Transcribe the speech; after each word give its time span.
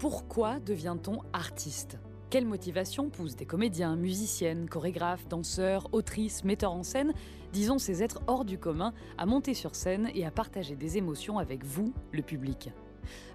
Pourquoi 0.00 0.60
devient-on 0.60 1.18
artiste? 1.34 1.98
Quelle 2.30 2.46
motivation 2.46 3.10
pousse 3.10 3.36
des 3.36 3.44
comédiens, 3.44 3.96
musiciennes, 3.96 4.66
chorégraphes, 4.66 5.28
danseurs, 5.28 5.90
autrices, 5.92 6.42
metteurs 6.42 6.72
en 6.72 6.82
scène, 6.82 7.12
disons 7.52 7.76
ces 7.76 8.02
êtres 8.02 8.22
hors 8.26 8.46
du 8.46 8.56
commun, 8.56 8.94
à 9.18 9.26
monter 9.26 9.52
sur 9.52 9.74
scène 9.74 10.10
et 10.14 10.24
à 10.24 10.30
partager 10.30 10.74
des 10.74 10.96
émotions 10.96 11.38
avec 11.38 11.66
vous, 11.66 11.92
le 12.12 12.22
public? 12.22 12.70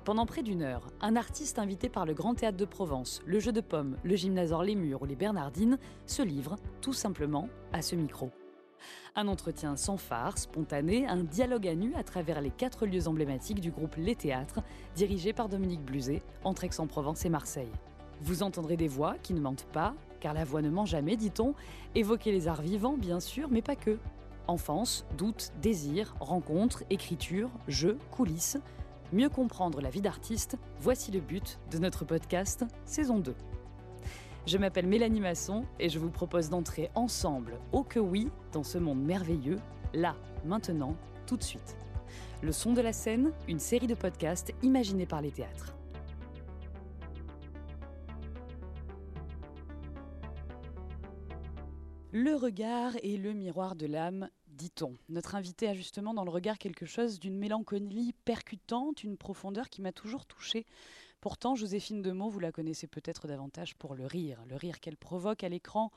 Pendant 0.05 0.25
près 0.25 0.41
d'une 0.41 0.63
heure, 0.63 0.87
un 1.01 1.15
artiste 1.15 1.59
invité 1.59 1.87
par 1.87 2.07
le 2.07 2.15
Grand 2.15 2.33
Théâtre 2.33 2.57
de 2.57 2.65
Provence, 2.65 3.21
le 3.27 3.39
Jeu 3.39 3.51
de 3.51 3.61
Pommes, 3.61 3.97
le 4.03 4.15
Gymnasore 4.15 4.63
Les 4.63 4.73
Murs 4.73 5.03
ou 5.03 5.05
les 5.05 5.15
Bernardines 5.15 5.77
se 6.07 6.23
livre, 6.23 6.55
tout 6.81 6.93
simplement, 6.93 7.47
à 7.73 7.83
ce 7.83 7.95
micro. 7.95 8.31
Un 9.15 9.27
entretien 9.27 9.77
sans 9.77 9.97
phare, 9.97 10.37
spontané, 10.37 11.07
un 11.07 11.23
dialogue 11.23 11.67
à 11.67 11.75
nu 11.75 11.93
à 11.95 12.03
travers 12.03 12.41
les 12.41 12.51
quatre 12.51 12.85
lieux 12.85 13.07
emblématiques 13.07 13.61
du 13.61 13.71
groupe 13.71 13.95
Les 13.97 14.15
Théâtres, 14.15 14.61
dirigé 14.95 15.33
par 15.33 15.49
Dominique 15.49 15.83
Bluzet, 15.83 16.21
entre 16.43 16.63
Aix-en-Provence 16.63 17.25
et 17.25 17.29
Marseille. 17.29 17.71
Vous 18.21 18.43
entendrez 18.43 18.77
des 18.77 18.87
voix 18.87 19.15
qui 19.21 19.33
ne 19.33 19.41
mentent 19.41 19.67
pas, 19.71 19.93
car 20.19 20.33
la 20.33 20.43
voix 20.43 20.61
ne 20.61 20.69
ment 20.69 20.85
jamais, 20.85 21.17
dit-on, 21.17 21.53
évoquer 21.93 22.31
les 22.31 22.47
arts 22.47 22.61
vivants, 22.61 22.97
bien 22.97 23.19
sûr, 23.19 23.49
mais 23.49 23.61
pas 23.61 23.75
que. 23.75 23.97
Enfance, 24.47 25.05
doute, 25.17 25.51
désir, 25.61 26.15
rencontres, 26.19 26.83
écriture, 26.89 27.49
jeux, 27.67 27.97
coulisses. 28.11 28.57
Mieux 29.13 29.29
comprendre 29.29 29.81
la 29.81 29.89
vie 29.89 30.01
d'artiste, 30.01 30.57
voici 30.79 31.11
le 31.11 31.19
but 31.19 31.59
de 31.71 31.77
notre 31.77 32.05
podcast 32.05 32.65
saison 32.85 33.19
2. 33.19 33.33
Je 34.47 34.59
m'appelle 34.59 34.85
Mélanie 34.85 35.21
Masson 35.21 35.65
et 35.79 35.89
je 35.89 35.97
vous 35.97 36.11
propose 36.11 36.51
d'entrer 36.51 36.91
ensemble, 36.93 37.59
au 37.71 37.83
que 37.83 37.97
oui, 37.97 38.29
dans 38.51 38.63
ce 38.63 38.77
monde 38.77 39.03
merveilleux, 39.03 39.57
là, 39.95 40.15
maintenant, 40.45 40.95
tout 41.25 41.35
de 41.35 41.41
suite. 41.41 41.75
Le 42.43 42.51
son 42.51 42.73
de 42.73 42.81
la 42.81 42.93
scène, 42.93 43.31
une 43.47 43.57
série 43.57 43.87
de 43.87 43.95
podcasts 43.95 44.53
imaginés 44.61 45.07
par 45.07 45.23
les 45.23 45.31
théâtres. 45.31 45.75
Le 52.11 52.35
regard 52.35 52.95
est 52.97 53.17
le 53.17 53.33
miroir 53.33 53.75
de 53.75 53.87
l'âme, 53.87 54.29
dit-on. 54.47 54.93
Notre 55.09 55.33
invité 55.33 55.67
a 55.69 55.73
justement 55.73 56.13
dans 56.13 56.23
le 56.23 56.29
regard 56.29 56.59
quelque 56.59 56.85
chose 56.85 57.19
d'une 57.19 57.35
mélancolie 57.39 58.13
percutante, 58.25 59.03
une 59.03 59.17
profondeur 59.17 59.69
qui 59.69 59.81
m'a 59.81 59.91
toujours 59.91 60.27
touchée. 60.27 60.67
Pourtant, 61.25 61.55
Joséphine 61.55 62.03
Demeaux, 62.03 62.29
vous 62.29 62.39
la 62.39 62.51
connaissez 62.51 62.85
peut-être 62.85 63.27
davantage 63.27 63.73
pour 63.73 63.95
le 63.95 64.05
rire, 64.05 64.43
le 64.47 64.55
rire 64.55 64.79
qu'elle 64.79 64.95
provoque 64.95 65.43
à 65.43 65.49
l'écran, 65.49 65.89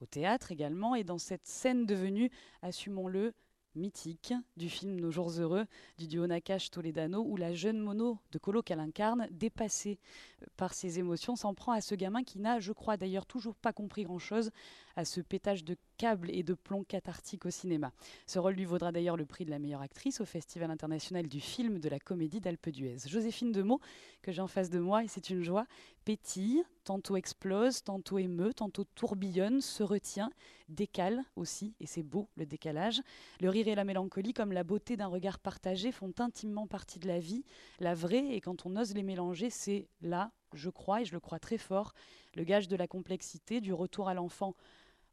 au 0.00 0.06
théâtre 0.06 0.50
également, 0.50 0.96
et 0.96 1.04
dans 1.04 1.18
cette 1.18 1.46
scène 1.46 1.86
devenue, 1.86 2.28
assumons-le, 2.60 3.34
mythique 3.76 4.34
du 4.56 4.68
film 4.68 4.98
Nos 4.98 5.12
jours 5.12 5.30
heureux 5.38 5.66
du 5.96 6.08
duo 6.08 6.26
Nakash 6.26 6.72
Toledano 6.72 7.22
où 7.22 7.36
la 7.36 7.54
jeune 7.54 7.78
mono 7.78 8.18
de 8.32 8.38
Colo 8.38 8.62
qu'elle 8.62 8.80
incarne, 8.80 9.28
dépassée 9.30 10.00
euh, 10.42 10.46
par 10.56 10.74
ses 10.74 10.98
émotions, 10.98 11.36
s'en 11.36 11.54
prend 11.54 11.70
à 11.70 11.80
ce 11.80 11.94
gamin 11.94 12.24
qui 12.24 12.40
n'a, 12.40 12.58
je 12.58 12.72
crois 12.72 12.96
d'ailleurs, 12.96 13.26
toujours 13.26 13.54
pas 13.54 13.72
compris 13.72 14.02
grand-chose 14.02 14.50
à 14.96 15.04
ce 15.04 15.20
pétage 15.20 15.64
de 15.64 15.76
câbles 15.96 16.30
et 16.30 16.42
de 16.42 16.54
plomb 16.54 16.84
cathartique 16.84 17.46
au 17.46 17.50
cinéma. 17.50 17.92
Ce 18.26 18.38
rôle 18.38 18.54
lui 18.54 18.64
vaudra 18.64 18.92
d'ailleurs 18.92 19.16
le 19.16 19.26
prix 19.26 19.44
de 19.44 19.50
la 19.50 19.58
meilleure 19.58 19.80
actrice 19.80 20.20
au 20.20 20.24
Festival 20.24 20.70
international 20.70 21.28
du 21.28 21.40
film 21.40 21.78
de 21.78 21.88
la 21.88 21.98
comédie 21.98 22.40
d'Alpe 22.40 22.68
d'Huez. 22.68 22.98
Joséphine 23.06 23.52
Demeaux, 23.52 23.80
que 24.22 24.32
j'ai 24.32 24.42
en 24.42 24.48
face 24.48 24.70
de 24.70 24.78
moi, 24.78 25.04
et 25.04 25.08
c'est 25.08 25.30
une 25.30 25.42
joie, 25.42 25.66
pétille, 26.04 26.64
tantôt 26.84 27.16
explose, 27.16 27.82
tantôt 27.82 28.18
émeut, 28.18 28.52
tantôt 28.52 28.84
tourbillonne, 28.84 29.60
se 29.60 29.82
retient, 29.82 30.30
décale 30.68 31.22
aussi, 31.36 31.74
et 31.80 31.86
c'est 31.86 32.02
beau 32.02 32.28
le 32.36 32.46
décalage. 32.46 33.00
Le 33.40 33.50
rire 33.50 33.68
et 33.68 33.74
la 33.74 33.84
mélancolie, 33.84 34.32
comme 34.32 34.52
la 34.52 34.64
beauté 34.64 34.96
d'un 34.96 35.06
regard 35.06 35.38
partagé, 35.38 35.92
font 35.92 36.12
intimement 36.18 36.66
partie 36.66 36.98
de 36.98 37.08
la 37.08 37.18
vie, 37.18 37.44
la 37.80 37.94
vraie, 37.94 38.34
et 38.34 38.40
quand 38.40 38.66
on 38.66 38.76
ose 38.76 38.94
les 38.94 39.02
mélanger, 39.02 39.50
c'est 39.50 39.88
là, 40.00 40.32
je 40.52 40.70
crois, 40.70 41.02
et 41.02 41.04
je 41.04 41.12
le 41.12 41.20
crois 41.20 41.38
très 41.38 41.58
fort, 41.58 41.94
le 42.34 42.44
gage 42.44 42.68
de 42.68 42.76
la 42.76 42.86
complexité, 42.86 43.60
du 43.60 43.72
retour 43.72 44.08
à 44.08 44.14
l'enfant 44.14 44.54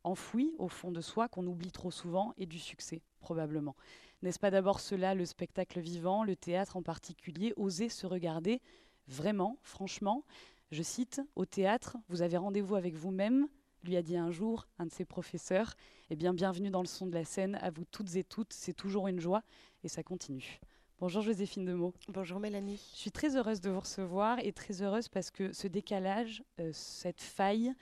enfoui 0.03 0.53
au 0.57 0.67
fond 0.67 0.91
de 0.91 1.01
soi 1.01 1.27
qu'on 1.27 1.45
oublie 1.47 1.71
trop 1.71 1.91
souvent 1.91 2.33
et 2.37 2.45
du 2.45 2.59
succès, 2.59 3.01
probablement. 3.19 3.75
N'est-ce 4.21 4.39
pas 4.39 4.51
d'abord 4.51 4.79
cela 4.79 5.15
le 5.15 5.25
spectacle 5.25 5.79
vivant, 5.79 6.23
le 6.23 6.35
théâtre 6.35 6.77
en 6.77 6.83
particulier, 6.83 7.53
oser 7.57 7.89
se 7.89 8.05
regarder 8.05 8.61
vraiment, 9.07 9.57
franchement? 9.63 10.23
Je 10.71 10.83
cite, 10.83 11.21
au 11.35 11.45
théâtre, 11.45 11.97
vous 12.07 12.21
avez 12.21 12.37
rendez-vous 12.37 12.75
avec 12.75 12.95
vous-même, 12.95 13.47
lui 13.83 13.97
a 13.97 14.01
dit 14.01 14.15
un 14.15 14.31
jour 14.31 14.67
un 14.77 14.85
de 14.85 14.91
ses 14.91 15.05
professeurs. 15.05 15.73
Eh 16.09 16.15
bien, 16.15 16.33
bienvenue 16.33 16.69
dans 16.69 16.81
le 16.81 16.87
son 16.87 17.07
de 17.07 17.13
la 17.13 17.25
scène, 17.25 17.55
à 17.55 17.71
vous 17.71 17.85
toutes 17.85 18.15
et 18.15 18.23
toutes, 18.23 18.53
c'est 18.53 18.73
toujours 18.73 19.07
une 19.07 19.19
joie 19.19 19.43
et 19.83 19.87
ça 19.87 20.03
continue. 20.03 20.59
Bonjour 20.99 21.23
Joséphine 21.23 21.65
Demeaux. 21.65 21.95
Bonjour 22.09 22.39
Mélanie. 22.39 22.79
Je 22.93 22.99
suis 22.99 23.11
très 23.11 23.35
heureuse 23.35 23.59
de 23.59 23.71
vous 23.71 23.79
recevoir 23.79 24.37
et 24.37 24.53
très 24.53 24.83
heureuse 24.83 25.09
parce 25.09 25.31
que 25.31 25.51
ce 25.51 25.67
décalage, 25.67 26.43
euh, 26.59 26.69
cette 26.73 27.21
faille, 27.21 27.73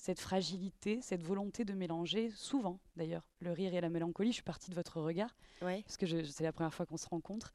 cette 0.00 0.18
fragilité, 0.18 1.00
cette 1.02 1.22
volonté 1.22 1.66
de 1.66 1.74
mélanger, 1.74 2.30
souvent 2.34 2.80
d'ailleurs, 2.96 3.28
le 3.40 3.52
rire 3.52 3.74
et 3.74 3.82
la 3.82 3.90
mélancolie. 3.90 4.30
Je 4.30 4.36
suis 4.36 4.42
partie 4.42 4.70
de 4.70 4.74
votre 4.74 4.98
regard, 4.98 5.36
parce 5.60 5.98
que 5.98 6.24
c'est 6.24 6.42
la 6.42 6.52
première 6.52 6.72
fois 6.72 6.86
qu'on 6.86 6.96
se 6.96 7.06
rencontre. 7.06 7.52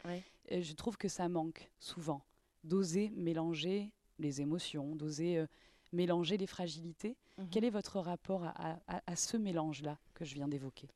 Et 0.47 0.61
je 0.61 0.73
trouve 0.73 0.95
que 0.95 1.07
ça 1.07 1.27
manque 1.27 1.71
souvent, 1.79 2.23
d'oser 2.63 3.09
mélanger 3.15 3.91
les 4.19 4.41
émotions, 4.41 4.95
d'oser 4.95 5.39
euh, 5.39 5.47
mélanger 5.91 6.37
les 6.37 6.45
fragilités. 6.45 7.17
Mhm. 7.39 7.49
Quel 7.49 7.63
est 7.63 7.71
votre 7.71 7.99
rapport 7.99 8.43
à, 8.45 9.15
ce 9.15 9.37
mélange-là 9.37 9.97
que 10.13 10.23
je 10.23 10.35
viens 10.35 10.47
d'évoquer? 10.47 10.87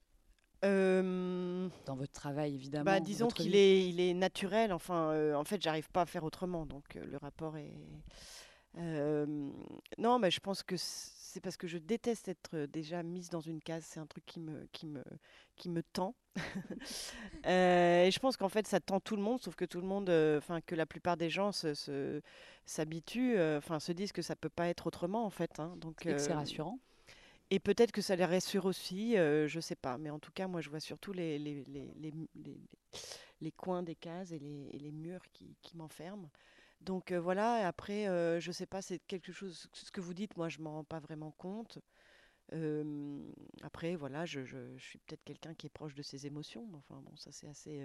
Euh, 0.64 1.68
Dans 1.88 1.96
votre 1.96 2.14
travail, 2.14 2.54
évidemment. 2.54 2.86
Bah, 2.86 3.00
disons 3.00 3.28
qu'il 3.28 3.56
est, 3.56 3.90
il 3.90 4.00
est 4.00 4.14
naturel. 4.14 4.72
Enfin, 4.72 5.14
euh, 5.14 5.34
en 5.34 5.46
fait, 5.46 5.60
j'arrive 5.60 5.90
pas 5.90 6.02
à 6.02 6.06
faire 6.06 6.24
autrement. 6.24 6.68
Donc, 6.68 6.94
le 6.94 7.18
rapport 7.18 7.58
est. 7.58 7.74
non, 8.78 10.20
mais 10.20 10.30
je 10.30 10.40
pense 10.40 10.62
que 10.62 10.78
c'est 11.30 11.42
parce 11.42 11.58
que 11.58 11.68
je 11.68 11.78
déteste 11.78 12.28
être 12.28 12.66
déjà 12.66 13.04
mise 13.04 13.30
dans 13.30 13.40
une 13.40 13.62
case. 13.62 13.86
C'est 13.86 14.00
un 14.00 14.08
truc 14.08 14.26
qui 14.26 14.40
me, 14.40 14.68
qui 14.72 14.88
me, 14.88 15.04
qui 15.56 15.70
me 15.70 15.84
tend. 15.84 16.16
Euh, 17.46 18.04
et 18.04 18.12
je 18.12 18.20
pense 18.20 18.36
qu'en 18.36 18.50
fait, 18.50 18.68
ça 18.68 18.82
tend 18.82 19.00
tout 19.00 19.16
le 19.16 19.22
monde, 19.22 19.40
sauf 19.42 19.56
que 19.56 19.64
tout 19.64 19.80
le 19.80 19.88
monde, 19.88 20.10
euh, 20.10 20.38
enfin, 20.40 20.60
que 20.60 20.76
la 20.76 20.86
plupart 20.86 21.16
des 21.16 21.30
gens 21.30 21.54
se, 21.54 22.22
s'habituent, 22.66 23.40
enfin, 23.58 23.80
se 23.80 23.94
disent 23.94 24.12
que 24.12 24.22
ça 24.22 24.36
peut 24.36 24.50
pas 24.50 24.68
être 24.68 24.88
autrement, 24.88 25.26
en 25.26 25.30
fait. 25.30 25.58
Hein. 25.60 25.74
donc, 25.78 26.06
et 26.06 26.20
c'est 26.20 26.34
rassurant. 26.34 26.80
Et 27.50 27.60
peut-être 27.60 27.94
que 27.94 28.02
ça 28.02 28.18
les 28.18 28.26
rassure 28.26 28.66
aussi, 28.66 29.16
je 29.16 29.60
sais 29.62 29.78
pas. 29.78 29.98
Mais 29.98 30.10
en 30.10 30.20
tout 30.20 30.32
cas, 30.34 30.48
moi, 30.48 30.60
je 30.60 30.70
vois 30.70 30.82
surtout 30.82 31.14
les, 31.14 31.40
les, 31.40 31.64
les, 31.68 31.94
les, 31.96 32.12
les 33.40 33.52
coins 33.52 33.84
des 33.84 33.96
cases 33.96 34.32
et 34.32 34.40
les, 34.40 34.70
et 34.74 34.80
les 34.80 34.92
murs 34.92 35.24
qui, 35.32 35.56
qui 35.62 35.78
m'enferment. 35.78 36.30
Donc 36.82 37.12
euh, 37.12 37.20
voilà, 37.20 37.68
après, 37.68 38.08
euh, 38.08 38.40
je 38.40 38.50
ne 38.50 38.54
sais 38.54 38.66
pas, 38.66 38.82
c'est 38.82 39.00
quelque 39.00 39.32
chose, 39.32 39.68
ce 39.74 39.92
que 39.92 40.02
vous 40.02 40.14
dites, 40.14 40.38
moi 40.38 40.50
je 40.50 40.60
m'en 40.60 40.72
rends 40.72 40.84
pas 40.84 41.00
vraiment 41.00 41.32
compte. 41.32 41.80
Euh, 42.54 43.22
après, 43.62 43.96
voilà, 43.96 44.26
je, 44.26 44.44
je, 44.46 44.58
je 44.78 44.84
suis 44.84 45.00
peut-être 45.00 45.24
quelqu'un 45.24 45.54
qui 45.54 45.68
est 45.68 45.72
proche 45.72 45.94
de 45.94 46.02
ses 46.02 46.26
émotions. 46.26 46.68
Enfin 46.74 47.02
bon, 47.02 47.16
ça 47.16 47.32
c'est 47.32 47.48
assez 47.48 47.84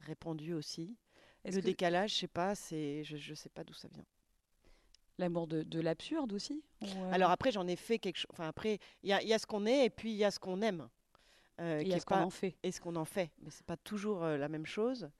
répandu 0.00 0.52
aussi. 0.52 0.96
Le 1.44 1.60
décalage, 1.60 2.14
je 2.14 2.20
sais 2.20 2.28
pas, 2.28 2.54
c'est, 2.54 3.02
je 3.02 3.30
ne 3.30 3.34
sais 3.34 3.48
pas 3.48 3.64
d'où 3.64 3.72
ça 3.74 3.88
vient. 3.88 4.04
L'amour 5.18 5.46
de, 5.46 5.62
de 5.62 5.80
l'absurde 5.80 6.32
aussi 6.32 6.62
Alors 7.12 7.30
après, 7.30 7.50
j'en 7.50 7.66
ai 7.66 7.76
fait 7.76 7.98
quelque 7.98 8.18
chose. 8.18 8.30
Enfin 8.30 8.48
après, 8.48 8.78
il 9.02 9.10
y 9.10 9.12
a, 9.12 9.22
y 9.22 9.32
a, 9.32 9.38
ce 9.38 9.46
qu'on 9.46 9.66
est 9.66 9.86
et 9.86 9.90
puis 9.90 10.12
il 10.12 10.16
y 10.16 10.24
a 10.24 10.30
ce 10.30 10.38
qu'on 10.38 10.60
aime. 10.62 10.88
il 11.58 11.88
y 11.88 11.94
a 11.94 11.98
ce 11.98 12.04
qu'on 12.04 12.22
en 12.22 12.30
fait. 12.30 12.56
Et 12.62 12.72
ce 12.72 12.80
qu'on 12.80 12.96
en 12.96 13.04
fait. 13.04 13.30
Mais 13.40 13.50
c'est 13.50 13.66
pas 13.66 13.76
toujours 13.76 14.22
la 14.22 14.48
même 14.48 14.66
chose. 14.66 15.10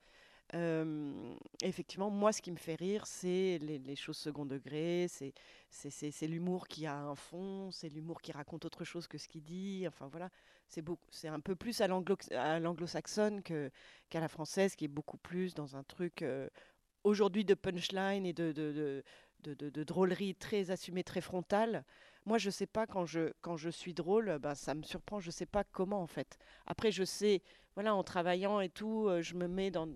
Effectivement, 1.63 2.09
moi, 2.09 2.31
ce 2.31 2.41
qui 2.41 2.51
me 2.51 2.57
fait 2.57 2.75
rire, 2.75 3.07
c'est 3.07 3.57
les, 3.59 3.95
choses 3.95 4.17
second 4.17 4.45
degré, 4.45 5.07
c'est, 5.09 5.33
c'est, 5.71 6.27
l'humour 6.27 6.67
qui 6.67 6.85
a 6.85 6.95
un 6.95 7.15
fond, 7.15 7.71
c'est 7.71 7.89
l'humour 7.89 8.21
qui 8.21 8.31
raconte 8.31 8.65
autre 8.65 8.83
chose 8.83 9.07
que 9.07 9.17
ce 9.17 9.27
qu'il 9.27 9.43
dit. 9.43 9.85
Enfin 9.87 10.07
voilà, 10.07 10.29
c'est, 10.67 10.81
beaucoup, 10.81 11.07
c'est 11.09 11.27
un 11.27 11.39
peu 11.39 11.55
plus 11.55 11.81
à, 11.81 11.87
l'anglo, 11.87 12.87
saxonne 12.87 13.41
que, 13.41 13.71
qu'à 14.09 14.19
la 14.19 14.27
française, 14.27 14.75
qui 14.75 14.85
est 14.85 14.89
beaucoup 14.89 15.17
plus 15.17 15.55
dans 15.55 15.75
un 15.75 15.83
truc 15.83 16.23
aujourd'hui 17.03 17.45
de 17.45 17.55
punchline 17.55 18.25
et 18.25 18.33
de, 18.33 18.51
de, 18.51 19.03
de, 19.43 19.83
drôlerie 19.83 20.35
très 20.35 20.69
assumée, 20.71 21.03
très 21.03 21.21
frontale. 21.21 21.83
Moi, 22.25 22.37
je 22.37 22.49
sais 22.49 22.67
pas 22.67 22.85
quand 22.85 23.05
je, 23.05 23.33
quand 23.41 23.57
je 23.57 23.69
suis 23.69 23.93
drôle, 23.93 24.37
ben, 24.39 24.55
ça 24.55 24.75
me 24.75 24.83
surprend, 24.83 25.19
je 25.19 25.31
sais 25.31 25.45
pas 25.45 25.63
comment 25.63 26.01
en 26.01 26.07
fait. 26.07 26.37
Après, 26.67 26.91
je 26.91 27.03
sais, 27.03 27.41
voilà, 27.73 27.95
en 27.95 28.03
travaillant 28.03 28.61
et 28.61 28.69
tout, 28.69 29.09
je 29.21 29.33
me 29.33 29.47
mets 29.47 29.71
dans 29.71 29.89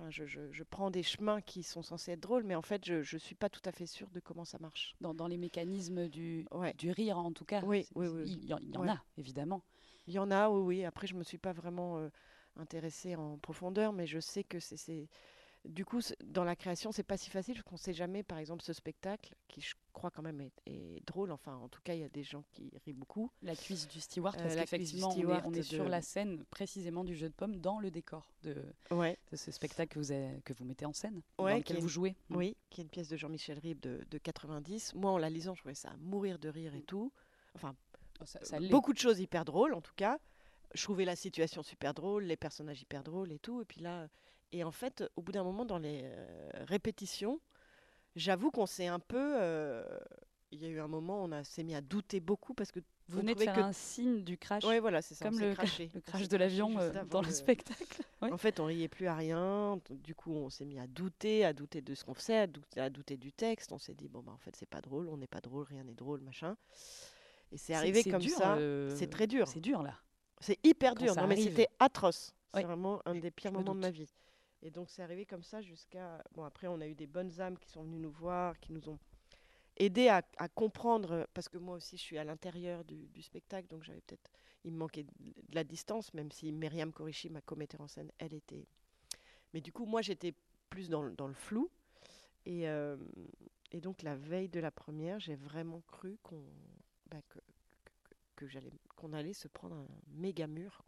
Enfin, 0.00 0.10
je, 0.10 0.24
je, 0.24 0.62
prends 0.62 0.90
des 0.90 1.02
chemins 1.02 1.42
qui 1.42 1.62
sont 1.62 1.82
censés 1.82 2.12
être 2.12 2.20
drôles, 2.20 2.44
mais 2.44 2.54
en 2.54 2.62
fait, 2.62 2.84
je 2.86 3.14
ne 3.14 3.18
suis 3.18 3.34
pas 3.34 3.50
tout 3.50 3.60
à 3.66 3.72
fait 3.72 3.86
sûre 3.86 4.10
de 4.10 4.20
comment 4.20 4.46
ça 4.46 4.58
marche. 4.58 4.94
Dans, 5.00 5.12
dans 5.12 5.26
les 5.26 5.36
mécanismes 5.36 6.08
du, 6.08 6.46
du 6.78 6.90
rire, 6.90 7.18
en 7.18 7.32
tout 7.32 7.44
cas 7.44 7.62
Oui, 7.62 7.86
oui, 7.94 8.06
oui. 8.06 8.38
Il 8.42 8.48
y, 8.48 8.54
en 8.54 8.88
a, 8.88 9.04
évidemment. 9.18 9.62
Il 10.06 10.14
y 10.14 10.18
en 10.18 10.30
a, 10.30 10.48
oui, 10.48 10.60
oui. 10.62 10.84
Après, 10.84 11.06
je 11.06 11.14
ne 11.14 11.18
me 11.18 11.24
suis 11.24 11.38
pas 11.38 11.52
vraiment 11.52 11.98
euh, 11.98 12.08
intéressée 12.56 13.14
en 13.14 13.36
profondeur, 13.38 13.92
mais 13.92 14.06
je 14.06 14.20
sais 14.20 14.42
que 14.42 14.58
c'est 14.58 15.08
du 15.66 15.84
coup, 15.84 16.00
dans 16.24 16.44
la 16.44 16.56
création, 16.56 16.90
c'est 16.90 17.02
pas 17.02 17.18
si 17.18 17.28
facile 17.28 17.54
parce 17.54 17.64
qu'on 17.64 17.76
sait 17.76 17.92
jamais, 17.92 18.22
par 18.22 18.38
exemple, 18.38 18.62
ce 18.62 18.72
spectacle, 18.72 19.34
qui 19.48 19.60
je 19.60 19.74
crois 19.92 20.10
quand 20.10 20.22
même 20.22 20.40
est, 20.40 20.52
est 20.66 21.06
drôle. 21.06 21.30
Enfin, 21.32 21.56
en 21.56 21.68
tout 21.68 21.80
cas, 21.82 21.94
il 21.94 22.00
y 22.00 22.04
a 22.04 22.08
des 22.08 22.22
gens 22.22 22.42
qui 22.52 22.70
rient 22.84 22.92
beaucoup. 22.92 23.30
La 23.42 23.54
cuisse 23.56 23.88
du 23.88 24.00
steward, 24.00 24.36
Euh, 24.36 24.42
parce 24.42 24.54
du 24.54 24.60
qu'effectivement, 24.60 25.08
on 25.08 25.10
est- 25.10 25.14
steward 25.16 25.42
on 25.46 25.52
est, 25.54 25.62
sur 25.62 25.88
la 25.88 26.02
scène 26.02 26.44
précisément 26.50 27.04
du 27.04 27.14
jeu 27.16 27.28
de 27.28 27.34
pommes 27.34 27.56
dans 27.56 27.78
le 27.80 27.90
décor 27.90 28.32
de, 28.42 28.56
Ouais, 28.90 29.18
de 29.30 29.36
ce 29.36 29.50
spectacle 29.50 29.94
que 29.94 29.98
vous, 29.98 30.12
avez- 30.12 30.40
que 30.44 30.52
vous 30.54 30.64
mettez 30.64 30.86
en 30.86 30.92
scène, 30.92 31.22
Ouais, 31.38 31.52
dans 31.52 31.58
lequel 31.58 31.78
vous 31.78 31.88
jouez. 31.88 32.14
Oui, 32.30 32.56
qui 32.70 32.80
est 32.80 32.84
une 32.84 32.90
pièce 32.90 33.08
de 33.08 33.16
Jean-Michel 33.16 33.58
Ribes 33.58 33.80
de, 33.80 34.04
de 34.10 34.18
90. 34.18 34.94
Moi, 34.94 35.10
en 35.10 35.18
la 35.18 35.30
lisant, 35.30 35.54
je 35.54 35.60
trouvais 35.60 35.74
ça 35.74 35.90
à 35.90 35.96
mourir 35.96 36.38
de 36.38 36.48
rire 36.48 36.74
et 36.74 36.82
tout. 36.82 37.12
Enfin, 37.54 37.74
Oh, 38.22 38.26
Ça, 38.26 38.60
beaucoup 38.68 38.92
de 38.92 38.98
choses 38.98 39.18
hyper 39.18 39.46
drôles, 39.46 39.72
en 39.72 39.80
tout 39.80 39.94
cas. 39.96 40.18
Je 40.74 40.82
trouvais 40.82 41.06
la 41.06 41.16
situation 41.16 41.62
super 41.62 41.94
drôle, 41.94 42.24
les 42.24 42.36
personnages 42.36 42.82
hyper 42.82 43.02
drôles 43.02 43.32
et 43.32 43.38
tout. 43.38 43.62
Et 43.62 43.64
puis 43.64 43.80
là, 43.80 44.08
et 44.52 44.62
en 44.62 44.70
fait, 44.70 45.02
au 45.16 45.22
bout 45.22 45.32
d'un 45.32 45.42
moment, 45.42 45.64
dans 45.64 45.78
les 45.78 46.02
euh, 46.04 46.50
répétitions, 46.68 47.40
j'avoue 48.16 48.50
qu'on 48.50 48.66
s'est 48.66 48.86
un 48.86 48.98
peu. 49.00 49.34
euh, 49.40 49.84
Il 50.52 50.60
y 50.60 50.66
a 50.66 50.68
eu 50.68 50.80
un 50.80 50.88
moment, 50.88 51.24
on 51.24 51.44
s'est 51.44 51.62
mis 51.62 51.74
à 51.76 51.80
douter 51.80 52.18
beaucoup 52.20 52.54
parce 52.54 52.72
que. 52.72 52.80
Vous 53.08 53.18
venez 53.18 53.34
de 53.34 53.40
faire 53.40 53.54
que- 53.56 53.60
un 53.60 53.72
signe 53.72 54.22
du 54.22 54.36
crash, 54.38 54.64
Ouais, 54.64 54.78
voilà, 54.78 55.02
c'est 55.02 55.14
ça. 55.16 55.24
comme 55.24 55.38
le, 55.40 55.52
crash 55.54 56.28
de 56.28 56.36
l'avion 56.36 56.78
euh, 56.78 56.92
dans 57.10 57.20
le 57.22 57.26
le- 57.28 57.32
spectacle. 57.32 58.02
Ouais. 58.22 58.30
En 58.32 58.36
fait, 58.36 58.60
on 58.60 58.66
riait 58.66 58.86
plus 58.88 59.06
à 59.06 59.14
rien. 59.16 59.80
Du 59.90 60.14
coup, 60.14 60.32
on 60.32 60.50
s'est 60.50 60.64
mis 60.66 60.78
à 60.78 60.86
douter, 60.86 61.44
à 61.44 61.52
douter 61.52 61.80
de 61.80 61.94
ce 61.94 62.04
qu'on 62.04 62.14
faisait, 62.14 62.36
à 62.36 62.46
douter, 62.46 62.80
à 62.80 62.90
douter 62.90 63.16
du 63.16 63.32
texte. 63.32 63.72
On 63.72 63.78
s'est 63.78 63.94
dit, 63.94 64.08
bon, 64.08 64.20
bah, 64.22 64.32
en 64.32 64.38
fait, 64.38 64.54
c'est 64.54 64.68
pas 64.68 64.80
drôle, 64.80 65.08
on 65.08 65.16
n'est 65.16 65.26
pas 65.26 65.40
drôle, 65.40 65.64
rien 65.64 65.82
n'est 65.84 65.94
drôle, 65.94 66.20
machin. 66.20 66.56
Et 67.50 67.56
c'est 67.56 67.74
arrivé 67.74 68.04
comme 68.04 68.20
dur, 68.20 68.36
ça. 68.36 68.56
euh, 68.56 68.94
C'est 68.94 69.08
très 69.10 69.26
dur. 69.26 69.48
C'est 69.48 69.60
dur 69.60 69.82
là. 69.82 69.94
C'est 70.40 70.58
hyper 70.64 70.94
quand 70.94 71.04
dur. 71.04 71.14
Non, 71.16 71.26
mais 71.26 71.36
c'était 71.36 71.68
atroce. 71.78 72.32
C'est 72.54 72.62
vraiment 72.62 73.00
un 73.06 73.14
des 73.14 73.30
pires 73.30 73.50
je 73.52 73.56
moments 73.56 73.74
de 73.74 73.80
ma 73.80 73.90
vie. 73.90 74.08
Et 74.62 74.70
donc, 74.70 74.90
c'est 74.90 75.02
arrivé 75.02 75.24
comme 75.24 75.42
ça 75.42 75.62
jusqu'à. 75.62 76.22
Bon, 76.32 76.44
après, 76.44 76.66
on 76.66 76.80
a 76.80 76.86
eu 76.86 76.94
des 76.94 77.06
bonnes 77.06 77.40
âmes 77.40 77.58
qui 77.58 77.68
sont 77.70 77.82
venues 77.82 77.98
nous 77.98 78.10
voir, 78.10 78.58
qui 78.60 78.72
nous 78.72 78.88
ont 78.88 78.98
aidés 79.76 80.08
à, 80.08 80.22
comprendre. 80.48 81.12
euh, 81.12 81.24
Parce 81.32 81.48
que 81.48 81.58
moi 81.58 81.76
aussi, 81.76 81.96
je 81.96 82.02
suis 82.02 82.18
à 82.18 82.24
l'intérieur 82.24 82.84
du, 82.84 83.22
spectacle, 83.22 83.68
donc 83.68 83.82
j'avais 83.84 84.02
peut-être. 84.02 84.30
Il 84.64 84.72
me 84.72 84.78
manquait 84.78 85.04
de, 85.04 85.10
la 85.52 85.64
distance, 85.64 86.12
même 86.12 86.30
si 86.30 86.52
Myriam 86.52 86.92
Korishi, 86.92 87.30
ma 87.30 87.40
commetteur 87.40 87.80
en 87.80 87.88
scène, 87.88 88.12
elle 88.18 88.34
était. 88.34 88.66
Mais 89.54 89.60
du 89.62 89.72
coup, 89.72 89.86
moi, 89.86 90.02
j'étais 90.02 90.34
plus 90.68 90.88
dans, 90.90 91.02
le- 91.02 91.14
dans 91.14 91.26
le 91.26 91.34
flou. 91.34 91.70
Et, 92.44 92.68
euh, 92.68 92.96
et 93.72 93.80
donc, 93.80 94.02
la 94.02 94.16
veille 94.16 94.48
de 94.48 94.60
la 94.60 94.70
première, 94.70 95.18
j'ai 95.20 95.36
vraiment 95.36 95.82
cru 95.88 96.18
qu'on. 96.22 96.44
bah, 97.06 97.20
que, 98.36 98.46
j'allais 98.46 98.72
allait 99.12 99.32
se 99.32 99.48
prendre 99.48 99.76
un 99.76 99.86
méga 100.08 100.46
mur. 100.46 100.82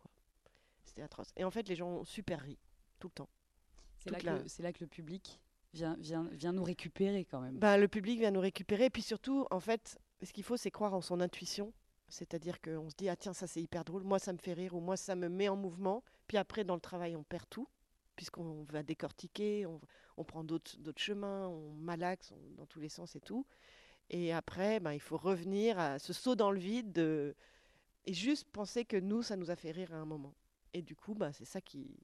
C'était 0.84 1.02
atroce. 1.02 1.32
Et 1.36 1.44
en 1.44 1.50
fait, 1.50 1.68
les 1.68 1.76
gens 1.76 1.88
ont 1.88 2.04
super 2.04 2.40
ri 2.40 2.58
tout 2.98 3.08
le 3.08 3.12
temps. 3.12 3.28
C'est 4.04 4.10
là, 4.10 4.19
que 4.20 4.26
la- 4.26 4.38
le- 4.38 4.49
c'est 4.49 4.62
là 4.62 4.72
que 4.72 4.81
le 4.81 4.87
public 4.87 5.40
vient, 5.75 5.96
vient, 5.99 6.28
vient 6.32 6.52
nous 6.52 6.64
récupérer 6.64 7.25
quand 7.25 7.40
même. 7.40 7.58
Bah, 7.58 7.78
le 7.78 7.88
public 7.88 8.19
vient 8.19 8.31
nous 8.31 8.40
récupérer. 8.40 8.87
Et 8.87 8.90
puis 8.90 9.02
surtout, 9.02 9.46
en 9.50 9.60
fait, 9.60 9.99
ce 10.22 10.32
qu'il 10.32 10.44
faut, 10.44 10.56
c'est 10.56 10.70
croire 10.70 10.94
en 10.94 11.00
son 11.00 11.20
intuition. 11.20 11.72
C'est-à-dire 12.08 12.60
qu'on 12.60 12.90
se 12.90 12.94
dit, 12.96 13.08
ah 13.08 13.16
tiens, 13.16 13.32
ça 13.32 13.46
c'est 13.46 13.62
hyper 13.62 13.84
drôle, 13.84 14.02
moi 14.02 14.19
ça 14.19 14.34
me 14.34 14.38
fait 14.38 14.52
rire, 14.52 14.75
ou 14.75 14.81
moi 14.81 14.99
ça 14.99 15.14
me 15.14 15.28
met 15.31 15.49
en 15.49 15.56
mouvement. 15.56 16.04
Puis 16.26 16.37
après, 16.37 16.62
dans 16.62 16.75
le 16.75 16.81
travail, 16.81 17.16
on 17.16 17.22
perd 17.22 17.46
tout, 17.49 17.66
puisqu'on 18.16 18.64
va 18.64 18.82
décortiquer, 18.82 19.64
on, 19.64 19.81
on 20.19 20.25
prend 20.25 20.44
d'autres 20.44 20.76
chemins, 20.99 21.49
on 21.49 21.72
malaxe 21.72 22.31
on- 22.32 22.54
dans 22.56 22.66
tous 22.66 22.81
les 22.81 22.90
sens 22.90 23.16
et 23.16 23.20
tout. 23.20 23.46
Et 24.10 24.31
après, 24.34 24.78
ben, 24.78 24.93
il 24.93 25.00
faut 25.00 25.16
revenir 25.16 25.78
à 25.78 25.99
ce 25.99 26.12
saut 26.12 26.34
dans 26.34 26.50
le 26.50 26.58
vide 26.58 26.93
de- 26.93 27.34
et 28.04 28.12
juste 28.12 28.46
penser 28.50 28.84
que 28.84 28.99
nous, 28.99 29.22
ça 29.22 29.37
nous 29.37 29.50
a 29.50 29.56
fait 29.56 29.70
rire 29.70 29.94
à 29.94 29.96
un 29.96 30.04
moment. 30.04 30.34
Et 30.75 30.82
du 30.82 30.94
coup, 30.94 31.14
bah, 31.14 31.32
c'est 31.32 31.46
ça 31.46 31.62
qui. 31.62 31.96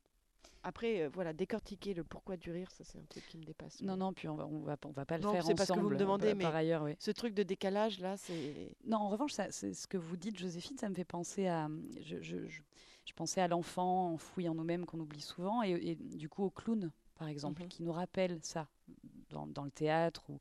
Après, 0.68 1.00
euh, 1.00 1.08
voilà, 1.08 1.32
décortiquer 1.32 1.94
le 1.94 2.04
pourquoi 2.04 2.36
du 2.36 2.50
rire, 2.50 2.70
ça 2.70 2.84
c'est 2.84 2.98
un 2.98 3.04
truc 3.08 3.26
qui 3.26 3.38
me 3.38 3.42
dépasse. 3.44 3.80
Non, 3.80 3.96
non, 3.96 4.12
puis 4.12 4.28
on 4.28 4.34
va, 4.36 4.46
on 4.46 4.58
va, 4.60 4.76
on 4.84 4.90
va 4.90 5.06
pas 5.06 5.16
le 5.16 5.22
Non, 5.24 5.32
faire 5.32 5.42
c'est 5.46 5.54
parce 5.54 5.68
que 5.70 5.72
vous 5.74 5.80
ensemble. 5.80 5.94
me 5.94 5.98
demandez, 5.98 6.34
mais- 6.34 6.44
Par 6.44 6.54
ailleurs, 6.54 6.82
oui. 6.82 6.94
Ce 6.98 7.10
truc 7.10 7.32
de 7.32 7.42
décalage 7.42 8.00
là, 8.00 8.18
c'est. 8.18 8.76
Non, 8.84 8.98
en 8.98 9.08
revanche, 9.08 9.32
ça, 9.32 9.50
c'est 9.50 9.72
ce 9.72 9.86
que 9.88 9.96
vous 9.96 10.16
dites, 10.18 10.38
Joséphine, 10.38 10.76
ça 10.76 10.90
me 10.90 10.94
fait 10.94 11.06
penser 11.06 11.46
à. 11.46 11.70
Je, 12.02 12.20
je, 12.20 12.46
je, 12.48 12.60
je 13.06 13.12
pensais 13.14 13.40
à 13.40 13.48
l'enfant 13.48 14.12
enfoui 14.12 14.46
en 14.48 14.54
nous-mêmes 14.54 14.84
qu'on 14.84 15.00
oublie 15.00 15.22
souvent, 15.22 15.62
et, 15.62 15.70
et 15.70 15.94
du 15.96 16.28
coup 16.28 16.44
au 16.44 16.50
clown, 16.50 16.92
par 17.14 17.28
exemple, 17.28 17.62
Mhm. 17.62 17.68
qui 17.68 17.82
nous 17.82 17.92
rappelle 17.92 18.38
ça 18.42 18.68
dans, 19.30 19.46
dans 19.46 19.64
le 19.64 19.70
théâtre. 19.70 20.28
Ou... 20.28 20.38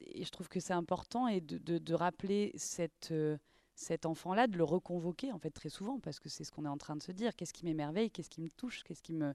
Et 0.00 0.24
je 0.24 0.30
trouve 0.30 0.48
que 0.48 0.60
c'est 0.60 0.72
important 0.72 1.28
et 1.28 1.42
de, 1.42 1.58
de, 1.58 1.76
de 1.78 1.94
rappeler 1.94 2.52
cette, 2.56 3.10
euh, 3.12 3.36
cet 3.74 4.06
enfant-là, 4.06 4.46
de 4.46 4.56
le 4.56 4.64
reconvoquer 4.64 5.32
en 5.32 5.38
fait 5.38 5.50
très 5.50 5.68
souvent, 5.70 5.98
parce 6.00 6.20
que 6.20 6.28
c'est 6.28 6.44
ce 6.44 6.52
qu'on 6.52 6.64
est 6.64 6.68
en 6.68 6.76
train 6.78 6.96
de 6.96 7.02
se 7.02 7.12
dire. 7.12 7.34
Qu'est-ce 7.34 7.52
qui 7.54 7.64
m'émerveille? 7.64 8.10
Qu'est-ce 8.10 8.30
qui 8.30 8.40
me 8.42 8.50
touche? 8.50 8.82
Qu'est-ce 8.84 9.02
qui 9.02 9.12
me, 9.14 9.34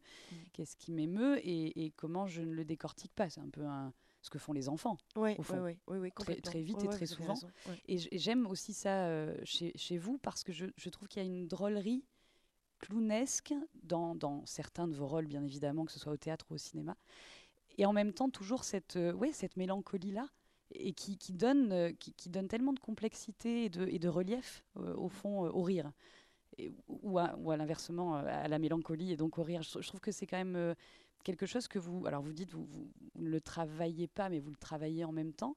qu'est-ce 0.54 0.76
qui 0.78 0.92
m'émeut? 0.92 1.40
Et, 1.46 1.86
et 1.86 1.92
comment 1.92 2.28
je 2.28 2.42
ne 2.42 2.54
le 2.54 2.64
décortique 2.66 3.14
pas? 3.14 3.30
C'est 3.30 3.42
un 3.42 3.50
peu 3.50 3.66
un- 3.66 3.94
ce 4.22 4.30
que 4.30 4.40
font 4.40 4.52
les 4.54 4.68
enfants. 4.68 4.98
Ouais, 5.16 5.36
Au 5.40 5.44
fond. 5.44 5.62
ouais, 5.62 5.78
ouais, 5.88 6.12
Très- 6.12 6.62
vite 6.62 6.84
et 6.84 6.88
très 6.88 7.06
souvent. 7.06 7.34
raison. 7.34 7.50
Et 7.88 7.98
j'aime 8.18 8.46
aussi 8.48 8.74
ça 8.74 9.06
euh, 9.08 9.38
chez, 9.44 9.72
chez 9.76 9.98
vous 9.98 10.18
parce 10.18 10.44
que 10.44 10.52
je, 10.52 10.66
je 10.76 10.90
trouve 10.90 11.08
qu'il 11.08 11.22
y 11.22 11.26
a 11.26 11.28
une 11.28 11.48
drôlerie 11.48 12.04
clownesque 12.80 13.54
dans, 13.84 14.16
dans 14.16 14.46
certains 14.46 14.88
de 14.88 14.94
vos 14.96 15.08
rôles, 15.08 15.26
bien 15.28 15.44
évidemment, 15.44 15.86
que 15.86 15.92
ce 15.92 16.00
soit 16.00 16.12
au 16.12 16.18
théâtre 16.18 16.46
ou 16.52 16.56
au 16.56 16.58
cinéma. 16.58 16.96
Et 17.78 17.86
en 17.86 17.94
même 17.94 18.14
temps, 18.14 18.30
toujours 18.30 18.64
cette, 18.64 18.96
euh, 18.98 19.14
ouais, 19.14 19.32
cette 19.32 19.56
mélancolie-là, 19.58 20.28
et 20.72 20.94
qui, 20.94 21.18
donne, 21.34 21.72
euh, 21.72 21.92
qui, 21.94 22.30
donne 22.30 22.48
tellement 22.48 22.74
de 22.74 22.80
complexité 22.80 23.66
et 23.66 23.70
de, 23.70 24.08
relief, 24.08 24.64
euh, 24.78 24.94
au 24.96 25.10
fond, 25.10 25.46
euh, 25.46 25.50
au 25.50 25.62
rire. 25.62 25.92
Ou 26.88 27.20
à, 27.20 27.58
l'inversement, 27.58 28.16
à 28.16 28.48
la 28.48 28.58
mélancolie 28.58 29.12
et 29.12 29.18
donc 29.18 29.38
au 29.38 29.44
rire. 29.44 29.62
Je, 29.62 29.70
trou- 29.70 29.82
je 29.82 29.88
trouve 29.88 30.00
que 30.00 30.12
c'est 30.12 30.26
quand 30.26 30.44
même 30.44 30.74
quelque 31.24 31.46
chose 31.46 31.68
que 31.68 31.78
vous. 31.78 32.08
Alors 32.08 32.24
vous 32.24 32.34
dites, 32.34 32.50
vous, 32.52 32.66
vous, 32.66 32.90
ne 33.16 33.30
le 33.30 33.40
travaillez 33.40 34.08
pas, 34.08 34.28
mais 34.30 34.40
vous 34.40 34.50
le 34.50 34.58
travaillez 34.58 35.04
en 35.04 35.12
même 35.12 35.34
temps. 35.34 35.56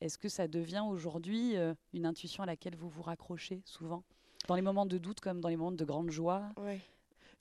Est-ce 0.00 0.16
que 0.16 0.30
ça 0.30 0.48
devient 0.48 0.82
aujourd'hui 0.88 1.56
une 1.92 2.06
intuition 2.06 2.42
à 2.42 2.46
laquelle 2.46 2.74
vous 2.74 2.88
vous 2.88 3.02
raccrochez 3.02 3.60
souvent? 3.66 4.02
Dans 4.48 4.54
les 4.54 4.62
moments 4.62 4.86
de 4.86 4.96
doute 4.96 5.20
comme 5.20 5.42
dans 5.42 5.50
les 5.50 5.56
moments 5.56 5.72
de 5.72 5.84
grande 5.84 6.10
joie? 6.10 6.48
Ouais. 6.56 6.80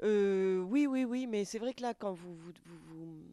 Oui, 0.02 0.88
oui, 0.88 1.06
oui, 1.06 1.26
mais 1.26 1.46
c'est 1.46 1.60
vrai 1.60 1.74
que 1.74 1.82
là, 1.82 1.94
quand 1.94 2.12
vous, 2.12 2.36
vous, 2.36 2.52
vous- 2.66 2.80
vous 2.98 3.24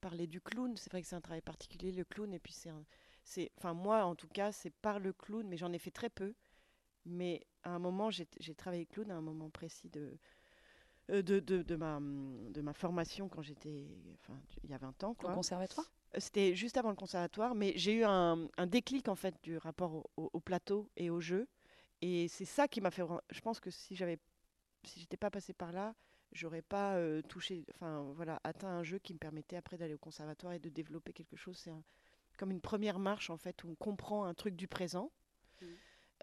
parlez 0.00 0.26
du 0.26 0.40
clown, 0.40 0.76
c'est 0.76 0.90
vrai 0.90 1.00
que 1.00 1.06
c'est 1.06 1.16
un 1.16 1.20
travail 1.20 1.42
particulier, 1.42 1.92
le 1.92 2.04
clown, 2.04 2.32
et 2.34 2.40
puis 2.40 2.52
c'est 2.52 2.70
un- 2.70 2.84
c'est, 3.24 3.50
enfin 3.58 3.74
moi 3.74 4.04
en 4.04 4.14
tout 4.14 4.28
cas, 4.28 4.52
c'est 4.52 4.70
par 4.70 4.98
le 5.00 5.12
clown, 5.12 5.46
mais 5.48 5.56
j'en 5.56 5.72
ai 5.72 5.78
fait 5.78 5.90
très 5.90 6.10
peu. 6.10 6.34
Mais 7.06 7.42
à 7.64 7.70
un 7.70 7.78
moment, 7.80 8.10
j'ai 8.10 8.28
j'ai 8.40 8.54
travaillé 8.54 8.86
clown 8.86 9.10
à 9.10 9.16
un 9.16 9.22
moment 9.22 9.50
précis 9.50 9.88
de, 9.90 10.18
euh, 11.10 11.22
de, 11.22 11.40
de, 11.40 11.62
de 11.62 11.76
ma, 11.76 12.00
de 12.00 12.60
ma 12.60 12.72
formation 12.72 13.28
quand 13.28 13.42
j'étais, 13.42 13.86
enfin, 14.20 14.40
il 14.64 14.70
y 14.70 14.74
a 14.74 14.78
20 14.78 15.02
ans, 15.04 15.16
au 15.22 15.30
conservatoire? 15.30 15.92
Euh, 16.14 16.20
C'était 16.20 16.54
juste 16.54 16.76
avant 16.76 16.90
le 16.90 16.96
conservatoire, 16.96 17.54
mais 17.54 17.72
j'ai 17.76 17.94
eu 17.94 18.04
un, 18.04 18.48
un 18.56 18.66
déclic 18.66 19.08
en 19.08 19.14
fait 19.16 19.34
du 19.42 19.56
rapport 19.58 19.94
au, 19.94 20.04
au- 20.16 20.30
au 20.32 20.40
plateau 20.40 20.90
et 20.96 21.10
au 21.10 21.20
jeu. 21.20 21.48
Et 22.02 22.28
c'est 22.28 22.44
ça 22.46 22.68
qui 22.68 22.80
m'a 22.80 22.90
fait. 22.90 23.02
Je 23.30 23.40
pense 23.40 23.60
que 23.60 23.70
si 23.70 23.96
j'avais, 23.96 24.18
si 24.84 25.00
j'étais 25.00 25.16
pas 25.18 25.30
passé 25.30 25.52
par 25.54 25.72
là, 25.72 25.94
j'aurais 26.32 26.62
pas 26.62 26.96
euh, 26.96 27.22
touché, 27.22 27.64
enfin 27.74 28.12
voilà, 28.16 28.40
atteint 28.44 28.68
un 28.68 28.82
jeu 28.84 28.98
qui 28.98 29.14
me 29.14 29.18
permettait 29.18 29.56
après 29.56 29.78
d'aller 29.78 29.94
au 29.94 29.98
conservatoire 29.98 30.54
et 30.54 30.58
de 30.60 30.70
développer 30.70 31.12
quelque 31.12 31.36
chose. 31.36 31.58
C'est 31.58 31.70
un- 31.70 31.84
comme 32.42 32.50
une 32.50 32.60
première 32.60 32.98
marche 32.98 33.30
en 33.30 33.36
fait 33.36 33.62
où 33.62 33.68
on 33.68 33.76
comprend 33.76 34.24
un 34.24 34.34
truc 34.34 34.56
du 34.56 34.66
présent. 34.66 35.12
Mhm. 35.60 35.68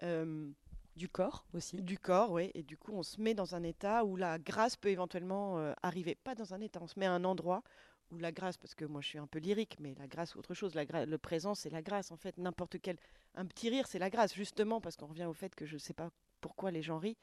Euh, 0.02 0.50
Du 0.94 1.08
corps 1.08 1.46
aussi. 1.54 1.80
du 1.80 1.98
corps, 1.98 2.30
oui, 2.30 2.50
et 2.52 2.62
du 2.62 2.76
coup 2.76 2.92
on 2.92 3.02
se 3.02 3.18
met 3.18 3.32
dans 3.32 3.54
un 3.54 3.62
état 3.62 4.04
où 4.04 4.16
la 4.16 4.38
grâce 4.38 4.76
peut 4.76 4.90
éventuellement 4.90 5.58
euh, 5.58 5.72
arriver. 5.82 6.14
Pas 6.14 6.34
dans 6.34 6.52
un 6.52 6.60
état, 6.60 6.78
on 6.82 6.86
se 6.86 6.98
met 6.98 7.06
à 7.06 7.12
un 7.12 7.24
endroit 7.24 7.62
où 8.10 8.18
la 8.18 8.32
grâce, 8.32 8.58
parce 8.58 8.74
que 8.74 8.84
moi 8.84 9.00
je 9.00 9.08
suis 9.08 9.18
un 9.18 9.26
peu 9.26 9.38
lyrique, 9.38 9.78
mais 9.80 9.94
la 9.94 10.06
grâce 10.06 10.36
autre 10.36 10.52
chose, 10.52 10.74
la 10.74 10.84
le 11.06 11.16
présent 11.16 11.54
c'est 11.54 11.70
la 11.70 11.80
grâce 11.80 12.10
en 12.10 12.18
fait, 12.18 12.36
n'importe 12.36 12.78
quel, 12.82 12.98
un 13.34 13.46
petit 13.46 13.70
rire 13.70 13.86
c'est 13.86 13.98
la 13.98 14.10
grâce, 14.10 14.34
justement 14.34 14.82
parce 14.82 14.96
qu'on 14.98 15.06
revient 15.06 15.24
au 15.24 15.32
fait 15.32 15.54
que 15.54 15.64
je 15.64 15.76
ne 15.76 15.78
sais 15.78 15.94
pas 15.94 16.10
pourquoi 16.42 16.70
les 16.70 16.82
gens 16.82 16.98
rient, 16.98 17.16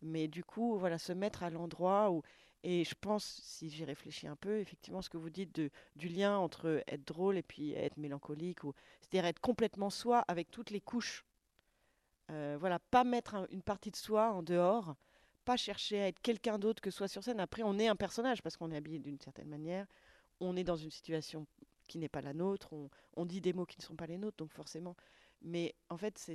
mais 0.00 0.26
du 0.26 0.42
coup 0.42 0.78
voilà, 0.78 0.96
se 0.96 1.12
mettre 1.12 1.42
à 1.42 1.50
l'endroit 1.50 2.10
où, 2.10 2.22
et 2.64 2.84
je 2.84 2.94
pense, 3.00 3.40
si 3.44 3.70
j'y 3.70 3.84
réfléchis 3.84 4.26
un 4.26 4.36
peu, 4.36 4.58
effectivement 4.58 5.02
ce 5.02 5.08
que 5.08 5.16
vous 5.16 5.30
dites 5.30 5.60
du 5.96 6.08
lien 6.08 6.36
entre 6.36 6.82
être 6.88 7.06
drôle 7.06 7.36
et 7.36 7.42
puis 7.42 7.72
être 7.72 7.96
mélancolique, 7.96 8.60
c'est-à-dire 9.00 9.26
être 9.26 9.40
complètement 9.40 9.90
soi 9.90 10.24
avec 10.28 10.50
toutes 10.50 10.70
les 10.70 10.80
couches. 10.80 11.24
Euh, 12.30 12.56
voilà, 12.60 12.78
pas 12.78 13.04
mettre 13.04 13.34
un- 13.36 13.46
une 13.50 13.62
partie 13.62 13.90
de 13.90 13.96
soi 13.96 14.32
en 14.32 14.42
dehors, 14.42 14.96
pas 15.44 15.56
chercher 15.56 16.00
à 16.00 16.08
être 16.08 16.20
quelqu'un 16.20 16.58
d'autre 16.58 16.82
que 16.82 16.90
soi 16.90 17.08
sur 17.08 17.22
scène. 17.24 17.40
Après, 17.40 17.62
on 17.62 17.78
est 17.78 17.88
un 17.88 17.96
personnage 17.96 18.42
parce 18.42 18.56
qu'on 18.56 18.70
est 18.70 18.76
habillé 18.76 18.98
d'une 18.98 19.20
certaine 19.20 19.48
manière, 19.48 19.86
on 20.40 20.56
est 20.56 20.64
dans 20.64 20.76
une 20.76 20.90
situation 20.90 21.46
qui 21.86 21.98
n'est 21.98 22.08
pas 22.08 22.20
la 22.20 22.34
nôtre, 22.34 22.74
on, 23.16 23.24
dit 23.24 23.40
des 23.40 23.54
mots 23.54 23.64
qui 23.64 23.78
ne 23.78 23.82
sont 23.82 23.96
pas 23.96 24.06
les 24.06 24.18
nôtres, 24.18 24.36
donc 24.36 24.52
forcément. 24.52 24.94
Mais 25.40 25.74
en 25.88 25.96
fait, 25.96 26.30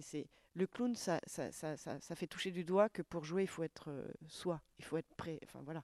le 0.55 0.65
clown, 0.67 0.95
ça 0.95 1.19
fait 2.15 2.27
toucher 2.27 2.51
du 2.51 2.63
doigt 2.63 2.89
que 2.89 3.03
pour 3.03 3.23
jouer, 3.23 3.43
il 3.43 3.47
faut 3.47 3.63
être 3.63 3.91
euh, 3.91 4.07
soi, 4.27 4.61
il 4.79 4.85
faut 4.85 4.97
être 4.97 5.13
prêt, 5.15 5.39
enfin 5.43 5.61
voilà. 5.63 5.83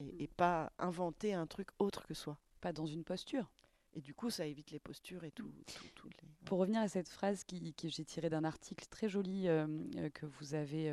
Et, 0.00 0.24
et 0.24 0.28
pas 0.28 0.72
inventer 0.78 1.34
un 1.34 1.46
truc 1.46 1.68
autre 1.78 2.06
que 2.06 2.14
soi. 2.14 2.38
Pas 2.60 2.72
dans 2.72 2.86
une 2.86 3.04
posture. 3.04 3.50
Et 3.92 4.00
du 4.00 4.14
coup, 4.14 4.30
ça 4.30 4.46
évite 4.46 4.70
les 4.70 4.78
postures 4.78 5.24
et 5.24 5.32
tout. 5.32 5.50
tout- 5.66 5.84
tout 5.96 6.08
les- 6.08 6.28
Pour 6.44 6.58
revenir 6.58 6.80
à 6.80 6.88
cette 6.88 7.08
phrase 7.08 7.42
qui, 7.44 7.74
que 7.74 7.88
j'ai 7.88 8.04
tirée 8.04 8.30
d'un 8.30 8.44
article 8.44 8.86
très 8.88 9.08
joli 9.08 9.48
euh, 9.48 9.66
euh, 9.96 10.08
que 10.10 10.26
vous 10.26 10.54
avez 10.54 10.90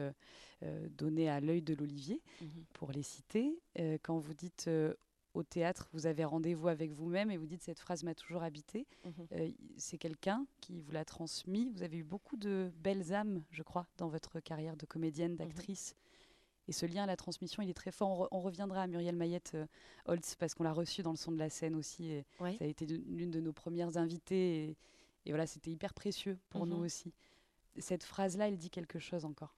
euh, 0.63 0.89
donné 0.89 1.29
à 1.29 1.39
l'œil 1.39 1.61
de 1.61 1.75
l'Olivier, 1.75 2.21
Mhm. 2.41 2.65
pour 2.73 2.91
les 2.91 3.03
citer, 3.03 3.59
euh, 3.79 3.97
quand 4.01 4.17
vous 4.17 4.33
dites 4.33 4.67
au 5.35 5.43
théâtre, 5.43 5.87
vous 5.93 6.07
avez 6.07 6.25
rendez-vous 6.25 6.67
avec 6.67 6.91
vous-même 6.91 7.29
et 7.29 7.37
vous 7.37 7.45
dites 7.45 7.61
cette 7.61 7.79
phrase 7.79 8.03
m'a 8.03 8.15
toujours 8.15 8.41
habité. 8.41 8.87
Mhm. 9.05 9.11
Euh, 9.33 9.51
c'est 9.77 9.99
quelqu'un 9.99 10.47
qui 10.61 10.79
vous 10.81 10.91
l'a 10.91 11.05
transmis. 11.05 11.69
Vous 11.69 11.83
avez 11.83 11.97
eu 11.97 12.03
beaucoup 12.03 12.37
de 12.37 12.71
belles 12.77 13.13
âmes, 13.13 13.43
je 13.51 13.61
crois, 13.61 13.85
dans 13.97 14.07
votre 14.07 14.39
carrière 14.39 14.75
de 14.75 14.87
comédienne, 14.87 15.35
d'actrice. 15.35 15.95
Et 16.67 16.71
ce 16.73 16.85
lien 16.85 17.03
à 17.03 17.05
la 17.05 17.15
transmission, 17.15 17.63
il 17.63 17.69
est 17.69 17.73
très 17.73 17.91
fort. 17.91 18.09
On, 18.09 18.23
re- 18.23 18.27
on 18.31 18.39
reviendra 18.41 18.81
à 18.83 18.87
Muriel 18.87 19.15
Mayette 19.15 19.51
euh, 19.55 19.65
Holtz 20.05 20.35
parce 20.35 20.53
qu'on 20.53 20.63
l'a 20.63 20.73
reçue 20.73 21.01
dans 21.01 21.11
le 21.11 21.17
son 21.17 21.31
de 21.31 21.37
la 21.37 21.49
scène 21.49 21.75
aussi. 21.75 22.11
Et 22.11 22.25
Ouais. 22.39 22.55
Ça 22.57 22.65
a 22.65 22.67
été 22.67 22.85
l'une 22.85 23.31
de 23.31 23.39
nos 23.39 23.53
premières 23.53 23.97
invitées. 23.97 24.63
Et, 24.65 24.77
et 25.25 25.31
voilà, 25.31 25.47
c'était 25.47 25.71
hyper 25.71 25.93
précieux 25.93 26.37
pour 26.49 26.65
nous 26.65 26.77
Mhm. 26.77 26.83
aussi. 26.85 27.13
Cette 27.79 28.03
phrase-là, 28.03 28.47
elle 28.47 28.57
dit 28.57 28.69
quelque 28.69 28.99
chose 28.99 29.23
encore. 29.25 29.53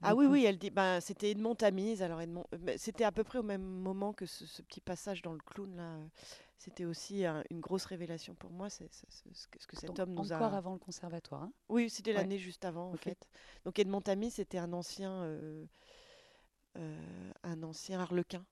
Ah 0.00 0.14
oui, 0.14 0.24
oui, 0.26 0.44
elle 0.46 0.56
dit, 0.56 0.70
ben, 0.70 1.00
c'était 1.00 1.30
Edmond 1.32 1.54
Tamise. 1.54 2.00
Alors 2.02 2.20
Edmond, 2.22 2.44
euh, 2.54 2.58
mais 2.62 2.78
c'était 2.78 3.04
à 3.04 3.12
peu 3.12 3.24
près 3.24 3.38
au 3.38 3.42
même 3.42 3.62
moment 3.62 4.12
que 4.14 4.24
ce, 4.24 4.46
ce 4.46 4.62
petit 4.62 4.80
passage 4.80 5.20
dans 5.22 5.32
le 5.34 5.38
clown 5.44 5.74
là. 5.76 5.98
C'était 6.58 6.86
aussi 6.86 7.26
un- 7.26 7.44
une 7.50 7.60
grosse 7.60 7.84
révélation 7.84 8.34
pour 8.34 8.50
moi. 8.50 8.70
C'est 8.70 8.88
ce 8.90 9.46
que, 9.48 9.60
ce 9.60 9.66
que 9.66 9.76
cet 9.76 9.88
Donc, 9.88 9.98
homme 9.98 10.14
nous 10.14 10.32
encore 10.32 10.54
a. 10.54 10.56
avant 10.56 10.72
le 10.72 10.78
conservatoire. 10.78 11.42
hein. 11.42 11.52
Oui, 11.68 11.90
c'était 11.90 12.12
Ouais. 12.12 12.16
l'année 12.16 12.38
juste 12.38 12.64
avant 12.64 12.90
en 12.90 12.96
fait. 12.96 13.28
Donc 13.66 13.78
Edmond 13.78 14.00
Tamise, 14.00 14.34
c'était 14.34 14.56
un 14.56 14.72
ancien, 14.72 15.12
euh, 15.24 15.66
un 17.42 17.62
ancien 17.62 18.00
harlequin. 18.00 18.44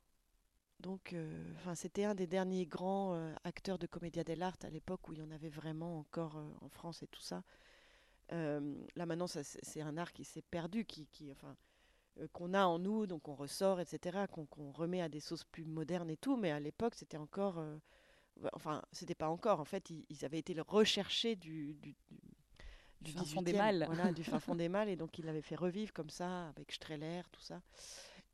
Donc, 0.81 1.13
euh, 1.13 1.53
enfin, 1.57 1.75
c'était 1.75 2.05
un 2.05 2.15
des 2.15 2.27
derniers 2.27 2.67
grands 2.67 3.15
euh, 3.15 3.35
acteurs 3.45 3.79
de 3.79 3.87
Commedia 3.87 4.25
dell'arte 4.25 4.65
à 4.65 4.71
l'époque 4.71 5.09
où 5.09 5.13
il 5.15 5.21
y 5.21 5.23
en 5.23 5.31
avait 5.31 5.49
vraiment 5.49 5.99
encore 6.01 6.37
euh, 6.37 6.51
en 6.61 6.69
France 6.69 7.03
et 7.03 7.07
tout 7.09 7.21
ça. 7.23 7.43
Euh, 8.33 8.75
là 8.97 9.07
maintenant, 9.07 9.27
c'est 9.29 9.81
un 9.83 9.97
art 9.99 10.13
qui 10.13 10.25
s'est 10.25 10.43
perdu, 10.43 10.85
qui, 10.85 11.07
qui, 11.09 11.31
enfin, 11.33 11.57
euh, 12.21 12.29
qu'on 12.33 12.55
a 12.55 12.67
en 12.67 12.79
nous, 12.79 13.07
donc 13.07 13.29
on 13.29 13.35
ressort, 13.35 13.81
etc., 13.81 14.27
qu'on 14.29 14.73
remet 14.73 15.03
à 15.03 15.09
des 15.09 15.21
sauces 15.21 15.45
plus 15.45 15.65
modernes 15.65 16.11
et 16.11 16.17
tout. 16.19 16.37
Mais 16.37 16.51
à 16.53 16.61
l'époque, 16.61 16.95
c'était 16.97 17.19
encore, 17.19 17.59
euh, 17.59 17.77
enfin, 18.55 18.83
c'était 18.93 19.15
pas 19.15 19.29
encore. 19.29 19.61
En 19.61 19.65
fait, 19.65 19.91
ils, 19.91 20.07
ils 20.11 20.25
avaient 20.25 20.39
été 20.41 20.55
le 20.55 20.63
recherché 20.63 21.37
du, 21.37 21.75
du, 21.77 21.97
du- 22.11 22.21
Du 23.01 23.07
fin 23.13 23.25
fond 23.25 23.43
des 23.43 23.53
18e, 23.53 23.55
mâles. 23.55 23.85
Voilà, 23.85 24.13
du 24.13 24.25
fin 24.25 24.41
fond 24.41 24.55
des 24.57 24.69
mâles, 24.69 24.89
et 24.89 24.97
donc 24.97 25.19
il 25.19 25.27
l'avait 25.27 25.43
fait 25.43 25.57
revivre 25.57 25.93
comme 25.93 26.11
ça 26.11 26.49
avec 26.49 26.73
Streller, 26.73 27.23
tout 27.33 27.41
ça. 27.43 27.63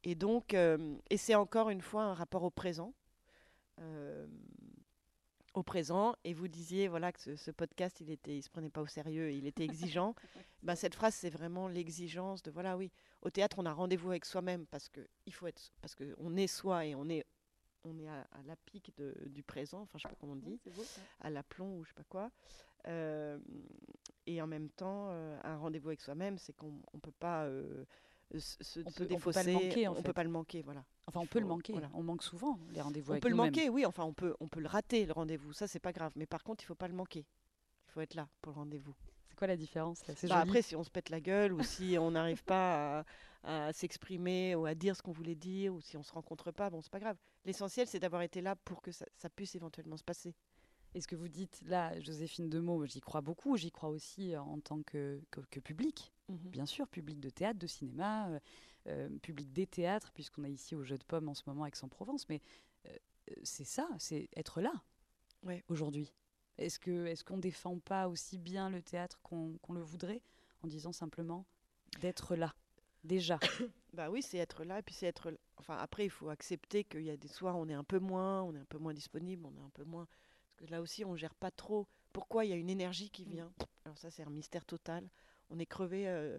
Et 0.04 0.14
donc, 0.14 0.54
euh, 0.54 0.97
et 1.11 1.16
c'est 1.16 1.35
encore 1.35 1.69
une 1.71 1.83
fois 1.83 2.04
un 2.04 2.14
rapport 2.14 2.42
au 2.42 2.50
présent. 2.50 2.95
euh, 3.80 4.26
au 5.54 5.64
présent, 5.64 6.14
et 6.23 6.33
vous 6.33 6.47
disiez 6.47 6.87
voilà 6.87 7.11
que 7.11 7.19
ce, 7.19 7.35
ce 7.35 7.50
podcast, 7.50 8.00
il 8.00 8.11
était, 8.11 8.37
il 8.37 8.42
se 8.42 8.49
prenait 8.50 8.71
pas 8.71 8.83
au 8.83 8.87
sérieux, 8.87 9.33
il 9.33 9.47
était 9.47 9.64
exigeant. 9.64 10.14
ben, 10.62 10.76
cette 10.76 10.95
phrase, 10.95 11.12
c'est 11.14 11.28
vraiment 11.30 11.66
l'exigence 11.66 12.40
de 12.45 12.52
voilà, 12.52 12.76
oui, 12.76 12.92
au 13.23 13.30
théâtre, 13.30 13.59
on 13.59 13.66
a 13.66 13.73
rendez-vous 13.73 14.11
avec 14.11 14.26
soi-même 14.26 14.64
parce 14.66 14.88
que 14.88 15.00
il 15.26 15.35
faut 15.35 15.49
être, 15.49 15.73
parce 15.80 15.97
que 15.97 16.14
on 16.19 16.37
est 16.37 16.47
soi 16.47 16.87
et 16.87 16.95
on 16.95 17.09
est, 17.09 17.25
on 17.83 17.99
est 17.99 18.07
à, 18.07 18.21
à 18.30 18.42
la 18.47 18.54
pique 18.54 18.92
de- 18.97 19.16
du 19.26 19.42
présent. 19.42 19.80
Enfin, 19.80 19.99
je 19.99 20.02
sais 20.04 20.09
pas 20.09 20.14
comment 20.21 20.35
on 20.35 20.37
dit 20.37 20.61
à 21.21 21.30
l'aplomb 21.30 21.78
ou 21.78 21.85
je 21.85 21.88
sais 21.88 21.95
pas 21.95 22.04
quoi. 22.09 22.30
Euh, 22.87 23.37
et 24.26 24.40
en 24.40 24.47
même 24.47 24.71
temps, 24.71 25.09
un 25.11 25.57
rendez-vous 25.57 25.88
avec 25.88 26.00
soi-même, 26.00 26.38
c'est 26.38 26.52
qu'on 26.52 26.80
ne 26.95 27.00
peut 27.00 27.11
pas 27.19 27.49
se, 28.38 28.56
se- 28.62 28.80
On 28.87 28.90
se 28.90 28.96
peut- 29.04 29.08
on 29.14 29.18
peut 29.18 29.32
pas 29.32 29.42
le 29.42 29.52
manquer, 29.52 29.88
en 29.88 29.92
on 29.96 30.02
peut 30.02 30.12
pas 30.12 30.25
le 30.25 30.30
manquer, 30.30 30.62
voilà. 30.62 30.84
Enfin, 31.06 31.20
on 31.20 31.26
peut 31.26 31.40
le 31.40 31.46
manquer. 31.46 31.72
voilà. 31.72 31.90
On 31.94 32.02
manque 32.02 32.22
souvent 32.22 32.58
les 32.70 32.80
rendez-vous 32.80 33.10
On 33.10 33.12
avec 33.14 33.22
peut 33.22 33.28
le 33.28 33.34
manquer, 33.37 33.68
oui, 33.68 33.84
enfin 33.87 34.04
on 34.04 34.12
peut, 34.12 34.34
on 34.40 34.49
peut 34.49 34.60
le 34.60 34.68
rater 34.68 35.04
le 35.06 35.12
rendez-vous, 35.12 35.52
ça 35.52 35.66
c'est 35.66 35.80
pas 35.80 35.92
grave, 35.92 36.12
mais 36.16 36.26
par 36.26 36.42
contre 36.44 36.62
il 36.62 36.66
faut 36.66 36.75
pas 36.75 36.88
le 36.88 36.94
manquer. 36.94 37.26
Il 37.88 37.92
faut 37.92 38.00
être 38.00 38.14
là 38.14 38.28
pour 38.40 38.52
le 38.52 38.58
rendez-vous. 38.58 38.94
C'est 39.28 39.34
quoi 39.37 39.46
la 39.49 39.56
différence 39.56 40.06
là? 40.06 40.14
C'est 40.16 40.28
Bah, 40.28 40.38
après, 40.38 40.62
si 40.62 40.76
on 40.76 40.84
se 40.84 40.90
pète 40.90 41.08
la 41.10 41.20
gueule 41.20 41.52
ou 41.52 41.62
si 41.64 41.96
on 41.99 42.12
n'arrive 42.12 42.44
pas 42.44 43.00
à, 43.42 43.66
à 43.68 43.72
s'exprimer 43.72 44.54
ou 44.54 44.66
à 44.66 44.75
dire 44.75 44.94
ce 44.94 45.02
qu'on 45.02 45.12
voulait 45.12 45.34
dire 45.34 45.75
ou 45.75 45.80
si 45.80 45.96
on 45.96 46.02
se 46.04 46.12
rencontre 46.12 46.52
pas, 46.52 46.70
bon, 46.70 46.80
c'est 46.82 46.90
pas 46.92 47.00
grave. 47.00 47.16
L'essentiel, 47.44 47.87
c'est 47.88 47.99
d'avoir 47.99 48.22
été 48.22 48.40
là 48.42 48.54
pour 48.54 48.80
que 48.82 48.92
ça, 48.92 49.06
ça 49.16 49.28
puisse 49.30 49.54
éventuellement 49.56 49.96
se 49.96 50.04
passer. 50.04 50.34
Et 50.94 51.00
ce 51.00 51.06
que 51.08 51.16
vous 51.16 51.28
dites 51.28 51.60
là, 51.66 51.99
Joséphine 52.00 52.49
Demeaux, 52.50 52.84
j'y 52.84 53.00
crois 53.00 53.20
beaucoup. 53.22 53.56
J'y 53.56 53.70
crois 53.70 53.88
aussi 53.88 54.37
en 54.37 54.58
tant 54.60 54.82
que, 54.82 55.20
que, 55.30 55.40
que 55.50 55.60
public, 55.60 56.12
bien 56.30 56.66
sûr, 56.66 56.88
public 56.88 57.20
de 57.20 57.30
théâtre, 57.30 57.58
de 57.58 57.66
cinéma, 57.66 58.28
euh, 58.28 58.40
euh, 58.88 59.18
public 59.20 59.52
des 59.52 59.66
théâtres, 59.66 60.10
puisqu'on 60.12 60.44
est 60.44 60.52
ici 60.52 60.75
au 60.75 60.82
Jeu 60.82 60.96
de 60.99 61.04
Pommes 61.04 61.28
en 61.28 61.34
ce 61.34 61.42
moment 61.46 61.62
avec 61.62 61.76
Aix-en-Provence. 61.76 62.28
Mais 62.28 62.40
euh, 62.87 62.96
c'est 63.42 63.64
ça, 63.64 63.88
c'est 63.99 64.28
être 64.37 64.60
là 64.60 64.72
Ouais. 65.42 65.62
aujourd'hui. 65.68 66.12
Est-ce 66.58 66.78
que 66.78 67.06
est-ce 67.06 67.25
qu'on 67.25 67.38
défend 67.38 67.78
pas 67.78 68.08
aussi 68.08 68.37
bien 68.38 68.68
le 68.68 68.82
théâtre 68.82 69.18
qu'on 69.22 69.58
le 69.70 69.80
voudrait 69.80 70.20
en 70.62 70.66
disant 70.68 70.92
simplement 70.92 71.46
d'être 72.00 72.37
là 72.37 72.54
déjà 73.04 73.38
Bah 73.94 74.10
oui, 74.10 74.22
c'est 74.22 74.37
être 74.38 74.64
là 74.64 74.78
et 74.78 74.82
puis 74.82 74.94
c'est 74.94 75.06
être. 75.06 75.32
Enfin, 75.56 75.76
après, 75.78 76.04
il 76.04 76.10
faut 76.10 76.28
accepter 76.28 76.84
qu'il 76.84 77.02
y 77.02 77.10
a 77.10 77.16
des 77.16 77.28
soirs 77.28 77.56
où 77.58 77.62
on 77.62 77.68
est 77.68 77.75
un 77.75 77.84
peu 77.84 77.99
moins, 77.99 78.42
on 78.42 78.54
est 78.54 78.58
un 78.58 78.64
peu 78.66 78.78
moins 78.78 78.94
disponible, 78.94 79.44
on 79.46 79.56
est 79.56 79.64
un 79.64 79.70
peu 79.70 79.84
moins. 79.84 80.06
Parce 80.46 80.56
que 80.56 80.66
là 80.66 80.80
aussi, 80.82 81.04
on 81.04 81.16
gère 81.16 81.34
pas 81.34 81.50
trop. 81.50 81.87
Pourquoi 82.12 82.44
il 82.44 82.50
y 82.50 82.52
a 82.52 82.56
une 82.56 82.70
énergie 82.70 83.08
qui 83.10 83.25
Mm. 83.25 83.30
vient? 83.30 83.52
Alors 83.84 83.96
ça, 83.99 84.10
c'est 84.10 84.22
un 84.22 84.30
mystère 84.30 84.64
total. 84.66 85.08
On 85.50 85.59
est 85.59 85.66
crevé 85.66 86.09
euh, 86.09 86.38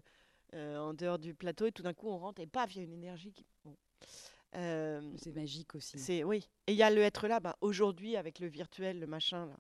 euh, 0.54 0.78
en 0.78 0.94
dehors 0.94 1.20
du 1.20 1.34
plateau 1.34 1.66
et 1.68 1.72
tout 1.72 1.84
d'un 1.84 1.94
coup, 1.94 2.10
on 2.10 2.18
rentre 2.18 2.42
et 2.42 2.48
paf, 2.48 2.76
il 2.76 2.80
y 2.80 2.82
a 2.82 2.84
une 2.86 2.94
énergie 2.94 3.32
qui. 3.32 3.46
Bon. 3.66 3.76
Euh, 4.56 5.02
C'est 5.18 5.32
magique 5.36 5.76
aussi. 5.76 5.98
c'est 5.98 6.24
oui. 6.24 6.50
Et 6.68 6.74
il 6.74 6.78
y 6.78 6.84
a 6.84 6.90
le 6.90 7.02
être 7.02 7.28
là. 7.28 7.40
Bah, 7.40 7.56
aujourd'hui, 7.62 8.18
avec 8.18 8.40
le 8.40 8.48
virtuel, 8.48 9.00
le 9.00 9.08
machin 9.08 9.46
là. 9.46 9.58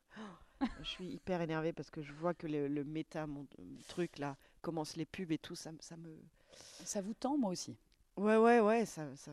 je 0.81 0.87
suis 0.89 1.07
hyper 1.07 1.41
énervée 1.41 1.71
parce 1.73 1.89
que 1.89 2.01
je 2.01 2.11
vois 2.13 2.33
que 2.33 2.45
le, 2.47 2.67
le 2.67 2.83
méta, 2.83 3.25
mon 3.27 3.47
truc 3.87 4.17
là, 4.19 4.35
commence 4.61 4.95
les 4.97 5.05
pubs 5.05 5.31
et 5.31 5.37
tout, 5.37 5.55
ça, 5.55 5.71
me- 5.71 5.81
ça 5.81 5.95
me. 5.97 6.13
Ça 6.83 7.01
vous 7.01 7.13
tend, 7.13 7.37
moi 7.37 7.51
aussi. 7.51 7.77
Ouais, 8.17 8.35
ouais, 8.35 8.59
ouais, 8.59 8.85
ça, 8.85 9.07
ça, 9.15 9.31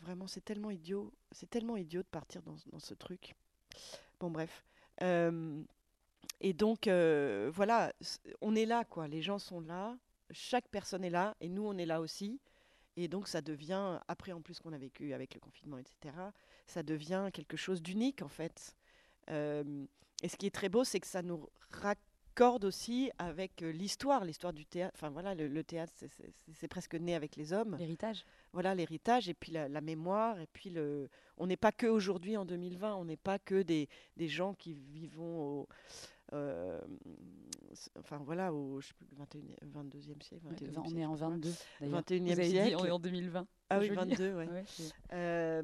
vraiment, 0.00 0.28
c'est 0.28 0.44
tellement 0.44 0.70
idiot, 0.70 1.12
c'est 1.32 1.50
tellement 1.50 1.76
idiot 1.76 2.02
de 2.02 2.06
partir 2.08 2.40
dans, 2.42 2.56
ce- 2.56 2.68
dans 2.70 2.78
ce 2.78 2.94
truc. 2.94 3.34
Bon, 4.20 4.30
bref. 4.30 4.64
Euh, 5.02 5.62
et 6.40 6.52
donc, 6.52 6.86
euh, 6.86 7.50
voilà, 7.54 7.92
on 8.40 8.54
est 8.54 8.66
là, 8.66 8.84
quoi. 8.84 9.08
Les 9.08 9.22
gens 9.22 9.38
sont 9.38 9.60
là, 9.60 9.96
chaque 10.30 10.68
personne 10.68 11.04
est 11.04 11.10
là, 11.10 11.36
et 11.40 11.48
nous, 11.48 11.66
on 11.66 11.76
est 11.78 11.86
là 11.86 12.00
aussi. 12.00 12.40
Et 12.96 13.08
donc, 13.08 13.28
ça 13.28 13.42
devient, 13.42 14.00
après, 14.08 14.32
en 14.32 14.40
plus 14.40 14.58
qu'on 14.60 14.72
a 14.72 14.78
vécu 14.78 15.12
avec 15.12 15.34
le 15.34 15.40
confinement, 15.40 15.78
etc., 15.78 16.14
ça 16.66 16.82
devient 16.82 17.28
quelque 17.32 17.56
chose 17.56 17.82
d'unique, 17.82 18.22
en 18.22 18.28
fait. 18.28 18.74
Euh, 19.30 19.84
et 20.22 20.28
ce 20.28 20.36
qui 20.36 20.46
est 20.46 20.54
très 20.54 20.68
beau, 20.68 20.84
c'est 20.84 21.00
que 21.00 21.06
ça 21.06 21.22
nous 21.22 21.48
raccorde 21.70 22.64
aussi 22.64 23.10
avec 23.18 23.62
euh, 23.62 23.70
l'histoire, 23.72 24.24
l'histoire 24.24 24.52
du 24.52 24.64
théâtre. 24.66 24.92
Enfin, 24.94 25.10
voilà, 25.10 25.34
le, 25.34 25.48
le 25.48 25.64
théâtre, 25.64 25.92
c'est- 25.96 26.68
presque 26.68 26.94
né 26.94 27.14
avec 27.14 27.36
les 27.36 27.52
hommes 27.52 27.76
L'héritage. 27.78 28.24
voilà 28.52 28.74
l'héritage 28.74 29.28
et 29.28 29.34
puis 29.34 29.52
la, 29.52 29.68
la 29.68 29.80
mémoire 29.80 30.38
et 30.40 30.46
puis 30.52 30.68
le 30.70 31.08
on 31.38 31.46
n'est 31.46 31.56
pas 31.56 31.72
que 31.72 31.86
aujourd'hui 31.86 32.36
en 32.36 32.44
2020 32.44 32.94
on 32.96 33.04
n'est 33.04 33.16
pas 33.16 33.38
que 33.38 33.62
des, 33.62 33.88
des 34.16 34.28
gens 34.28 34.52
qui 34.54 34.74
vivons 34.74 35.60
au 35.60 35.68
euh, 36.32 36.80
enfin 37.98 38.18
voilà 38.24 38.52
au 38.52 38.80
je 38.80 38.88
sais 38.88 38.94
plus, 38.94 39.06
21, 39.12 39.40
22e 39.68 40.22
siècle 40.22 40.46
Ouais, 40.46 40.52
21e 40.54 40.70
vingt- 40.72 40.80
on 40.80 40.84
siècle, 40.88 41.00
est 41.00 41.06
en 41.06 41.14
je 41.14 41.18
sais 41.18 41.24
pas. 41.24 41.30
22 41.30 41.52
d'ailleurs. 41.80 42.00
21e 42.00 42.24
Vous 42.24 42.30
avez 42.32 42.44
dit, 42.44 42.50
siècle. 42.50 42.76
on 42.80 42.84
est 42.84 42.90
en 42.90 42.98
2020. 42.98 43.46
ah 43.70 43.78
oui 43.78 43.86
Joli. 43.86 43.96
22 43.96 44.34
ouais. 44.34 44.64
Euh, 45.12 45.62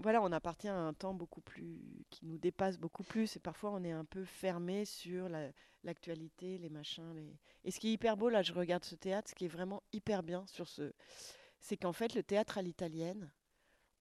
voilà 0.00 0.20
on 0.22 0.32
appartient 0.32 0.68
à 0.68 0.76
un 0.76 0.92
temps 0.92 1.14
beaucoup 1.14 1.40
plus 1.40 1.80
qui 2.10 2.26
nous 2.26 2.38
dépasse 2.38 2.78
beaucoup 2.78 3.04
plus 3.04 3.36
et 3.36 3.40
parfois 3.40 3.70
on 3.70 3.84
est 3.84 3.92
un 3.92 4.04
peu 4.04 4.24
fermé 4.24 4.84
sur 4.84 5.28
la- 5.28 5.50
l'actualité 5.84 6.58
les 6.58 6.70
machins 6.70 7.12
les 7.14 7.36
et 7.64 7.70
ce 7.70 7.78
qui 7.78 7.88
est 7.88 7.92
hyper 7.92 8.16
beau 8.16 8.28
là 8.28 8.42
je 8.42 8.52
regarde 8.52 8.84
ce 8.84 8.94
théâtre 8.96 9.30
ce 9.30 9.34
qui 9.34 9.44
est 9.44 9.48
vraiment 9.48 9.82
hyper 9.92 10.22
bien 10.22 10.44
sur 10.46 10.66
ce 10.68 10.92
c'est 11.60 11.76
qu'en 11.76 11.92
fait 11.92 12.14
le 12.14 12.22
théâtre 12.22 12.58
à 12.58 12.62
l'italienne 12.62 13.30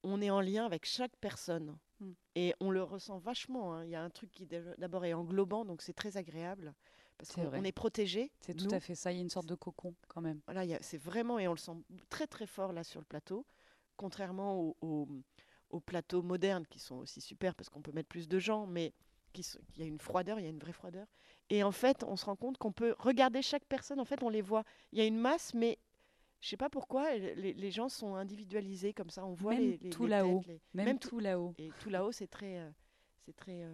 on 0.04 0.22
est 0.22 0.30
en 0.30 0.42
lien 0.42 0.66
avec 0.66 0.86
chaque 0.86 1.16
personne 1.22 1.78
Mm. 2.04 2.14
et 2.36 2.54
on 2.60 2.70
le 2.72 2.84
ressent 2.84 3.18
vachement 3.20 3.74
hein. 3.74 3.84
il 3.86 3.90
y 3.92 3.96
a 3.96 4.04
un 4.04 4.10
truc 4.10 4.32
qui 4.32 4.46
d'abord 4.78 5.06
est 5.06 5.14
englobant 5.14 5.66
donc 5.66 5.82
c'est 5.82 5.94
très 5.94 6.18
agréable 6.18 6.74
parce 7.18 7.32
qu'on 7.32 7.64
est 7.64 7.72
protégé 7.72 8.32
C'est 8.42 8.54
tout 8.56 8.68
à 8.76 8.80
fait 8.80 8.96
ça. 8.96 9.12
Il 9.12 9.16
y 9.16 9.20
a 9.20 9.22
une 9.22 9.30
sorte 9.30 9.46
de 9.48 9.56
cocon 9.56 9.94
quand 10.08 10.20
même. 10.20 10.42
Voilà, 10.48 10.66
c'est 10.82 10.98
vraiment, 10.98 11.38
et 11.40 11.48
on 11.48 11.52
le 11.54 11.58
sent 11.58 11.72
très 12.10 12.26
très 12.28 12.48
fort 12.48 12.74
là 12.74 12.84
sur 12.84 13.00
le 13.00 13.06
plateau, 13.06 13.46
contrairement 13.98 14.60
aux, 14.60 14.76
aux- 14.82 15.08
aux 15.70 15.80
plateaux 15.80 16.22
modernes 16.24 16.66
qui 16.68 16.80
sont 16.80 16.96
aussi 16.96 17.22
super 17.22 17.56
parce 17.56 17.70
qu'on 17.70 17.82
peut 17.82 17.92
mettre 17.92 18.10
plus 18.10 18.28
de 18.28 18.40
gens, 18.40 18.66
mais 18.68 18.94
qui 19.32 19.44
sont- 19.44 19.60
il 19.76 19.82
y 19.82 19.84
a 19.84 19.88
une 19.88 20.00
froideur, 20.00 20.40
il 20.40 20.44
y 20.44 20.48
a 20.48 20.50
une 20.50 20.60
vraie 20.60 20.74
froideur. 20.74 21.08
Et 21.50 21.64
en 21.64 21.72
fait, 21.72 22.04
on 22.04 22.16
se 22.16 22.26
rend 22.26 22.36
compte 22.36 22.58
qu'on 22.58 22.72
peut 22.72 22.96
regarder 23.00 23.42
chaque 23.42 23.66
personne, 23.66 24.00
en 24.00 24.06
fait, 24.06 24.22
on 24.24 24.30
les 24.30 24.42
voit. 24.42 24.64
Il 24.92 24.98
y 25.00 25.02
a 25.02 25.06
une 25.06 25.18
masse, 25.18 25.54
mais 25.54 25.78
je 26.44 26.50
sais 26.50 26.58
pas 26.58 26.70
pourquoi, 26.70 27.16
les, 27.16 27.54
les 27.54 27.72
gens 27.72 27.88
sont 27.88 28.16
individualisés 28.16 28.94
comme 28.94 29.10
ça, 29.10 29.26
on 29.26 29.34
voit 29.34 29.54
Même 29.54 29.62
les, 29.62 29.78
les- 29.78 29.90
tout 29.90 30.06
là-haut. 30.08 30.44
Même, 30.74 30.86
Même 30.86 31.00
tout 31.00 31.20
là-haut. 31.20 31.54
Et 31.58 31.72
tout 31.80 31.90
là-haut, 31.90 32.12
c'est 32.12 32.28
très, 32.28 32.58
euh, 32.60 32.70
c'est 33.26 33.34
très 33.36 33.64
euh, 33.64 33.74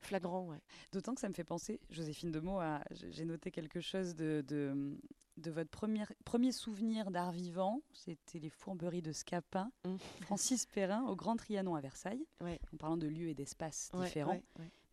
flagrant, 0.00 0.46
ouais. 0.46 0.60
D'autant 0.92 1.14
que 1.14 1.20
ça 1.20 1.28
me 1.28 1.34
fait 1.34 1.42
penser, 1.44 1.80
Joséphine 1.90 2.30
Demeaux, 2.30 2.60
à- 2.60 2.84
j'ai 2.92 3.24
noté 3.24 3.50
quelque 3.50 3.80
chose 3.80 4.14
de, 4.14 4.44
de, 4.46 4.96
de 5.38 5.50
votre 5.50 5.70
premier, 5.70 6.04
premier 6.24 6.52
souvenir 6.52 7.10
d'art 7.10 7.32
vivant. 7.32 7.82
C'était 7.92 8.38
les 8.38 8.50
fourberies 8.50 9.02
de 9.02 9.10
Scapin, 9.12 9.70
Mm. 9.84 9.96
Francis 10.20 10.66
Perrin, 10.66 11.02
au 11.08 11.16
Grand 11.16 11.34
Trianon 11.36 11.74
à 11.74 11.80
Versailles, 11.80 12.24
Ouais. 12.40 12.60
en 12.72 12.76
parlant 12.76 12.96
de 12.96 13.08
lieux 13.08 13.28
et 13.28 13.34
d'espaces 13.34 13.90
Ouais, 13.94 14.04
différents. 14.04 14.40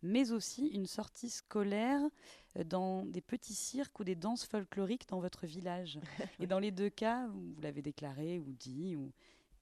Mais 0.02 0.32
aussi 0.32 0.66
une 0.68 0.86
sortie 0.86 1.30
scolaire 1.30 2.00
euh, 2.56 2.64
dans 2.64 3.04
des 3.04 3.20
petits 3.20 3.54
cirques 3.54 3.98
ou 4.00 4.04
des 4.04 4.14
danses 4.16 4.44
folkloriques 4.44 5.08
dans 5.08 5.20
votre 5.20 5.46
village. 5.46 5.98
et 6.40 6.46
dans 6.46 6.58
les 6.58 6.70
deux 6.70 6.90
cas, 6.90 7.26
vous, 7.28 7.54
l'avez 7.60 7.82
déclaré 7.82 8.38
ou 8.38 8.52
dit, 8.52 8.96
ou 8.96 9.12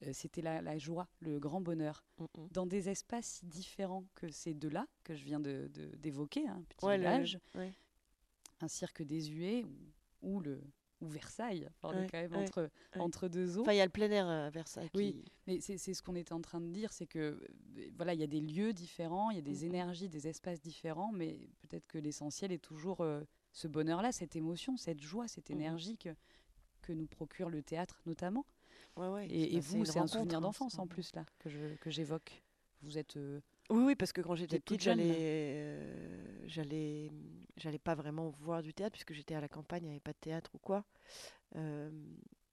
euh, 0.07 0.11
c'était 0.13 0.43
la, 0.43 0.63
la 0.63 0.79
joie, 0.79 1.09
le 1.21 1.39
grand 1.39 1.61
bonheur. 1.61 2.05
Mm, 2.19 2.25
mm. 2.25 2.49
Dans 2.53 2.67
des 2.67 2.89
espaces 2.89 3.27
si 3.27 3.47
différents 3.47 4.05
que 4.15 4.31
ces 4.31 4.55
deux-là, 4.55 4.87
que 5.05 5.15
je 5.15 5.25
viens 5.25 5.41
de- 5.41 5.69
de- 5.75 5.97
d'évoquer, 5.97 6.47
un 6.49 6.63
petit 6.63 6.85
Ouais, 6.87 6.97
le- 6.97 7.03
village, 7.03 7.39
ouais. 7.57 7.73
un 8.61 8.69
cirque 8.69 9.03
désuet 9.03 9.65
ou, 9.65 9.77
ou 10.23 10.41
le, 10.41 10.61
ou 11.01 11.07
Versailles, 11.09 11.69
on 11.83 11.93
est 11.93 12.09
quand 12.11 12.19
même 12.21 12.33
ouais, 12.33 12.39
entre, 12.45 12.63
ouais. 12.95 13.01
entre 13.01 13.29
deux 13.29 13.57
eaux. 13.59 13.63
Enfin, 13.63 13.73
il 13.73 13.77
y 13.79 13.81
a 13.81 13.85
le 13.85 13.91
plein 13.91 14.11
air 14.11 14.27
à 14.27 14.51
Versailles. 14.51 14.91
Oui. 14.95 15.13
qui- 15.25 15.33
Mais 15.47 15.61
c'est 15.61 15.79
ce 15.95 16.03
qu'on 16.03 16.17
était 16.17 16.33
en 16.33 16.41
train 16.41 16.61
de 16.61 16.67
dire, 16.69 16.93
c'est 16.93 17.07
que 17.07 17.19
euh, 17.79 17.91
voilà, 17.97 18.15
il 18.15 18.21
y 18.21 18.25
a 18.25 18.27
des 18.27 18.41
lieux 18.41 18.73
différents, 18.73 19.31
il 19.31 19.37
y 19.37 19.39
a 19.39 19.43
des 19.43 19.61
Mhm. 19.65 19.69
énergies, 19.75 20.09
des 20.09 20.27
espaces 20.27 20.61
différents, 20.61 21.13
mais 21.13 21.39
peut-être 21.63 21.87
que 21.87 21.99
l'essentiel 21.99 22.51
est 22.53 22.59
toujours 22.63 23.01
euh, 23.03 23.23
ce 23.53 23.69
bonheur-là, 23.69 24.11
cette 24.13 24.35
émotion, 24.37 24.77
cette 24.77 25.01
joie, 25.01 25.29
cette 25.29 25.51
Mhm. 25.51 25.57
énergie 25.57 25.99
que, 25.99 26.11
que 26.83 26.93
nous 26.93 27.07
procure 27.07 27.49
le 27.51 27.63
théâtre 27.63 28.01
notamment. 28.07 28.45
Ouais, 28.97 29.09
ouais, 29.09 29.29
Et, 29.29 29.55
et 29.55 29.61
bah, 29.61 29.67
vous, 29.69 29.85
c'est 29.85 29.99
un 30.01 30.07
souvenir 30.09 30.39
hein, 30.39 30.41
d'enfance 30.41 30.79
en 30.79 30.87
plus 30.87 31.15
là 31.15 31.25
que 31.39 31.49
je- 31.49 31.77
que 31.77 31.91
j'évoque. 31.91 32.43
Vous 32.83 32.99
êtes 32.99 33.17
euh, 33.17 33.41
Oui, 33.71 33.83
oui, 33.85 33.95
parce 33.97 34.13
que 34.13 34.21
quand 34.21 34.35
j'étais 34.35 34.59
petite, 34.61 34.87
euh, 34.89 36.43
j'allais, 36.47 37.11
j'allais 37.59 37.79
pas 37.79 37.95
vraiment 37.95 38.29
voir 38.31 38.63
du 38.63 38.73
théâtre 38.75 38.93
puisque 38.93 39.13
j'étais 39.15 39.35
à 39.35 39.41
la 39.41 39.49
campagne, 39.49 39.83
il 39.85 39.87
n'y 39.87 39.93
avait 39.93 40.01
pas 40.01 40.13
de 40.13 40.19
théâtre 40.19 40.51
ou 40.55 40.59
quoi. 40.59 40.85
Euh, 41.57 41.91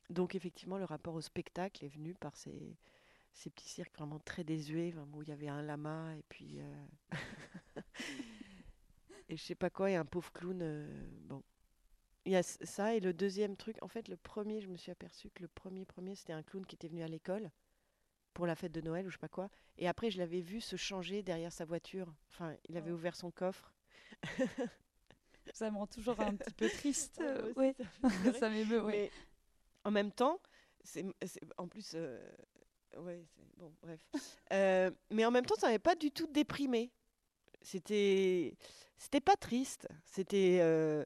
donc 0.09 0.35
effectivement, 0.35 0.77
le 0.77 0.85
rapport 0.85 1.13
au 1.15 1.21
spectacle 1.21 1.83
est 1.85 1.89
venu 1.89 2.13
par 2.15 2.35
ces, 2.35 2.77
ces 3.33 3.49
petits 3.49 3.69
cirques 3.69 3.95
vraiment 3.97 4.19
très 4.19 4.43
désuets, 4.43 4.91
vraiment, 4.91 5.17
où 5.17 5.23
il 5.23 5.29
y 5.29 5.33
avait 5.33 5.47
un 5.49 5.61
lama 5.61 6.15
et 6.17 6.23
puis 6.29 6.59
euh, 6.59 6.85
et 9.29 9.37
je 9.37 9.43
sais 9.43 9.55
pas 9.55 9.69
quoi 9.69 9.89
et 9.91 9.95
un 9.95 10.05
pauvre 10.05 10.31
clown. 10.31 10.59
euh, 10.61 10.87
bon, 11.23 11.43
il 12.25 12.31
y 12.33 12.35
a 12.35 12.43
ça 12.43 12.95
et 12.95 12.99
le 12.99 13.13
deuxième 13.13 13.55
truc. 13.57 13.77
En 13.81 13.87
fait, 13.87 14.07
le 14.07 14.17
premier, 14.17 14.61
je 14.61 14.67
me 14.67 14.77
suis 14.77 14.91
aperçu 14.91 15.29
que 15.31 15.41
le 15.41 15.47
premier 15.47 15.85
premier, 15.85 16.15
c'était 16.15 16.33
un 16.33 16.43
clown 16.43 16.65
qui 16.65 16.75
était 16.75 16.87
venu 16.87 17.03
à 17.03 17.07
l'école 17.07 17.51
pour 18.33 18.45
la 18.47 18.55
fête 18.55 18.71
de 18.73 18.81
Noël 18.81 19.05
ou 19.07 19.09
je 19.09 19.15
sais 19.15 19.19
pas 19.19 19.29
quoi. 19.29 19.49
Et 19.77 19.87
après, 19.87 20.11
je 20.11 20.17
l'avais 20.17 20.41
vu 20.41 20.59
se 20.61 20.75
changer 20.75 21.23
derrière 21.23 21.51
sa 21.53 21.65
voiture. 21.65 22.13
Enfin, 22.31 22.55
il 22.69 22.77
avait 22.77 22.91
Oh. 22.91 22.93
ouvert 22.93 23.15
son 23.15 23.31
coffre. 23.31 23.73
ça 25.53 25.71
me 25.71 25.77
rend 25.77 25.87
toujours 25.87 26.19
un 26.19 26.35
petit 26.35 26.53
peu 26.53 26.69
triste. 26.69 27.21
Ouais, 27.21 27.25
euh, 27.25 27.49
aussi, 27.49 27.59
ouais. 27.59 27.75
ça 28.39 28.49
m'émeut. 28.49 28.83
ouais. 28.83 29.11
En 29.83 29.91
même 29.91 30.11
temps, 30.11 30.39
c'est 30.83 31.05
en 31.57 31.67
plus, 31.67 31.91
euh, 31.95 32.19
ouais, 32.97 33.23
c'est- 33.35 33.57
bon, 33.57 33.71
bref. 33.81 33.99
Euh, 34.53 34.91
mais 35.11 35.25
en 35.25 35.31
même 35.31 35.45
temps, 35.45 35.55
ça 35.55 35.67
m'avait 35.67 35.79
pas 35.79 35.95
du 35.95 36.11
tout 36.11 36.27
déprimé. 36.27 36.91
C'était, 37.61 38.55
c'était 38.97 39.21
pas 39.21 39.35
triste. 39.35 39.87
C'était, 40.05 40.59
euh, 40.61 41.03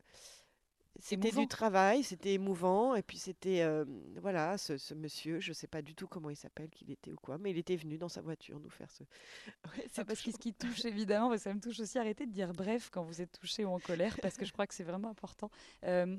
c'était 1.01 1.31
du 1.31 1.47
travail, 1.47 2.03
c'était 2.03 2.33
émouvant. 2.33 2.95
Et 2.95 3.01
puis 3.03 3.17
c'était, 3.17 3.61
euh, 3.61 3.85
voilà, 4.17 4.57
ce, 4.57 4.77
ce 4.77 4.93
monsieur, 4.93 5.39
je 5.39 5.53
sais 5.53 5.67
pas 5.67 5.81
du 5.81 5.95
tout 5.95 6.07
comment 6.07 6.29
il 6.29 6.35
s'appelle, 6.35 6.69
qu'il 6.69 6.91
était 6.91 7.11
ou 7.11 7.15
quoi, 7.17 7.37
mais 7.37 7.51
il 7.51 7.57
était 7.57 7.75
venu 7.75 7.97
dans 7.97 8.09
sa 8.09 8.21
voiture 8.21 8.59
nous 8.59 8.69
faire 8.69 8.91
ce. 8.91 9.03
Ouais, 9.77 9.85
C'est 9.91 10.05
parce 10.05 10.21
que 10.21 10.31
ce 10.31 10.37
qui 10.37 10.53
touche 10.53 10.85
évidemment, 10.85 11.37
ça 11.37 11.53
me 11.53 11.59
touche 11.59 11.79
aussi, 11.79 11.97
arrêtez 11.97 12.25
de 12.25 12.31
dire 12.31 12.53
bref 12.53 12.89
quand 12.91 13.03
vous 13.03 13.21
êtes 13.21 13.31
touché 13.39 13.65
ou 13.65 13.69
en 13.69 13.79
colère, 13.79 14.17
parce 14.21 14.35
que 14.37 14.45
je 14.45 14.51
crois 14.51 14.67
que 14.67 14.73
c'est 14.73 14.83
vraiment 14.83 15.09
important. 15.09 15.49
Euh, 15.83 16.17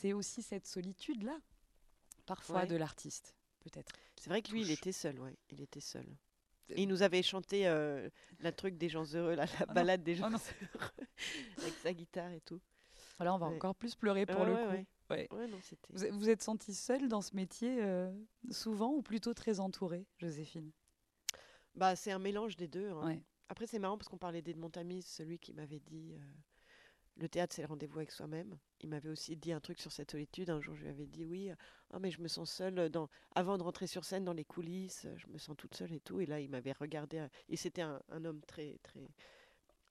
c'est 0.00 0.12
aussi 0.12 0.42
cette 0.42 0.66
solitude-là, 0.66 1.38
parfois, 2.26 2.60
Ouais. 2.60 2.66
de 2.66 2.76
l'artiste, 2.76 3.34
peut-être. 3.60 3.92
C'est 4.20 4.30
vrai 4.30 4.42
que 4.42 4.50
lui, 4.52 4.62
il 4.62 4.70
était 4.70 4.92
seul, 4.92 5.18
ouais. 5.20 5.36
Il 5.50 5.60
était 5.60 5.80
seul. 5.80 6.06
Et 6.72 6.82
il 6.82 6.88
nous 6.88 7.02
avait 7.02 7.22
chanté 7.22 7.66
euh, 7.66 8.08
la 8.38 8.52
truc 8.52 8.76
des 8.78 8.88
gens 8.88 9.02
heureux, 9.14 9.34
la, 9.34 9.46
la 9.46 9.66
non. 9.66 9.72
balade 9.74 10.02
des 10.04 10.14
gens 10.14 10.26
Oh 10.28 10.30
non. 10.30 10.38
heureux, 10.74 10.90
avec 11.62 11.74
sa 11.82 11.92
guitare 11.92 12.30
et 12.30 12.40
tout. 12.42 12.60
Voilà, 13.20 13.34
on 13.34 13.38
va 13.38 13.48
Ouais. 13.50 13.56
encore 13.56 13.74
plus 13.74 13.94
pleurer 13.94 14.24
pour 14.24 14.46
le 14.46 14.54
ouais, 14.54 14.86
coup. 15.08 15.34
ouais. 15.34 15.48
Non. 15.48 15.58
Vous 15.90 16.04
êtes- 16.06 16.12
vous 16.14 16.30
êtes 16.30 16.42
senti 16.42 16.72
seul 16.72 17.06
dans 17.06 17.20
ce 17.20 17.36
métier 17.36 17.82
euh, 17.82 18.10
souvent 18.50 18.94
ou 18.94 19.02
plutôt 19.02 19.34
très 19.34 19.60
entouré, 19.60 20.06
Joséphine? 20.16 20.70
Bah, 21.74 21.96
c'est 21.96 22.12
un 22.12 22.18
mélange 22.18 22.56
des 22.56 22.66
deux. 22.66 22.88
hein. 22.88 23.18
Après, 23.50 23.66
c'est 23.66 23.78
marrant 23.78 23.98
parce 23.98 24.08
qu'on 24.08 24.16
parlait 24.16 24.40
d'Edmond 24.40 24.70
Tamis, 24.70 25.02
celui 25.02 25.38
qui 25.38 25.52
m'avait 25.52 25.80
dit 25.80 26.14
euh, 26.14 26.18
le 27.16 27.28
théâtre, 27.28 27.54
c'est 27.54 27.60
le 27.60 27.68
rendez-vous 27.68 27.98
avec 27.98 28.10
soi-même. 28.10 28.56
Il 28.80 28.88
m'avait 28.88 29.10
aussi 29.10 29.36
dit 29.36 29.52
un 29.52 29.60
truc 29.60 29.80
sur 29.80 29.92
cette 29.92 30.12
solitude. 30.12 30.48
Un 30.48 30.62
jour, 30.62 30.74
je 30.74 30.84
lui 30.84 30.88
avais 30.88 31.06
dit 31.06 31.26
oui, 31.26 31.50
euh, 31.50 31.54
ah, 31.92 31.98
mais 31.98 32.10
je 32.10 32.22
me 32.22 32.28
sens 32.28 32.50
seule 32.50 32.88
dans... 32.88 33.10
avant 33.34 33.58
de 33.58 33.62
rentrer 33.64 33.86
sur 33.86 34.06
scène 34.06 34.24
dans 34.24 34.32
les 34.32 34.46
coulisses, 34.46 35.06
je 35.16 35.26
me 35.26 35.36
sens 35.36 35.56
toute 35.58 35.74
seule 35.74 35.92
et 35.92 36.00
tout. 36.00 36.20
Et 36.22 36.26
là, 36.26 36.40
il 36.40 36.48
m'avait 36.48 36.72
regardé. 36.72 37.26
Et 37.50 37.56
c'était 37.58 37.82
un, 37.82 38.00
un 38.08 38.24
homme 38.24 38.40
très, 38.46 38.78
très 38.82 39.06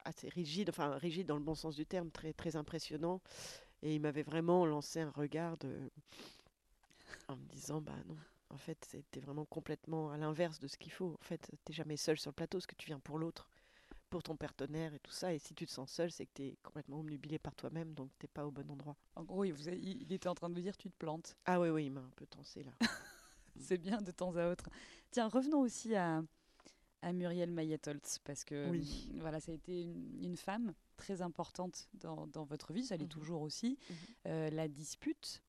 assez 0.06 0.30
rigide, 0.30 0.70
enfin 0.70 0.98
rigide 0.98 1.28
dans 1.28 1.36
le 1.38 1.44
bon 1.44 1.56
sens 1.56 1.76
du 1.76 1.86
terme, 1.86 2.12
très, 2.12 2.34
très 2.34 2.56
impressionnant. 2.56 3.22
Et 3.84 3.96
il 3.96 4.02
m'avait 4.02 4.24
vraiment 4.24 4.66
lancé 4.66 5.02
un 5.02 5.12
regard 5.12 5.58
de... 5.58 5.92
en 7.28 7.36
me 7.36 7.46
disant 7.48 7.82
bah 7.82 7.96
non. 8.08 8.18
En 8.52 8.58
fait, 8.58 8.84
c'était 8.90 9.20
vraiment 9.20 9.46
complètement 9.46 10.12
à 10.12 10.18
l'inverse 10.18 10.60
de 10.60 10.68
ce 10.68 10.76
qu'il 10.78 10.92
faut. 10.92 11.16
En 11.20 11.24
fait, 11.24 11.52
t'es 11.66 11.74
jamais 11.74 11.98
seul 11.98 12.18
sur 12.18 12.32
le 12.32 12.34
plateau, 12.36 12.58
parce 12.58 12.66
que 12.66 12.74
tu 12.76 12.88
viens 12.88 13.00
pour 13.00 13.20
l'autre, 13.20 13.48
pour 14.10 14.24
ton 14.24 14.36
partenaire 14.38 14.94
et 14.94 15.00
tout 15.00 15.12
ça. 15.12 15.34
Et 15.34 15.40
si 15.40 15.54
tu 15.56 15.66
te 15.68 15.72
sens 15.72 15.92
seul, 15.92 16.12
c'est 16.12 16.26
que 16.28 16.34
t'es 16.34 16.58
complètement 16.64 17.00
omnubilé 17.00 17.40
par 17.40 17.56
toi-même, 17.56 17.94
donc 17.94 18.10
t'es 18.20 18.28
pas 18.28 18.48
au 18.48 18.52
bon 18.52 18.70
endroit. 18.72 18.98
En 19.16 19.24
gros, 19.24 19.46
il, 19.46 19.54
vous 19.54 19.70
a- 19.70 19.74
il 19.74 20.02
il 20.04 20.14
était 20.14 20.30
en 20.30 20.36
train 20.36 20.50
de 20.50 20.56
vous 20.56 20.62
dire 20.62 20.78
tu 20.78 20.90
te 20.90 20.98
plantes. 20.98 21.38
Ah 21.46 21.60
oui, 21.60 21.70
oui, 21.70 21.86
il 21.86 21.92
m'a 21.92 22.02
un 22.02 22.12
peu 22.16 22.26
tensé 22.28 22.64
là. 22.64 22.72
C'est 23.60 23.78
bien 23.78 24.02
de 24.02 24.12
temps 24.12 24.36
à 24.38 24.50
autre. 24.50 24.70
Tiens, 25.12 25.28
revenons 25.28 25.60
aussi 25.62 25.96
à, 25.96 26.24
à 27.02 27.14
Muriel 27.14 27.52
Mayetholtz, 27.52 28.20
parce 28.20 28.44
que 28.44 28.70
Oui. 28.70 29.10
hum, 29.14 29.20
voilà, 29.22 29.40
ça 29.40 29.52
a 29.52 29.56
été 29.56 29.82
une, 29.84 30.24
une 30.24 30.36
femme 30.38 30.74
très 30.98 31.22
importante 31.22 31.88
dans, 31.94 32.28
dans 32.28 32.44
votre 32.44 32.74
vie, 32.74 32.84
ça 32.84 32.98
l'est 32.98 33.04
Mhm. 33.06 33.10
toujours 33.10 33.42
aussi. 33.42 33.78
Mhm. 33.90 33.96
Euh, 34.28 34.50
la 34.50 34.68
dispute 34.68 35.42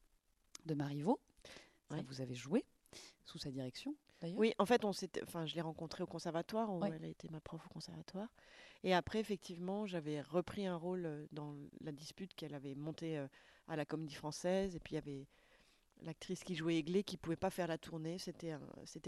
de 0.67 0.75
Marivaux, 0.75 1.19
ça 1.89 1.97
Ouais. 1.97 2.05
vous 2.07 2.21
avez 2.21 2.35
joué 2.35 2.65
sous 3.25 3.39
sa 3.39 3.51
direction 3.51 3.95
d'ailleurs. 4.21 4.39
Oui, 4.39 4.53
en 4.59 4.67
fait, 4.67 4.85
on 4.85 4.91
enfin, 5.23 5.47
je 5.47 5.55
l'ai 5.55 5.61
rencontrée 5.61 6.03
au 6.03 6.07
conservatoire. 6.07 6.73
où 6.73 6.81
Ouais. 6.81 6.91
Elle 6.95 7.05
a 7.05 7.09
été 7.09 7.29
ma 7.31 7.41
prof 7.41 7.65
au 7.67 7.69
conservatoire. 7.69 8.29
Et 8.83 8.95
après, 8.95 9.19
effectivement, 9.21 9.87
j'avais 9.87 10.21
repris 10.21 10.67
un 10.67 10.77
rôle 10.77 11.05
euh, 11.07 11.27
dans 11.33 11.55
la 11.81 11.93
dispute 11.93 12.35
qu'elle 12.35 12.55
avait 12.55 12.75
montée 12.75 13.19
euh, 13.19 13.27
à 13.69 13.77
la 13.77 13.85
Comédie 13.85 14.15
Française. 14.15 14.75
Et 14.77 14.81
puis 14.81 14.93
il 14.93 14.97
y 14.97 14.99
avait 14.99 15.27
l'actrice 16.03 16.45
qui 16.45 16.55
jouait 16.55 16.77
Aiglé 16.77 17.03
qui 17.03 17.17
pouvait 17.17 17.37
pas 17.37 17.51
faire 17.51 17.67
la 17.67 17.79
tournée. 17.79 18.19
C'était, 18.19 18.53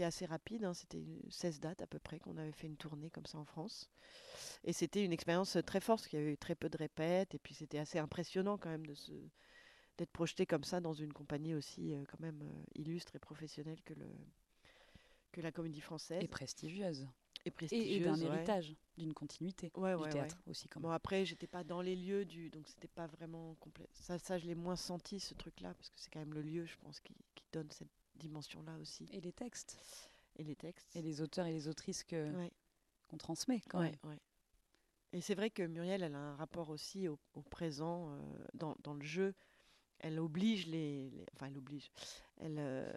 assez 0.03 0.25
rapide. 0.25 0.63
hein, 0.65 0.73
C'était 0.73 1.03
16 1.29 1.59
dates 1.59 1.81
à 1.81 1.87
peu 1.87 1.99
près 1.99 2.19
qu'on 2.19 2.37
avait 2.37 2.51
fait 2.51 2.67
une 2.67 2.77
tournée 2.77 3.09
comme 3.09 3.25
ça 3.25 3.37
en 3.37 3.45
France. 3.45 3.89
Et 4.63 4.73
c'était 4.73 5.03
une 5.03 5.13
expérience 5.13 5.57
très 5.65 5.79
forte 5.79 6.01
parce 6.01 6.07
qu'il 6.09 6.19
y 6.19 6.21
avait 6.21 6.33
eu 6.33 6.37
très 6.37 6.55
peu 6.55 6.69
de 6.69 6.77
répètes. 6.77 7.35
Et 7.35 7.39
puis 7.39 7.53
c'était 7.53 7.79
assez 7.79 7.99
impressionnant 7.99 8.57
quand 8.57 8.69
même 8.69 8.85
d'être 9.97 10.11
projeté 10.11 10.45
comme 10.45 10.63
ça 10.63 10.79
dans 10.79 10.93
une 10.93 11.13
compagnie 11.13 11.53
aussi 11.53 11.93
euh, 11.93 12.03
quand 12.09 12.19
même 12.19 12.41
euh, 12.41 12.63
illustre 12.75 13.15
et 13.15 13.19
professionnelle 13.19 13.81
que 13.83 13.93
le 13.93 14.07
que 15.31 15.41
la 15.41 15.51
comédie 15.51 15.81
française 15.81 16.23
Et 16.23 16.27
prestigieuse. 16.27 17.07
Et 17.45 17.49
Et, 17.49 17.51
prestigieuse 17.51 17.97
et 17.97 17.99
d'un 17.99 18.19
ouais. 18.19 18.25
héritage, 18.25 18.75
d'une 18.97 19.13
continuité 19.13 19.71
Ouais, 19.75 19.95
du 19.95 20.01
ouais, 20.03 20.09
théâtre 20.09 20.37
aussi 20.47 20.67
quand 20.69 20.79
Bon 20.79 20.87
même. 20.89 20.95
après 20.95 21.25
j'étais 21.25 21.47
pas 21.47 21.63
dans 21.63 21.81
les 21.81 21.95
lieux 21.95 22.25
du 22.25 22.49
donc 22.49 22.67
c'était 22.67 22.87
pas 22.87 23.07
vraiment 23.07 23.55
complet. 23.55 23.89
Ça 23.93 24.17
ça 24.19 24.37
je 24.37 24.45
l'ai 24.45 24.55
moins 24.55 24.75
senti 24.75 25.19
ce 25.19 25.33
truc 25.33 25.59
là 25.61 25.73
parce 25.73 25.89
que 25.89 25.99
c'est 25.99 26.09
quand 26.11 26.19
même 26.19 26.33
le 26.33 26.41
lieu 26.41 26.65
je 26.65 26.77
pense 26.77 26.99
qui, 26.99 27.13
qui 27.35 27.43
donne 27.51 27.69
cette 27.71 27.89
dimension 28.15 28.61
là 28.63 28.77
aussi 28.77 29.07
Et 29.11 29.19
les 29.21 29.33
textes, 29.33 29.77
et 30.37 30.43
les 30.43 30.55
textes. 30.55 30.95
et 30.95 31.01
les 31.01 31.21
auteurs 31.21 31.45
et 31.47 31.51
les 31.53 31.67
autrices 31.67 32.03
que 32.03 32.31
qu'on 33.07 33.17
transmet 33.17 33.61
quand 33.69 33.79
même. 33.81 33.95
Et 35.11 35.21
c'est 35.21 35.35
vrai 35.35 35.51
que 35.51 35.61
Muriel, 35.61 36.01
elle 36.01 36.15
a 36.15 36.19
un 36.19 36.35
rapport 36.35 36.69
aussi 36.71 37.07
au, 37.07 37.19
au 37.35 37.43
présent, 37.43 38.09
euh, 38.15 38.19
dans, 38.55 38.75
dans 38.83 38.95
le 38.95 39.03
jeu. 39.05 39.35
Elle 40.05 40.19
oblige 40.19 40.67
les, 40.67 41.09
les- 41.09 41.25
Enfin, 41.33 41.47
elle 41.47 41.57
oblige. 41.57 41.89
Elle, 42.37 42.57
euh, 42.59 42.91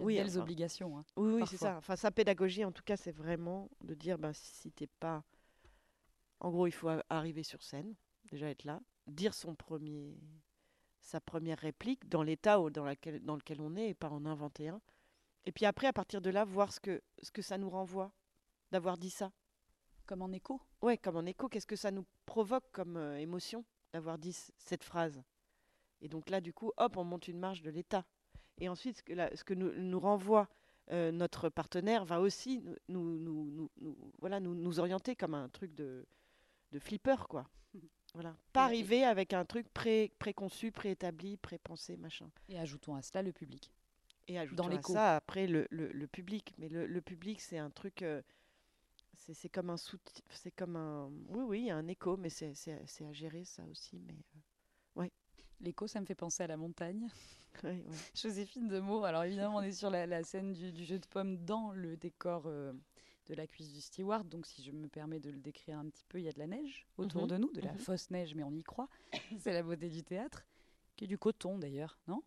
oui, 0.00 0.16
belles 0.16 0.28
enfin, 0.28 0.40
obligations. 0.42 0.98
hein. 0.98 1.04
Oui, 1.16 1.32
oui, 1.40 1.42
c'est 1.48 1.56
ça. 1.56 1.78
Enfin, 1.78 1.96
sa 1.96 2.10
pédagogie, 2.10 2.64
en 2.66 2.70
tout 2.72 2.82
cas, 2.82 2.98
c'est 2.98 3.12
vraiment 3.12 3.70
de 3.82 3.94
dire, 3.94 4.18
ben, 4.18 4.32
si 4.34 4.70
t'es 4.70 4.86
pas... 4.86 5.24
En 6.40 6.50
gros, 6.50 6.66
il 6.66 6.72
faut 6.72 6.90
arriver 7.08 7.42
sur 7.42 7.62
scène, 7.62 7.94
déjà 8.30 8.50
être 8.50 8.64
là, 8.64 8.80
dire 9.06 9.32
son 9.32 9.54
premier... 9.54 10.18
sa 11.00 11.18
première 11.18 11.58
réplique 11.58 12.06
dans 12.10 12.22
l'état 12.22 12.58
dans, 12.70 12.84
laquelle- 12.84 13.24
dans 13.24 13.36
lequel 13.36 13.62
on 13.62 13.74
est 13.76 13.88
et 13.90 13.94
pas 13.94 14.10
en 14.10 14.26
inventer 14.26 14.68
un. 14.68 14.82
Et 15.46 15.52
puis 15.52 15.64
après, 15.64 15.86
à 15.86 15.92
partir 15.94 16.20
de 16.20 16.28
là, 16.28 16.44
voir 16.44 16.72
ce 16.74 16.80
que, 16.80 17.02
ce 17.22 17.30
que 17.30 17.40
ça 17.42 17.56
nous 17.56 17.70
renvoie 17.70 18.12
d'avoir 18.70 18.98
dit 18.98 19.10
ça. 19.10 19.32
Comme 20.04 20.20
en 20.20 20.32
écho. 20.32 20.60
Ouais, 20.82 20.98
comme 20.98 21.16
en 21.16 21.24
écho, 21.24 21.48
qu'est-ce 21.48 21.66
que 21.66 21.76
ça 21.76 21.90
nous 21.90 22.04
provoque 22.26 22.70
comme 22.72 22.98
euh, 22.98 23.16
émotion 23.18 23.64
d'avoir 23.94 24.18
dit 24.18 24.34
cette 24.58 24.84
phrase? 24.84 25.22
Et 26.04 26.08
donc 26.08 26.30
là, 26.30 26.40
du 26.40 26.52
coup, 26.52 26.70
hop, 26.76 26.96
on 26.96 27.02
monte 27.04 27.26
une 27.28 27.38
marge 27.40 27.62
de 27.62 27.70
l'état. 27.70 28.04
Et 28.60 28.68
ensuite, 28.68 28.98
ce 28.98 29.02
que, 29.02 29.36
ce 29.36 29.42
que 29.42 29.54
nous, 29.54 29.72
nous 29.74 29.98
renvoie 29.98 30.48
euh, 30.92 31.10
notre 31.10 31.48
partenaire 31.48 32.04
va 32.04 32.20
aussi 32.20 32.62
nous, 32.88 33.18
nous, 33.18 33.70
voilà, 34.20 34.38
nous, 34.38 34.78
orienter 34.78 35.16
comme 35.16 35.34
un 35.34 35.48
truc 35.48 35.74
de, 35.74 36.06
de 36.70 36.78
flipper, 36.78 37.26
quoi. 37.28 37.48
Voilà. 38.14 38.36
Pas 38.52 38.66
arriver 38.66 39.02
avec 39.02 39.32
un 39.32 39.44
truc 39.44 39.68
pré, 39.74 40.12
préconçu, 40.20 40.70
préétabli, 40.70 41.36
prépensé, 41.36 41.96
machin. 41.96 42.30
Et 42.48 42.56
ajoutons 42.60 42.94
à 42.94 43.02
cela 43.02 43.22
le 43.22 43.32
public. 43.32 43.72
Et 44.28 44.38
ajoutons 44.38 44.68
à 44.68 44.82
ça 44.82 45.16
après 45.16 45.48
le, 45.48 45.66
le, 45.70 45.88
le 45.88 46.06
public. 46.06 46.54
Mais 46.58 46.68
le, 46.68 46.86
le 46.86 47.00
public, 47.00 47.40
c'est 47.40 47.58
un 47.58 47.70
truc. 47.70 48.02
euh, 48.02 48.22
c'est 49.14 49.48
comme 49.48 49.70
un 49.70 49.76
soutien. 49.76 50.24
C'est 50.30 50.52
comme 50.52 50.76
un. 50.76 51.10
Oui, 51.30 51.42
oui, 51.42 51.60
il 51.62 51.66
y 51.66 51.70
a 51.70 51.76
un 51.76 51.88
écho, 51.88 52.16
mais 52.16 52.28
c'est 52.30 52.52
à 52.70 53.12
gérer 53.12 53.44
ça 53.44 53.64
aussi. 53.64 53.98
Mais 53.98 54.14
euh, 54.36 54.38
L'écho, 55.60 55.86
ça 55.86 56.00
me 56.00 56.06
fait 56.06 56.14
penser 56.14 56.42
à 56.42 56.46
la 56.46 56.56
montagne. 56.56 57.08
Ouais, 57.62 57.70
ouais. 57.70 57.84
Joséphine 58.16 58.66
de 58.66 58.80
Meaux. 58.80 59.04
Alors 59.04 59.22
évidemment, 59.22 59.58
on 59.58 59.62
est 59.62 59.70
sur 59.70 59.88
la, 59.88 60.06
la 60.06 60.24
scène 60.24 60.52
du, 60.54 60.72
du 60.72 60.84
jeu 60.84 60.98
de 60.98 61.06
pommes 61.06 61.36
dans 61.44 61.70
le 61.70 61.96
décor 61.96 62.42
euh, 62.46 62.72
de 63.26 63.34
la 63.34 63.46
cuisse 63.46 63.72
du 63.72 63.80
steward. 63.80 64.28
Donc 64.28 64.44
si 64.44 64.60
je 64.64 64.72
me 64.72 64.88
permets 64.88 65.20
de 65.20 65.30
le 65.30 65.38
décrire 65.38 65.78
un 65.78 65.88
petit 65.88 66.04
peu, 66.08 66.18
il 66.18 66.24
y 66.24 66.28
a 66.28 66.32
de 66.32 66.38
la 66.40 66.48
neige 66.48 66.84
autour 66.98 67.22
Mhm, 67.22 67.28
de 67.28 67.36
nous, 67.36 67.52
de 67.52 67.60
la 67.60 67.70
mhm. 67.72 67.78
fausse 67.78 68.10
neige, 68.10 68.34
mais 68.34 68.42
on 68.42 68.50
y 68.56 68.64
croit. 68.64 68.88
C'est 69.38 69.52
la 69.52 69.62
beauté 69.62 69.88
du 69.88 70.02
théâtre, 70.02 70.44
qui 70.96 71.04
est 71.04 71.06
du 71.06 71.16
coton 71.16 71.56
d'ailleurs, 71.56 71.96
non? 72.08 72.24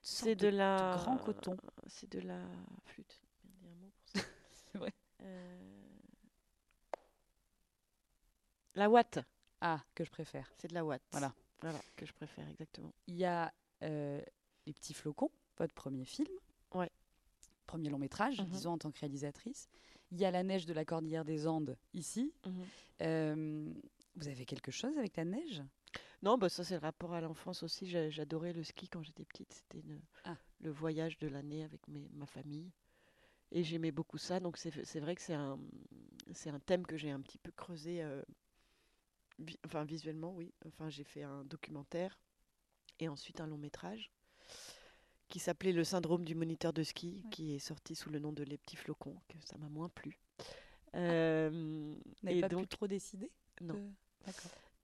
C'est 0.00 0.34
de 0.34 0.48
la. 0.48 0.96
grand 0.96 1.18
coton. 1.18 1.58
C'est 1.86 2.10
de 2.10 2.20
la 2.20 2.42
flûte. 2.86 3.20
Il 3.44 3.62
y 3.62 3.68
a 3.68 3.72
un 3.72 3.74
mot 3.74 3.90
pour 3.94 4.08
ça. 4.08 4.20
C'est 4.72 4.78
vrai. 4.78 4.94
Euh, 5.20 5.58
La 8.74 8.88
ouate. 8.88 9.18
Ah, 9.60 9.84
que 9.94 10.04
je 10.04 10.10
préfère. 10.10 10.50
C'est 10.56 10.68
de 10.68 10.74
la 10.74 10.84
ouate. 10.86 11.02
Voilà. 11.12 11.34
Voilà, 11.60 11.78
que 11.96 12.06
je 12.06 12.12
préfère, 12.12 12.48
exactement. 12.48 12.92
Il 13.06 13.16
y 13.16 13.24
a 13.24 13.52
euh, 13.82 14.20
Les 14.66 14.72
Petits 14.72 14.94
Flocons, 14.94 15.30
votre 15.58 15.74
premier 15.74 16.04
film. 16.04 16.28
Ouais. 16.74 16.90
Premier 17.66 17.88
long 17.90 17.98
métrage, 17.98 18.40
Mhm. 18.40 18.46
disons 18.48 18.72
en 18.72 18.78
tant 18.78 18.90
que 18.90 18.98
réalisatrice. 19.00 19.68
Il 20.10 20.18
y 20.18 20.24
a 20.24 20.30
La 20.30 20.42
neige 20.42 20.66
de 20.66 20.72
la 20.72 20.84
cordillère 20.84 21.24
des 21.24 21.46
Andes, 21.46 21.76
ici. 21.94 22.32
Mhm. 22.46 22.64
Euh, 23.02 23.72
vous 24.16 24.28
avez 24.28 24.44
quelque 24.44 24.70
chose 24.72 24.96
avec 24.98 25.16
la 25.16 25.24
neige? 25.24 25.62
Non, 26.22 26.36
bah 26.36 26.48
ça 26.50 26.64
c'est 26.64 26.74
le 26.74 26.80
rapport 26.80 27.14
à 27.14 27.20
l'enfance 27.20 27.62
aussi. 27.62 27.86
J'a- 27.86 28.10
J'adorais 28.10 28.52
le 28.52 28.62
ski 28.62 28.88
quand 28.88 29.02
j'étais 29.02 29.24
petite. 29.24 29.52
C'était 29.54 29.82
Ah. 30.24 30.36
le 30.60 30.70
voyage 30.70 31.16
de 31.18 31.28
l'année 31.28 31.64
avec 31.64 31.86
mes- 31.88 32.08
ma 32.12 32.26
famille. 32.26 32.70
Et 33.52 33.62
j'aimais 33.64 33.90
beaucoup 33.90 34.18
ça. 34.18 34.38
Donc 34.38 34.56
c'est 34.58 35.00
vrai 35.00 35.14
que 35.14 35.22
c'est 35.22 35.32
un, 35.34 35.58
thème 36.66 36.84
que 36.86 36.96
j'ai 36.96 37.10
un 37.10 37.20
petit 37.20 37.38
peu 37.38 37.50
creusé. 37.52 38.02
euh, 38.02 38.22
enfin 39.66 39.84
visuellement, 39.84 40.32
oui. 40.34 40.52
Enfin 40.66 40.88
j'ai 40.90 41.04
fait 41.04 41.22
un 41.22 41.44
documentaire 41.44 42.18
et 42.98 43.08
ensuite 43.08 43.40
un 43.40 43.46
long 43.46 43.58
métrage 43.58 44.10
qui 45.28 45.38
s'appelait 45.38 45.72
Le 45.72 45.84
syndrome 45.84 46.24
du 46.24 46.34
moniteur 46.34 46.72
de 46.72 46.82
ski, 46.82 47.22
Ouais. 47.24 47.30
qui 47.30 47.54
est 47.54 47.58
sorti 47.60 47.94
sous 47.94 48.10
le 48.10 48.18
nom 48.18 48.32
de 48.32 48.42
Les 48.42 48.58
Petits 48.58 48.76
Flocons, 48.76 49.16
que 49.28 49.36
ça 49.44 49.56
m'a 49.58 49.68
moins 49.68 49.88
plu. 49.88 50.18
Euh, 50.96 51.50
Vous 51.52 52.02
n'avez 52.24 52.38
et 52.38 52.40
pas 52.40 52.48
donc, 52.48 52.62
pu 52.62 52.68
trop 52.68 52.86
décider 52.88 53.30
non. 53.60 53.92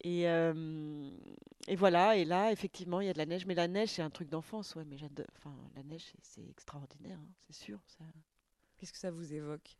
Et, 0.02 0.28
euh, 0.28 1.10
et 1.66 1.74
voilà, 1.74 2.16
et 2.16 2.24
là, 2.24 2.52
effectivement, 2.52 3.00
il 3.00 3.06
y 3.06 3.10
a 3.10 3.12
de 3.14 3.18
la 3.18 3.24
neige. 3.26 3.46
Mais 3.46 3.54
la 3.54 3.66
neige, 3.66 3.88
c'est 3.88 4.02
un 4.02 4.10
truc 4.10 4.28
d'enfance, 4.28 4.74
ouais. 4.76 4.84
Mais. 4.84 4.96
Enfin, 5.36 5.54
la 5.74 5.82
neige, 5.82 6.04
c'est- 6.04 6.18
c'est 6.22 6.48
extraordinaire, 6.50 7.18
hein, 7.18 7.28
c'est 7.46 7.54
sûr. 7.56 7.80
ça. 7.86 8.04
Qu'est-ce 8.76 8.92
que 8.92 8.98
ça 8.98 9.10
vous 9.10 9.32
évoque? 9.32 9.78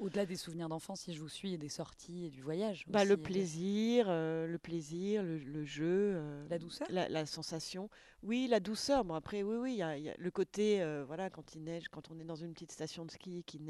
Au-delà 0.00 0.24
des 0.24 0.36
souvenirs 0.36 0.68
d'enfance, 0.68 1.02
si 1.02 1.12
je 1.14 1.20
vous 1.20 1.28
suis, 1.28 1.52
et 1.52 1.58
des 1.58 1.68
sorties 1.68 2.24
et 2.26 2.30
du 2.30 2.40
voyage. 2.40 2.84
Bah, 2.88 3.00
aussi, 3.00 3.08
le 3.10 3.16
de- 3.16 3.22
plaisir, 3.22 4.06
euh, 4.08 4.46
le 4.46 4.58
plaisir, 4.58 5.22
le, 5.22 5.38
le 5.38 5.64
jeu. 5.64 6.14
euh, 6.16 6.46
La 6.48 6.58
douceur 6.58 6.86
la, 6.90 7.08
la 7.08 7.26
sensation. 7.26 7.90
Oui, 8.22 8.46
la 8.48 8.60
douceur. 8.60 9.04
Bon, 9.04 9.14
après, 9.14 9.42
oui, 9.42 9.56
oui, 9.56 9.72
il 9.74 9.76
y 9.78 9.82
a, 9.82 9.98
il 9.98 10.04
y 10.04 10.08
a 10.08 10.14
le 10.18 10.30
côté, 10.30 10.80
euh, 10.82 11.04
voilà, 11.04 11.28
quand 11.28 11.54
il 11.54 11.62
neige, 11.64 11.88
quand 11.90 12.10
on 12.10 12.18
est 12.18 12.24
dans 12.24 12.34
une 12.34 12.54
petite 12.54 12.72
station 12.72 13.04
de 13.04 13.10
ski 13.10 13.44
qui, 13.44 13.60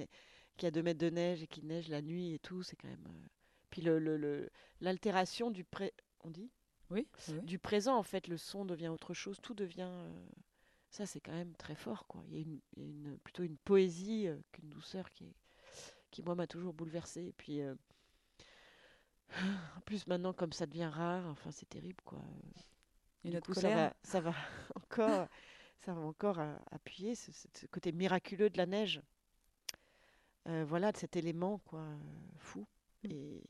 qui 0.56 0.66
a 0.66 0.70
deux 0.70 0.82
mètres 0.82 1.00
de 1.00 1.10
neige 1.10 1.42
et 1.42 1.46
qui 1.48 1.62
neige 1.64 1.88
la 1.88 2.00
nuit 2.00 2.32
et 2.32 2.38
tout, 2.38 2.62
c'est 2.62 2.76
quand 2.76 2.88
même. 2.88 3.06
euh, 3.08 3.26
Puis 3.70 3.82
le, 3.82 3.98
le, 3.98 4.16
le- 4.16 4.50
l'altération 4.80 5.50
du 5.50 5.64
pré. 5.64 5.92
On 6.22 6.30
dit 6.30 6.48
Oui, 6.90 7.08
oui. 7.28 7.42
du 7.42 7.58
présent, 7.58 7.96
en 7.98 8.04
fait, 8.04 8.28
le 8.28 8.36
son 8.38 8.64
devient 8.64 8.88
autre 8.88 9.14
chose, 9.14 9.38
tout 9.42 9.54
devient. 9.54 9.90
euh, 9.90 10.26
ça, 10.90 11.06
c'est 11.06 11.20
quand 11.20 11.32
même 11.32 11.56
très 11.56 11.74
fort, 11.74 12.06
quoi. 12.06 12.22
Il 12.28 12.34
y 12.34 12.38
a, 12.38 12.40
une, 12.42 12.60
y 12.76 12.82
a 12.82 12.84
une- 12.86 13.18
plutôt 13.18 13.42
une 13.42 13.56
poésie 13.58 14.28
euh, 14.28 14.36
qu'une 14.52 14.68
douceur 14.70 15.10
qui, 15.10 15.24
est, 15.24 15.34
qui, 16.14 16.22
moi, 16.22 16.36
m'a 16.36 16.46
toujours 16.46 16.72
bouleversée. 16.72 17.22
Et 17.26 17.32
puis, 17.32 17.60
euh, 17.60 17.74
en 19.76 19.80
plus, 19.84 20.06
maintenant, 20.06 20.32
comme 20.32 20.52
ça 20.52 20.64
devient 20.66 20.86
rare, 20.92 21.26
enfin, 21.26 21.50
c'est 21.50 21.68
terrible, 21.68 22.00
quoi. 22.04 22.20
Et 23.24 23.30
Du 23.30 23.40
coup, 23.40 23.52
ça 23.54 23.68
va, 23.70 23.94
ça 24.04 24.20
va 24.20 24.32
encore, 24.76 25.26
ça 25.80 25.92
va 25.92 26.00
encore 26.00 26.38
appuyer 26.70 27.16
ce, 27.16 27.30
côté 27.66 27.90
miraculeux 27.90 28.48
de 28.48 28.58
la 28.58 28.66
neige. 28.66 29.02
Euh, 30.46 30.64
voilà, 30.64 30.92
de 30.92 30.96
cet 30.98 31.16
élément, 31.16 31.58
quoi, 31.64 31.84
fou. 32.38 32.66
Mm. 33.02 33.10
Et 33.10 33.42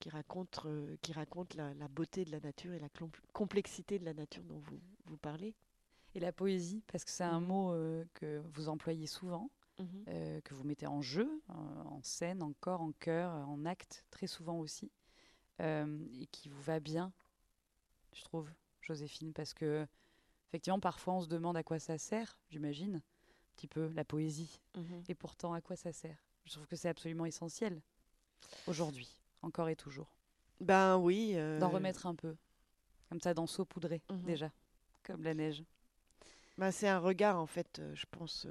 qui 0.00 0.08
raconte, 0.10 0.60
euh, 0.66 0.96
qui 1.02 1.12
raconte 1.12 1.54
la, 1.54 1.74
la 1.74 1.88
beauté 1.88 2.24
de 2.24 2.30
la 2.30 2.40
nature 2.40 2.72
et 2.72 2.78
la 2.78 2.88
complexité 3.32 3.98
de 3.98 4.04
la 4.04 4.14
nature 4.14 4.44
dont 4.44 4.58
vous, 4.58 4.80
vous 5.06 5.16
parlez. 5.16 5.54
Et 6.14 6.20
la 6.20 6.32
poésie, 6.32 6.82
parce 6.86 7.04
que 7.04 7.10
c'est 7.10 7.24
un 7.24 7.40
Mhm. 7.40 7.46
mot 7.46 7.72
euh, 7.72 8.04
que 8.14 8.42
vous 8.54 8.68
employez 8.68 9.06
souvent, 9.06 9.50
euh, 10.08 10.40
que 10.42 10.54
vous 10.54 10.64
mettez 10.64 10.86
en 10.86 11.00
jeu, 11.02 11.42
euh, 11.50 11.52
en 11.52 12.02
scène, 12.02 12.42
en 12.42 12.52
corps, 12.60 12.80
en 12.80 12.92
cœur, 12.92 13.32
en 13.48 13.64
acte, 13.64 14.04
très 14.10 14.26
souvent 14.26 14.58
aussi, 14.58 14.90
euh, 15.60 16.04
et 16.20 16.26
qui 16.26 16.48
vous 16.48 16.60
va 16.62 16.80
bien, 16.80 17.12
je 18.12 18.22
trouve, 18.24 18.50
Joséphine, 18.80 19.32
parce 19.32 19.54
que 19.54 19.86
effectivement, 20.48 20.80
parfois 20.80 21.14
on 21.14 21.20
se 21.22 21.28
demande 21.28 21.56
à 21.56 21.62
quoi 21.62 21.78
ça 21.78 21.98
sert, 21.98 22.38
j'imagine, 22.50 22.96
un 22.96 23.02
petit 23.56 23.66
peu 23.68 23.88
la 23.94 24.04
poésie, 24.04 24.60
Mhm. 24.76 25.04
et 25.08 25.14
pourtant 25.14 25.52
à 25.52 25.60
quoi 25.60 25.76
ça 25.76 25.92
sert? 25.92 26.18
Je 26.44 26.52
trouve 26.52 26.66
que 26.66 26.76
c'est 26.76 26.88
absolument 26.88 27.24
essentiel 27.24 27.80
aujourd'hui, 28.66 29.08
encore 29.42 29.68
et 29.68 29.76
toujours, 29.76 30.14
Ben 30.60 30.96
oui. 30.98 31.34
d'en 31.58 31.70
remettre 31.70 32.06
un 32.06 32.14
peu, 32.14 32.36
comme 33.08 33.20
ça, 33.20 33.32
d'en 33.34 33.46
saupoudrer 33.46 34.02
Mhm. 34.10 34.22
déjà, 34.26 34.52
comme 35.02 35.22
la 35.22 35.34
neige. 35.34 35.64
ben, 36.58 36.70
c'est 36.70 36.88
un 36.88 36.98
regard, 37.00 37.40
en 37.40 37.46
fait, 37.46 37.78
euh, 37.80 37.94
je 37.94 38.06
pense. 38.10 38.46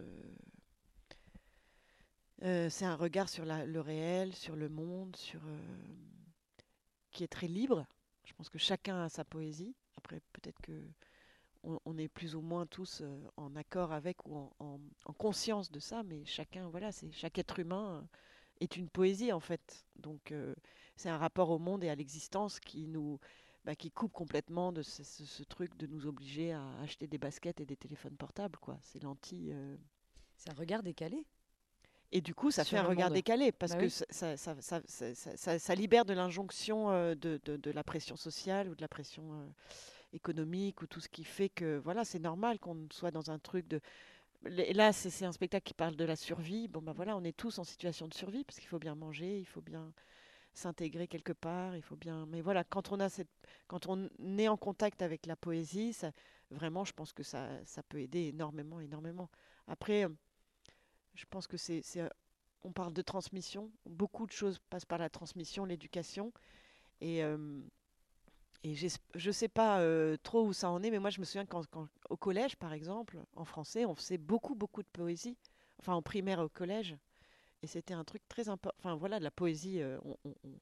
Euh, 2.43 2.69
c'est 2.69 2.85
un 2.85 2.95
regard 2.95 3.29
sur 3.29 3.45
le 3.45 3.79
réel, 3.81 4.33
sur 4.35 4.55
le 4.55 4.69
monde, 4.69 5.15
sur 5.15 5.39
euh, 5.45 5.57
qui 7.11 7.23
est 7.23 7.27
très 7.27 7.47
libre. 7.47 7.85
Je 8.25 8.33
pense 8.33 8.49
que 8.49 8.57
chacun 8.57 9.03
a 9.03 9.09
sa 9.09 9.23
poésie. 9.25 9.75
Après, 9.97 10.21
peut-être 10.33 10.61
que 10.61 10.73
on, 11.63 11.97
est 11.97 12.09
plus 12.09 12.35
ou 12.35 12.41
moins 12.41 12.65
tous 12.65 13.01
euh, 13.01 13.21
en 13.37 13.55
accord 13.55 13.93
avec 13.93 14.25
ou 14.27 14.35
en, 14.35 14.53
en- 14.59 14.79
en 15.05 15.13
conscience 15.13 15.71
de 15.71 15.79
ça, 15.79 16.03
mais 16.03 16.25
chacun, 16.25 16.67
voilà, 16.69 16.91
c'est 16.91 17.11
chaque 17.13 17.37
être 17.37 17.57
humain 17.59 18.05
est 18.59 18.75
une 18.77 18.89
poésie 18.89 19.31
en 19.31 19.39
fait. 19.39 19.85
Donc 19.97 20.33
c'est 20.97 21.09
un 21.09 21.17
rapport 21.17 21.49
au 21.51 21.59
monde 21.59 21.83
et 21.83 21.89
à 21.89 21.95
l'existence 21.95 22.59
qui 22.59 22.87
nous 22.87 23.19
bah, 23.65 23.75
qui 23.75 23.91
coupe 23.91 24.11
complètement 24.13 24.71
de 24.73 24.81
ce, 24.81 25.43
truc 25.43 25.77
de 25.77 25.87
nous 25.87 26.05
obliger 26.07 26.51
à 26.53 26.63
acheter 26.81 27.07
des 27.07 27.17
baskets 27.17 27.61
et 27.61 27.65
des 27.65 27.77
téléphones 27.77 28.17
portables, 28.17 28.59
quoi. 28.59 28.77
C'est 28.81 29.01
l'anti. 29.03 29.51
C'est 30.37 30.51
un 30.51 30.55
regard 30.55 30.83
décalé. 30.83 31.25
Et 32.13 32.21
du 32.21 32.35
coup, 32.35 32.51
ça 32.51 32.63
fait 32.65 32.77
un 32.77 32.83
regard 32.83 33.09
monde. 33.09 33.11
décalé 33.11 33.51
parce 33.51 33.73
Bah 33.73 33.77
que 33.77 33.87
oui. 33.87 33.89
ça, 33.89 35.75
libère 35.75 36.05
de 36.05 36.13
l'injonction 36.13 36.91
euh, 36.91 37.15
de, 37.15 37.39
de- 37.45 37.57
de 37.57 37.71
la 37.71 37.83
pression 37.83 38.15
sociale 38.15 38.69
ou 38.69 38.75
de 38.75 38.81
la 38.81 38.87
pression 38.87 39.23
euh, 39.33 39.47
économique 40.13 40.81
ou 40.81 40.87
tout 40.87 40.99
ce 41.01 41.09
qui 41.09 41.23
fait 41.23 41.49
que 41.49 41.77
voilà, 41.83 42.05
c'est 42.05 42.19
normal 42.19 42.59
qu'on 42.59 42.87
soit 42.91 43.11
dans 43.11 43.31
un 43.31 43.39
truc 43.39 43.67
de. 43.67 43.81
Là, 44.45 44.93
c'est 44.93 45.25
un 45.25 45.31
spectacle 45.31 45.63
qui 45.65 45.73
parle 45.73 45.95
de 45.95 46.05
la 46.05 46.15
survie. 46.17 46.67
Bon, 46.67 46.81
ben 46.81 46.93
voilà, 46.93 47.17
on 47.17 47.23
est 47.23 47.35
tous 47.37 47.59
en 47.59 47.63
situation 47.63 48.07
de 48.07 48.13
survie 48.13 48.43
parce 48.43 48.59
qu'il 48.59 48.67
faut 48.69 48.79
bien 48.79 48.95
manger, 48.95 49.39
il 49.39 49.45
faut 49.45 49.61
bien 49.61 49.93
s'intégrer 50.53 51.07
quelque 51.07 51.33
part, 51.33 51.75
il 51.75 51.81
faut 51.81 51.95
bien. 51.95 52.25
Mais 52.27 52.41
voilà, 52.41 52.63
quand 52.63 52.91
on 52.91 52.99
a 52.99 53.09
cette, 53.09 53.29
quand 53.67 53.87
on 53.87 54.09
est 54.37 54.47
en 54.47 54.57
contact 54.57 55.01
avec 55.01 55.25
la 55.25 55.35
poésie, 55.35 55.93
ça, 55.93 56.11
vraiment, 56.51 56.85
je 56.85 56.93
pense 56.93 57.13
que 57.13 57.23
ça, 57.23 57.49
ça 57.65 57.83
peut 57.83 57.99
aider 58.01 58.27
énormément, 58.29 58.79
énormément. 58.79 59.29
Après, 59.67 60.07
je 61.15 61.25
pense 61.29 61.47
que 61.47 61.57
c'est, 61.57 61.81
on 62.63 62.71
parle 62.71 62.93
de 62.93 63.01
transmission. 63.01 63.71
Beaucoup 63.85 64.25
de 64.25 64.31
choses 64.31 64.59
passent 64.69 64.85
par 64.85 64.97
la 64.99 65.09
transmission, 65.09 65.65
l'éducation, 65.65 66.31
et 67.01 67.23
je 68.63 69.31
sais 69.31 69.47
pas 69.49 69.79
euh, 69.81 70.17
trop 70.23 70.45
où 70.45 70.53
ça 70.53 70.69
en 70.69 70.81
est, 70.83 70.91
mais 70.91 70.99
moi 70.99 71.09
je 71.09 71.19
me 71.19 71.25
souviens 71.25 71.45
quand, 71.45 71.65
quand- 71.67 71.87
au 72.09 72.17
collège, 72.17 72.55
par 72.55 72.73
exemple, 72.73 73.19
en 73.35 73.45
français, 73.45 73.85
on 73.85 73.95
faisait 73.95 74.17
beaucoup, 74.17 74.55
beaucoup 74.55 74.81
de 74.83 74.87
poésie. 74.87 75.37
Enfin, 75.79 75.93
en 75.95 76.01
primaire 76.01 76.39
au 76.39 76.47
collège. 76.49 76.95
Et 77.61 77.67
c'était 77.67 77.93
un 77.93 78.03
truc 78.03 78.21
très 78.29 78.47
important. 78.47 78.77
Enfin, 78.79 78.95
voilà, 78.95 79.19
de 79.19 79.23
la 79.23 79.31
poésie, 79.31 79.81
euh, 79.81 79.97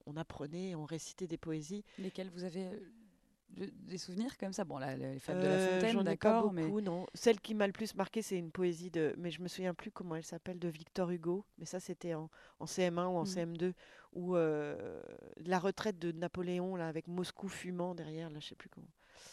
on, 0.05 0.17
apprenait, 0.17 0.73
on 0.73 0.85
récitait 0.85 1.27
des 1.27 1.37
poésies. 1.37 1.83
Lesquels 1.97 2.29
vous 2.29 2.43
avez 2.43 2.65
euh, 2.65 2.79
des 3.57 3.97
souvenirs 3.97 4.37
comme 4.37 4.53
ça 4.53 4.63
Bon, 4.63 4.77
là, 4.77 4.95
les 4.95 5.19
fables 5.19 5.41
de 5.41 5.45
Euh, 5.45 5.65
la 5.67 5.73
Fontaine, 5.75 5.91
J'en 5.93 5.99
ai 6.01 6.03
pas 6.03 6.09
d'accord, 6.11 6.53
mais 6.53 6.67
non. 6.81 7.05
Celle 7.13 7.39
qui 7.39 7.53
m'a 7.53 7.67
le 7.67 7.73
plus 7.73 7.95
marqué, 7.95 8.21
c'est 8.21 8.37
une 8.37 8.51
poésie 8.51 8.89
de. 8.91 9.13
Mais 9.17 9.31
je 9.31 9.41
me 9.41 9.47
souviens 9.47 9.73
plus 9.73 9.91
comment 9.91 10.15
elle 10.15 10.23
s'appelle, 10.25 10.59
de 10.59 10.67
Victor 10.67 11.09
Hugo. 11.11 11.45
Mais 11.57 11.65
ça, 11.65 11.79
c'était 11.79 12.13
en, 12.13 12.29
en 12.59 12.65
CM1 12.65 13.05
ou 13.07 13.17
en 13.17 13.21
Mhm. 13.23 13.25
CM2. 13.25 13.73
Ou 14.13 14.35
euh, 14.35 15.01
la 15.37 15.59
retraite 15.59 15.97
de 15.99 16.11
Napoléon, 16.11 16.75
là, 16.75 16.87
avec 16.87 17.07
Moscou 17.07 17.47
fumant 17.47 17.95
derrière, 17.95 18.29
là, 18.29 18.39
je 18.39 18.47
sais 18.47 18.55
plus 18.55 18.69
comment. 18.69 18.87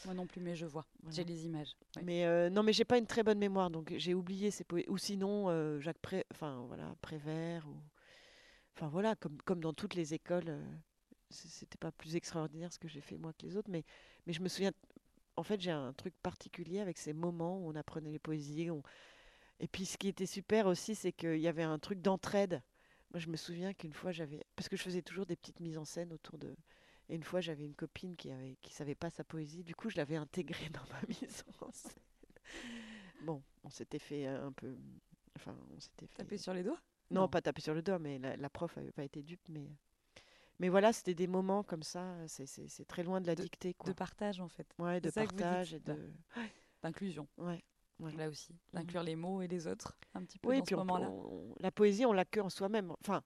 moi 0.04 0.14
non 0.14 0.26
plus, 0.26 0.40
mais 0.40 0.54
je 0.54 0.66
vois. 0.66 0.86
Voilà. 1.02 1.16
J'ai 1.16 1.24
les 1.24 1.46
images. 1.46 1.76
ouais. 1.96 2.02
Mais 2.04 2.26
euh, 2.26 2.48
non, 2.50 2.62
mais 2.62 2.72
j'ai 2.72 2.84
pas 2.84 2.98
une 2.98 3.06
très 3.06 3.22
bonne 3.22 3.38
mémoire, 3.38 3.70
donc 3.70 3.92
j'ai 3.96 4.14
oublié 4.14 4.50
ces 4.50 4.62
poètes. 4.64 4.88
Ou 4.88 4.98
sinon, 4.98 5.48
euh, 5.48 5.80
Jacques 5.80 5.98
Pré... 5.98 6.24
enfin, 6.32 6.64
voilà, 6.68 6.94
Prévert. 7.00 7.66
Ou... 7.68 7.74
Enfin, 8.76 8.88
voilà, 8.88 9.16
comme, 9.16 9.36
comme 9.44 9.60
dans 9.60 9.72
toutes 9.72 9.94
les 9.94 10.14
écoles. 10.14 10.58
Euh, 11.30 11.34
C'était 11.48 11.78
pas 11.78 11.92
plus 11.92 12.16
extraordinaire 12.16 12.72
ce 12.72 12.78
que 12.78 12.88
j'ai 12.88 13.00
fait 13.00 13.16
moi 13.18 13.32
que 13.32 13.46
les 13.46 13.56
autres, 13.56 13.70
mais, 13.70 13.84
mais 14.26 14.32
je 14.32 14.40
me 14.42 14.48
souviens. 14.48 14.72
En 15.36 15.42
fait, 15.44 15.60
j'ai 15.60 15.70
un 15.70 15.92
truc 15.92 16.14
particulier 16.22 16.80
avec 16.80 16.98
ces 16.98 17.12
moments 17.12 17.58
où 17.58 17.68
on 17.70 17.76
apprenait 17.76 18.10
les 18.10 18.18
poésies. 18.18 18.70
on- 18.70 18.82
Et 19.60 19.68
puis, 19.68 19.86
ce 19.86 19.98
qui 19.98 20.08
était 20.08 20.26
super 20.26 20.66
aussi, 20.66 20.94
c'est 20.94 21.12
qu'il 21.12 21.38
y 21.40 21.48
avait 21.48 21.62
un 21.64 21.78
truc 21.78 22.00
d'entraide. 22.02 22.62
Moi, 23.12 23.20
je 23.20 23.28
me 23.28 23.36
souviens 23.36 23.72
qu'une 23.74 23.92
fois, 23.92 24.12
j'avais. 24.12 24.44
Parce 24.56 24.68
que 24.68 24.76
je 24.76 24.82
faisais 24.82 25.02
toujours 25.02 25.26
des 25.26 25.36
petites 25.36 25.60
mises 25.60 25.78
en 25.78 25.84
scène 25.84 26.12
autour 26.12 26.38
de. 26.38 26.56
Et 27.08 27.14
une 27.16 27.22
fois, 27.24 27.40
j'avais 27.40 27.64
une 27.64 27.74
copine 27.74 28.16
qui 28.16 28.30
avait 28.30 28.56
qui 28.62 28.72
savait 28.74 28.94
pas 28.94 29.10
sa 29.10 29.24
poésie. 29.24 29.64
Du 29.64 29.74
coup, 29.74 29.90
je 29.90 29.96
l'avais 29.96 30.16
intégrée 30.16 30.68
dans 30.70 30.84
ma 30.92 31.00
mise 31.08 31.44
en 31.60 31.70
scène. 31.72 31.92
Bon, 33.22 33.42
on 33.64 33.70
s'était 33.70 33.98
fait 33.98 34.26
un 34.26 34.52
peu. 34.52 34.76
Enfin, 35.36 35.56
on 35.74 35.80
s'était 35.80 36.06
fait. 36.06 36.16
Taper 36.18 36.38
sur 36.38 36.52
les 36.54 36.62
doigts? 36.62 36.80
Non, 37.10 37.22
Non. 37.22 37.28
pas 37.28 37.40
taper 37.40 37.60
sur 37.62 37.74
le 37.74 37.82
doigt, 37.82 37.98
mais 37.98 38.18
la, 38.18 38.36
la 38.36 38.50
prof 38.50 38.76
avait 38.78 38.92
pas 38.92 39.04
été 39.04 39.22
dupe. 39.22 39.48
Mais, 39.48 39.66
mais 40.58 40.68
voilà, 40.68 40.92
c'était 40.92 41.14
des 41.14 41.26
moments 41.26 41.62
comme 41.62 41.82
ça. 41.82 42.16
C'est 42.26 42.46
c'est- 42.46 42.84
très 42.84 43.02
loin 43.02 43.20
de 43.20 43.26
la 43.26 43.34
De- 43.34 43.42
dictée, 43.42 43.74
quoi. 43.74 43.88
De 43.88 43.92
partage, 43.94 44.40
en 44.40 44.48
fait. 44.48 44.66
Ouais, 44.78 45.00
de 45.00 45.10
partage 45.10 45.74
et 45.74 45.80
de. 45.80 45.96
D'inclusion, 46.82 47.26
Ouais. 47.38 47.64
Ouais. 47.98 48.12
là 48.12 48.28
aussi. 48.28 48.54
D'inclure 48.72 49.02
les 49.02 49.16
mots 49.16 49.42
et 49.42 49.48
les 49.48 49.66
autres, 49.66 49.98
un 50.14 50.22
petit 50.24 50.38
peu 50.38 50.48
Oui, 50.50 50.58
dans 50.60 50.64
ce 50.64 50.74
moment-là. 50.76 51.10
la 51.58 51.70
poésie, 51.72 52.06
on 52.06 52.12
l'a 52.12 52.24
que 52.24 52.38
en 52.40 52.48
soi-même. 52.50 52.92
Enfin, 53.00 53.22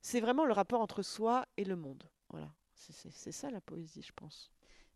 c'est 0.00 0.20
vraiment 0.20 0.44
le 0.44 0.52
rapport 0.52 0.80
entre 0.80 1.02
soi 1.02 1.44
et 1.56 1.64
le 1.64 1.74
monde. 1.76 2.04
Voilà. 2.30 2.52
C'est- 2.74 3.32
ça 3.32 3.50
la 3.50 3.60
poésie, 3.60 4.02
je 4.02 4.12
pense. 4.14 4.50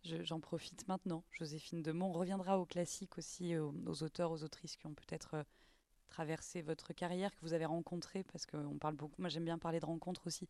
Je- 0.04 0.22
J'en 0.22 0.38
profite 0.40 0.86
maintenant. 0.86 1.24
Joséphine 1.32 1.82
Demont 1.82 2.10
on 2.10 2.12
reviendra 2.12 2.58
aux 2.60 2.66
classiques 2.66 3.18
aussi, 3.18 3.56
aux, 3.56 3.74
aux 3.86 4.02
auteurs, 4.04 4.30
aux 4.30 4.44
autrices 4.44 4.76
qui 4.76 4.86
ont 4.86 4.94
peut-être 4.94 5.34
euh, 5.34 5.42
traversé 6.08 6.62
votre 6.62 6.92
carrière, 6.92 7.34
que 7.34 7.40
vous 7.42 7.52
avez 7.52 7.64
rencontrés, 7.64 8.22
parce 8.22 8.46
qu'on 8.46 8.78
parle 8.78 8.94
beaucoup. 8.94 9.20
Moi, 9.20 9.28
j'aime 9.28 9.44
bien 9.44 9.58
parler 9.58 9.80
de 9.80 9.86
rencontres 9.86 10.28
aussi, 10.28 10.48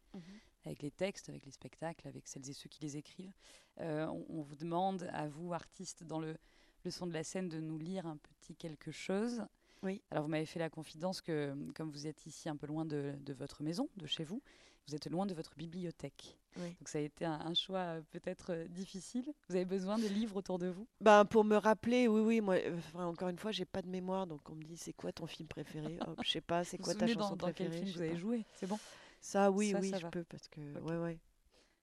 avec 0.66 0.83
les 0.83 0.90
textes, 0.90 1.29
avec 1.29 1.44
les 1.46 1.52
spectacles, 1.52 2.07
avec 2.09 2.26
celles 2.26 2.48
et 2.50 2.52
ceux 2.52 2.68
qui 2.68 2.83
les 2.83 2.96
écrivent. 2.96 3.35
Euh, 3.81 4.07
on, 4.07 4.26
on 4.29 4.42
vous 4.42 4.57
demande, 4.57 5.09
à 5.12 5.29
vous, 5.29 5.52
artistes, 5.52 6.05
dans 6.05 6.20
le, 6.20 6.37
le 6.85 6.90
son 6.90 7.07
de 7.07 7.12
la 7.12 7.24
scène, 7.24 7.48
de 7.48 7.61
nous 7.61 7.79
lire 7.79 8.07
un 8.07 8.16
petit 8.16 8.55
quelque 8.55 8.90
chose. 8.90 9.42
Oui. 9.83 10.02
Alors, 10.11 10.24
vous 10.24 10.31
m'avez 10.31 10.46
fait 10.46 10.59
la 10.59 10.70
confidence 10.70 11.20
que, 11.20 11.55
comme 11.74 11.90
vous 11.90 12.07
êtes 12.07 12.26
ici 12.26 12.48
un 12.48 12.57
peu 12.57 12.66
loin 12.66 12.85
de, 12.85 13.14
de 13.20 13.33
votre 13.33 13.62
maison, 13.62 13.88
de 13.96 14.07
chez 14.07 14.24
vous, 14.24 14.42
vous 14.88 14.94
êtes 14.94 15.09
loin 15.09 15.26
de 15.26 15.35
votre 15.35 15.55
bibliothèque. 15.57 16.38
Oui. 16.59 16.68
Donc, 16.79 16.88
ça 16.88 16.98
a 16.98 17.02
été 17.02 17.24
un, 17.24 17.40
un 17.40 17.55
choix 17.55 17.81
euh, 17.81 18.02
peut-être 18.11 18.52
euh, 18.52 18.68
difficile. 18.68 19.31
Vous 19.48 19.57
avez 19.57 19.64
besoin 19.64 19.98
de 19.98 20.07
livres 20.07 20.37
autour 20.37 20.59
de 20.59 20.68
vous? 20.68 20.87
Ben, 21.00 21.24
pour 21.24 21.44
me 21.44 21.57
rappeler, 21.57 22.09
oui, 22.09 22.20
oui, 22.20 22.40
moi, 22.40 22.57
enfin, 22.79 23.05
encore 23.05 23.29
une 23.29 23.38
fois, 23.38 23.52
j'ai 23.52 23.64
pas 23.64 23.83
de 23.83 23.88
mémoire, 23.88 24.26
donc 24.26 24.48
on 24.48 24.55
me 24.55 24.62
dit 24.62 24.76
c'est 24.76 24.94
quoi 24.94 25.12
ton 25.12 25.26
film 25.26 25.48
préféré? 25.48 25.98
Je 26.22 26.31
sais 26.31 26.40
pas, 26.40 26.64
c'est 26.64 26.79
quoi 26.79 26.94
ta 26.94 27.07
chanson 27.07 27.37
dans, 27.37 27.48
dans 27.48 27.52
quel 27.52 27.68
préférée? 27.68 27.85
film 27.85 27.96
vous 27.96 28.02
avez 28.02 28.16
joué? 28.16 28.46
C'est 28.55 28.66
bon 28.66 28.79
Ça, 29.27 29.51
oui, 29.51 29.73
Ça, 29.73 29.81
oui, 29.81 29.91
ça 29.91 29.99
je 29.99 30.03
va. 30.05 30.11
peux 30.12 30.23
parce 30.25 30.47
que, 30.47 30.61
ouais, 30.61 30.97
ouais, 30.99 31.19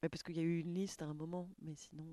Ouais, 0.02 0.10
parce 0.10 0.24
qu'il 0.24 0.38
y 0.38 0.40
a 0.40 0.44
eu 0.44 0.60
une 0.60 0.74
liste 0.74 1.02
à 1.02 1.06
un 1.06 1.14
moment, 1.14 1.50
mais 1.62 1.76
sinon, 1.76 2.06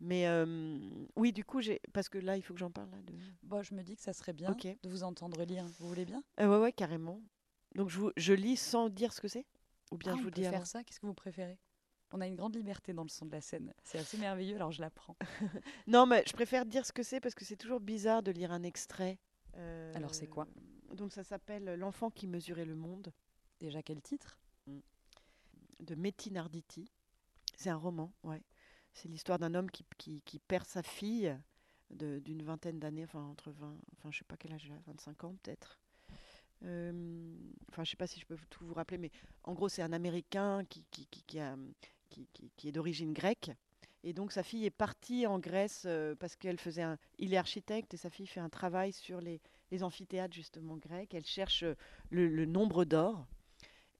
mais 0.00 0.28
euh, 0.28 0.78
oui, 1.16 1.32
du 1.32 1.44
coup, 1.44 1.60
j'ai, 1.60 1.80
parce 1.92 2.08
que 2.08 2.18
là, 2.18 2.36
il 2.36 2.42
faut 2.42 2.54
que 2.54 2.60
j'en 2.60 2.70
parle 2.70 2.90
là. 2.90 2.98
De... 3.02 3.14
Bon, 3.42 3.64
je 3.64 3.74
me 3.74 3.82
dis 3.82 3.96
que 3.96 4.02
ça 4.02 4.12
serait 4.12 4.32
bien 4.32 4.52
de 4.52 4.88
vous 4.88 5.02
entendre 5.02 5.42
lire. 5.44 5.64
Vous 5.80 5.88
voulez 5.88 6.04
bien? 6.04 6.22
Euh, 6.38 6.46
ouais, 6.48 6.62
ouais, 6.62 6.72
carrément. 6.72 7.20
Donc 7.74 7.88
je, 7.90 7.98
vous- 7.98 8.12
je 8.16 8.32
lis 8.32 8.56
sans 8.56 8.88
dire 8.88 9.12
ce 9.12 9.20
que 9.20 9.26
c'est, 9.26 9.44
ou 9.90 9.96
bien 9.96 10.12
Ah, 10.12 10.16
je 10.16 10.20
on 10.20 10.24
vous 10.24 10.30
dis 10.30 10.46
avant. 10.46 10.58
faire 10.58 10.66
ça. 10.68 10.84
Qu'est-ce 10.84 11.00
que 11.00 11.06
vous 11.06 11.14
préférez? 11.14 11.58
On 12.12 12.20
a 12.20 12.26
une 12.28 12.36
grande 12.36 12.54
liberté 12.54 12.92
dans 12.92 13.02
le 13.02 13.08
son 13.08 13.26
de 13.26 13.32
la 13.32 13.40
scène. 13.40 13.74
C'est 13.82 13.98
assez 13.98 14.18
merveilleux, 14.18 14.54
alors 14.54 14.70
je 14.70 14.80
la 14.80 14.90
prends. 14.90 15.16
Non, 15.88 16.06
mais 16.06 16.22
je 16.28 16.32
préfère 16.32 16.64
dire 16.64 16.86
ce 16.86 16.92
que 16.92 17.02
c'est 17.02 17.18
parce 17.20 17.34
que 17.34 17.44
c'est 17.44 17.56
toujours 17.56 17.80
bizarre 17.80 18.22
de 18.22 18.30
lire 18.30 18.52
un 18.52 18.62
extrait. 18.62 19.18
Alors, 19.94 20.14
c'est 20.14 20.28
quoi? 20.28 20.46
Euh, 20.90 20.94
Donc 20.94 21.12
ça 21.12 21.24
s'appelle 21.24 21.74
L'enfant 21.74 22.10
qui 22.10 22.26
mesurait 22.28 22.64
le 22.64 22.76
monde 22.76 23.12
Déjà, 23.60 23.82
quel 23.82 24.00
titre? 24.02 24.38
De 25.80 25.94
Metin 25.94 26.36
Arditi. 26.36 26.90
C'est 27.56 27.70
un 27.70 27.76
roman, 27.76 28.12
ouais. 28.24 28.42
C'est 28.92 29.08
l'histoire 29.08 29.38
d'un 29.38 29.54
homme 29.54 29.70
qui, 29.70 29.84
qui, 29.98 30.38
perd 30.38 30.66
sa 30.66 30.82
fille 30.82 31.36
d'une 31.90 32.42
vingtaine 32.42 32.78
d'années, 32.78 33.04
enfin 33.04 33.22
entre 33.22 33.50
20, 33.50 33.76
enfin 33.96 34.10
je 34.10 34.18
sais 34.18 34.24
pas 34.24 34.36
quel 34.36 34.52
âge 34.52 34.66
elle 34.66 34.72
a, 34.72 34.80
25 34.86 35.24
ans 35.24 35.36
peut-être. 35.42 35.78
Euh, 36.62 37.34
Enfin 37.70 37.82
je 37.84 37.90
sais 37.90 37.96
pas 37.96 38.06
si 38.06 38.20
je 38.20 38.26
peux 38.26 38.36
tout 38.50 38.64
vous 38.64 38.74
rappeler, 38.74 38.98
mais 38.98 39.10
en 39.42 39.52
gros 39.52 39.68
c'est 39.68 39.82
un 39.82 39.92
Américain 39.92 40.64
qui, 40.64 40.84
qui, 40.90 41.06
qui, 41.26 42.68
est 42.68 42.72
d'origine 42.72 43.12
grecque. 43.12 43.50
Et 44.04 44.12
donc 44.12 44.30
sa 44.30 44.44
fille 44.44 44.64
est 44.64 44.70
partie 44.70 45.26
en 45.26 45.40
Grèce 45.40 45.84
euh, 45.86 46.14
parce 46.14 46.36
qu'elle 46.36 46.58
faisait. 46.58 46.84
Il 47.18 47.34
est 47.34 47.36
architecte 47.36 47.94
et 47.94 47.96
sa 47.96 48.10
fille 48.10 48.28
fait 48.28 48.40
un 48.40 48.50
travail 48.50 48.92
sur 48.92 49.20
les, 49.20 49.40
les 49.72 49.82
amphithéâtres 49.82 50.34
justement 50.34 50.76
grecs. 50.76 51.12
Elle 51.14 51.26
cherche 51.26 51.64
le 52.10 52.44
nombre 52.44 52.84
d'or. 52.84 53.26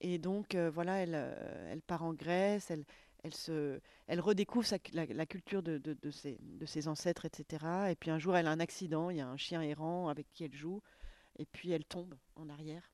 Et 0.00 0.18
donc 0.18 0.54
euh, 0.54 0.70
voilà, 0.70 0.96
elle, 0.98 1.14
euh, 1.14 1.72
elle 1.72 1.82
part 1.82 2.02
en 2.04 2.12
Grèce, 2.14 2.70
elle, 2.70 2.84
elle, 3.22 3.34
se, 3.34 3.80
elle 4.06 4.20
redécouvre 4.20 4.66
la, 4.92 5.26
culture 5.26 5.62
de, 5.62 5.78
de, 5.78 6.10
ses, 6.10 6.38
de 6.42 6.66
ses 6.66 6.88
ancêtres, 6.88 7.24
etc. 7.24 7.90
Et 7.90 7.96
puis 7.96 8.10
un 8.10 8.18
jour, 8.18 8.36
elle 8.36 8.46
a 8.46 8.50
un 8.50 8.60
accident, 8.60 9.10
il 9.10 9.16
y 9.18 9.20
a 9.20 9.28
un 9.28 9.36
chien 9.36 9.62
errant 9.62 10.08
avec 10.08 10.30
qui 10.32 10.44
elle 10.44 10.54
joue, 10.54 10.82
et 11.38 11.46
puis 11.46 11.70
elle 11.72 11.84
tombe 11.84 12.14
en 12.36 12.48
arrière, 12.50 12.92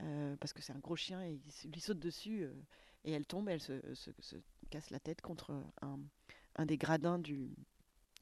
euh, 0.00 0.36
parce 0.36 0.52
que 0.52 0.62
c'est 0.62 0.72
un 0.72 0.78
gros 0.78 0.96
chien, 0.96 1.22
et 1.24 1.40
il 1.64 1.70
lui 1.72 1.80
saute 1.80 1.98
dessus, 1.98 2.46
et 3.04 3.12
elle 3.12 3.26
tombe, 3.26 3.48
elle 3.48 3.60
se, 3.60 3.80
se- 3.94 4.10
se 4.20 4.36
casse 4.70 4.90
la 4.90 5.00
tête 5.00 5.20
contre 5.22 5.52
un, 5.82 5.98
un 6.56 6.66
des 6.66 6.78
gradins 6.78 7.18
du, 7.18 7.50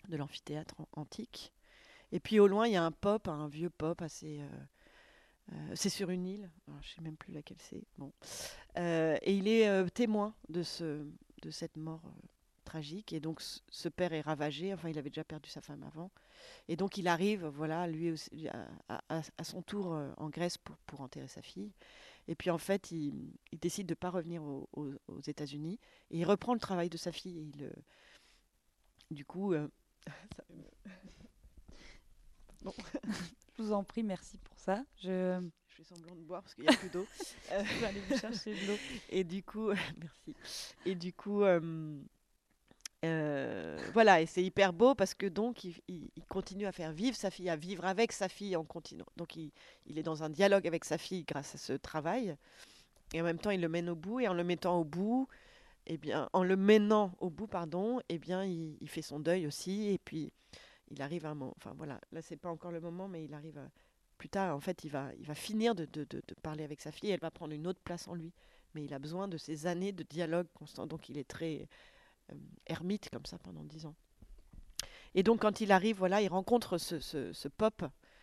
de 0.08 0.16
l'amphithéâtre 0.16 0.74
an- 0.80 0.88
antique. 0.94 1.52
Et 2.12 2.20
puis 2.20 2.40
au 2.40 2.48
loin, 2.48 2.66
il 2.68 2.74
y 2.74 2.76
a 2.76 2.84
un 2.84 2.92
pop, 2.92 3.28
un 3.28 3.48
vieux 3.48 3.70
pop 3.70 4.02
assez... 4.02 4.40
c'est 5.74 5.88
sur 5.90 6.10
une 6.10 6.26
île, 6.26 6.50
alors, 6.68 6.80
je 6.82 6.88
sais 6.94 7.00
même 7.02 7.16
plus 7.16 7.32
laquelle 7.32 7.58
c'est. 7.60 7.82
Bon. 7.98 8.12
Euh, 8.78 9.16
et 9.22 9.34
il 9.36 9.48
est 9.48 9.68
euh, 9.68 9.88
témoin 9.88 10.34
de, 10.48 10.62
ce, 10.62 11.06
de 11.42 11.50
cette 11.50 11.76
mort 11.76 12.02
euh, 12.06 12.26
tragique. 12.64 13.12
Et 13.12 13.20
donc 13.20 13.40
ce, 13.68 13.88
père 13.88 14.12
est 14.12 14.20
ravagé, 14.20 14.72
enfin 14.74 14.88
il 14.88 14.98
avait 14.98 15.10
déjà 15.10 15.24
perdu 15.24 15.48
sa 15.50 15.60
femme 15.60 15.82
avant. 15.84 16.10
Et 16.68 16.76
donc 16.76 16.96
il 16.98 17.08
arrive, 17.08 17.46
voilà, 17.46 17.86
lui 17.88 18.10
aussi, 18.12 18.48
à, 18.48 18.68
à- 19.08 19.22
à 19.38 19.44
son 19.44 19.62
tour 19.62 19.94
euh, 19.94 20.10
en 20.18 20.28
Grèce 20.30 20.56
pour, 20.58 20.76
pour 20.86 21.00
enterrer 21.00 21.28
sa 21.28 21.42
fille. 21.42 21.72
Et 22.28 22.34
puis 22.36 22.50
en 22.50 22.58
fait, 22.58 22.90
il, 22.92 23.32
il 23.52 23.58
décide 23.58 23.86
de 23.86 23.92
ne 23.92 23.96
pas 23.96 24.10
revenir 24.10 24.42
au- 24.44 24.68
au- 24.74 24.92
aux 25.08 25.20
États-Unis. 25.20 25.78
Et 26.10 26.18
il 26.20 26.24
reprend 26.24 26.54
le 26.54 26.60
travail 26.60 26.88
de 26.90 26.96
sa 26.96 27.10
fille. 27.12 27.38
Et 27.38 27.42
il, 27.56 27.64
euh, 27.64 27.72
du 29.10 29.24
coup, 29.24 29.52
euh, 29.52 29.68
me- 32.64 32.72
Je 33.60 33.64
vous 33.66 33.72
en 33.74 33.84
prie, 33.84 34.02
merci 34.02 34.38
pour 34.38 34.58
ça. 34.58 34.82
Je, 35.02 35.38
je 35.68 35.74
fais 35.76 35.84
semblant 35.84 36.14
de 36.14 36.22
boire 36.22 36.42
parce 36.42 36.54
qu'il 36.54 36.64
n'y 36.64 36.70
a 36.70 36.78
plus 36.78 36.88
d'eau. 36.88 37.06
Euh, 37.52 37.62
je 37.64 37.78
vais 37.80 37.86
aller 37.86 38.00
vous 38.08 38.16
chercher 38.16 38.54
de 38.54 38.66
l'eau. 38.66 38.76
Et 39.10 39.22
du 39.22 39.42
coup, 39.42 39.68
merci. 39.98 40.34
Et 40.86 40.94
du 40.94 41.12
coup, 41.12 41.42
euh, 41.42 41.60
euh, 43.04 43.78
voilà, 43.92 44.20
et 44.22 44.26
c'est 44.26 44.42
hyper 44.42 44.72
beau 44.72 44.94
parce 44.94 45.14
que 45.14 45.26
donc 45.26 45.64
il, 45.64 45.74
il- 45.88 46.10
il 46.16 46.24
continue 46.24 46.66
à 46.66 46.72
faire 46.72 46.92
vivre 46.92 47.16
sa 47.16 47.30
fille, 47.30 47.48
à 47.50 47.56
vivre 47.56 47.84
avec 47.84 48.12
sa 48.12 48.28
fille 48.28 48.56
en 48.56 48.64
continuant. 48.64 49.06
Donc 49.16 49.36
il, 49.36 49.52
il 49.86 49.98
est 49.98 50.02
dans 50.02 50.22
un 50.22 50.30
dialogue 50.30 50.66
avec 50.66 50.84
sa 50.86 50.96
fille 50.98 51.24
grâce 51.24 51.54
à 51.54 51.58
ce 51.58 51.74
travail. 51.74 52.36
Et 53.12 53.20
en 53.20 53.24
même 53.24 53.38
temps, 53.38 53.50
il 53.50 53.60
le 53.60 53.68
mène 53.68 53.88
au 53.90 53.96
bout. 53.96 54.20
Et 54.20 54.28
en 54.28 54.34
le 54.34 54.44
mettant 54.44 54.78
au 54.80 54.84
bout, 54.84 55.28
eh 55.86 55.98
bien, 55.98 56.28
en 56.32 56.44
le 56.44 56.56
menant 56.56 57.12
au 57.20 57.28
bout, 57.28 57.46
pardon, 57.46 58.00
eh 58.08 58.18
bien, 58.18 58.44
il 58.44 58.76
fait 58.88 59.02
son 59.02 59.18
deuil 59.20 59.46
aussi. 59.46 59.88
Et 59.88 59.98
puis, 59.98 60.32
il 60.90 61.00
arrive 61.03 61.26
à 61.26 61.31
un 61.31 61.35
moment. 61.35 61.55
Enfin 61.57 61.72
voilà, 61.76 62.00
là 62.12 62.22
c'est 62.22 62.37
pas 62.37 62.50
encore 62.50 62.72
le 62.72 62.81
moment, 62.81 63.09
mais 63.09 63.24
il 63.24 63.35
arrive 63.35 63.59
à- 63.59 63.68
plus 64.18 64.29
tard. 64.29 64.55
En 64.55 64.61
fait, 64.61 64.85
il 64.85 64.90
va, 64.90 65.11
il 65.18 65.26
va 65.26 65.35
finir 65.35 65.74
de, 65.74 65.87
de- 65.87 66.05
de- 66.05 66.22
de 66.26 66.35
parler 66.42 66.62
avec 66.64 66.81
sa 66.83 66.92
fille. 66.92 67.09
Et 67.11 67.12
elle 67.12 67.20
va 67.20 67.31
prendre 67.31 67.55
une 67.55 67.66
autre 67.66 67.81
place 67.83 68.07
en 68.09 68.14
lui 68.14 68.33
mais 68.72 68.85
il 68.85 68.94
a 68.94 69.00
besoin 69.00 69.26
de 69.26 69.37
ces 69.37 69.66
années 69.66 69.90
de 69.90 70.05
dialogue 70.05 70.46
constant. 70.55 70.87
Donc 70.87 71.09
il 71.09 71.18
est 71.18 71.29
très 71.29 71.66
euh, 72.31 72.35
ermite 72.66 73.11
comme 73.11 73.24
ça 73.26 73.37
pendant 73.38 73.64
dix 73.64 73.85
ans. 73.85 73.96
Et 75.16 75.24
donc 75.24 75.40
quand 75.40 75.61
il 75.61 75.72
arrive, 75.72 75.96
voilà, 75.96 76.22
il 76.22 76.29
rencontre 76.29 76.79
ce, 76.79 77.00
ce- 77.00 77.33
ce 77.33 77.48
pop 77.48 77.83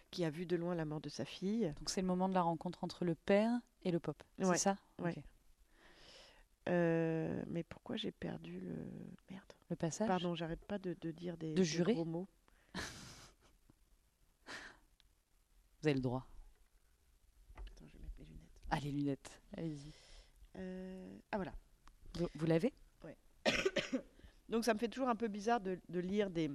qui 0.10 0.24
a 0.24 0.30
vu 0.30 0.46
de 0.46 0.56
loin 0.56 0.74
la 0.74 0.86
mort 0.86 1.02
de 1.02 1.10
sa 1.10 1.26
fille. 1.26 1.74
Donc 1.80 1.90
c'est 1.90 2.00
le 2.00 2.08
moment 2.08 2.30
de 2.30 2.34
la 2.34 2.44
rencontre 2.44 2.86
entre 2.86 3.04
le 3.04 3.14
père 3.14 3.52
et 3.84 3.92
le 3.92 4.00
pop. 4.00 4.24
Ouais, 4.40 4.54
C'est 4.54 4.60
ça? 4.60 4.78
ouais. 5.00 5.16
Euh, 6.70 7.44
mais 7.48 7.64
pourquoi 7.64 7.96
j'ai 7.96 8.12
perdu 8.12 8.60
le 8.60 8.76
merde 9.30 9.54
Le 9.70 9.76
passage? 9.76 10.08
Pardon, 10.08 10.36
j'arrête 10.36 10.64
pas 10.66 10.78
de, 10.80 10.96
de 11.02 11.12
dire 11.12 11.38
des, 11.38 11.54
De 11.54 11.64
des 11.64 11.94
gros 11.94 12.06
mots. 12.06 12.28
Vous 15.82 15.88
avez 15.88 15.96
le 15.96 16.02
droit. 16.02 16.28
Attends, 17.58 17.86
je 17.88 17.94
vais 17.94 18.04
mettre 18.04 18.16
mes 18.20 18.26
lunettes. 18.26 18.52
Ah, 18.70 18.80
les 18.80 18.92
lunettes. 18.92 19.42
Allez-y. 19.56 19.92
Euh, 20.58 21.18
ah 21.32 21.38
voilà. 21.38 21.54
Vous, 22.16 22.28
vous 22.36 22.46
l'avez? 22.46 22.74
Donc 24.50 24.63
ça 24.66 24.74
me 24.74 24.80
fait 24.80 24.88
toujours 24.88 25.10
un 25.10 25.16
peu 25.16 25.28
bizarre 25.28 25.60
de, 25.62 25.78
de 25.90 26.00
lire 26.00 26.30
des, 26.30 26.50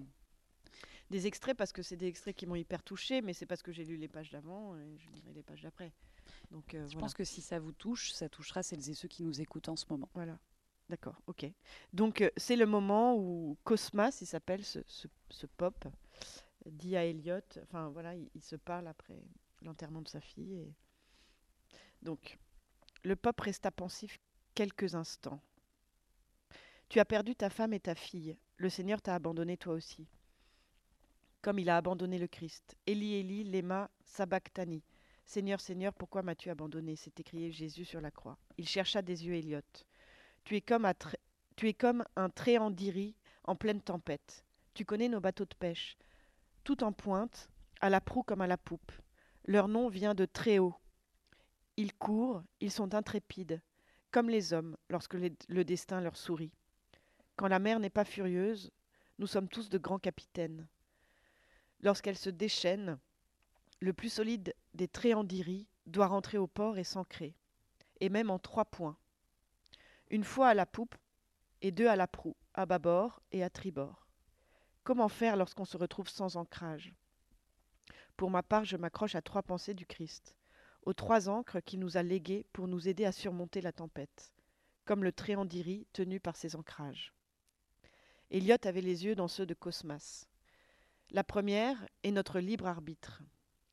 des 1.11 1.27
extraits 1.27 1.57
parce 1.57 1.73
que 1.73 1.83
c'est 1.83 1.97
des 1.97 2.07
extraits 2.07 2.35
qui 2.37 2.47
m'ont 2.47 2.55
hyper 2.57 2.83
touché, 2.83 3.21
mais 3.23 3.33
c'est 3.33 3.47
parce 3.47 3.63
que 3.63 3.71
j'ai 3.73 3.85
lu 3.85 3.97
les 3.97 4.09
pages 4.09 4.31
d'avant 4.31 4.77
et 4.77 4.97
je 4.99 5.09
lirai 5.11 5.33
les 5.33 5.43
pages 5.43 5.63
d'après. 5.63 5.93
Donc 6.51 6.75
euh, 6.75 6.81
Je 6.87 6.93
voilà. 6.95 7.01
pense 7.01 7.15
que 7.15 7.25
si 7.25 7.41
ça 7.43 7.59
vous 7.59 7.73
touche, 7.73 8.13
ça 8.13 8.29
touchera 8.29 8.63
celles 8.63 8.89
et 8.89 8.95
ceux 8.95 9.09
qui 9.09 9.23
nous 9.23 9.41
écoutent 9.41 9.69
en 9.69 9.77
ce 9.77 9.85
moment. 9.91 10.09
Voilà. 10.15 10.39
D'accord, 10.89 11.17
ok. 11.27 11.47
Donc 11.93 12.21
euh, 12.23 12.31
c'est 12.37 12.57
le 12.57 12.67
moment 12.67 13.17
où 13.17 13.57
Cosmas, 13.65 14.19
il 14.21 14.27
s'appelle 14.27 14.65
ce, 14.65 14.81
ce- 14.87 15.09
ce 15.31 15.47
pop, 15.47 15.87
dit 16.67 16.97
à 16.97 17.05
Elliot, 17.05 17.41
enfin 17.63 17.89
voilà, 17.89 18.15
il, 18.15 18.43
se 18.43 18.57
parle 18.57 18.87
après 18.87 19.23
l'enterrement 19.63 20.03
de 20.03 20.09
sa 20.09 20.21
fille. 20.21 20.55
Et... 20.55 20.75
Donc, 22.03 22.39
le 23.05 23.17
pop 23.17 23.41
resta 23.41 23.71
pensif 23.71 24.19
quelques 24.55 24.95
instants. 24.95 25.41
Tu 26.89 27.01
as 27.01 27.05
perdu 27.05 27.35
ta 27.35 27.51
femme 27.51 27.73
et 27.73 27.81
ta 27.81 27.95
fille. 27.95 28.37
Le 28.57 28.69
Seigneur 28.69 29.01
t'a 29.01 29.15
abandonné 29.15 29.57
toi 29.57 29.75
aussi. 29.75 30.07
Comme 31.41 31.59
il 31.59 31.71
a 31.71 31.77
abandonné 31.77 32.19
le 32.19 32.29
Christ. 32.29 32.77
Eli, 32.87 33.15
Eli, 33.15 33.45
lema 33.45 33.91
sabachthani. 34.05 34.83
Seigneur, 35.25 35.61
Seigneur, 35.61 35.95
pourquoi 35.95 36.23
m'as-tu 36.23 36.51
abandonné? 36.51 36.95
S'est 36.97 37.15
écrié 37.19 37.51
Jésus 37.51 37.85
sur 37.85 38.01
la 38.01 38.11
croix. 38.11 38.37
Il 38.59 38.69
chercha 38.69 39.03
des 39.03 39.25
yeux 39.25 39.35
Elliot. 39.35 39.61
Tu 40.45 40.57
es 40.57 40.61
comme 40.61 40.87
Tu 41.57 41.69
es 41.69 41.75
comme 41.75 42.05
un 42.17 42.29
tréandiri 42.29 43.17
en 43.45 43.57
pleine 43.57 43.81
tempête. 43.81 44.45
Tu 44.75 44.85
connais 44.85 45.09
nos 45.09 45.21
bateaux 45.21 45.45
de 45.45 45.55
pêche, 45.55 45.97
tout 46.65 46.85
en 46.85 46.93
pointe, 46.93 47.51
à 47.81 47.91
la 47.91 48.01
proue 48.01 48.23
comme 48.23 48.41
à 48.41 48.47
la 48.47 48.57
poupe. 48.57 48.93
Leur 49.45 49.69
nom 49.69 49.89
vient 49.89 50.15
de 50.15 50.25
très 50.25 50.59
haut. 50.59 50.77
Ils 51.77 51.95
courent, 51.95 52.43
ils 52.61 52.71
sont 52.71 52.95
intrépides, 52.95 53.61
comme 54.11 54.29
les 54.29 54.53
hommes 54.53 54.77
lorsque 54.89 55.15
le 55.15 55.65
destin 55.65 56.01
leur 56.01 56.17
sourit. 56.17 56.53
Quand 57.37 57.49
la 57.49 57.59
mer 57.59 57.81
n'est 57.81 57.91
pas 57.91 58.05
furieuse, 58.05 58.71
nous 59.19 59.27
sommes 59.27 59.49
tous 59.49 59.69
de 59.69 59.79
grands 59.79 59.99
capitaines. 59.99 60.69
Lorsqu'elle 61.81 62.19
se 62.19 62.31
déchaîne, 62.31 62.99
le 63.81 63.93
plus 63.93 64.11
solide 64.11 64.55
des 64.75 64.87
tréandiries 64.87 65.67
doit 65.87 66.07
rentrer 66.07 66.39
au 66.39 66.47
port 66.47 66.79
et 66.79 66.85
s'ancrer, 66.85 67.35
et 68.01 68.09
même 68.09 68.31
en 68.31 68.39
trois 68.39 68.65
points. 68.65 68.97
Une 70.11 70.25
fois 70.25 70.49
à 70.49 70.55
la 70.55 70.67
poupe 70.67 70.95
et 71.63 71.73
deux 71.73 71.89
à 71.89 71.97
la 71.97 72.07
proue, 72.07 72.37
à 72.55 72.67
bâbord 72.67 73.21
et 73.33 73.43
à 73.43 73.51
tribord. 73.51 74.02
Comment 74.85 75.09
faire 75.09 75.37
lorsqu'on 75.37 75.65
se 75.65 75.77
retrouve 75.77 76.09
sans 76.09 76.37
ancrage? 76.37 76.93
Pour 78.17 78.31
ma 78.31 78.43
part, 78.43 78.65
je 78.65 78.77
m'accroche 78.77 79.15
à 79.15 79.23
trois 79.23 79.43
pensées 79.43 79.75
du 79.75 79.87
Christ, 79.87 80.35
aux 80.83 80.93
trois 80.93 81.29
ancres 81.29 81.63
qu'il 81.63 81.79
nous 81.79 81.97
a 81.97 82.03
léguées 82.03 82.47
pour 82.53 82.67
nous 82.67 82.89
aider 82.89 83.05
à 83.05 83.13
surmonter 83.13 83.61
la 83.61 83.71
tempête, 83.71 84.33
comme 84.85 85.05
le 85.05 85.13
tréandiri 85.13 85.87
tenu 85.93 86.19
par 86.19 86.35
ses 86.35 86.57
ancrages. 86.57 87.15
Eliot 88.33 88.57
avait 88.65 88.81
les 88.81 89.05
yeux 89.05 89.15
dans 89.15 89.29
ceux 89.29 89.47
de 89.47 89.55
Cosmas. 89.55 90.27
La 91.11 91.23
première 91.23 91.79
est 92.03 92.11
notre 92.11 92.41
libre 92.41 92.67
arbitre, 92.67 93.23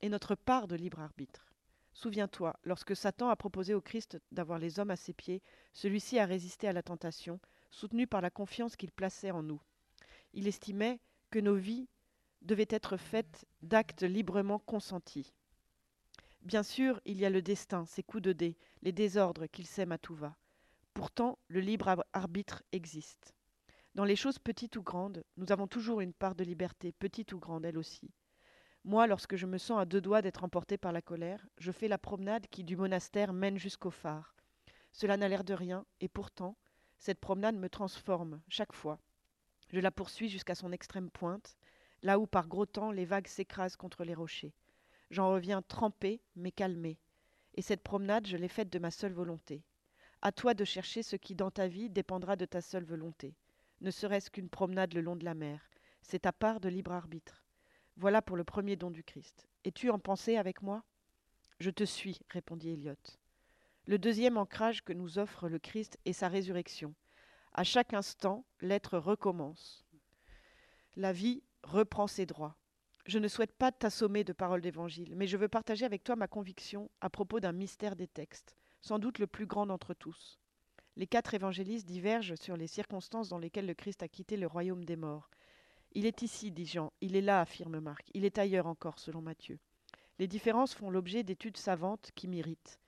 et 0.01 0.09
notre 0.09 0.35
part 0.35 0.67
de 0.67 0.75
libre 0.75 0.99
arbitre. 0.99 1.51
Souviens-toi, 1.93 2.55
lorsque 2.63 2.95
Satan 2.95 3.29
a 3.29 3.35
proposé 3.35 3.73
au 3.73 3.81
Christ 3.81 4.21
d'avoir 4.31 4.59
les 4.59 4.79
hommes 4.79 4.91
à 4.91 4.95
ses 4.95 5.13
pieds, 5.13 5.41
celui-ci 5.73 6.19
a 6.19 6.27
résisté 6.27 6.67
à 6.67 6.73
la 6.73 6.83
tentation, 6.83 7.39
soutenu 7.71 8.05
par 8.05 8.21
la 8.21 8.29
confiance 8.29 8.75
qu'il 8.75 8.91
plaçait 8.91 9.31
en 9.31 9.41
nous. 9.41 9.59
Il 10.33 10.47
estimait 10.47 10.99
que 11.31 11.39
nos 11.39 11.55
vies 11.55 11.87
devaient 12.41 12.67
être 12.69 12.97
faites 12.97 13.45
d'actes 13.61 14.03
librement 14.03 14.59
consentis. 14.59 15.33
Bien 16.41 16.63
sûr, 16.63 17.01
il 17.05 17.17
y 17.17 17.25
a 17.25 17.29
le 17.29 17.41
destin, 17.41 17.85
ses 17.85 18.03
coups 18.03 18.23
de 18.23 18.33
dés, 18.33 18.57
les 18.81 18.91
désordres 18.91 19.47
qu'il 19.47 19.67
sème 19.67 19.91
à 19.91 19.97
tout 19.97 20.15
va. 20.15 20.37
Pourtant, 20.93 21.37
le 21.47 21.59
libre 21.59 22.05
arbitre 22.13 22.63
existe. 22.71 23.33
Dans 23.95 24.05
les 24.05 24.15
choses 24.15 24.39
petites 24.39 24.77
ou 24.77 24.83
grandes, 24.83 25.23
nous 25.37 25.51
avons 25.51 25.67
toujours 25.67 25.99
une 25.99 26.13
part 26.13 26.35
de 26.35 26.43
liberté, 26.43 26.91
petite 26.93 27.33
ou 27.33 27.39
grande, 27.39 27.65
elle 27.65 27.77
aussi. 27.77 28.11
Moi, 28.85 29.07
lorsque 29.07 29.35
je 29.35 29.45
me 29.45 29.57
sens 29.57 29.79
à 29.79 29.85
deux 29.85 29.99
doigts 29.99 30.21
d'être 30.21 30.43
emporté 30.43 30.77
par 30.77 30.93
la 30.93 31.01
colère, 31.01 31.45
je 31.57 31.71
fais 31.71 31.87
la 31.87 31.97
promenade 31.97 32.47
qui 32.47 32.63
du 32.63 32.77
monastère 32.77 33.33
mène 33.33 33.57
jusqu'au 33.57 33.91
phare. 33.91 34.35
Cela 34.91 35.17
n'a 35.17 35.27
l'air 35.27 35.43
de 35.43 35.53
rien, 35.53 35.85
et 35.99 36.07
pourtant, 36.07 36.55
cette 36.97 37.19
promenade 37.19 37.55
me 37.55 37.69
transforme 37.69 38.41
chaque 38.47 38.73
fois. 38.73 38.99
Je 39.71 39.79
la 39.79 39.91
poursuis 39.91 40.29
jusqu'à 40.29 40.55
son 40.55 40.71
extrême 40.71 41.09
pointe, 41.09 41.57
là 42.01 42.19
où 42.19 42.27
par 42.27 42.47
gros 42.47 42.65
temps 42.65 42.91
les 42.91 43.05
vagues 43.05 43.27
s'écrasent 43.27 43.75
contre 43.75 44.03
les 44.03 44.13
rochers. 44.13 44.53
J'en 45.11 45.31
reviens 45.31 45.61
trempé, 45.61 46.21
mais 46.35 46.51
calmé. 46.51 46.97
Et 47.55 47.61
cette 47.61 47.83
promenade, 47.83 48.27
je 48.27 48.37
l'ai 48.37 48.47
faite 48.47 48.71
de 48.71 48.79
ma 48.79 48.91
seule 48.91 49.13
volonté. 49.13 49.63
À 50.21 50.31
toi 50.31 50.53
de 50.53 50.65
chercher 50.65 51.03
ce 51.03 51.15
qui, 51.15 51.35
dans 51.35 51.51
ta 51.51 51.67
vie, 51.67 51.89
dépendra 51.89 52.35
de 52.35 52.45
ta 52.45 52.61
seule 52.61 52.83
volonté. 52.83 53.35
Ne 53.81 53.91
serait-ce 53.91 54.29
qu'une 54.29 54.49
promenade 54.49 54.93
le 54.93 55.01
long 55.01 55.15
de 55.15 55.25
la 55.25 55.33
mer. 55.33 55.69
C'est 56.01 56.19
ta 56.19 56.31
part 56.31 56.59
de 56.59 56.69
libre 56.69 56.91
arbitre. 56.91 57.43
Voilà 57.97 58.21
pour 58.21 58.37
le 58.37 58.43
premier 58.43 58.75
don 58.75 58.91
du 58.91 59.03
Christ. 59.03 59.47
Es-tu 59.65 59.89
en 59.89 59.99
pensée 59.99 60.37
avec 60.37 60.61
moi? 60.61 60.83
Je 61.59 61.69
te 61.69 61.83
suis, 61.83 62.19
répondit 62.29 62.69
Eliot. 62.69 62.95
Le 63.85 63.97
deuxième 63.97 64.37
ancrage 64.37 64.83
que 64.83 64.93
nous 64.93 65.19
offre 65.19 65.49
le 65.49 65.59
Christ 65.59 65.97
est 66.05 66.13
sa 66.13 66.27
résurrection. 66.27 66.93
À 67.53 67.63
chaque 67.63 67.93
instant, 67.93 68.45
l'être 68.61 68.97
recommence. 68.97 69.85
La 70.95 71.13
vie 71.13 71.43
reprend 71.63 72.07
ses 72.07 72.25
droits. 72.25 72.55
Je 73.05 73.19
ne 73.19 73.27
souhaite 73.27 73.53
pas 73.53 73.71
t'assommer 73.71 74.23
de 74.23 74.33
paroles 74.33 74.61
d'évangile, 74.61 75.15
mais 75.15 75.27
je 75.27 75.37
veux 75.37 75.47
partager 75.47 75.85
avec 75.85 76.03
toi 76.03 76.15
ma 76.15 76.27
conviction 76.27 76.91
à 77.01 77.09
propos 77.09 77.39
d'un 77.39 77.51
mystère 77.51 77.95
des 77.95 78.07
textes, 78.07 78.55
sans 78.81 78.99
doute 78.99 79.19
le 79.19 79.27
plus 79.27 79.45
grand 79.45 79.65
d'entre 79.65 79.93
tous. 79.93 80.39
Les 80.95 81.07
quatre 81.07 81.33
évangélistes 81.33 81.87
divergent 81.87 82.35
sur 82.35 82.57
les 82.57 82.67
circonstances 82.67 83.29
dans 83.29 83.39
lesquelles 83.39 83.65
le 83.65 83.73
Christ 83.73 84.03
a 84.03 84.07
quitté 84.07 84.37
le 84.37 84.47
royaume 84.47 84.85
des 84.85 84.97
morts. 84.97 85.29
Il 85.93 86.05
est 86.05 86.21
ici, 86.21 86.51
dit 86.51 86.65
Jean, 86.65 86.93
il 87.01 87.15
est 87.15 87.21
là, 87.21 87.41
affirme 87.41 87.79
Marc, 87.79 88.09
il 88.13 88.25
est 88.25 88.37
ailleurs 88.37 88.67
encore, 88.67 88.99
selon 88.99 89.21
Matthieu. 89.21 89.59
Les 90.19 90.27
différences 90.27 90.75
font 90.75 90.91
l'objet 90.91 91.23
d'études 91.23 91.57
savantes 91.57 92.11
qui 92.13 92.27
m'irritent 92.27 92.79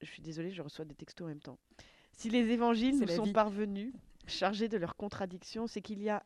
je 0.00 0.12
suis 0.12 0.22
désolée, 0.22 0.50
je 0.50 0.62
reçois 0.62 0.84
des 0.84 0.94
textos 0.94 1.24
en 1.24 1.28
même 1.28 1.40
temps. 1.40 1.58
Si 2.16 2.30
les 2.30 2.50
évangiles 2.50 2.98
nous 2.98 3.08
sont 3.08 3.30
parvenus, 3.30 3.92
chargés 4.26 4.68
de 4.68 4.78
leurs 4.78 4.96
contradictions, 4.96 5.66
c'est 5.66 5.82
qu'il 5.82 6.02
y, 6.02 6.08
a, 6.08 6.24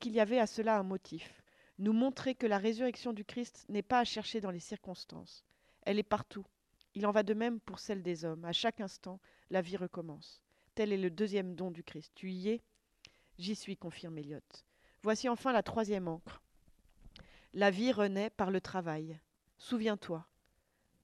qu'il 0.00 0.12
y 0.12 0.20
avait 0.20 0.38
à 0.38 0.46
cela 0.46 0.78
un 0.78 0.84
motif. 0.84 1.42
Nous 1.78 1.92
montrer 1.92 2.36
que 2.36 2.46
la 2.46 2.58
résurrection 2.58 3.12
du 3.12 3.24
Christ 3.24 3.66
n'est 3.68 3.82
pas 3.82 3.98
à 3.98 4.04
chercher 4.04 4.40
dans 4.40 4.52
les 4.52 4.60
circonstances. 4.60 5.44
Elle 5.82 5.98
est 5.98 6.04
partout. 6.04 6.46
Il 6.94 7.04
en 7.04 7.10
va 7.10 7.24
de 7.24 7.34
même 7.34 7.58
pour 7.58 7.80
celle 7.80 8.02
des 8.02 8.24
hommes. 8.24 8.44
À 8.44 8.52
chaque 8.52 8.80
instant, 8.80 9.20
la 9.50 9.60
vie 9.60 9.76
recommence. 9.76 10.40
Tel 10.76 10.92
est 10.92 10.96
le 10.96 11.10
deuxième 11.10 11.56
don 11.56 11.72
du 11.72 11.82
Christ. 11.82 12.12
Tu 12.14 12.30
y 12.30 12.50
es? 12.50 12.62
J'y 13.36 13.56
suis, 13.56 13.76
confirme 13.76 14.18
Eliot. 14.18 14.38
Voici 15.02 15.28
enfin 15.28 15.52
la 15.52 15.64
troisième 15.64 16.06
encre. 16.06 16.40
La 17.52 17.72
vie 17.72 17.90
renaît 17.90 18.30
par 18.30 18.52
le 18.52 18.60
travail. 18.60 19.18
Souviens-toi, 19.58 20.26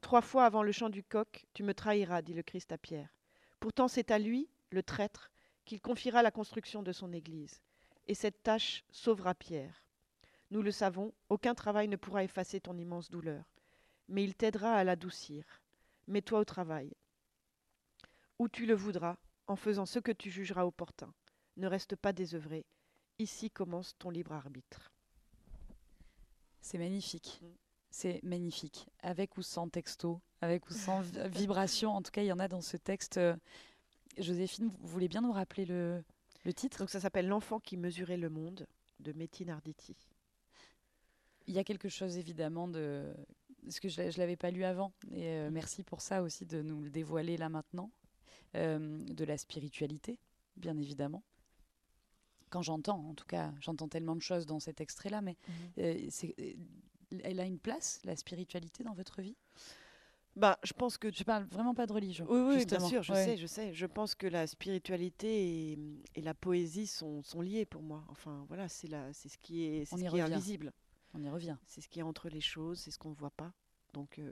Trois 0.01 0.23
fois 0.23 0.47
avant 0.47 0.63
le 0.63 0.73
chant 0.73 0.89
du 0.89 1.03
coq, 1.03 1.45
tu 1.53 1.63
me 1.63 1.75
trahiras, 1.75 2.23
dit 2.23 2.33
le 2.33 2.43
Christ 2.43 2.73
à 2.73 2.79
Pierre. 2.79 3.11
Pourtant 3.61 3.89
c'est 3.89 4.11
à 4.11 4.19
lui, 4.19 4.49
le 4.71 4.83
traître, 4.83 5.31
qu'il 5.65 5.81
confiera 5.81 6.23
la 6.23 6.31
construction 6.31 6.83
de 6.83 6.93
son 6.93 7.13
Église. 7.13 7.61
Et 8.09 8.15
cette 8.15 8.43
tâche 8.43 8.85
sauvera 8.91 9.35
Pierre. 9.35 9.85
Nous 10.51 10.63
le 10.63 10.73
savons, 10.73 11.13
aucun 11.29 11.55
travail 11.55 11.87
ne 11.87 11.97
pourra 11.97 12.25
effacer 12.25 12.61
ton 12.61 12.77
immense 12.77 13.11
douleur, 13.11 13.45
mais 14.09 14.25
il 14.25 14.35
t'aidera 14.35 14.75
à 14.75 14.83
l'adoucir. 14.83 15.45
Mets-toi 16.09 16.41
au 16.41 16.45
travail. 16.45 16.93
Où 18.39 18.49
tu 18.49 18.67
le 18.67 18.75
voudras, 18.75 19.19
en 19.47 19.57
faisant 19.57 19.87
ce 19.87 19.99
que 19.99 20.13
tu 20.13 20.31
jugeras 20.31 20.65
opportun. 20.65 21.13
Ne 21.57 21.67
reste 21.67 21.95
pas 21.95 22.13
désœuvré. 22.13 22.65
Ici 23.19 23.51
commence 23.51 23.97
ton 23.99 24.11
libre 24.11 24.33
arbitre. 24.33 24.91
C'est 26.61 26.79
magnifique. 26.79 27.41
Mm. 27.43 27.70
C'est 27.91 28.23
magnifique, 28.23 28.87
avec 29.03 29.37
ou 29.37 29.43
sans 29.43 29.69
texto, 29.69 30.21
avec 30.41 30.69
ou 30.71 30.73
sans 30.73 31.01
vibration. 31.29 31.91
En 31.91 32.03
tout 32.03 32.13
cas, 32.13 32.23
il 32.23 32.27
y 32.27 32.33
en 32.33 32.39
a 32.39 32.49
dans 32.49 32.61
ce 32.61 32.77
texte. 32.77 33.17
Euh, 33.17 33.37
Joséphine, 34.19 34.69
vous 34.81 34.89
voulez 34.89 35.09
bien 35.09 35.23
nous 35.23 35.33
rappeler 35.33 35.65
le, 35.65 36.03
titre? 36.55 36.79
Donc 36.79 36.91
ça 36.91 37.01
s'appelle 37.01 37.27
L'enfant 37.27 37.59
qui 37.59 37.77
mesurait 37.77 38.17
le 38.17 38.31
monde 38.31 38.67
de 39.01 39.13
Métine 39.13 39.51
Arditi. 39.51 39.97
Il 41.47 41.55
y 41.55 41.59
a 41.59 41.65
quelque 41.65 41.89
chose 41.89 42.17
évidemment 42.17 42.69
de... 42.69 43.13
Parce 43.65 43.81
que 43.81 43.89
je 43.89 44.03
ne 44.03 44.19
l'avais 44.19 44.37
pas 44.37 44.51
lu 44.51 44.65
avant, 44.65 44.93
et 45.13 45.29
euh, 45.29 45.51
merci 45.51 45.83
pour 45.83 46.01
ça 46.01 46.23
aussi 46.23 46.47
de 46.47 46.63
nous 46.63 46.81
le 46.81 46.91
dévoiler 46.91 47.37
là 47.37 47.51
maintenant, 47.51 47.91
euh, 48.57 48.99
de 49.05 49.25
la 49.25 49.37
spiritualité, 49.37 50.19
bien 50.57 50.77
évidemment 50.79 51.23
quand 52.49 52.63
j'entends, 52.63 52.99
en 53.09 53.15
tout 53.15 53.27
cas, 53.27 53.55
j'entends 53.61 53.87
tellement 53.87 54.17
de 54.17 54.23
choses 54.23 54.45
dans 54.45 54.59
cet 54.59 54.81
extrait-là, 54.81 55.21
mais 55.23 55.37
mhm. 55.77 56.11
c'est 56.11 56.35
elle 57.25 57.41
a 57.41 57.45
une 57.45 57.59
place, 57.59 58.01
la 58.05 58.17
spiritualité, 58.17 58.85
dans 58.85 58.95
votre 58.95 59.23
vie? 59.23 59.37
Bah, 60.37 60.59
je 60.63 60.73
pense 60.73 60.97
que 60.97 61.13
je 61.13 61.25
parle 61.25 61.45
vraiment 61.45 61.75
pas 61.75 61.87
de 61.87 61.93
religion. 61.93 62.25
Oui, 62.29 62.57
oui 62.57 62.65
bien 62.65 62.81
sûr, 62.81 63.03
je 63.03 63.13
sais, 63.13 63.37
je 63.37 63.47
sais. 63.47 63.75
Je 63.75 63.87
pense 63.87 64.15
que 64.15 64.27
la 64.27 64.47
spiritualité 64.47 65.73
et, 66.15 66.23
la 66.23 66.35
poésie 66.35 66.87
sont, 66.87 67.23
sont, 67.23 67.41
liées 67.41 67.67
pour 67.67 67.83
moi. 67.83 68.05
Enfin, 68.09 68.45
voilà, 68.49 68.69
c'est 68.69 68.89
c'est 69.13 69.29
ce 69.29 69.39
qui 69.39 69.65
est, 69.65 69.85
ce 69.85 69.97
qui 69.97 70.05
est 70.05 70.21
invisible. 70.21 70.73
On 71.15 71.23
y 71.23 71.29
revient. 71.29 71.57
C'est 71.67 71.81
ce 71.81 71.89
qui 71.89 71.99
est 71.99 72.03
entre 72.03 72.29
les 72.29 72.41
choses, 72.41 72.79
c'est 72.81 72.91
ce 72.91 72.99
qu'on 72.99 73.11
ne 73.11 73.15
voit 73.15 73.31
pas. 73.31 73.53
Donc, 73.93 74.19
euh, 74.19 74.31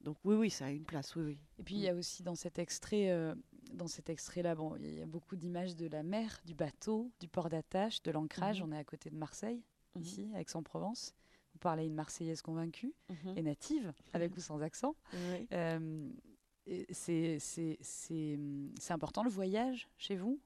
donc 0.00 0.16
oui, 0.24 0.34
oui, 0.36 0.50
ça 0.50 0.66
a 0.66 0.70
une 0.70 0.84
place, 0.84 1.14
oui, 1.16 1.22
oui. 1.22 1.38
Et 1.58 1.62
puis 1.62 1.74
il 1.74 1.80
y 1.80 1.88
a 1.88 1.94
aussi 1.94 2.22
dans 2.22 2.34
cet 2.34 2.58
extrait, 2.58 3.10
euh, 3.10 3.34
dans 3.72 3.86
cet 3.86 4.08
extrait-là, 4.08 4.54
bon, 4.54 4.76
il 4.76 4.98
y 4.98 5.02
a 5.02 5.06
beaucoup 5.06 5.36
d'images 5.36 5.76
de 5.76 5.86
la 5.86 6.02
mer, 6.02 6.40
du 6.46 6.54
bateau, 6.54 7.10
du 7.20 7.28
port 7.28 7.50
d'attache, 7.50 8.02
de 8.02 8.10
l'ancrage. 8.10 8.62
Mhm. 8.62 8.68
On 8.68 8.72
est 8.72 8.78
à 8.78 8.84
côté 8.84 9.10
de 9.10 9.16
Marseille, 9.16 9.62
mhm. 9.94 10.02
ici, 10.02 10.32
Aix-en-Provence. 10.34 11.14
Vous 11.54 11.60
parlez 11.60 11.86
une 11.86 11.94
Marseillaise 11.94 12.42
convaincue 12.42 12.92
mhm. 13.08 13.38
et 13.38 13.42
native, 13.42 13.92
avec 14.12 14.36
ou 14.36 14.40
sans 14.40 14.60
accent. 14.60 14.94
Euh, 15.52 16.08
c'est 16.90 17.38
important 18.90 19.22
le 19.22 19.30
voyage 19.30 19.88
chez 19.96 20.16
vous? 20.16 20.40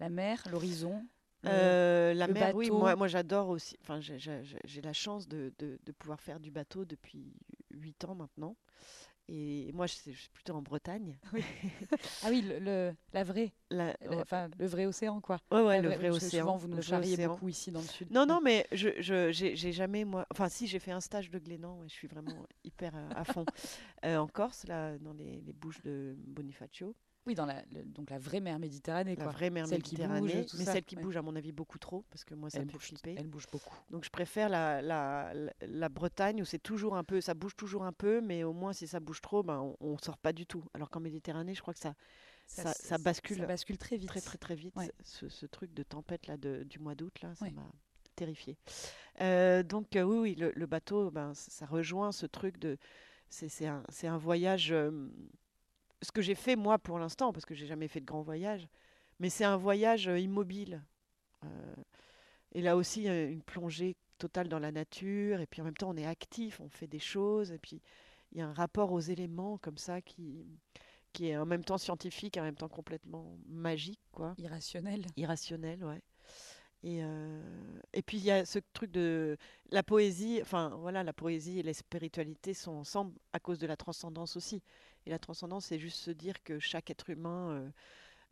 La 0.00 0.08
mer, 0.08 0.42
l'horizon 0.50 1.04
euh, 1.46 2.14
la 2.14 2.26
mer, 2.26 2.54
oui, 2.54 2.70
moi, 2.70 2.96
moi 2.96 3.06
j'adore 3.06 3.48
aussi. 3.48 3.76
Enfin, 3.82 4.00
j'ai 4.00 4.80
la 4.82 4.92
chance 4.92 5.28
de, 5.28 5.52
de, 5.58 5.78
de, 5.84 5.92
pouvoir 5.92 6.20
faire 6.20 6.40
du 6.40 6.50
bateau 6.50 6.84
depuis 6.84 7.34
8 7.70 8.04
ans 8.06 8.14
maintenant. 8.14 8.56
Et 9.28 9.70
moi, 9.72 9.86
je 9.86 9.94
suis 9.94 10.30
plutôt 10.32 10.54
en 10.54 10.60
Bretagne. 10.60 11.18
ah 12.22 12.28
oui, 12.28 12.42
le, 12.42 12.92
la 13.12 13.24
vraie, 13.24 13.52
enfin 14.20 14.48
le 14.58 14.66
vrai 14.66 14.84
océan, 14.84 15.20
quoi. 15.20 15.38
Ouais, 15.50 15.62
ouais, 15.62 15.80
le 15.80 15.90
vrai 15.94 16.10
océan. 16.10 16.42
Souvent, 16.42 16.56
vous 16.56 16.68
nous 16.68 16.82
charriez 16.82 17.26
beaucoup 17.26 17.48
ici 17.48 17.70
dans 17.70 17.80
le 17.80 17.86
sud. 17.86 18.10
Non, 18.10 18.26
non, 18.26 18.40
mais 18.42 18.66
je, 18.72 18.90
j'ai 19.32 19.72
jamais 19.72 20.04
moi. 20.04 20.26
Enfin, 20.30 20.48
si 20.50 20.66
j'ai 20.66 20.78
fait 20.78 20.92
un 20.92 21.00
stage 21.00 21.30
de 21.30 21.38
Glénan, 21.38 21.82
et 21.84 21.88
je 21.88 21.94
suis 21.94 22.08
vraiment 22.08 22.46
hyper 22.64 22.94
euh, 22.94 23.08
à 23.14 23.24
fond 23.24 23.46
euh, 24.04 24.18
en 24.18 24.26
Corse, 24.26 24.66
là, 24.66 24.98
dans 24.98 25.14
les, 25.14 25.40
les, 25.40 25.52
Bouches 25.52 25.80
de 25.82 26.14
Bonifacio. 26.18 26.94
Oui, 27.26 27.34
dans 27.34 27.46
la, 27.46 27.62
le- 27.72 27.84
donc 27.84 28.10
la 28.10 28.18
vraie 28.18 28.40
mer 28.40 28.58
Méditerranée, 28.58 29.16
La 29.16 29.24
quoi. 29.24 29.32
vraie 29.32 29.48
mer 29.50 29.66
Celle 29.66 29.82
qui 29.82 29.96
bouge, 29.96 30.06
Méditerranée, 30.08 30.46
tout 30.46 30.56
mais 30.58 30.64
ça, 30.64 30.72
celle 30.72 30.84
qui 30.84 30.96
ouais. 30.96 31.02
bouge 31.02 31.16
à 31.16 31.22
mon 31.22 31.34
avis 31.36 31.52
beaucoup 31.52 31.78
trop, 31.78 32.04
parce 32.10 32.22
que 32.24 32.34
moi 32.34 32.50
ça 32.50 32.58
elle 32.58 32.64
me 32.66 32.68
fait 32.70 32.74
bouge, 32.76 32.86
flipper. 32.88 33.14
elle 33.16 33.28
bouge 33.28 33.46
beaucoup. 33.50 33.74
Donc 33.90 34.04
je 34.04 34.10
préfère 34.10 34.48
la, 34.50 34.82
la, 34.82 35.32
la, 35.62 35.88
Bretagne 35.88 36.42
où 36.42 36.44
c'est 36.44 36.58
toujours 36.58 36.96
un 36.96 37.04
peu, 37.04 37.20
ça 37.22 37.32
bouge 37.32 37.56
toujours 37.56 37.84
un 37.84 37.92
peu, 37.92 38.20
mais 38.20 38.44
au 38.44 38.52
moins 38.52 38.72
si 38.74 38.86
ça 38.86 39.00
bouge 39.00 39.22
trop, 39.22 39.42
ben, 39.42 39.58
on, 39.58 39.76
on 39.94 39.98
sort 39.98 40.18
pas 40.18 40.32
du 40.34 40.44
tout. 40.46 40.64
Alors 40.74 40.90
qu'en 40.90 41.00
Méditerranée, 41.00 41.54
je 41.54 41.62
crois 41.62 41.72
que 41.72 41.80
ça, 41.80 41.94
ça, 42.46 42.72
ça 42.74 42.98
bascule 42.98 43.38
Ça 43.38 43.46
bascule 43.46 43.78
très 43.78 43.96
vite. 43.96 44.08
très 44.08 44.20
très 44.20 44.36
très 44.38 44.54
vite. 44.54 44.76
Ouais. 44.76 44.90
Ce, 45.02 45.28
ce 45.30 45.46
truc 45.46 45.72
de 45.72 45.82
tempête 45.82 46.26
là 46.26 46.36
de- 46.36 46.62
du 46.64 46.78
mois 46.78 46.94
d'août 46.94 47.22
là, 47.22 47.34
ça 47.34 47.46
Ouais. 47.46 47.52
m'a 47.52 47.66
terrifié. 48.16 48.58
donc 49.64 49.96
euh, 49.96 50.02
oui 50.02 50.18
oui, 50.18 50.34
le, 50.34 50.52
le 50.54 50.66
bateau, 50.66 51.10
ben 51.10 51.32
ça, 51.34 51.64
rejoint 51.66 52.12
ce 52.12 52.26
truc 52.26 52.58
de, 52.58 52.76
c'est 53.30 53.66
un, 53.66 53.82
un 54.04 54.18
voyage. 54.18 54.72
euh, 54.72 55.08
ce 56.04 56.12
que 56.12 56.22
j'ai 56.22 56.34
fait 56.34 56.56
moi 56.56 56.78
pour 56.78 56.98
l'instant, 56.98 57.32
parce 57.32 57.44
que 57.44 57.54
j'ai 57.54 57.66
jamais 57.66 57.88
fait 57.88 58.00
de 58.00 58.06
grands 58.06 58.22
voyages, 58.22 58.68
mais 59.18 59.30
c'est 59.30 59.44
un 59.44 59.56
voyage 59.56 60.08
euh, 60.08 60.18
immobile. 60.18 60.82
Euh, 61.44 61.74
et 62.52 62.62
là 62.62 62.76
aussi 62.76 63.06
une 63.06 63.42
plongée 63.42 63.96
totale 64.18 64.48
dans 64.48 64.60
la 64.60 64.70
nature, 64.72 65.40
et 65.40 65.46
puis 65.46 65.60
en 65.60 65.64
même 65.64 65.76
temps 65.76 65.90
on 65.90 65.96
est 65.96 66.06
actif, 66.06 66.60
on 66.60 66.68
fait 66.68 66.86
des 66.86 67.00
choses, 67.00 67.50
et 67.50 67.58
puis 67.58 67.82
il 68.32 68.38
y 68.38 68.40
a 68.40 68.46
un 68.46 68.52
rapport 68.52 68.92
aux 68.92 69.00
éléments 69.00 69.58
comme 69.58 69.78
ça 69.78 70.00
qui 70.00 70.46
qui 71.12 71.28
est 71.28 71.36
en 71.36 71.46
même 71.46 71.64
temps 71.64 71.78
scientifique, 71.78 72.36
en 72.36 72.42
même 72.42 72.56
temps 72.56 72.68
complètement 72.68 73.38
magique, 73.46 74.00
quoi 74.12 74.34
Irrationnel. 74.36 75.06
irrationnel, 75.16 75.84
ouais. 75.84 76.02
Et, 76.82 77.02
euh, 77.02 77.40
et 77.94 78.02
puis 78.02 78.18
il 78.18 78.24
y 78.24 78.30
a 78.30 78.44
ce 78.44 78.58
truc 78.74 78.90
de 78.90 79.38
la 79.70 79.82
poésie, 79.82 80.40
enfin 80.42 80.76
voilà, 80.80 81.02
la 81.02 81.14
poésie 81.14 81.60
et 81.60 81.62
la 81.62 81.72
spiritualité 81.72 82.52
sont 82.52 82.72
ensemble 82.72 83.14
à 83.32 83.40
cause 83.40 83.58
de 83.58 83.66
la 83.66 83.76
transcendance 83.76 84.36
aussi. 84.36 84.60
Et 85.06 85.10
la 85.10 85.18
transcendance, 85.18 85.66
c'est 85.66 85.78
juste 85.78 85.98
se 85.98 86.10
dire 86.10 86.42
que 86.42 86.58
chaque 86.58 86.90
être 86.90 87.10
humain 87.10 87.50
euh, 87.50 87.70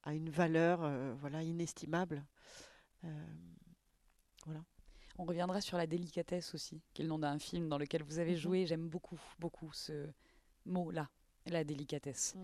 a 0.05 0.15
une 0.15 0.31
valeur, 0.31 0.83
euh, 0.83 1.15
voilà, 1.21 1.43
inestimable. 1.43 2.25
Euh, 3.05 3.09
On 5.19 5.25
reviendra 5.25 5.61
sur 5.61 5.77
la 5.77 5.87
délicatesse 5.87 6.55
aussi, 6.55 6.81
qui 6.95 7.03
est 7.03 7.05
le 7.05 7.11
nom 7.11 7.19
d'un 7.19 7.39
film 7.39 7.69
dans 7.69 7.77
lequel 7.77 8.03
vous 8.03 8.19
avez 8.19 8.33
Mhm. 8.33 8.37
joué. 8.39 8.67
J'aime 8.67 8.89
beaucoup, 8.89 9.21
beaucoup 9.39 9.71
ce 9.73 10.09
mot-là, 10.65 11.11
la 11.47 11.65
délicatesse. 11.65 12.35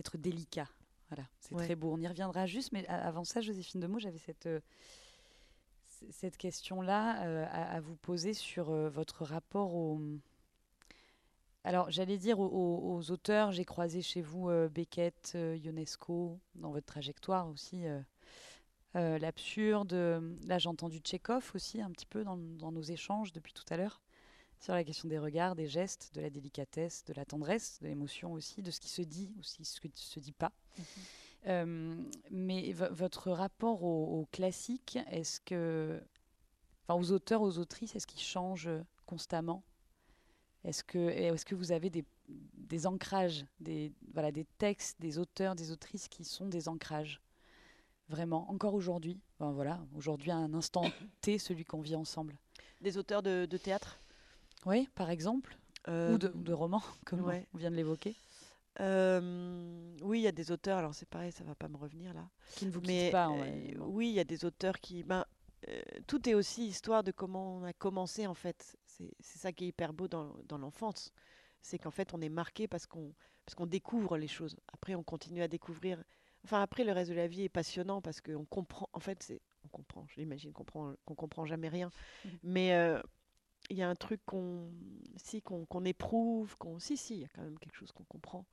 Être 0.00 0.18
délicat. 0.18 0.68
Voilà, 1.08 1.28
c'est 1.38 1.54
Ouais. 1.54 1.64
très 1.64 1.76
beau. 1.76 1.92
On 1.92 2.00
y 2.00 2.08
reviendra 2.08 2.46
juste, 2.46 2.72
mais 2.72 2.84
avant 2.88 3.22
ça, 3.22 3.40
Joséphine 3.40 3.80
Demeaux, 3.80 4.00
j'avais 4.00 4.18
cette, 4.18 4.46
euh, 4.46 4.60
question-là 6.36 7.24
euh, 7.24 7.46
à, 7.48 7.76
à 7.76 7.80
vous 7.80 7.94
poser 7.94 8.34
sur 8.34 8.70
euh, 8.70 8.90
votre 8.90 9.24
rapport 9.24 9.72
au. 9.74 10.00
Alors, 11.66 11.90
j'allais 11.90 12.16
dire 12.16 12.38
aux, 12.38 13.10
auteurs, 13.10 13.50
j'ai 13.50 13.64
croisé 13.64 14.00
chez 14.00 14.22
vous 14.22 14.48
euh, 14.48 14.68
Beckett, 14.68 15.32
euh, 15.34 15.56
Ionesco, 15.56 16.38
dans 16.54 16.70
votre 16.70 16.86
trajectoire 16.86 17.48
aussi, 17.48 17.82
euh, 18.94 19.18
l'absurde. 19.18 19.92
Là, 20.46 20.58
j'ai 20.58 20.68
entendu 20.68 20.98
Tchekhov 20.98 21.50
aussi, 21.56 21.82
un 21.82 21.90
petit 21.90 22.06
peu 22.06 22.22
dans, 22.22 22.36
dans 22.36 22.70
nos 22.70 22.82
échanges 22.82 23.32
depuis 23.32 23.52
tout 23.52 23.64
à 23.68 23.76
l'heure, 23.76 24.00
sur 24.60 24.74
la 24.74 24.84
question 24.84 25.08
des 25.08 25.18
regards, 25.18 25.56
des 25.56 25.66
gestes, 25.66 26.12
de 26.14 26.20
la 26.20 26.30
délicatesse, 26.30 27.04
de 27.04 27.12
la 27.14 27.24
tendresse, 27.24 27.80
de 27.82 27.88
l'émotion 27.88 28.32
aussi, 28.32 28.62
de 28.62 28.70
ce 28.70 28.78
qui 28.78 28.88
se 28.88 29.02
dit 29.02 29.34
aussi, 29.40 29.64
ce 29.64 29.80
qui 29.80 29.88
ne 29.88 29.92
se 29.96 30.20
dit 30.20 30.32
pas. 30.32 30.52
Euh, 31.48 31.96
mais 32.30 32.72
vo- 32.74 32.92
votre 32.92 33.32
rapport 33.32 33.82
au, 33.82 34.20
au 34.20 34.26
classique, 34.30 35.00
est-ce 35.10 35.40
que, 35.40 36.00
enfin, 36.86 36.96
aux 36.96 37.10
auteurs, 37.10 37.42
aux 37.42 37.58
autrices, 37.58 37.96
est-ce 37.96 38.06
qu'ils 38.06 38.20
changent 38.20 38.70
constamment? 39.04 39.64
Est-ce 40.66 40.82
que, 40.84 40.98
est-ce 40.98 41.44
que 41.46 41.54
vous 41.54 41.70
avez 41.72 41.88
des, 41.90 42.04
des 42.28 42.86
ancrages, 42.86 43.46
des, 43.60 43.92
voilà, 44.12 44.32
des 44.32 44.44
textes, 44.58 45.00
des 45.00 45.18
auteurs, 45.18 45.54
des 45.54 45.70
autrices 45.70 46.08
qui 46.08 46.24
sont 46.24 46.46
des 46.48 46.68
ancrages? 46.68 47.20
Vraiment, 48.08 48.50
encore 48.50 48.74
aujourd'hui? 48.74 49.18
Enfin, 49.38 49.52
voilà, 49.52 49.80
aujourd'hui, 49.96 50.30
à 50.30 50.36
un 50.36 50.52
instant 50.54 50.84
T, 51.20 51.38
celui 51.38 51.64
qu'on 51.64 51.80
vit 51.80 51.94
ensemble. 51.96 52.36
Des 52.80 52.98
auteurs 52.98 53.22
de, 53.22 53.46
de 53.48 53.56
théâtre? 53.56 53.98
Oui, 54.66 54.88
par 54.94 55.10
exemple 55.10 55.56
Euh, 55.88 56.14
Ou 56.14 56.18
de, 56.18 56.28
de 56.34 56.52
romans, 56.52 56.82
comme 57.06 57.20
ouais. 57.22 57.46
on 57.54 57.58
vient 57.58 57.70
de 57.70 57.76
l'évoquer 57.76 58.16
euh, 58.80 59.96
Oui, 60.02 60.18
il 60.20 60.22
y 60.22 60.26
a 60.28 60.32
des 60.32 60.50
auteurs, 60.50 60.78
alors 60.78 60.94
c'est 60.94 61.08
pareil, 61.08 61.32
ça 61.32 61.44
va 61.44 61.54
pas 61.54 61.68
me 61.68 61.76
revenir 61.76 62.12
là. 62.14 62.28
Qui 62.56 62.66
ne 62.66 62.70
vous 62.72 62.80
Mais 62.86 63.10
pas. 63.10 63.28
euh, 63.30 63.72
oui, 63.78 64.08
il 64.08 64.14
y 64.14 64.20
a 64.20 64.24
des 64.24 64.44
auteurs 64.44 64.78
qui. 64.80 65.02
Ben, 65.04 65.24
tout 66.06 66.28
est 66.28 66.34
aussi 66.34 66.66
histoire 66.66 67.02
de 67.02 67.10
comment 67.12 67.56
on 67.56 67.64
a 67.64 67.72
commencé 67.72 68.26
en 68.26 68.34
fait. 68.34 68.76
C'est 69.20 69.38
ça 69.38 69.52
qui 69.52 69.64
est 69.64 69.68
hyper 69.68 69.92
beau 69.92 70.08
dans, 70.08 70.36
dans 70.48 70.58
l'enfance. 70.58 71.12
C'est 71.62 71.78
qu'en 71.78 71.90
fait, 71.90 72.14
on 72.14 72.20
est 72.20 72.28
marqué 72.28 72.68
parce 72.68 72.86
qu'on 72.86 73.12
qu'on 73.56 73.66
découvre 73.66 74.16
les 74.18 74.26
choses. 74.28 74.56
Après, 74.72 74.94
on 74.96 75.04
continue 75.04 75.42
à 75.42 75.48
découvrir. 75.48 76.02
Enfin, 76.44 76.62
après, 76.62 76.84
le 76.84 76.92
reste 76.92 77.10
de 77.10 77.16
la 77.16 77.28
vie 77.28 77.42
est 77.44 77.48
passionnant 77.48 78.02
parce 78.02 78.20
qu'on 78.20 78.44
comprend. 78.44 78.88
En 78.92 79.00
fait, 79.00 79.22
c'est 79.22 79.40
on 79.64 79.68
comprend. 79.68 80.06
J'imagine 80.08 80.52
qu'on 80.52 80.64
comprend, 80.64 80.94
qu'on 81.04 81.14
comprend 81.14 81.46
jamais 81.46 81.68
rien. 81.68 81.92
Mhm. 82.24 82.38
Mais 82.42 82.74
euh, 82.74 83.00
il 83.70 83.76
y 83.76 83.82
a 83.82 83.88
un 83.88 83.94
truc 83.96 84.20
qu'on 84.26 84.70
si 85.16 85.42
qu'on 85.42 85.66
qu'on 85.66 85.84
éprouve, 85.84 86.56
qu'on 86.58 86.78
si 86.78 86.96
si, 86.96 87.14
il 87.16 87.20
y 87.22 87.24
a 87.24 87.28
quand 87.28 87.42
même 87.42 87.58
quelque 87.58 87.76
chose 87.76 87.92
qu'on 87.92 88.04
comprend 88.04 88.46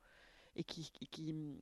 et 0.55 0.63
qui 0.63 0.89
qui, 0.91 1.07
qui- 1.07 1.61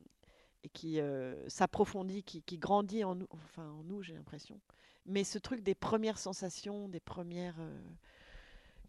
et 0.64 0.70
qui 0.70 1.00
euh, 1.00 1.48
s'approfondit, 1.50 2.24
qui, 2.24 2.44
qui 2.44 2.58
grandit 2.58 3.04
en 3.04 3.16
nous, 3.16 3.28
enfin 3.32 3.68
en 3.72 3.84
nous, 3.84 4.04
j'ai 4.04 4.14
l'impression. 4.14 4.60
Mais 5.06 5.24
ce 5.24 5.40
truc 5.40 5.62
des 5.64 5.76
premières 5.76 6.20
sensations, 6.20 6.88
des 6.88 7.00
premières 7.00 7.56
euh, 7.60 7.82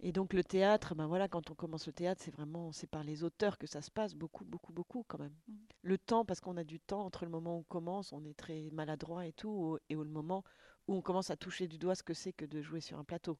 et 0.02 0.12
donc 0.12 0.32
le 0.34 0.44
théâtre, 0.44 0.94
ben 0.94 1.06
voilà, 1.06 1.28
quand 1.28 1.50
on 1.50 1.54
commence 1.54 1.86
le 1.86 1.92
théâtre, 1.92 2.20
c'est 2.24 2.30
vraiment 2.32 2.72
c'est 2.72 2.86
par 2.88 3.04
les 3.04 3.22
auteurs 3.24 3.58
que 3.58 3.66
ça 3.66 3.80
se 3.82 3.90
passe 3.90 4.14
beaucoup, 4.14 4.44
beaucoup, 4.44 4.72
beaucoup 4.72 5.04
quand 5.08 5.18
même. 5.18 5.34
Mhm. 5.46 5.66
Le 5.82 5.98
temps, 5.98 6.24
parce 6.24 6.40
qu'on 6.40 6.56
a 6.56 6.64
du 6.64 6.80
temps 6.80 7.04
entre 7.04 7.24
le 7.24 7.30
moment 7.30 7.56
où 7.56 7.60
on 7.60 7.64
commence, 7.64 8.12
on 8.12 8.24
est 8.24 8.36
très 8.36 8.68
maladroit 8.72 9.26
et 9.26 9.32
tout, 9.32 9.78
et 9.88 9.96
au 9.96 10.04
le 10.04 10.10
moment 10.10 10.44
où 10.88 10.94
on 10.94 11.02
commence 11.02 11.30
à 11.30 11.36
toucher 11.36 11.68
du 11.68 11.78
doigt 11.78 11.94
ce 11.94 12.02
que 12.02 12.14
c'est 12.14 12.32
que 12.32 12.44
de 12.44 12.60
jouer 12.62 12.80
sur 12.80 12.98
un 12.98 13.04
plateau, 13.04 13.38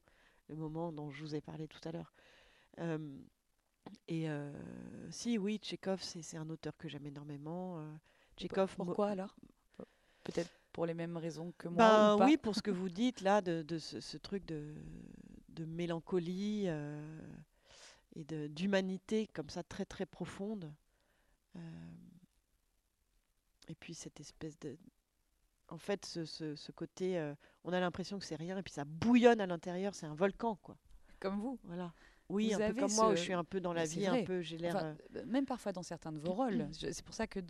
le 0.49 0.57
moment 0.57 0.93
dont 0.93 1.11
je 1.11 1.23
vous 1.23 1.35
ai 1.35 1.41
parlé 1.41 1.69
tout 1.69 1.81
à 1.89 1.93
l'heure. 1.93 2.13
Euh, 2.81 2.99
et 4.09 4.31
euh, 4.31 4.53
si, 5.11 5.39
oui, 5.39 5.59
Tchekhov, 5.59 6.03
c'est 6.03 6.37
un 6.37 6.49
auteur 6.51 6.77
que 6.77 6.89
j'aime 6.89 7.07
énormément. 7.07 7.79
euh, 7.81 7.93
Tchekhov, 8.37 8.75
Pourquoi 8.77 9.09
alors? 9.09 9.35
Peut-être 10.25 10.51
pour 10.73 10.87
les 10.87 10.95
mêmes 10.95 11.17
raisons 11.17 11.53
que 11.59 11.69
moi 11.69 11.99
ou 11.99 12.11
pas? 12.11 12.27
oui, 12.27 12.37
pour 12.37 12.55
ce 12.55 12.63
que 12.63 12.71
vous 12.71 12.89
dites 12.89 13.21
là, 13.21 13.41
de, 13.41 13.63
de 13.63 13.79
ce, 13.79 14.01
ce 14.01 14.17
truc 14.17 14.45
de, 14.47 14.75
de 15.53 15.65
mélancolie 15.65 16.65
euh, 16.67 17.21
et 18.15 18.25
d'humanité 18.49 19.27
comme 19.29 19.51
ça 19.51 19.63
très 19.63 19.85
très 19.85 20.07
profonde. 20.07 20.73
Euh, 21.57 21.61
et 23.69 23.75
puis 23.75 23.95
cette 23.95 24.21
espèce 24.21 24.59
de... 24.59 24.77
En 25.69 25.79
fait, 25.79 26.05
ce, 26.05 26.25
ce- 26.25 26.55
ce 26.57 26.73
côté, 26.73 27.19
euh, 27.19 27.35
on 27.65 27.73
a 27.73 27.81
l'impression 27.81 28.19
que 28.19 28.25
c'est 28.25 28.37
rien 28.37 28.59
et 28.59 28.63
puis 28.63 28.73
ça 28.73 28.85
bouillonne 28.85 29.41
à 29.41 29.47
l'intérieur, 29.47 29.95
c'est 29.95 30.07
un 30.07 30.15
volcan 30.15 30.57
quoi. 30.57 30.77
Comme 31.21 31.39
vous. 31.41 31.59
Voilà. 31.65 31.93
Oui, 32.33 32.49
Vous 32.49 32.55
un 32.55 32.57
peu 32.59 32.65
avez 32.65 32.81
comme 32.81 32.93
moi, 32.95 33.09
où 33.09 33.11
ce- 33.13 33.17
je 33.17 33.23
suis 33.23 33.33
un 33.33 33.45
peu 33.45 33.61
dans 33.61 33.73
la 33.73 33.85
vie, 33.85 34.07
vrai. 34.07 34.23
un 34.23 34.25
peu, 34.25 34.41
j'ai 34.41 34.59
l'air... 34.59 34.75
Enfin, 34.77 34.87
euh, 34.87 35.19
euh, 35.21 35.27
même 35.27 35.47
parfois 35.47 35.73
dans 35.73 35.83
certains 35.83 36.13
de 36.13 36.19
vos 36.19 36.33
rôles. 36.33 36.69
Je- 36.81 36.91
C'est 36.91 37.05
pour 37.05 37.15
ça 37.15 37.27
que 37.27 37.41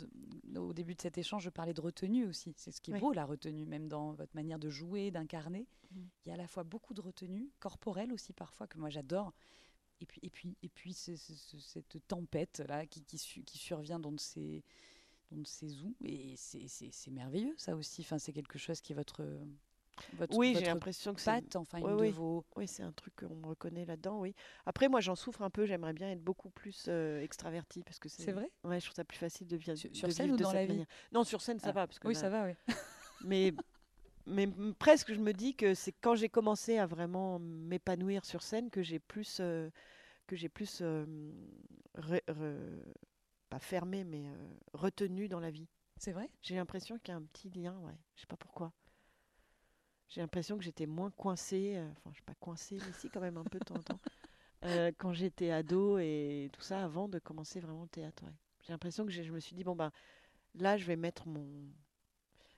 au 0.55 0.73
début 0.73 0.93
de 0.95 1.01
cet 1.01 1.17
échange, 1.17 1.43
je 1.43 1.49
parlais 1.49 1.73
de 1.73 1.81
retenue 1.81 2.25
aussi. 2.25 2.53
C'est 2.57 2.71
ce 2.71 2.81
qui 2.81 2.91
est 2.91 2.95
Oui. 2.95 2.99
beau, 2.99 3.13
la 3.13 3.25
retenue, 3.25 3.65
même 3.65 3.87
dans 3.87 4.13
votre 4.13 4.35
manière 4.35 4.59
de 4.59 4.69
jouer, 4.69 5.09
d'incarner. 5.11 5.67
Mm. 5.91 6.01
Il 6.25 6.29
y 6.29 6.31
a 6.31 6.35
à 6.35 6.37
la 6.37 6.47
fois 6.47 6.63
beaucoup 6.63 6.93
de 6.93 7.01
retenue, 7.01 7.49
corporelle 7.59 8.11
aussi 8.13 8.33
parfois, 8.33 8.67
que 8.67 8.77
moi 8.77 8.89
j'adore. 8.89 9.33
Et 10.01 10.05
puis, 10.05 10.19
et 10.23 10.29
puis, 10.29 10.57
et 10.61 10.69
puis 10.69 10.93
ce- 10.93 11.15
ce- 11.15 11.33
ce- 11.35 11.59
cette 11.59 11.97
tempête-là 12.07 12.85
qui, 12.87 13.03
qui, 13.03 13.17
su- 13.17 13.43
qui 13.43 13.57
survient 13.57 13.99
dans 13.99 14.11
de 14.11 14.19
ces, 14.19 14.63
dans 15.31 15.45
ces 15.45 15.81
où. 15.81 15.95
Et 16.03 16.35
c'est 16.35 17.11
merveilleux, 17.11 17.53
ça 17.57 17.75
aussi. 17.75 18.01
Enfin, 18.01 18.19
c'est 18.19 18.33
quelque 18.33 18.57
chose 18.59 18.81
qui 18.81 18.91
est 18.91 18.95
votre, 18.95 19.23
votre, 20.13 20.37
oui, 20.37 20.55
j'ai 20.57 20.65
l'impression 20.65 21.13
que 21.13 21.21
c'est... 21.21 21.55
enfin, 21.55 21.79
Ouais, 21.79 21.91
une 21.91 21.97
oui. 21.97 22.09
de 22.09 22.13
vos... 22.15 22.45
Oui, 22.55 22.67
c'est 22.67 22.83
un 22.83 22.91
truc 22.91 23.15
qu'on 23.15 23.35
me 23.35 23.47
reconnaît 23.47 23.85
là-dedans, 23.85 24.19
oui. 24.19 24.33
Après, 24.65 24.87
moi, 24.89 25.01
j'en 25.01 25.15
souffre 25.15 25.41
un 25.41 25.49
peu. 25.49 25.65
J'aimerais 25.65 25.93
bien 25.93 26.11
être 26.11 26.23
beaucoup 26.23 26.49
plus 26.49 26.85
euh, 26.87 27.21
extravertie 27.21 27.83
parce 27.83 27.99
que 27.99 28.09
c'est. 28.09 28.31
Vrai? 28.31 28.49
Ouais, 28.63 28.79
je 28.79 28.85
trouve 28.85 28.95
ça 28.95 29.03
plus 29.05 29.17
facile 29.17 29.47
de, 29.47 29.57
vi- 29.57 29.75
Sur- 29.75 29.89
de 29.89 29.95
sur 29.95 30.07
vivre 30.07 30.13
scène 30.13 30.31
ou 30.31 30.37
de 30.37 30.43
dans 30.43 30.51
la 30.53 30.65
vie? 30.65 30.71
manière. 30.73 30.87
Non, 31.11 31.23
sur 31.23 31.41
scène, 31.41 31.59
ça 31.59 31.69
Ah, 31.69 31.73
va 31.73 31.87
parce 31.87 31.99
que 31.99 32.07
Oui, 32.07 32.13
là- 32.13 32.21
ça 32.21 32.29
va, 32.29 32.45
oui. 32.45 32.53
Mais 33.25 33.53
mais 34.25 34.47
presque, 34.79 35.13
je 35.13 35.19
me 35.19 35.33
dis 35.33 35.55
que 35.55 35.73
c'est 35.73 35.91
quand 35.91 36.15
j'ai 36.15 36.29
commencé 36.29 36.77
à 36.77 36.85
vraiment 36.85 37.39
m'épanouir 37.39 38.25
sur 38.25 38.41
scène 38.41 38.69
que 38.69 38.81
j'ai 38.81 38.99
plus 38.99 39.37
euh, 39.41 39.69
que 40.27 40.35
j'ai 40.35 40.49
plus 40.49 40.79
euh, 40.81 41.05
re- 41.97 42.23
re- 42.27 42.83
pas 43.49 43.59
fermé, 43.59 44.03
mais 44.03 44.25
retenu 44.73 45.27
dans 45.29 45.39
la 45.39 45.51
vie. 45.51 45.67
C'est 45.97 46.11
vrai? 46.13 46.29
J'ai 46.43 46.55
l'impression 46.55 46.97
qu'il 46.99 47.11
y 47.11 47.15
a 47.15 47.17
un 47.17 47.23
petit 47.23 47.49
lien, 47.49 47.77
ouais. 47.79 47.97
Je 48.15 48.21
sais 48.21 48.27
pas 48.27 48.37
pourquoi. 48.37 48.71
J'ai 50.13 50.21
l'impression 50.21 50.57
que 50.59 50.63
j'étais 50.63 50.85
moins 50.85 51.09
coincée, 51.09 51.73
euh, 51.75 51.89
enfin, 51.89 52.11
je 52.11 52.15
suis 52.15 52.21
pas 52.23 52.35
coincée, 52.39 52.77
mais 52.85 52.93
si, 52.93 53.09
quand 53.09 53.19
même 53.19 53.37
un 53.37 53.45
peu 53.45 53.57
de 53.57 53.63
temps 53.63 53.79
en 53.79 53.83
temps, 53.83 53.99
euh, 54.65 54.91
quand 54.99 55.11
j'étais 55.11 55.49
ado 55.49 55.97
et 55.97 56.49
tout 56.53 56.61
ça, 56.61 56.83
avant 56.83 57.09
de 57.09 57.17
commencer 57.17 57.59
vraiment 57.59 57.81
le 57.83 57.89
théâtre, 57.89 58.23
ouais. 58.23 58.31
J'ai 58.61 58.73
l'impression 58.73 59.05
que 59.05 59.11
je 59.11 59.31
me 59.31 59.39
suis 59.39 59.55
dit, 59.55 59.63
bon, 59.63 59.75
ben, 59.75 59.91
là, 60.55 60.77
je 60.77 60.85
vais 60.85 60.95
mettre 60.95 61.27
mon. 61.27 61.45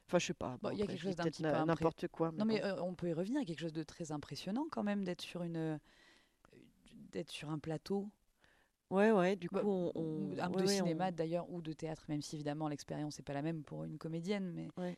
Enfin, 0.07 0.19
je 0.19 0.27
sais 0.27 0.33
pas. 0.33 0.57
Bon, 0.61 0.69
il 0.71 0.79
y 0.79 0.83
a 0.83 0.87
quelque 0.87 1.01
chose 1.01 1.15
d'un 1.15 1.25
petit 1.25 1.43
peu 1.43 1.49
n'importe 1.65 2.07
quoi. 2.09 2.31
Non, 2.37 2.45
mais 2.45 2.63
euh, 2.63 2.81
on 2.81 2.93
peut 2.93 3.09
y 3.09 3.13
revenir. 3.13 3.39
Il 3.41 3.43
y 3.43 3.45
a 3.45 3.47
quelque 3.47 3.61
chose 3.61 3.73
de 3.73 3.83
très 3.83 4.11
impressionnant 4.11 4.65
quand 4.69 4.83
même 4.83 5.03
d'être 5.03 5.21
sur 5.21 5.43
une, 5.43 5.79
d'être 7.11 7.31
sur 7.31 7.49
un 7.49 7.59
plateau. 7.59 8.09
Ouais, 8.91 9.11
ouais, 9.11 9.35
du 9.35 9.49
coup, 9.49 9.55
Bah, 9.55 9.63
on, 9.65 9.91
ou 9.95 10.33
on- 10.33 10.37
un 10.39 10.49
ouais, 10.49 10.63
de 10.63 10.67
cinéma 10.67 11.09
on- 11.09 11.11
d'ailleurs 11.11 11.49
ou 11.51 11.61
de 11.61 11.73
théâtre, 11.73 12.05
même 12.07 12.21
si 12.21 12.35
évidemment 12.35 12.67
l'expérience 12.67 13.17
n'est 13.17 13.23
pas 13.23 13.33
la 13.33 13.41
même 13.41 13.63
pour 13.63 13.83
une 13.83 13.97
comédienne, 13.97 14.51
mais 14.53 14.67
Ouais. 14.77 14.97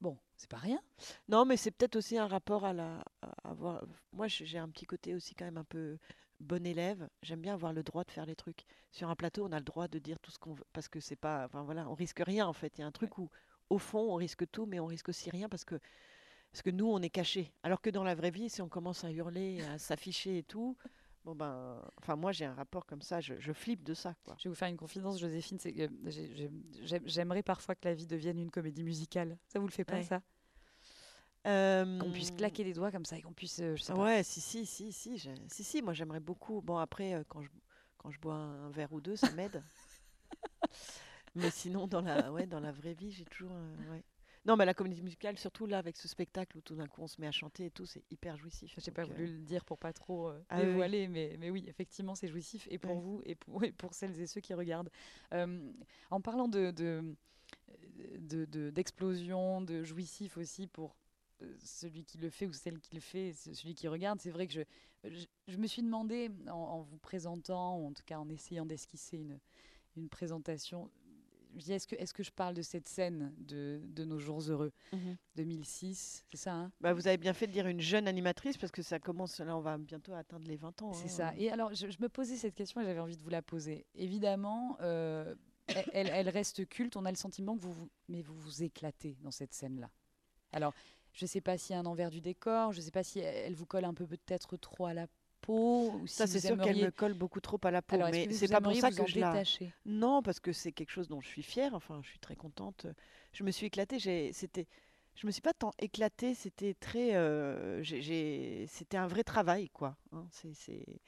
Bon, 0.00 0.18
c'est 0.36 0.48
pas 0.50 0.56
rien. 0.56 0.80
Non, 1.28 1.44
mais 1.44 1.56
c'est 1.56 1.70
peut-être 1.70 1.96
aussi 1.96 2.18
un 2.18 2.26
rapport 2.26 2.64
à 2.64 2.72
la. 2.72 3.02
à 3.22 3.50
avoir... 3.50 3.84
Moi, 4.12 4.28
j'ai 4.28 4.46
j'ai 4.46 4.58
un 4.58 4.68
petit 4.68 4.86
côté 4.86 5.14
aussi 5.14 5.34
quand 5.34 5.44
même 5.44 5.58
un 5.58 5.64
peu 5.64 5.98
bon 6.40 6.66
élève. 6.66 7.08
J'aime 7.22 7.40
bien 7.40 7.54
avoir 7.54 7.72
le 7.72 7.82
droit 7.82 8.04
de 8.04 8.10
faire 8.10 8.26
les 8.26 8.36
trucs. 8.36 8.64
Sur 8.90 9.08
un 9.08 9.16
plateau, 9.16 9.46
on 9.46 9.52
a 9.52 9.58
le 9.58 9.64
droit 9.64 9.88
de 9.88 9.98
dire 9.98 10.18
tout 10.20 10.30
ce 10.30 10.38
qu'on 10.38 10.54
veut. 10.54 10.64
Parce 10.72 10.88
que 10.88 11.00
c'est 11.00 11.16
pas. 11.16 11.44
Enfin 11.46 11.62
voilà, 11.62 11.88
on 11.88 11.94
risque 11.94 12.22
rien 12.24 12.46
en 12.46 12.52
fait. 12.52 12.78
Il 12.78 12.82
y 12.82 12.84
a 12.84 12.86
un 12.86 12.92
truc 12.92 13.18
où, 13.18 13.30
au 13.70 13.78
fond, 13.78 14.12
on 14.12 14.14
risque 14.14 14.50
tout, 14.50 14.66
mais 14.66 14.80
on 14.80 14.86
risque 14.86 15.08
aussi 15.08 15.30
rien 15.30 15.48
parce 15.48 15.64
que. 15.64 15.78
Parce 16.52 16.62
que 16.62 16.70
nous, 16.70 16.86
on 16.86 17.02
est 17.02 17.10
cachés. 17.10 17.52
Alors 17.62 17.82
que 17.82 17.90
dans 17.90 18.04
la 18.04 18.14
vraie 18.14 18.30
vie, 18.30 18.48
si 18.48 18.62
on 18.62 18.68
commence 18.68 19.04
à 19.04 19.10
hurler, 19.10 19.60
à 19.64 19.78
s'afficher 19.78 20.38
et 20.38 20.42
tout, 20.42 20.76
bon 21.26 21.34
ben. 21.34 21.82
Enfin, 21.98 22.16
moi, 22.16 22.32
j'ai 22.32 22.44
un 22.46 22.54
rapport 22.54 22.86
comme 22.86 23.02
ça. 23.02 23.20
Je, 23.20 23.34
je 23.38 23.52
flippe 23.52 23.82
de 23.82 23.92
ça, 23.92 24.14
quoi. 24.24 24.34
Je 24.38 24.44
vais 24.44 24.50
vous 24.50 24.54
faire 24.56 24.68
une 24.68 24.76
confidence, 24.76 25.18
Joséphine, 25.20 25.58
c'est 25.58 25.72
que 25.72 25.88
j'aime- 26.84 27.02
j'aimerais 27.06 27.42
parfois 27.42 27.74
que 27.74 27.86
la 27.86 27.94
vie 27.94 28.06
devienne 28.06 28.38
une 28.38 28.50
comédie 28.50 28.84
musicale. 28.84 29.36
Ça 29.48 29.58
vous 29.58 29.66
le 29.66 29.72
fait 29.72 29.84
pas 29.84 29.96
Ouais. 29.96 30.04
ça? 30.04 30.22
Qu'on 31.44 32.10
puisse 32.10 32.30
Euh, 32.32 32.36
claquer 32.36 32.64
des 32.64 32.72
doigts 32.72 32.90
comme 32.90 33.04
ça 33.04 33.16
et 33.18 33.22
qu'on 33.22 33.32
puisse, 33.32 33.60
euh, 33.60 33.76
je 33.76 33.82
sais 33.82 33.92
pas. 33.92 34.02
Ouais, 34.02 34.22
si, 34.24 34.40
si, 34.40 34.66
si, 34.66 34.92
si, 34.92 35.18
si, 35.18 35.64
si, 35.64 35.82
moi 35.82 35.92
j'aimerais 35.92 36.18
beaucoup. 36.20 36.60
Bon, 36.60 36.76
après, 36.78 37.14
euh, 37.14 37.22
quand 37.28 37.42
je, 37.42 37.48
quand 37.98 38.10
je 38.10 38.18
bois 38.18 38.34
un 38.34 38.70
verre 38.70 38.92
ou 38.92 39.00
deux, 39.00 39.14
ça 39.14 39.30
m'aide. 39.30 39.62
mais 41.36 41.50
sinon, 41.50 41.86
dans 41.86 42.00
la, 42.00 42.32
ouais, 42.32 42.46
dans 42.46 42.58
la 42.60 42.72
vraie 42.72 42.94
vie, 42.94 43.12
j'ai 43.12 43.24
toujours. 43.26 43.52
euh, 43.52 43.76
ouais. 43.92 44.02
Non, 44.46 44.56
mais 44.56 44.64
la 44.64 44.74
comédie 44.74 45.02
musicale, 45.02 45.36
surtout 45.38 45.66
là, 45.66 45.78
avec 45.78 45.96
ce 45.96 46.06
spectacle 46.08 46.56
où 46.56 46.60
tout 46.60 46.76
d'un 46.76 46.86
coup 46.86 47.02
on 47.02 47.08
se 47.08 47.20
met 47.20 47.26
à 47.26 47.32
chanter 47.32 47.66
et 47.66 47.70
tout, 47.70 47.84
c'est 47.84 48.04
hyper 48.10 48.36
jouissif. 48.36 48.72
J'ai 48.78 48.92
pas 48.92 49.02
Donc, 49.02 49.10
euh, 49.10 49.14
voulu 49.14 49.26
le 49.26 49.44
dire 49.44 49.64
pour 49.64 49.76
pas 49.78 49.92
trop 49.92 50.28
euh, 50.28 50.40
Ah 50.48 50.60
oui. 50.60 50.68
dévoiler, 50.68 51.08
mais, 51.08 51.36
mais 51.38 51.50
oui, 51.50 51.64
effectivement, 51.66 52.14
c'est 52.14 52.28
jouissif 52.28 52.68
et 52.70 52.78
pour 52.78 52.94
Ouais. 52.94 53.00
vous 53.00 53.22
et 53.24 53.34
pour, 53.34 53.64
et 53.64 53.72
pour 53.72 53.92
celles 53.94 54.18
et 54.20 54.26
ceux 54.26 54.40
qui 54.40 54.54
regardent. 54.54 54.90
Euh, 55.34 55.72
en 56.10 56.20
parlant 56.20 56.46
de, 56.48 56.70
de, 56.70 57.16
de- 58.18 58.44
de- 58.44 58.70
d'explosion, 58.70 59.62
de, 59.62 59.82
jouissif 59.82 60.36
aussi 60.36 60.66
pour 60.66 60.96
celui 61.58 62.04
qui 62.04 62.18
le 62.18 62.30
fait 62.30 62.46
ou 62.46 62.52
celle 62.52 62.80
qui 62.80 62.94
le 62.94 63.00
fait, 63.00 63.32
ce- 63.32 63.52
celui 63.52 63.74
qui 63.74 63.88
regarde, 63.88 64.20
c'est 64.20 64.30
vrai 64.30 64.46
que 64.46 64.52
je, 64.54 64.62
je, 65.04 65.26
je 65.48 65.56
me 65.58 65.66
suis 65.66 65.82
demandé 65.82 66.30
en, 66.48 66.52
en 66.52 66.80
vous 66.82 66.98
présentant, 66.98 67.78
ou 67.78 67.86
en 67.88 67.92
tout 67.92 68.04
cas 68.06 68.18
en 68.18 68.28
essayant 68.28 68.64
d'esquisser 68.64 69.18
une, 69.18 69.38
une 69.96 70.08
présentation, 70.08 70.90
je 71.56 71.64
dis, 71.64 71.72
est-ce 71.72 71.86
que, 71.86 71.96
est-ce 71.96 72.12
que 72.14 72.22
je 72.22 72.30
parle 72.30 72.54
de 72.54 72.62
cette 72.62 72.88
scène 72.88 73.34
de, 73.38 73.80
de 73.84 74.04
Nos 74.04 74.18
Jours 74.18 74.40
Heureux, 74.42 74.72
mhm. 74.92 75.16
2006, 75.36 76.24
c'est 76.30 76.36
ça 76.36 76.54
hein? 76.54 76.72
Bah, 76.80 76.92
vous 76.92 77.06
avez 77.08 77.16
bien 77.16 77.32
fait 77.32 77.46
de 77.46 77.52
dire 77.52 77.66
une 77.66 77.80
jeune 77.80 78.06
animatrice 78.06 78.56
parce 78.56 78.70
que 78.72 78.82
ça 78.82 78.98
commence, 78.98 79.38
là, 79.40 79.56
on 79.56 79.60
va 79.60 79.78
bientôt 79.78 80.12
atteindre 80.12 80.46
les 80.46 80.56
20 80.56 80.82
ans. 80.82 80.92
C'est 80.92 81.06
hein. 81.06 81.08
ça. 81.08 81.34
Et 81.36 81.50
alors, 81.50 81.74
je, 81.74 81.88
je 81.90 81.98
me 82.00 82.08
posais 82.08 82.36
cette 82.36 82.54
question 82.54 82.80
et 82.80 82.84
j'avais 82.84 83.00
envie 83.00 83.16
de 83.16 83.22
vous 83.22 83.30
la 83.30 83.42
poser. 83.42 83.86
Évidemment, 83.94 84.76
euh, 84.80 85.34
elle, 85.68 85.84
elle- 85.92 86.10
elle 86.12 86.28
reste 86.28 86.68
culte. 86.68 86.96
On 86.96 87.04
a 87.04 87.10
le 87.10 87.16
sentiment 87.16 87.56
que 87.56 87.62
vous 87.62 87.72
vous, 87.72 87.90
mais 88.08 88.22
vous 88.22 88.34
vous 88.34 88.62
éclatez 88.62 89.16
dans 89.22 89.30
cette 89.30 89.54
scène-là. 89.54 89.90
Alors, 90.52 90.72
je 91.12 91.24
ne 91.24 91.28
sais 91.28 91.40
pas 91.40 91.56
s'il 91.56 91.74
y 91.74 91.76
a 91.76 91.80
un 91.80 91.86
envers 91.86 92.10
du 92.10 92.20
décor. 92.20 92.72
Je 92.72 92.78
ne 92.78 92.82
sais 92.84 92.90
pas 92.90 93.02
si 93.02 93.20
elle, 93.20 93.34
elle 93.46 93.54
vous 93.54 93.66
colle 93.66 93.84
un 93.84 93.94
peu 93.94 94.06
peut-être 94.06 94.56
trop 94.58 94.86
à 94.86 94.94
la 94.94 95.06
peau. 95.46 95.92
Ou 96.02 96.06
si 96.06 96.16
Ça, 96.16 96.26
c'est 96.26 96.40
sûr 96.40 96.56
qu'elle 96.58 96.76
me 96.76 96.90
colle 96.90 97.14
beaucoup 97.14 97.40
trop 97.40 97.58
à 97.64 97.70
la 97.70 97.82
peau, 97.82 97.96
Alors, 97.96 98.08
mais 98.10 98.28
c'est 98.32 98.48
pas 98.48 98.60
pour 98.60 98.74
ça 98.74 98.90
que 98.90 99.06
je 99.06 99.18
la. 99.20 99.32
Non, 99.84 100.22
parce 100.22 100.40
que 100.40 100.52
c'est 100.52 100.72
quelque 100.72 100.90
chose 100.90 101.08
dont 101.08 101.20
je 101.20 101.28
suis 101.28 101.42
fière. 101.42 101.74
Enfin, 101.74 102.00
je 102.02 102.08
suis 102.08 102.18
très 102.18 102.36
contente. 102.36 102.86
Je 103.32 103.44
me 103.44 103.50
suis 103.50 103.66
éclatée. 103.66 103.98
J'ai, 103.98 104.32
c'était, 104.32 104.66
je 105.14 105.26
me 105.26 105.32
suis 105.32 105.42
pas 105.42 105.54
tant 105.54 105.72
éclatée. 105.78 106.34
C'était 106.34 106.74
très, 106.74 107.14
euh, 107.16 107.82
j'ai, 107.82 108.66
c'était 108.68 108.96
un 108.96 109.06
vrai 109.06 109.24
travail, 109.24 109.68
quoi. 109.70 109.96
hein. 110.12 110.26
c'est, 110.30 110.54
c'est- 110.54 111.00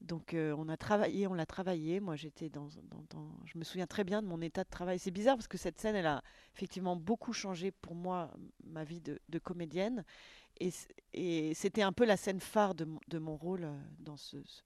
Donc, 0.00 0.34
euh, 0.34 0.54
on 0.58 0.68
a 0.68 0.76
travaillé, 0.76 1.26
on 1.26 1.34
l'a 1.34 1.46
travaillé. 1.46 1.98
Moi, 2.00 2.16
j'étais 2.16 2.50
dans, 2.50 2.68
dans, 2.90 3.04
dans- 3.10 3.32
je 3.46 3.56
me 3.58 3.64
souviens 3.64 3.86
très 3.86 4.04
bien 4.04 4.20
de 4.22 4.26
mon 4.26 4.40
état 4.42 4.62
de 4.64 4.68
travail. 4.68 4.98
C'est 4.98 5.10
bizarre 5.10 5.36
parce 5.36 5.48
que 5.48 5.56
cette 5.58 5.80
scène, 5.80 5.96
elle 5.96 6.06
a 6.06 6.22
effectivement 6.54 6.96
beaucoup 6.96 7.32
changé 7.32 7.70
pour 7.70 7.94
moi 7.94 8.30
ma 8.64 8.84
vie 8.84 9.00
de, 9.00 9.18
de 9.30 9.38
comédienne. 9.38 10.04
Et, 10.60 11.54
c'était 11.54 11.82
un 11.82 11.92
peu 11.92 12.04
la 12.04 12.16
scène 12.16 12.40
phare 12.40 12.74
de 12.74 12.84
mon, 12.84 13.00
de 13.08 13.18
mon 13.18 13.36
rôle 13.36 13.64
euh, 13.64 13.78
dans 14.00 14.16
ce, 14.16 14.42
ce, 14.44 14.62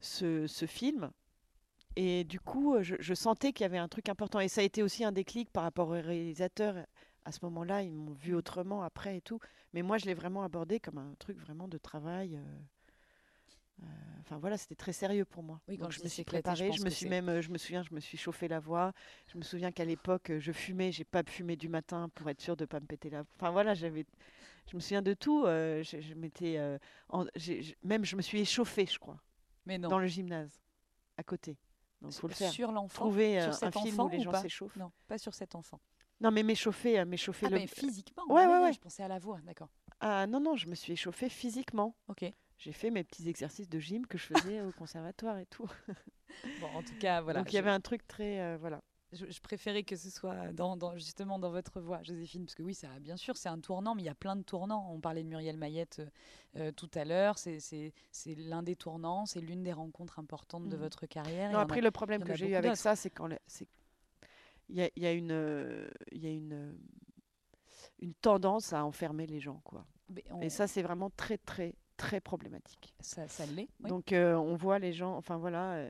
ce- 0.00 0.46
ce 0.46 0.66
film. 0.66 1.10
Et 1.96 2.24
du 2.24 2.40
coup, 2.40 2.74
euh, 2.76 2.82
je, 2.82 2.96
je 3.00 3.14
sentais 3.14 3.52
qu'il 3.52 3.64
y 3.64 3.66
avait 3.66 3.78
un 3.78 3.88
truc 3.88 4.08
important. 4.08 4.40
Et 4.40 4.48
ça 4.48 4.60
a 4.62 4.64
été 4.64 4.82
aussi 4.82 5.04
un 5.04 5.12
déclic 5.12 5.50
par 5.52 5.64
rapport 5.64 5.88
aux 5.88 5.92
réalisateurs. 5.92 6.86
À 7.26 7.32
ce 7.32 7.40
moment-là, 7.44 7.82
ils 7.82 7.92
m'ont 7.94 8.14
vu 8.14 8.34
autrement 8.34 8.82
après 8.82 9.18
et 9.18 9.20
tout. 9.20 9.40
Mais 9.74 9.82
moi, 9.82 9.98
je 9.98 10.06
l'ai 10.06 10.14
vraiment 10.14 10.42
abordé 10.44 10.80
comme 10.80 10.98
un 10.98 11.14
truc 11.18 11.38
vraiment 11.38 11.68
de 11.68 11.78
travail. 11.78 12.36
euh, 12.36 12.42
euh, 13.82 13.86
Enfin 14.20 14.38
voilà, 14.38 14.56
c'était 14.58 14.74
très 14.74 14.92
sérieux 14.92 15.24
pour 15.24 15.42
moi. 15.42 15.60
Oui, 15.68 15.78
quand 15.78 15.88
Donc 15.88 15.92
je 15.92 16.00
je 16.00 16.02
me 16.02 16.08
suis 16.08 16.24
je 16.24 16.24
préparée. 16.24 16.66
pense 16.66 16.78
Je 16.78 16.80
me 16.82 16.90
suis 16.90 17.06
même, 17.06 17.40
je 17.40 17.50
me 17.50 17.58
souviens, 17.58 17.82
je 17.82 17.94
me 17.94 18.00
suis 18.00 18.18
chauffé 18.18 18.48
la 18.48 18.60
voix. 18.60 18.92
Je 19.26 19.38
me 19.38 19.42
souviens 19.42 19.70
qu'à 19.72 19.84
l'époque, 19.84 20.32
je 20.38 20.52
fumais. 20.52 20.92
J'ai 20.92 21.04
pas 21.04 21.22
fumé 21.26 21.56
du 21.56 21.68
matin 21.68 22.08
pour 22.14 22.28
être 22.30 22.40
sûre 22.40 22.56
de 22.56 22.64
pas 22.64 22.80
me 22.80 22.86
péter 22.86 23.10
la. 23.10 23.24
Enfin 23.36 23.50
voilà, 23.50 23.74
j'avais. 23.74 24.06
Je 24.70 24.76
me 24.76 24.80
souviens 24.80 25.02
de 25.02 25.14
tout. 25.14 25.44
euh, 25.46 25.82
je, 25.82 26.00
je 26.00 26.14
m'étais, 26.14 26.56
euh, 26.58 26.78
même 27.82 28.04
je 28.04 28.16
me 28.16 28.22
suis 28.22 28.40
échauffée, 28.40 28.86
je 28.86 28.98
crois, 28.98 29.20
Mais 29.66 29.78
non. 29.78 29.88
dans 29.88 29.98
le 29.98 30.06
gymnase, 30.06 30.60
à 31.16 31.22
côté. 31.22 31.56
Donc 32.00 32.12
faut 32.12 32.28
le 32.28 32.34
faire. 32.34 32.52
Sur 32.52 32.70
l'enfant. 32.70 33.04
Trouver 33.06 33.40
sur 33.40 33.48
euh, 33.48 33.48
un 33.48 33.52
cet 33.52 33.78
film 33.78 33.94
enfant 33.94 34.04
où 34.06 34.08
les 34.10 34.20
gens 34.20 34.32
s'échauffent. 34.34 34.76
Non, 34.76 34.92
pas 35.08 35.18
sur 35.18 35.34
cet 35.34 35.54
enfant. 35.54 35.80
Non, 36.20 36.30
mais 36.30 36.42
m'échauffer, 36.42 37.04
m'échauffer 37.04 37.46
Ah, 37.46 37.50
le. 37.50 37.56
mais 37.56 37.66
physiquement. 37.66 38.24
Ouais, 38.28 38.42
ah 38.44 38.48
oui, 38.48 38.52
ouais, 38.58 38.62
ouais. 38.64 38.72
Je 38.72 38.78
pensais 38.80 39.02
à 39.02 39.08
la 39.08 39.18
voix, 39.18 39.38
d'accord. 39.44 39.68
Ah 40.00 40.26
non, 40.26 40.40
non, 40.40 40.54
je 40.56 40.68
me 40.68 40.74
suis 40.74 40.92
échauffée 40.92 41.28
physiquement. 41.28 41.96
Ok. 42.08 42.24
J'ai 42.56 42.72
fait 42.72 42.90
mes 42.90 43.04
petits 43.04 43.28
exercices 43.28 43.68
de 43.68 43.78
gym 43.78 44.04
que 44.06 44.18
je 44.18 44.26
faisais 44.26 44.60
au 44.62 44.72
conservatoire 44.78 45.38
et 45.38 45.46
tout. 45.46 45.68
Bon, 46.60 46.66
en 46.74 46.82
tout 46.82 46.96
cas, 46.98 47.20
voilà. 47.20 47.38
Donc 47.40 47.52
il 47.52 47.56
y 47.56 47.58
avait 47.58 47.70
un 47.70 47.80
truc 47.80 48.06
très. 48.08 48.40
euh, 48.40 48.56
voilà. 48.58 48.82
Je, 49.12 49.24
je 49.30 49.40
préférais 49.40 49.84
que 49.84 49.96
ce 49.96 50.10
soit 50.10 50.52
dans, 50.52 50.76
dans- 50.76 50.94
justement 50.96 51.38
dans 51.38 51.50
votre 51.50 51.80
voix, 51.80 52.02
Joséphine, 52.02 52.44
parce 52.44 52.54
que 52.54 52.62
oui, 52.62 52.74
ça, 52.74 52.88
bien 53.00 53.16
sûr, 53.16 53.38
c'est 53.38 53.48
un 53.48 53.58
tournant, 53.58 53.94
mais 53.94 54.02
il 54.02 54.06
y 54.06 54.10
a 54.10 54.14
plein 54.14 54.36
de 54.36 54.42
tournants. 54.42 54.86
On 54.92 55.00
parlait 55.00 55.22
de 55.22 55.28
Muriel 55.28 55.56
Mayette 55.56 56.00
euh, 56.00 56.06
euh, 56.56 56.72
tout 56.72 56.90
à 56.94 57.04
l'heure, 57.06 57.38
c'est 57.38 57.94
l'un 58.36 58.62
des 58.62 58.76
tournants, 58.76 59.24
c'est 59.24 59.40
l'une 59.40 59.62
des 59.62 59.72
rencontres 59.72 60.18
importantes 60.18 60.68
de 60.68 60.76
Mhm. 60.76 60.82
votre 60.82 61.06
carrière. 61.06 61.50
Non, 61.52 61.58
a- 61.60 61.62
après, 61.62 61.80
le 61.80 61.90
problème 61.90 62.22
que 62.22 62.34
j'ai 62.34 62.48
eu 62.50 62.54
avec 62.54 62.76
ça, 62.76 62.96
c'est 62.96 63.08
quand. 63.10 63.28
Il 64.68 64.76
y 64.76 64.82
a, 64.82 64.90
il 64.94 65.02
y 65.02 65.06
a 65.06 65.12
une, 65.12 65.32
euh, 65.32 65.88
il 66.12 66.22
y 66.22 66.26
a 66.26 66.30
une, 66.30 66.76
une 68.00 68.12
tendance 68.14 68.74
à 68.74 68.84
enfermer 68.84 69.26
les 69.26 69.40
gens, 69.40 69.60
quoi. 69.64 69.86
on- 70.30 70.42
Et 70.42 70.50
ça, 70.50 70.66
c'est 70.66 70.82
vraiment 70.82 71.08
très, 71.08 71.38
très, 71.38 71.74
très 71.96 72.20
problématique. 72.20 72.94
ça, 73.00 73.26
ça 73.26 73.46
l'est. 73.46 73.68
oui. 73.80 73.88
Donc, 73.88 74.12
euh, 74.12 74.34
on 74.34 74.54
voit 74.56 74.78
les 74.78 74.92
gens. 74.92 75.16
Enfin, 75.16 75.38
voilà. 75.38 75.88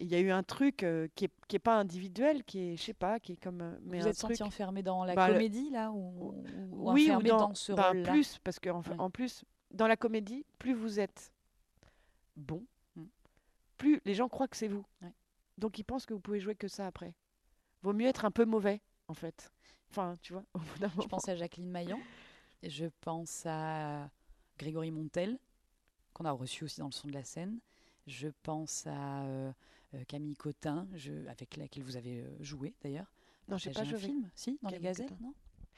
Il 0.00 0.08
y 0.08 0.14
a 0.14 0.20
eu 0.20 0.30
un 0.30 0.42
truc 0.42 0.82
euh, 0.82 1.08
qui 1.14 1.26
est, 1.26 1.30
qui 1.46 1.56
est 1.56 1.60
pas 1.60 1.76
individuel, 1.78 2.42
qui 2.44 2.58
est, 2.72 2.76
je 2.76 2.82
sais 2.82 2.94
pas, 2.94 3.20
qui 3.20 3.32
est 3.32 3.36
comme. 3.36 3.60
euh, 3.60 3.78
mais 3.82 4.00
Vous 4.00 4.06
un 4.06 4.10
êtes 4.10 4.16
senti 4.16 4.42
enfermé 4.42 4.82
dans 4.82 5.04
la 5.04 5.14
Bah, 5.14 5.28
comédie, 5.30 5.68
là, 5.70 5.90
ou, 5.92 5.96
ou- 5.96 6.44
ou 6.70 6.90
oui, 6.92 7.06
ou 7.06 7.10
enfermé 7.10 7.28
dans, 7.28 7.48
dans, 7.48 7.54
ce 7.54 7.72
bah, 7.72 7.88
rôle-là 7.88 8.10
plus, 8.10 8.38
parce 8.42 8.58
que 8.58 8.70
en, 8.70 8.80
fa- 8.82 8.92
Ouais. 8.92 9.00
en 9.00 9.10
plus, 9.10 9.44
dans 9.70 9.86
la 9.86 9.96
comédie, 9.96 10.44
plus 10.58 10.72
vous 10.74 10.98
êtes 11.00 11.32
bon, 12.36 12.64
Mm. 12.96 13.04
plus 13.78 14.00
les 14.04 14.14
gens 14.14 14.28
croient 14.28 14.48
que 14.48 14.56
c'est 14.56 14.68
vous. 14.68 14.84
Ouais. 15.02 15.12
Donc 15.58 15.78
ils 15.78 15.84
pensent 15.84 16.06
que 16.06 16.14
vous 16.14 16.20
pouvez 16.20 16.40
jouer 16.40 16.54
que 16.54 16.66
ça 16.68 16.86
après. 16.86 17.14
Vaut 17.82 17.92
mieux 17.92 18.06
être 18.06 18.24
un 18.24 18.30
peu 18.30 18.44
mauvais, 18.44 18.80
en 19.08 19.14
fait. 19.14 19.52
Enfin, 19.90 20.16
tu 20.22 20.32
vois, 20.32 20.44
au 20.54 20.58
bout 20.58 20.78
d'un 20.78 20.90
Je 21.00 21.06
pense 21.08 21.28
à 21.28 21.36
Jacqueline 21.36 21.68
Maillan, 21.70 22.00
et 22.62 22.70
je 22.70 22.86
pense 23.02 23.44
à 23.46 24.08
Grégory 24.58 24.90
Montel, 24.90 25.38
qu'on 26.14 26.24
a 26.24 26.32
reçu 26.32 26.64
aussi 26.64 26.80
dans 26.80 26.86
le 26.86 26.92
son 26.92 27.08
de 27.08 27.12
la 27.12 27.24
scène. 27.24 27.58
Je 28.06 28.28
pense 28.42 28.86
à 28.86 29.22
euh, 29.24 29.52
Camille 30.08 30.34
Cotin, 30.36 30.86
je, 30.94 31.26
avec 31.28 31.56
laquelle 31.56 31.82
vous 31.82 31.96
avez 31.96 32.20
euh, 32.20 32.36
joué 32.40 32.74
d'ailleurs. 32.82 33.10
Non, 33.48 33.56
j'ai 33.58 33.70
pas 33.72 33.84
joué 33.84 33.96
un 33.96 33.98
film, 33.98 34.30
si, 34.34 34.58
dans 34.62 34.70
les 34.70 34.78
Cotin. 34.78 35.16
non 35.20 35.34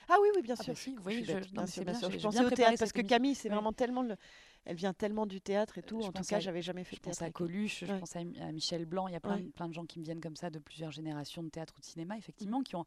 Ah 0.09 0.17
oui, 0.21 0.29
oui, 0.37 0.43
bien 0.43 0.55
Ah 0.59 0.63
sûr. 0.63 0.75
bah 0.75 0.79
si, 0.79 0.95
je- 0.95 1.11
je 1.11 1.25
je- 1.25 1.33
non, 1.55 1.65
bien 1.65 1.85
bien 1.85 1.95
sûr. 1.95 2.11
Je 2.11 2.19
pensais 2.19 2.45
au 2.45 2.51
théâtre 2.51 2.79
parce 2.79 2.93
que. 2.93 3.01
Camille, 3.03 3.35
c'est 3.35 3.49
Ouais. 3.49 3.55
vraiment 3.55 3.73
tellement 3.73 4.03
le... 4.03 4.17
Elle 4.65 4.77
vient 4.77 4.93
tellement 4.93 5.27
du 5.27 5.41
théâtre 5.41 5.79
et 5.79 5.83
tout. 5.83 6.01
Je 6.01 6.07
en 6.07 6.09
tout 6.09 6.19
pense 6.19 6.29
cas, 6.29 6.37
à- 6.37 6.41
j'avais 6.41 6.63
jamais 6.63 6.85
fait 6.85 6.97
Je 6.97 7.01
de 7.01 7.05
pense 7.07 7.19
théâtre. 7.19 7.23
à 7.23 7.25
avec 7.27 7.35
elle. 7.41 7.57
Coluche, 7.57 7.85
je 7.85 7.93
pense 7.95 8.15
à, 8.17 8.23
Mi- 8.25 8.39
à 8.39 8.53
Michel 8.53 8.85
Blanc. 8.85 9.09
Il 9.09 9.13
y 9.13 9.17
a 9.17 9.21
plein, 9.21 9.37
Ouais. 9.37 9.43
de, 9.43 9.49
plein 9.51 9.69
de 9.69 9.73
gens 9.75 9.87
qui 9.87 9.99
me 9.99 10.05
viennent 10.05 10.21
comme 10.21 10.37
ça 10.37 10.51
de 10.51 10.59
plusieurs 10.59 10.91
générations 10.93 11.43
de 11.43 11.49
théâtre 11.49 11.75
ou 11.77 11.81
de 11.81 11.85
cinéma, 11.87 12.17
effectivement, 12.19 12.63
qui 12.63 12.77
ont 12.77 12.85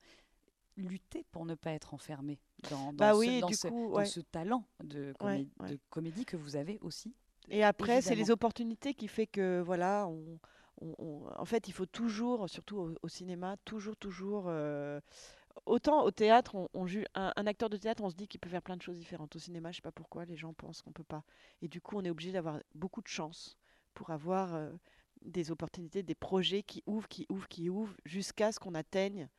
lutté 0.78 1.26
pour 1.32 1.46
ne 1.46 1.56
pas 1.56 1.72
être 1.72 1.94
enfermés 1.94 2.40
dans, 2.70 2.88
dans 2.88 2.94
Bah 2.94 3.14
ce, 3.14 3.18
oui, 3.18 3.40
dans 3.42 3.48
du 3.48 3.56
ce- 3.56 3.68
coup, 3.68 3.90
dans 3.90 3.96
ouais. 3.98 4.06
ce 4.06 4.20
talent 4.20 4.66
de, 4.84 5.14
comé- 5.20 5.48
comédie 5.90 6.26
que 6.26 6.38
vous 6.38 6.56
avez 6.56 6.78
aussi. 6.82 7.14
Et 7.50 7.64
après, 7.64 8.02
c'est 8.02 8.16
les 8.16 8.30
opportunités 8.32 8.94
qui 8.94 9.08
fait 9.08 9.28
que 9.28 9.62
voilà, 9.62 10.08
on, 10.08 10.40
on- 10.82 11.28
en 11.38 11.46
fait, 11.46 11.68
il 11.68 11.74
faut 11.74 11.86
toujours, 11.86 12.50
surtout 12.50 12.96
au, 13.02 13.08
cinéma, 13.08 13.58
toujours, 13.66 13.96
toujours. 13.96 14.46
euh, 14.48 15.00
autant 15.66 16.04
au 16.04 16.12
théâtre, 16.12 16.56
on, 16.74 16.86
juge 16.88 17.06
un, 17.16 17.32
acteur 17.48 17.70
de 17.70 17.78
théâtre, 17.78 18.04
on 18.04 18.10
se 18.10 18.16
dit 18.16 18.28
qu'il 18.28 18.40
peut 18.40 18.50
faire 18.50 18.62
plein 18.62 18.78
de 18.78 18.82
choses 18.82 18.98
différentes. 18.98 19.36
Au 19.36 19.40
cinéma, 19.40 19.72
je 19.72 19.78
sais 19.78 19.82
pas 19.82 19.92
pourquoi, 19.92 20.26
les 20.26 20.36
gens 20.36 20.54
pensent 20.54 20.82
qu'on 20.82 20.92
peut 20.92 21.04
pas. 21.04 21.24
Et 21.62 21.68
du 21.68 21.82
coup, 21.82 21.98
on 21.98 22.04
est 22.04 22.10
obligé 22.10 22.32
d'avoir 22.32 22.60
beaucoup 22.74 23.02
de 23.02 23.08
chance 23.08 23.58
pour 23.94 24.10
avoir 24.10 24.54
euh, 24.54 24.72
des 25.22 25.52
opportunités, 25.52 26.04
des 26.04 26.16
projets 26.16 26.64
qui 26.64 26.84
ouvrent, 26.86 27.08
qui 27.08 27.26
ouvrent, 27.30 27.48
qui 27.48 27.70
ouvrent, 27.70 27.96
jusqu'à 28.06 28.52
ce 28.52 28.60
qu'on 28.60 28.76
atteigne 28.76 29.30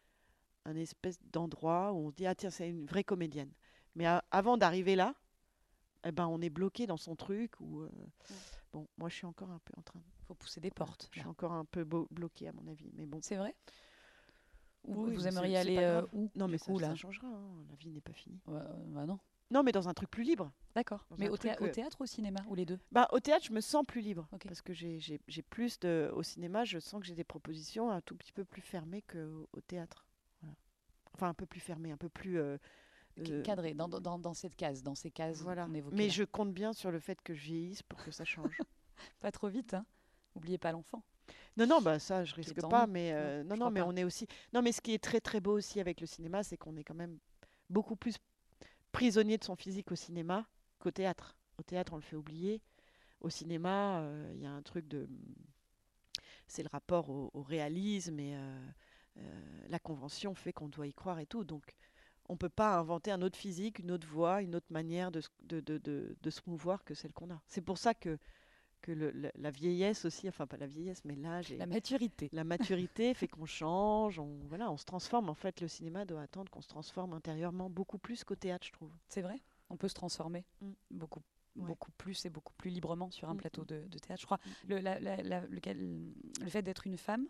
un 0.64 0.74
espèce 0.74 1.18
d'endroit 1.32 1.93
où 1.93 2.07
on 2.07 2.11
se 2.11 2.16
dit 2.16 2.26
ah 2.26 2.34
tiens, 2.34 2.51
c'est 2.51 2.68
une 2.68 2.87
vraie 2.87 3.05
comédienne. 3.05 3.53
Mais 3.95 4.07
avant 4.30 4.57
d'arriver 4.57 4.97
là, 4.97 5.14
eh 6.05 6.12
ben, 6.12 6.26
on 6.26 6.41
est 6.41 6.51
bloqué 6.51 6.87
dans 6.87 6.97
son 6.97 7.14
truc 7.16 7.53
ou. 7.61 7.82
euh, 7.82 7.91
bon, 8.76 8.86
moi, 8.98 9.08
je 9.08 9.14
suis 9.14 9.26
encore 9.26 9.50
un 9.50 9.60
peu 9.64 9.72
en 9.78 9.82
train. 9.82 10.00
Il 10.20 10.26
faut 10.26 10.34
pousser 10.34 10.60
des 10.60 10.70
portes. 10.70 11.08
Je 11.12 11.20
suis 11.20 11.28
encore 11.28 11.52
un 11.52 11.64
peu 11.64 11.84
bloquée, 11.84 12.48
à 12.48 12.52
mon 12.52 12.66
avis. 12.70 12.90
Mais 12.94 13.06
bon. 13.06 13.20
C'est 13.22 13.36
vrai? 13.36 13.54
Oui, 14.84 15.14
Vous 15.14 15.26
aimeriez 15.26 15.56
aller 15.56 15.78
euh, 15.78 16.02
où 16.12 16.30
Non, 16.36 16.46
mais 16.46 16.58
ça, 16.58 16.72
là 16.72 16.88
ça 16.90 16.94
changera. 16.94 17.26
Hein. 17.26 17.64
La 17.70 17.76
vie 17.76 17.90
n'est 17.90 18.00
pas 18.00 18.12
finie. 18.12 18.38
Ouais, 18.46 18.60
bah 18.88 19.06
non. 19.06 19.18
Non, 19.50 19.62
mais 19.62 19.72
dans 19.72 19.88
un 19.88 19.94
truc 19.94 20.10
plus 20.10 20.24
libre. 20.24 20.52
D'accord. 20.74 21.06
Mais 21.18 21.28
au, 21.28 21.36
théâtre 21.36 22.00
ou 22.00 22.02
au 22.02 22.06
cinéma 22.06 22.40
Ou 22.48 22.54
les 22.54 22.66
deux? 22.66 22.78
Bah, 22.92 23.08
Au 23.12 23.20
théâtre, 23.20 23.46
je 23.46 23.52
me 23.52 23.60
sens 23.60 23.84
plus 23.86 24.00
libre. 24.00 24.28
Parce 24.30 24.60
que 24.62 24.72
j'ai 24.74 25.42
plus 25.48 25.78
de. 25.80 26.10
Au 26.14 26.22
cinéma, 26.22 26.64
je 26.64 26.78
sens 26.78 27.00
que 27.00 27.06
j'ai 27.06 27.14
des 27.14 27.24
propositions 27.24 27.90
un 27.90 28.00
tout 28.00 28.16
petit 28.16 28.32
peu 28.32 28.44
plus 28.44 28.62
fermées 28.62 29.02
qu'au 29.02 29.60
théâtre. 29.66 30.04
Voilà. 30.42 30.54
Enfin, 31.14 31.28
un 31.28 31.34
peu 31.34 31.46
plus 31.46 31.60
fermées, 31.60 31.92
un 31.92 31.96
peu 31.96 32.08
plus. 32.08 32.38
Euh, 32.38 32.42
euh 32.42 32.58
cadré 33.44 33.74
dans, 33.74 33.88
dans, 33.88 34.18
dans, 34.18 34.34
cette 34.34 34.56
case, 34.56 34.82
dans 34.82 34.94
ces 34.94 35.10
cases. 35.10 35.42
Voilà. 35.42 35.68
Mais 35.68 36.10
je 36.10 36.24
compte 36.24 36.52
bien 36.52 36.72
sur 36.72 36.90
le 36.90 37.00
fait 37.00 37.20
que 37.22 37.34
je 37.34 37.44
vieillisse 37.44 37.82
pour 37.82 38.02
que 38.02 38.10
ça 38.10 38.24
change. 38.24 38.58
pas 39.20 39.32
trop 39.32 39.48
vite, 39.48 39.74
hein 39.74 39.84
Oubliez 40.34 40.58
pas 40.58 40.72
l'enfant. 40.72 41.02
Non, 41.56 41.66
non, 41.66 41.80
bah 41.80 41.98
ça, 41.98 42.24
je 42.24 42.34
risque 42.34 42.60
pas, 42.68 42.86
mais 42.86 43.12
euh, 43.14 43.42
non, 43.42 43.56
non, 43.56 43.70
mais 43.70 43.80
on 43.80 43.96
est 43.96 44.04
aussi. 44.04 44.28
Non, 44.52 44.60
mais 44.60 44.72
ce 44.72 44.82
qui 44.82 44.92
est 44.92 45.02
très, 45.02 45.20
très 45.20 45.40
beau 45.40 45.52
aussi 45.52 45.80
avec 45.80 46.00
le 46.00 46.06
cinéma, 46.06 46.42
c'est 46.42 46.58
qu'on 46.58 46.76
est 46.76 46.84
quand 46.84 46.94
même 46.94 47.18
beaucoup 47.70 47.96
plus 47.96 48.16
prisonnier 48.92 49.38
de 49.38 49.44
son 49.44 49.56
physique 49.56 49.90
au 49.92 49.94
cinéma 49.94 50.46
qu'au 50.78 50.90
théâtre. 50.90 51.36
Au 51.58 51.62
théâtre, 51.62 51.92
on 51.92 51.96
le 51.96 52.02
fait 52.02 52.16
oublier. 52.16 52.62
Au 53.20 53.30
cinéma, 53.30 54.00
euh, 54.00 54.32
il 54.34 54.42
y 54.42 54.46
a 54.46 54.50
un 54.50 54.62
truc 54.62 54.88
de. 54.88 55.08
C'est 56.46 56.62
le 56.62 56.68
rapport 56.70 57.10
au, 57.10 57.42
réalisme 57.42 58.20
et 58.20 58.36
euh, 58.36 58.68
euh, 59.18 59.66
la 59.68 59.80
convention 59.80 60.34
fait 60.34 60.52
qu'on 60.52 60.68
doit 60.68 60.86
y 60.86 60.94
croire 60.94 61.18
et 61.18 61.26
tout. 61.26 61.44
Donc, 61.44 61.74
on 62.28 62.34
ne 62.34 62.38
peut 62.38 62.48
pas 62.48 62.76
inventer 62.76 63.10
un 63.10 63.22
autre 63.22 63.36
physique, 63.36 63.78
une 63.78 63.90
autre 63.90 64.06
voix, 64.06 64.42
une 64.42 64.54
autre 64.54 64.66
manière 64.70 65.10
de, 65.10 65.22
de, 65.42 65.60
de, 65.60 66.16
de 66.20 66.30
se 66.30 66.40
mouvoir 66.46 66.84
que 66.84 66.94
celle 66.94 67.12
qu'on 67.12 67.30
a. 67.30 67.40
C'est 67.48 67.62
pour 67.62 67.78
ça 67.78 67.94
que 67.94 68.18
que 68.82 68.92
le, 68.92 69.32
la, 69.34 69.50
vieillesse 69.50 70.04
aussi, 70.04 70.28
enfin 70.28 70.46
pas 70.46 70.56
la 70.56 70.66
vieillesse, 70.66 71.04
mais 71.04 71.16
l'âge 71.16 71.50
la 71.50 71.66
maturité. 71.66 72.28
La 72.32 72.44
maturité 72.44 73.14
fait 73.14 73.26
qu'on 73.26 73.46
change, 73.46 74.18
on 74.18 74.38
voilà, 74.44 74.70
on 74.70 74.76
se 74.76 74.84
transforme. 74.84 75.28
En 75.28 75.34
fait, 75.34 75.60
le 75.60 75.66
cinéma 75.66 76.04
doit 76.04 76.22
attendre 76.22 76.50
qu'on 76.50 76.60
se 76.60 76.68
transforme 76.68 77.12
intérieurement 77.12 77.68
beaucoup 77.68 77.98
plus 77.98 78.22
qu'au 78.22 78.36
théâtre, 78.36 78.66
je 78.66 78.72
trouve. 78.72 78.92
C'est 79.08 79.22
vrai. 79.22 79.40
On 79.70 79.76
peut 79.76 79.88
se 79.88 79.94
transformer 79.94 80.44
mm. 80.60 80.70
beaucoup 80.90 81.22
beaucoup 81.56 81.90
plus 81.92 82.26
et 82.26 82.30
beaucoup 82.30 82.52
plus 82.52 82.70
librement 82.70 83.10
sur 83.10 83.30
un 83.30 83.34
mm, 83.34 83.38
plateau 83.38 83.62
mm. 83.62 83.88
de, 83.88 83.98
théâtre. 83.98 84.20
Je 84.20 84.26
crois 84.26 84.38
le, 84.68 84.78
la, 84.78 84.98
le, 85.00 86.48
fait 86.48 86.62
d'être 86.62 86.86
une 86.86 86.98
femme, 86.98 87.26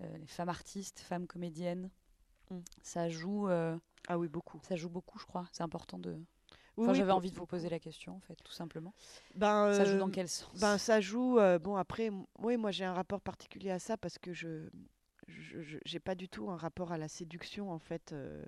euh, 0.00 0.18
les 0.18 0.26
femmes 0.26 0.48
artistes, 0.48 0.98
femmes 0.98 1.28
comédiennes, 1.28 1.88
ça 2.82 3.08
joue. 3.08 3.48
Euh, 3.48 3.76
ah 4.08 4.18
oui, 4.18 4.28
beaucoup. 4.28 4.60
Ça 4.62 4.76
joue 4.76 4.90
beaucoup, 4.90 5.18
je 5.18 5.26
crois. 5.26 5.46
C'est 5.52 5.62
important 5.62 5.98
de 5.98 6.18
j'avais 6.92 7.12
envie 7.12 7.30
de 7.30 7.36
vous 7.36 7.46
poser 7.46 7.68
la 7.68 7.78
question, 7.78 8.16
en 8.16 8.20
fait, 8.20 8.36
tout 8.42 8.52
simplement. 8.52 8.94
Ben, 9.34 9.72
ça 9.72 9.84
joue 9.84 9.98
dans 9.98 10.08
euh, 10.08 10.12
quel 10.12 10.28
sens? 10.28 10.58
Ben, 10.60 10.78
ça 10.78 11.00
joue. 11.00 11.38
Euh, 11.38 11.58
bon, 11.58 11.76
après, 11.76 12.10
oui, 12.38 12.56
moi, 12.56 12.70
j'ai 12.70 12.84
un 12.84 12.94
rapport 12.94 13.20
particulier 13.20 13.70
à 13.70 13.78
ça 13.78 13.96
parce 13.96 14.18
que 14.18 14.32
je, 14.32 14.68
j'ai 15.26 16.00
pas 16.00 16.14
du 16.14 16.28
tout 16.28 16.50
un 16.50 16.56
rapport 16.56 16.92
à 16.92 16.98
la 16.98 17.08
séduction, 17.08 17.70
en 17.70 17.78
fait. 17.78 18.12
Euh, 18.12 18.44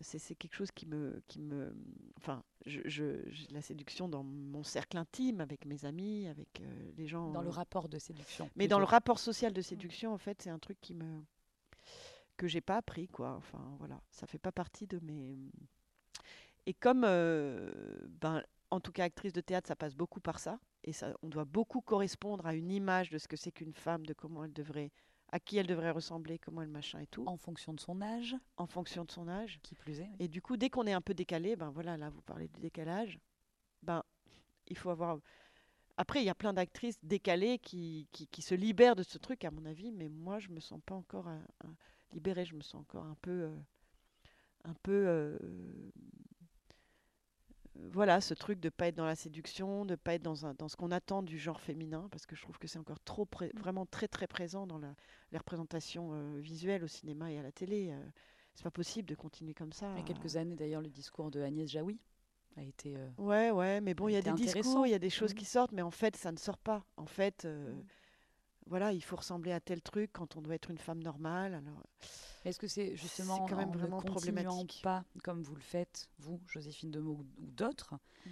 c'est 0.00 0.34
quelque 0.34 0.54
chose 0.54 0.72
qui 0.72 0.86
me, 0.86 1.22
qui 1.28 1.38
me, 1.38 1.76
enfin, 2.16 2.42
je, 2.64 3.22
la 3.52 3.60
séduction 3.60 4.08
dans 4.08 4.24
mon 4.24 4.64
cercle 4.64 4.96
intime, 4.96 5.40
avec 5.40 5.64
mes 5.66 5.84
amis, 5.84 6.26
avec 6.26 6.62
les 6.96 7.06
gens. 7.06 7.30
Dans 7.30 7.42
le 7.42 7.50
rapport 7.50 7.88
de 7.88 7.98
séduction. 7.98 8.50
Mais 8.56 8.66
dans 8.66 8.78
le 8.78 8.84
rapport 8.84 9.18
social 9.18 9.52
de 9.52 9.60
séduction, 9.60 10.12
en 10.12 10.18
fait, 10.18 10.42
c'est 10.42 10.50
un 10.50 10.58
truc 10.58 10.80
qui 10.80 10.94
me, 10.94 11.22
que 12.42 12.48
j'ai 12.48 12.60
pas 12.60 12.76
appris, 12.76 13.06
quoi. 13.06 13.34
Enfin, 13.36 13.76
voilà, 13.78 14.00
ça 14.10 14.26
fait 14.26 14.38
pas 14.38 14.52
partie 14.52 14.86
de 14.86 14.98
mes 15.00 15.38
et 16.66 16.74
comme, 16.74 17.04
euh, 17.04 17.70
ben, 18.20 18.42
en 18.70 18.80
tout 18.80 18.92
cas, 18.92 19.04
actrice 19.04 19.32
de 19.32 19.40
théâtre, 19.40 19.68
ça 19.68 19.76
passe 19.76 19.94
beaucoup 19.94 20.20
par 20.20 20.38
ça. 20.38 20.58
Et 20.84 20.92
ça, 20.92 21.14
on 21.22 21.28
doit 21.28 21.44
beaucoup 21.44 21.80
correspondre 21.80 22.46
à 22.46 22.54
une 22.54 22.70
image 22.70 23.10
de 23.10 23.18
ce 23.18 23.28
que 23.28 23.36
c'est 23.36 23.52
qu'une 23.52 23.74
femme, 23.74 24.06
de 24.06 24.14
comment 24.14 24.44
elle 24.44 24.52
devrait, 24.52 24.90
à 25.30 25.40
qui 25.40 25.58
elle 25.58 25.66
devrait 25.66 25.90
ressembler, 25.90 26.38
comment 26.38 26.62
elle 26.62 26.68
machin 26.68 27.00
et 27.00 27.06
tout. 27.06 27.24
En 27.26 27.36
fonction 27.36 27.72
de 27.72 27.80
son 27.80 28.00
âge. 28.00 28.36
En 28.56 28.66
fonction 28.66 29.04
de 29.04 29.10
son 29.10 29.28
âge. 29.28 29.58
Qui 29.62 29.74
plus 29.74 30.00
est. 30.00 30.10
Et 30.18 30.28
du 30.28 30.40
coup, 30.40 30.56
dès 30.56 30.70
qu'on 30.70 30.86
est 30.86 30.92
un 30.92 31.00
peu 31.00 31.14
décalé, 31.14 31.56
ben 31.56 31.70
voilà, 31.70 31.96
là, 31.96 32.10
vous 32.10 32.22
parlez 32.22 32.48
du 32.48 32.60
décalage, 32.60 33.18
ben, 33.82 34.02
il 34.68 34.76
faut 34.76 34.90
avoir. 34.90 35.18
Après, 35.96 36.22
il 36.22 36.24
y 36.24 36.30
a 36.30 36.34
plein 36.34 36.52
d'actrices 36.52 36.98
décalées 37.02 37.58
qui, 37.58 38.08
qui, 38.12 38.26
qui, 38.26 38.42
se 38.42 38.54
libèrent 38.54 38.96
de 38.96 39.02
ce 39.02 39.18
truc, 39.18 39.44
à 39.44 39.50
mon 39.50 39.64
avis, 39.66 39.92
mais 39.92 40.08
moi, 40.08 40.38
je 40.38 40.48
me 40.48 40.60
sens 40.60 40.80
pas 40.86 40.94
encore 40.94 41.28
euh, 41.28 41.68
libérée, 42.12 42.44
je 42.44 42.54
me 42.54 42.62
sens 42.62 42.80
encore 42.80 43.04
un 43.04 43.16
peu. 43.20 43.30
Euh, 43.30 43.56
un 44.64 44.74
peu 44.74 45.38
voilà, 47.74 48.20
ce 48.20 48.34
truc 48.34 48.60
de 48.60 48.68
pas 48.68 48.88
être 48.88 48.94
dans 48.94 49.06
la 49.06 49.14
séduction, 49.14 49.84
de 49.84 49.96
pas 49.96 50.14
être 50.14 50.22
dans, 50.22 50.46
un, 50.46 50.54
dans 50.54 50.68
ce 50.68 50.76
qu'on 50.76 50.90
attend 50.90 51.22
du 51.22 51.38
genre 51.38 51.60
féminin, 51.60 52.08
parce 52.10 52.26
que 52.26 52.36
je 52.36 52.42
trouve 52.42 52.58
que 52.58 52.66
c'est 52.66 52.78
encore 52.78 53.00
trop 53.00 53.28
vraiment 53.54 53.86
très 53.86 54.08
très 54.08 54.26
présent 54.26 54.66
dans 54.66 54.78
la, 54.78 54.94
les 55.30 55.38
représentations 55.38 56.10
euh, 56.12 56.38
visuelles 56.40 56.84
au 56.84 56.88
cinéma 56.88 57.32
et 57.32 57.38
à 57.38 57.42
la 57.42 57.52
télé. 57.52 57.90
Euh, 57.90 58.00
c'est 58.54 58.64
pas 58.64 58.70
possible 58.70 59.08
de 59.08 59.14
continuer 59.14 59.54
comme 59.54 59.72
ça. 59.72 59.90
Il 59.92 59.98
y 59.98 60.02
a 60.02 60.04
quelques 60.04 60.36
années 60.36 60.56
d'ailleurs, 60.56 60.82
le 60.82 60.90
discours 60.90 61.30
de 61.30 61.40
Agnès 61.40 61.68
Jaoui 61.68 61.98
a 62.56 62.62
été. 62.62 62.96
Euh, 62.96 63.08
ouais, 63.16 63.50
ouais, 63.50 63.80
mais 63.80 63.94
bon, 63.94 64.08
il 64.08 64.12
y 64.12 64.16
a 64.16 64.22
des 64.22 64.32
discours, 64.32 64.86
il 64.86 64.90
y 64.90 64.94
a 64.94 64.98
des 64.98 65.10
choses 65.10 65.32
qui 65.32 65.46
sortent, 65.46 65.72
mais 65.72 65.82
en 65.82 65.90
fait, 65.90 66.16
ça 66.16 66.32
ne 66.32 66.36
sort 66.38 66.58
pas. 66.58 66.84
En 66.96 67.06
fait. 67.06 67.46
Voilà, 68.66 68.92
il 68.92 69.02
faut 69.02 69.16
ressembler 69.16 69.52
à 69.52 69.60
tel 69.60 69.82
truc 69.82 70.10
quand 70.12 70.36
on 70.36 70.40
doit 70.40 70.54
être 70.54 70.70
une 70.70 70.78
femme 70.78 71.02
normale. 71.02 71.54
Alors. 71.54 71.82
Est-ce 72.44 72.58
que 72.58 72.66
c'est 72.66 72.96
justement 72.96 73.46
quand 73.46 73.56
même 73.56 73.68
en 73.68 73.72
vraiment 73.72 74.00
problématique 74.00 74.80
pas, 74.82 75.04
comme 75.22 75.42
vous 75.42 75.54
le 75.54 75.60
faites, 75.60 76.08
vous, 76.18 76.40
Joséphine 76.48 76.90
Demeaux 76.90 77.24
ou, 77.38 77.50
d'autres, 77.50 77.94
mm. 77.94 78.30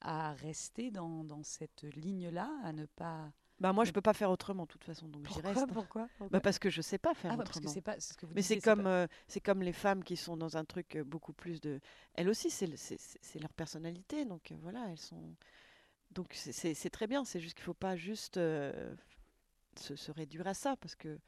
à 0.00 0.32
rester 0.32 0.90
dans, 0.90 1.24
dans 1.24 1.42
cette 1.42 1.84
ligne-là, 1.94 2.50
à 2.64 2.72
ne 2.72 2.86
pas... 2.86 3.32
Bah 3.60 3.72
moi, 3.72 3.84
je 3.84 3.92
peux 3.92 4.00
pas 4.00 4.14
faire 4.14 4.30
autrement, 4.30 4.64
de 4.64 4.68
toute 4.68 4.82
façon, 4.82 5.06
donc 5.06 5.28
j'y 5.28 5.40
reste. 5.40 5.72
Pourquoi, 5.72 6.08
bah 6.30 6.40
Parce 6.40 6.58
que 6.58 6.70
je 6.70 6.82
sais 6.82 6.98
pas 6.98 7.14
faire 7.14 7.30
ah, 7.30 7.40
autrement. 7.40 7.62
Parce 7.62 7.74
que 7.76 7.80
pas, 7.80 8.00
ce 8.00 8.14
que 8.14 8.26
vous 8.26 8.34
Mais 8.34 8.42
c'est 8.42 8.60
comme, 8.60 8.88
euh, 8.88 9.06
c'est 9.28 9.40
comme 9.40 9.62
les 9.62 9.72
femmes 9.72 10.02
qui 10.02 10.16
sont 10.16 10.36
dans 10.36 10.56
un 10.56 10.64
truc 10.64 10.96
euh, 10.96 11.04
beaucoup 11.04 11.32
plus 11.32 11.60
de... 11.60 11.80
Elles 12.14 12.28
aussi, 12.28 12.50
c'est 12.50 13.40
leur 13.40 13.52
personnalité, 13.52 14.24
donc 14.24 14.50
euh, 14.50 14.56
voilà, 14.60 14.88
elles 14.90 14.98
sont... 14.98 15.36
Donc 16.10 16.32
c'est 16.34 16.90
très 16.90 17.06
bien, 17.06 17.24
c'est 17.24 17.40
juste 17.40 17.54
qu'il 17.54 17.64
faut 17.64 17.74
pas 17.74 17.96
juste 17.96 18.38
se, 19.78 19.96
se, 19.96 20.10
réduire 20.12 20.46
à 20.46 20.54
ça, 20.54 20.76
parce 20.76 20.94
que 20.94 21.18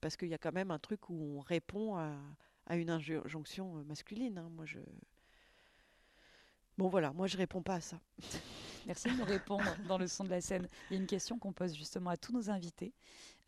parce 0.00 0.16
qu'il 0.16 0.28
y 0.28 0.34
a 0.34 0.38
quand 0.38 0.52
même 0.52 0.70
un 0.70 0.78
truc 0.78 1.10
où 1.10 1.36
on 1.36 1.40
répond 1.40 1.96
à, 1.96 2.16
à 2.66 2.76
une 2.76 2.90
injonction 2.90 3.78
euh, 3.78 3.84
masculine. 3.84 4.38
Hein. 4.38 4.48
Moi, 4.54 4.64
je... 4.64 4.78
Bon 6.78 6.88
voilà, 6.88 7.12
moi 7.12 7.26
je 7.26 7.36
réponds 7.36 7.60
pas 7.60 7.74
à 7.74 7.80
ça. 7.80 8.00
Merci 8.86 9.10
de 9.10 9.16
nous 9.18 9.24
répondre 9.24 9.64
dans 9.86 9.98
le 9.98 10.06
son 10.06 10.24
de 10.24 10.30
la 10.30 10.40
scène. 10.40 10.66
Il 10.88 10.94
y 10.94 10.96
a 10.96 11.00
une 11.02 11.06
question 11.06 11.38
qu'on 11.38 11.52
pose 11.52 11.76
justement 11.76 12.08
à 12.08 12.16
tous 12.16 12.32
nos 12.32 12.48
invités. 12.48 12.94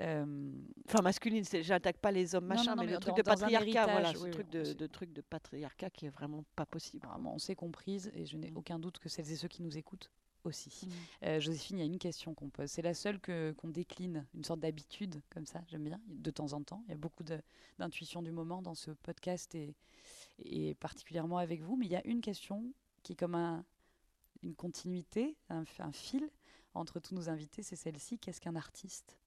Euh, 0.02 0.52
enfin 0.86 1.00
masculine, 1.00 1.42
j'attaque 1.62 1.96
pas 1.96 2.10
les 2.10 2.34
hommes 2.34 2.44
machin, 2.44 2.74
mais, 2.76 2.86
le 2.86 2.98
truc 2.98 3.16
de 3.16 3.22
patriarcat, 3.22 3.86
voilà, 3.86 4.12
ce 4.12 4.26
truc 4.26 4.50
de, 4.50 4.74
de, 4.74 4.86
truc 4.86 5.12
de 5.14 5.22
patriarcat 5.22 5.88
qui 5.88 6.04
est 6.04 6.10
vraiment 6.10 6.44
pas 6.54 6.66
possible. 6.66 7.06
Vraiment, 7.06 7.34
on 7.34 7.38
s'est 7.38 7.54
comprise 7.54 8.10
et 8.14 8.26
je 8.26 8.36
n'ai 8.36 8.50
mm. 8.50 8.56
aucun 8.58 8.78
doute 8.78 8.98
que 8.98 9.08
celles 9.08 9.30
et 9.30 9.36
ceux 9.36 9.48
qui 9.48 9.62
nous 9.62 9.78
écoutent 9.78 10.10
aussi. 10.44 10.86
Mm. 10.86 10.90
Euh, 11.24 11.40
Joséphine, 11.40 11.78
il 11.78 11.80
y 11.80 11.82
a 11.82 11.86
une 11.86 11.98
question 11.98 12.34
qu'on 12.34 12.48
pose. 12.48 12.70
C'est 12.70 12.82
la 12.82 12.94
seule 12.94 13.20
que, 13.20 13.52
qu'on 13.58 13.68
décline, 13.68 14.26
une 14.34 14.44
sorte 14.44 14.60
d'habitude 14.60 15.20
comme 15.30 15.46
ça, 15.46 15.62
j'aime 15.68 15.84
bien, 15.84 16.00
de 16.06 16.30
temps 16.30 16.52
en 16.52 16.62
temps. 16.62 16.82
Il 16.86 16.90
y 16.90 16.94
a 16.94 16.98
beaucoup 16.98 17.24
d'intuition 17.78 18.22
du 18.22 18.32
moment 18.32 18.62
dans 18.62 18.74
ce 18.74 18.90
podcast 18.90 19.54
et, 19.54 19.74
et, 20.44 20.74
particulièrement 20.74 21.38
avec 21.38 21.62
vous. 21.62 21.76
Mais 21.76 21.86
il 21.86 21.92
y 21.92 21.96
a 21.96 22.06
une 22.06 22.20
question 22.20 22.72
qui 23.02 23.12
est 23.12 23.16
comme 23.16 23.34
un, 23.34 23.64
une 24.42 24.54
continuité, 24.54 25.36
un, 25.48 25.64
un 25.78 25.92
fil 25.92 26.28
entre 26.74 27.00
tous 27.00 27.14
nos 27.14 27.28
invités, 27.28 27.62
c'est 27.62 27.76
celle-ci. 27.76 28.18
Qu'est-ce 28.18 28.40
qu'un 28.40 28.56
artiste? 28.56 29.18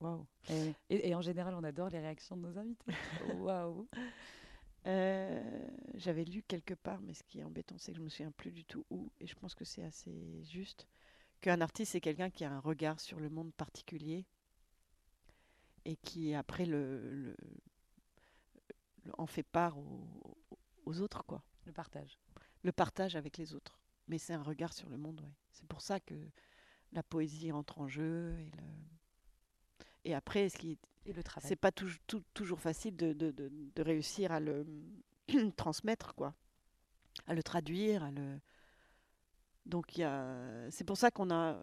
Waouh 0.00 0.26
et, 0.48 0.74
et, 0.90 1.14
en 1.14 1.22
général, 1.22 1.54
on 1.54 1.62
adore 1.62 1.88
les 1.90 2.00
réactions 2.00 2.36
de 2.36 2.42
nos 2.42 2.58
invités. 2.58 2.92
Waouh 3.38 3.88
euh, 4.86 5.68
j'avais 5.94 6.24
lu 6.24 6.42
quelque 6.42 6.74
part, 6.74 7.00
mais 7.02 7.14
ce 7.14 7.22
qui 7.22 7.40
est 7.40 7.44
embêtant, 7.44 7.78
c'est 7.78 7.92
que 7.92 7.98
je 7.98 8.02
me 8.02 8.08
souviens 8.08 8.32
plus 8.32 8.50
du 8.50 8.64
tout 8.64 8.84
où, 8.90 9.10
et 9.20 9.26
je 9.26 9.34
pense 9.34 9.54
que 9.54 9.64
c'est 9.64 9.84
assez 9.84 10.42
juste, 10.44 10.88
qu'un 11.40 11.60
artiste, 11.60 11.92
c'est 11.92 12.00
quelqu'un 12.00 12.30
qui 12.30 12.44
a 12.44 12.52
un 12.52 12.60
regard 12.60 13.00
sur 13.00 13.20
le 13.20 13.28
monde 13.28 13.52
particulier 13.54 14.26
et 15.84 15.96
qui, 15.96 16.34
après, 16.34 16.66
le, 16.66 17.36
en 19.18 19.26
fait 19.26 19.42
part 19.42 19.76
aux, 19.78 21.00
autres, 21.00 21.24
quoi. 21.24 21.42
Le 21.64 21.72
partage. 21.72 22.18
Le 22.62 22.72
partage 22.72 23.16
avec 23.16 23.38
les 23.38 23.54
autres. 23.54 23.80
Mais 24.08 24.18
c'est 24.18 24.34
un 24.34 24.42
regard 24.42 24.72
sur 24.72 24.88
le 24.88 24.96
monde, 24.96 25.20
oui. 25.24 25.32
C'est 25.52 25.66
pour 25.66 25.80
ça 25.80 26.00
que 26.00 26.14
la 26.92 27.02
poésie 27.02 27.52
entre 27.52 27.78
en 27.80 27.88
jeu 27.88 28.36
et 28.38 28.50
le 28.56 28.62
et 30.04 30.14
après, 30.14 30.48
ce 30.48 30.58
qui 30.58 30.78
et 31.06 31.12
le 31.12 31.22
travail. 31.22 31.48
C'est 31.48 31.56
pas 31.56 31.72
toujours 31.72 32.60
facile 32.60 32.96
de, 32.96 33.12
de, 33.12 33.30
de, 33.32 33.82
réussir 33.82 34.32
à 34.32 34.40
le 34.40 34.66
transmettre, 35.56 36.14
quoi, 36.14 36.34
à 37.26 37.34
le 37.34 37.42
traduire, 37.42 38.04
à 38.04 38.10
le. 38.10 38.40
Donc 39.66 40.00
c'est 40.70 40.84
pour 40.84 40.96
ça 40.96 41.10
qu'on 41.10 41.30
a. 41.30 41.58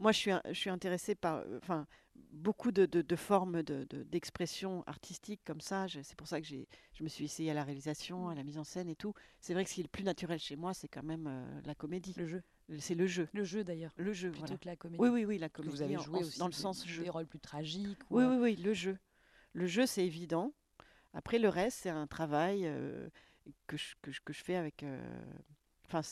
moi, 0.00 0.12
je 0.12 0.18
suis, 0.18 0.30
je 0.48 0.52
suis 0.54 0.70
intéressée 0.70 1.14
par 1.14 1.36
euh, 1.38 1.58
enfin, 1.62 1.86
beaucoup 2.32 2.72
de, 2.72 2.86
de, 2.86 3.02
de 3.02 3.16
formes 3.16 3.62
de- 3.62 3.84
de- 3.88 4.02
d'expression 4.02 4.82
artistique 4.86 5.40
comme 5.44 5.60
ça. 5.60 5.86
C'est 5.88 6.16
pour 6.16 6.26
ça 6.26 6.40
que 6.40 6.46
je 6.46 7.02
me 7.04 7.08
suis 7.08 7.24
essayée 7.26 7.50
à 7.50 7.54
la 7.54 7.62
réalisation, 7.64 8.28
à 8.28 8.34
la 8.34 8.42
mise 8.42 8.58
en 8.58 8.64
scène 8.64 8.88
et 8.88 8.96
tout. 8.96 9.14
C'est 9.40 9.52
vrai 9.54 9.64
que 9.64 9.70
ce 9.70 9.74
qui 9.74 9.80
est 9.80 9.84
le 9.84 9.88
plus 9.88 10.04
naturel 10.04 10.38
chez 10.38 10.56
moi, 10.56 10.74
c'est 10.74 10.88
quand 10.88 11.02
même 11.02 11.26
euh, 11.28 11.60
la 11.64 11.74
comédie. 11.74 12.14
Le 12.16 12.26
jeu. 12.26 12.42
C'est 12.78 12.94
le 12.94 13.06
jeu. 13.06 13.28
Le 13.32 13.42
jeu 13.44 13.64
d'ailleurs, 13.64 13.92
Le 13.96 14.12
jeu, 14.12 14.30
plutôt 14.30 14.46
voilà. 14.46 14.58
que 14.58 14.66
la 14.66 14.76
comédie. 14.76 15.02
Oui, 15.02 15.08
oui, 15.10 15.24
oui, 15.24 15.38
la 15.38 15.48
comédie. 15.48 15.74
vous 15.74 15.82
avez 15.82 15.98
joué 15.98 16.18
en- 16.18 16.20
aussi 16.22 16.38
dans 16.38 16.46
le 16.46 16.52
sens 16.52 16.86
jeu. 16.86 17.02
des 17.02 17.10
rôles 17.10 17.26
plus 17.26 17.40
tragiques. 17.40 17.98
ou, 18.10 18.18
Oui, 18.18 18.24
oui, 18.24 18.36
oui, 18.36 18.56
le 18.56 18.74
jeu. 18.74 18.96
Le 19.52 19.66
jeu, 19.66 19.86
c'est 19.86 20.04
évident. 20.06 20.52
Après, 21.12 21.38
le 21.40 21.48
reste, 21.48 21.78
c'est 21.82 21.90
un 21.90 22.06
travail 22.06 22.62
euh, 22.66 23.08
que, 23.66 23.76
je, 23.76 23.94
que, 24.02 24.12
je, 24.12 24.20
que 24.24 24.32
je 24.32 24.44
fais 24.44 24.54
avec. 24.54 24.84
euh, 24.84 25.02
Enfin, 25.92 26.02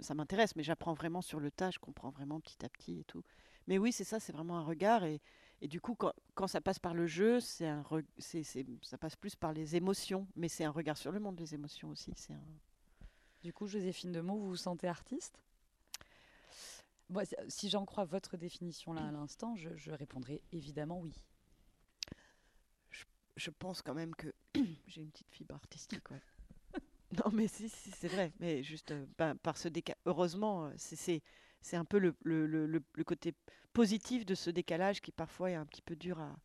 ça, 0.00 0.14
m'intéresse, 0.14 0.56
mais 0.56 0.62
j'apprends 0.62 0.94
vraiment 0.94 1.20
sur 1.20 1.40
le 1.40 1.50
tas, 1.50 1.70
je 1.70 1.78
comprends 1.78 2.08
vraiment 2.10 2.40
petit 2.40 2.64
à 2.64 2.70
petit 2.70 3.00
et 3.00 3.04
tout. 3.04 3.22
Mais 3.66 3.76
oui, 3.76 3.92
c'est 3.92 4.04
ça, 4.04 4.18
c'est 4.18 4.32
vraiment 4.32 4.56
un 4.58 4.62
regard. 4.64 5.04
Et, 5.04 5.20
et 5.60 5.68
du 5.68 5.78
coup, 5.80 5.94
quand, 5.94 6.12
quand 6.34 6.46
ça 6.46 6.62
passe 6.62 6.78
par 6.78 6.94
le 6.94 7.06
jeu, 7.06 7.38
c'est 7.38 7.66
un 7.66 7.82
re- 7.82 8.04
c'est 8.16 8.42
c'est- 8.42 8.64
ça 8.82 8.96
passe 8.96 9.16
plus 9.16 9.36
par 9.36 9.52
les 9.52 9.76
émotions. 9.76 10.26
Mais 10.36 10.48
c'est 10.48 10.64
un 10.64 10.70
regard 10.70 10.96
sur 10.96 11.12
le 11.12 11.20
monde, 11.20 11.38
les 11.38 11.54
émotions 11.54 11.90
aussi. 11.90 12.12
C'est 12.16 12.32
un... 12.32 12.40
Du 13.42 13.52
coup, 13.52 13.66
Joséphine 13.66 14.10
Demeaux, 14.12 14.38
vous 14.38 14.48
vous 14.48 14.56
sentez 14.56 14.88
artiste? 14.88 15.38
Moi, 17.10 17.24
si- 17.48 17.68
j'en 17.68 17.84
crois 17.84 18.04
votre 18.06 18.36
définition 18.38 18.92
là 18.94 19.06
à 19.08 19.12
l'instant, 19.12 19.54
je, 19.56 19.68
je 19.76 19.90
répondrai 19.90 20.40
évidemment 20.52 20.98
oui. 21.00 21.12
Je 23.36 23.50
pense 23.50 23.80
quand 23.82 23.94
même 23.94 24.14
que 24.14 24.32
j'ai 24.86 25.02
une 25.02 25.10
petite 25.10 25.30
fibre 25.30 25.54
artistique. 25.54 26.10
ouais. 26.10 26.20
non, 27.24 27.30
mais 27.32 27.48
si, 27.48 27.68
si, 27.68 27.90
c'est 27.90 28.08
vrai. 28.08 28.32
Mais 28.40 28.62
juste 28.62 28.92
euh, 28.92 29.06
ben, 29.18 29.36
par 29.36 29.56
ce 29.56 29.68
décalage. 29.68 30.00
Heureusement, 30.06 30.66
euh, 30.66 30.72
c'est- 30.76 30.96
c'est 30.96 31.22
c'est 31.62 31.76
un 31.76 31.84
peu 31.84 31.98
le, 31.98 32.14
le, 32.22 32.46
le, 32.46 32.66
le- 32.66 32.82
le 32.94 33.04
côté 33.04 33.34
positif 33.72 34.24
de 34.24 34.34
ce 34.34 34.48
décalage 34.50 35.00
qui 35.02 35.12
parfois 35.12 35.50
est 35.50 35.54
un 35.54 35.66
petit 35.66 35.82
peu 35.82 35.94
dur 35.96 36.18
à, 36.20 36.36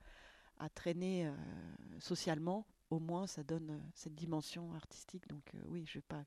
à 0.59 0.69
traîner 0.69 1.27
euh, 1.27 1.35
socialement. 1.99 2.67
Au 2.89 2.99
moins, 2.99 3.27
ça 3.27 3.43
donne 3.43 3.71
euh, 3.71 3.79
cette 3.93 4.15
dimension 4.15 4.73
artistique. 4.73 5.27
Donc, 5.27 5.43
euh, 5.55 5.59
oui, 5.67 5.85
je 5.87 5.95
vais 5.99 6.03
pas. 6.03 6.23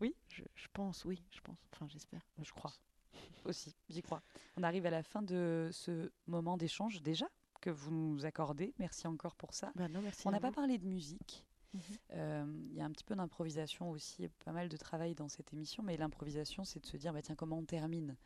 Oui 0.00 0.14
je, 0.28 0.42
je 0.54 0.66
pense, 0.72 1.04
oui, 1.04 1.24
je 1.30 1.40
pense. 1.40 1.58
Enfin, 1.72 1.86
j'espère. 1.88 2.22
Je 2.42 2.52
crois 2.52 2.72
aussi, 3.44 3.74
j'y 3.88 4.02
crois. 4.02 4.22
On 4.56 4.62
arrive 4.62 4.86
à 4.86 4.90
la 4.90 5.02
fin 5.02 5.22
de 5.22 5.68
ce 5.72 6.12
moment 6.26 6.56
d'échange 6.56 7.02
déjà 7.02 7.26
que 7.60 7.70
vous 7.70 7.90
nous 7.90 8.24
accordez. 8.24 8.74
Merci 8.78 9.06
encore 9.08 9.34
pour 9.36 9.54
ça. 9.54 9.72
Non, 9.76 10.00
merci. 10.02 10.26
On 10.26 10.30
à 10.30 10.32
n'a 10.32 10.40
pas 10.40 10.50
vous. 10.50 10.54
parlé 10.54 10.78
de 10.78 10.86
musique. 10.86 11.44
Mhm. 11.74 11.80
Euh, 12.12 12.46
Il 12.70 12.74
y 12.74 12.80
a 12.80 12.84
un 12.84 12.90
petit 12.90 13.04
peu 13.04 13.14
d'improvisation 13.14 13.90
aussi, 13.90 14.28
pas 14.44 14.52
mal 14.52 14.68
de 14.68 14.76
travail 14.76 15.14
dans 15.14 15.28
cette 15.28 15.52
émission, 15.52 15.82
mais 15.82 15.96
l'improvisation, 15.96 16.64
c'est 16.64 16.80
de 16.80 16.86
se 16.86 16.96
dire, 16.96 17.12
bah, 17.12 17.22
tiens, 17.22 17.34
comment 17.34 17.58
on 17.58 17.64
termine? 17.64 18.16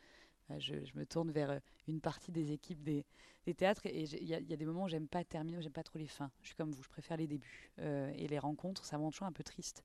Euh, 0.50 0.58
je, 0.58 0.84
je 0.84 0.92
me 0.96 1.06
tourne 1.06 1.30
vers 1.30 1.50
euh, 1.50 1.58
une 1.88 2.00
partie 2.00 2.32
des 2.32 2.52
équipes 2.52 2.82
des, 2.82 3.04
des 3.46 3.54
théâtres, 3.54 3.86
et 3.86 4.02
il 4.02 4.24
y, 4.24 4.34
a- 4.34 4.40
il 4.40 4.48
y 4.48 4.52
a 4.52 4.56
des 4.56 4.66
moments 4.66 4.84
où 4.84 4.88
j'aime 4.88 5.08
pas 5.08 5.24
terminer, 5.24 5.60
j'aime 5.62 5.72
pas 5.72 5.82
trop 5.84 5.98
les 5.98 6.08
fins. 6.08 6.30
Je 6.42 6.48
suis 6.48 6.56
comme 6.56 6.70
vous, 6.72 6.82
je 6.82 6.88
préfère 6.88 7.16
les 7.16 7.26
débuts. 7.26 7.70
Euh, 7.78 8.12
et 8.16 8.26
les 8.28 8.38
rencontres, 8.38 8.84
ça 8.84 8.98
me 8.98 9.02
rend 9.02 9.10
toujours 9.10 9.28
un 9.28 9.32
peu 9.32 9.44
triste, 9.44 9.84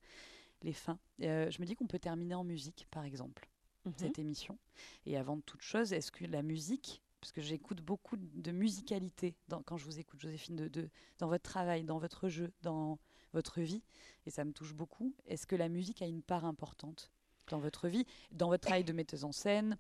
les 0.63 0.73
fins. 0.73 0.99
Euh, 1.21 1.49
je 1.51 1.59
me 1.61 1.65
dis 1.65 1.75
qu'on 1.75 1.87
peut 1.87 1.99
terminer 1.99 2.35
en 2.35 2.43
musique, 2.43 2.87
par 2.91 3.03
exemple 3.05 3.47
Mhm. 3.85 3.93
cette 3.97 4.19
émission. 4.19 4.57
Et 5.05 5.15
avant 5.17 5.39
toute 5.39 5.61
chose, 5.61 5.93
est-ce 5.93 6.11
que 6.11 6.25
la 6.25 6.41
musique, 6.43 7.01
parce 7.21 7.31
que 7.31 7.41
j'écoute 7.41 7.81
beaucoup 7.81 8.17
de 8.17 8.51
musicalité 8.51 9.35
dans- 9.47 9.61
quand 9.63 9.77
je 9.77 9.85
vous 9.85 9.99
écoute, 9.99 10.19
Joséphine, 10.19 10.55
de, 10.55 10.67
de- 10.67 10.89
dans 11.19 11.27
votre 11.27 11.43
travail, 11.43 11.83
dans 11.83 11.97
votre 11.99 12.27
jeu, 12.29 12.51
dans 12.63 12.97
votre 13.33 13.61
vie, 13.61 13.81
et 14.25 14.29
ça 14.29 14.43
me 14.45 14.51
touche 14.51 14.73
beaucoup, 14.73 15.13
est-ce 15.27 15.45
que 15.47 15.55
la 15.55 15.69
musique 15.69 16.01
a 16.01 16.05
une 16.07 16.21
part 16.21 16.45
importante 16.45 17.11
dans 17.49 17.59
votre 17.59 17.87
vie, 17.87 18.05
dans 18.31 18.49
votre 18.49 18.61
travail 18.67 18.83
de 18.83 18.93
metteuse 18.93 19.23
en 19.23 19.31
scène, 19.31 19.77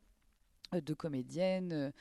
euh, 0.73 0.81
de 0.81 0.93
comédienne, 0.93 1.71
euh, 1.73 1.91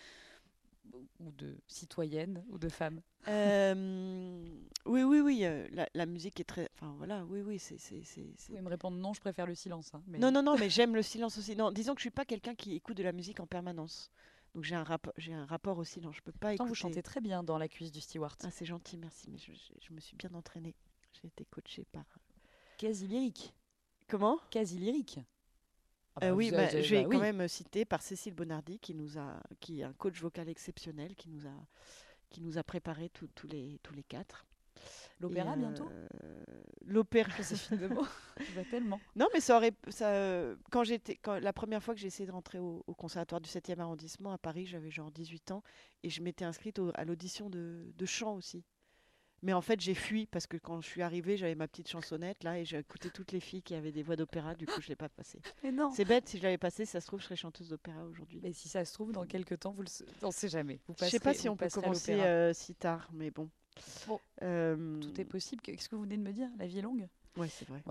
ou 1.21 1.33
de 1.33 1.57
citoyenne, 1.67 2.45
ou 2.49 2.59
de 2.59 2.69
femme? 2.69 3.01
Euh, 3.29 4.45
oui, 4.85 5.03
oui, 5.03 5.21
oui. 5.21 5.41
euh, 5.45 5.67
la, 5.73 5.89
la 5.95 6.07
musique 6.07 6.39
est 6.39 6.45
très. 6.45 6.69
Enfin, 6.75 6.95
voilà, 6.97 7.25
oui, 7.25 7.41
oui, 7.43 7.59
c'est. 7.59 7.79
c'est- 7.79 8.05
c'est- 8.05 8.23
Vous 8.23 8.33
c'est- 8.37 8.47
pouvez 8.53 8.61
me 8.63 8.69
répondre 8.69 8.97
non, 8.97 9.13
je 9.13 9.21
préfère 9.21 9.47
le 9.47 9.55
silence. 9.57 9.93
hein, 9.95 10.03
mais- 10.07 10.19
Non, 10.19 10.31
non, 10.31 10.43
non, 10.43 10.57
mais 10.57 10.71
j'aime 10.71 10.95
le 10.95 11.03
silence 11.03 11.37
aussi. 11.39 11.57
Non, 11.57 11.73
disons 11.73 11.95
que 11.95 12.01
je 12.01 12.05
suis 12.05 12.11
pas 12.11 12.25
quelqu'un 12.25 12.55
qui 12.55 12.75
écoute 12.77 12.97
de 12.97 13.03
la 13.03 13.13
musique 13.13 13.41
en 13.41 13.47
permanence. 13.47 14.11
Donc 14.55 14.65
j'ai 14.65 14.75
un, 14.77 14.85
rap- 14.85 15.13
j'ai 15.19 15.35
un 15.35 15.45
rapport 15.45 15.77
au 15.77 15.85
silence. 15.85 16.15
Je 16.17 16.23
peux 16.23 16.33
pas 16.33 16.49
Pourtant, 16.51 16.55
écouter. 16.55 16.69
vous 16.69 16.75
chantez 16.75 17.03
très 17.03 17.21
bien 17.21 17.43
dans 17.43 17.59
la 17.59 17.69
cuisse 17.69 17.91
du 17.93 18.01
steward. 18.01 18.37
Ah, 18.45 18.51
c'est 18.51 18.65
gentil, 18.65 18.97
merci. 18.97 19.29
Mais 19.31 19.39
je, 19.39 19.53
je- 19.53 19.87
je 19.87 19.93
me 19.93 20.01
suis 20.01 20.17
bien 20.17 20.33
entraînée. 20.35 20.75
J'ai 21.21 21.29
été 21.29 21.45
coachée 21.47 21.85
par. 21.93 22.05
Quasi 22.77 23.07
lyrique. 23.07 23.55
Comment? 24.09 24.39
Quasi 24.51 24.79
lyrique. 24.79 25.19
Ah 26.17 26.21
Euh, 26.25 26.31
bah, 26.31 26.35
Oui, 26.37 26.49
vous 26.51 26.57
bah, 26.57 26.67
avez- 26.69 26.83
je 26.83 26.95
vais 26.95 27.03
bah 27.03 27.09
quand 27.11 27.19
oui. 27.21 27.33
même 27.33 27.49
citer 27.49 27.85
par 27.85 28.03
Cécile 28.03 28.35
Bonardi, 28.35 28.79
qui 28.79 28.95
nous 28.95 29.19
a, 29.19 29.41
qui 29.61 29.81
est 29.81 29.85
un 29.85 29.93
coach 29.95 30.21
vocal 30.21 30.49
exceptionnel, 30.49 31.15
qui 31.17 31.29
nous 31.29 31.47
a, 31.47 31.67
qui 32.31 32.41
nous 32.43 32.59
a 32.59 32.63
préparé 32.65 33.09
tous 33.11 33.29
les, 33.49 33.79
tous 33.83 33.95
les 33.95 34.03
quatre. 34.05 34.47
L'opéra 35.21 35.55
Et, 35.55 35.57
bientôt? 35.57 35.89
euh, 35.91 36.07
L'opéra. 36.85 37.31
Joséphine. 37.37 37.79
Je 37.79 38.53
vois 38.53 38.65
tellement. 38.71 39.01
Non, 39.17 39.27
mais 39.33 39.41
ça 39.41 39.57
aurait. 39.57 39.73
Ça, 39.89 40.11
euh, 40.11 40.57
quand 40.71 40.85
j'étais, 40.85 41.17
quand, 41.17 41.39
la 41.41 41.53
première 41.53 41.83
fois 41.83 41.95
que 41.95 42.01
j'ai 42.01 42.07
essayé 42.09 42.27
de 42.27 42.33
rentrer 42.33 42.59
au, 42.59 42.85
au 42.87 42.95
conservatoire 42.95 43.41
du 43.41 43.49
7e 43.49 43.81
arrondissement 43.81 44.33
à 44.33 44.39
Paris, 44.39 44.67
j'avais 44.67 44.91
genre 44.91 45.11
18 45.11 45.51
ans 45.51 45.63
et 46.03 46.11
je 46.11 46.23
m'étais 46.23 46.45
inscrite 46.45 46.79
au- 46.79 46.91
à 46.95 47.05
l'audition 47.05 47.49
de, 47.51 47.91
de 47.97 48.07
chant 48.07 48.35
aussi. 48.35 48.65
Mais 49.47 49.53
en 49.53 49.61
fait, 49.61 49.81
j'ai 49.81 49.95
fui 49.95 50.27
parce 50.27 50.49
que 50.49 50.57
quand 50.57 50.81
je 50.81 50.89
suis 50.89 51.03
arrivée, 51.03 51.37
j'avais 51.37 51.55
ma 51.55 51.69
petite 51.69 51.89
chansonnette 51.89 52.43
là 52.43 52.59
et 52.59 52.65
j'ai 52.65 52.79
écouté 52.79 53.11
toutes 53.11 53.31
les 53.31 53.39
filles 53.39 53.63
qui 53.63 53.77
avaient 53.77 53.93
des 53.93 54.03
voix 54.03 54.17
d'opéra. 54.17 54.57
Du 54.57 54.67
coup, 54.67 54.81
je 54.81 54.89
l'ai 54.89 54.97
pas 54.97 55.09
passée. 55.09 55.39
C'est 55.95 56.05
bête, 56.05 56.29
si 56.29 56.39
je 56.39 56.43
l'avais 56.43 56.59
passée, 56.59 56.85
ça 56.85 57.01
se 57.01 57.07
trouve, 57.07 57.21
je 57.21 57.27
serais 57.27 57.37
chanteuse 57.37 57.69
d'opéra 57.69 58.05
aujourd'hui. 58.07 58.41
Mais 58.43 58.53
si 58.53 58.69
ça 58.69 58.85
se 58.85 58.93
trouve, 58.93 59.13
dans 59.13 59.25
quelques 59.25 59.61
temps, 59.61 59.71
vous 59.71 59.83
le 59.83 59.89
on 60.23 60.33
sait 60.33 60.49
jamais. 60.49 60.81
Vous 60.89 60.95
Je 60.99 61.05
sais 61.05 61.21
pas 61.21 61.31
passerez- 61.31 61.39
si 61.43 61.49
on 61.49 61.57
peut 61.57 61.67
passerez 61.67 61.81
commencer 61.83 62.15
euh, 62.15 62.53
si 62.55 62.75
tard, 62.75 63.09
mais 63.13 63.31
bon. 63.31 63.49
Bon, 64.09 64.19
Euh, 64.43 65.01
Tout 65.01 65.21
est 65.21 65.25
possible. 65.25 65.63
Qu'est-ce 65.63 65.89
que 65.89 65.95
vous 65.95 66.03
venez 66.03 66.17
de 66.17 66.23
me 66.23 66.33
dire? 66.33 66.49
La 66.59 66.67
vie 66.67 66.79
est 66.81 66.83
longue? 66.83 67.07
Ouais, 67.37 67.49
c'est 67.49 67.69
vrai. 67.69 67.85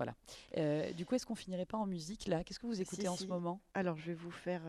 Euh, 0.58 0.92
du 0.92 1.06
coup, 1.06 1.14
est-ce 1.14 1.24
qu'on 1.24 1.34
finirait 1.36 1.64
pas 1.64 1.78
en 1.78 1.86
musique 1.86 2.26
là? 2.26 2.44
Qu'est-ce 2.44 2.58
que 2.60 2.66
vous 2.66 2.82
écoutez 2.82 3.02
Si, 3.02 3.08
en 3.08 3.16
si. 3.16 3.22
ce 3.22 3.28
moment? 3.28 3.62
Alors, 3.72 3.96
je 3.96 4.04
vais 4.08 4.14
vous 4.14 4.30
faire. 4.30 4.60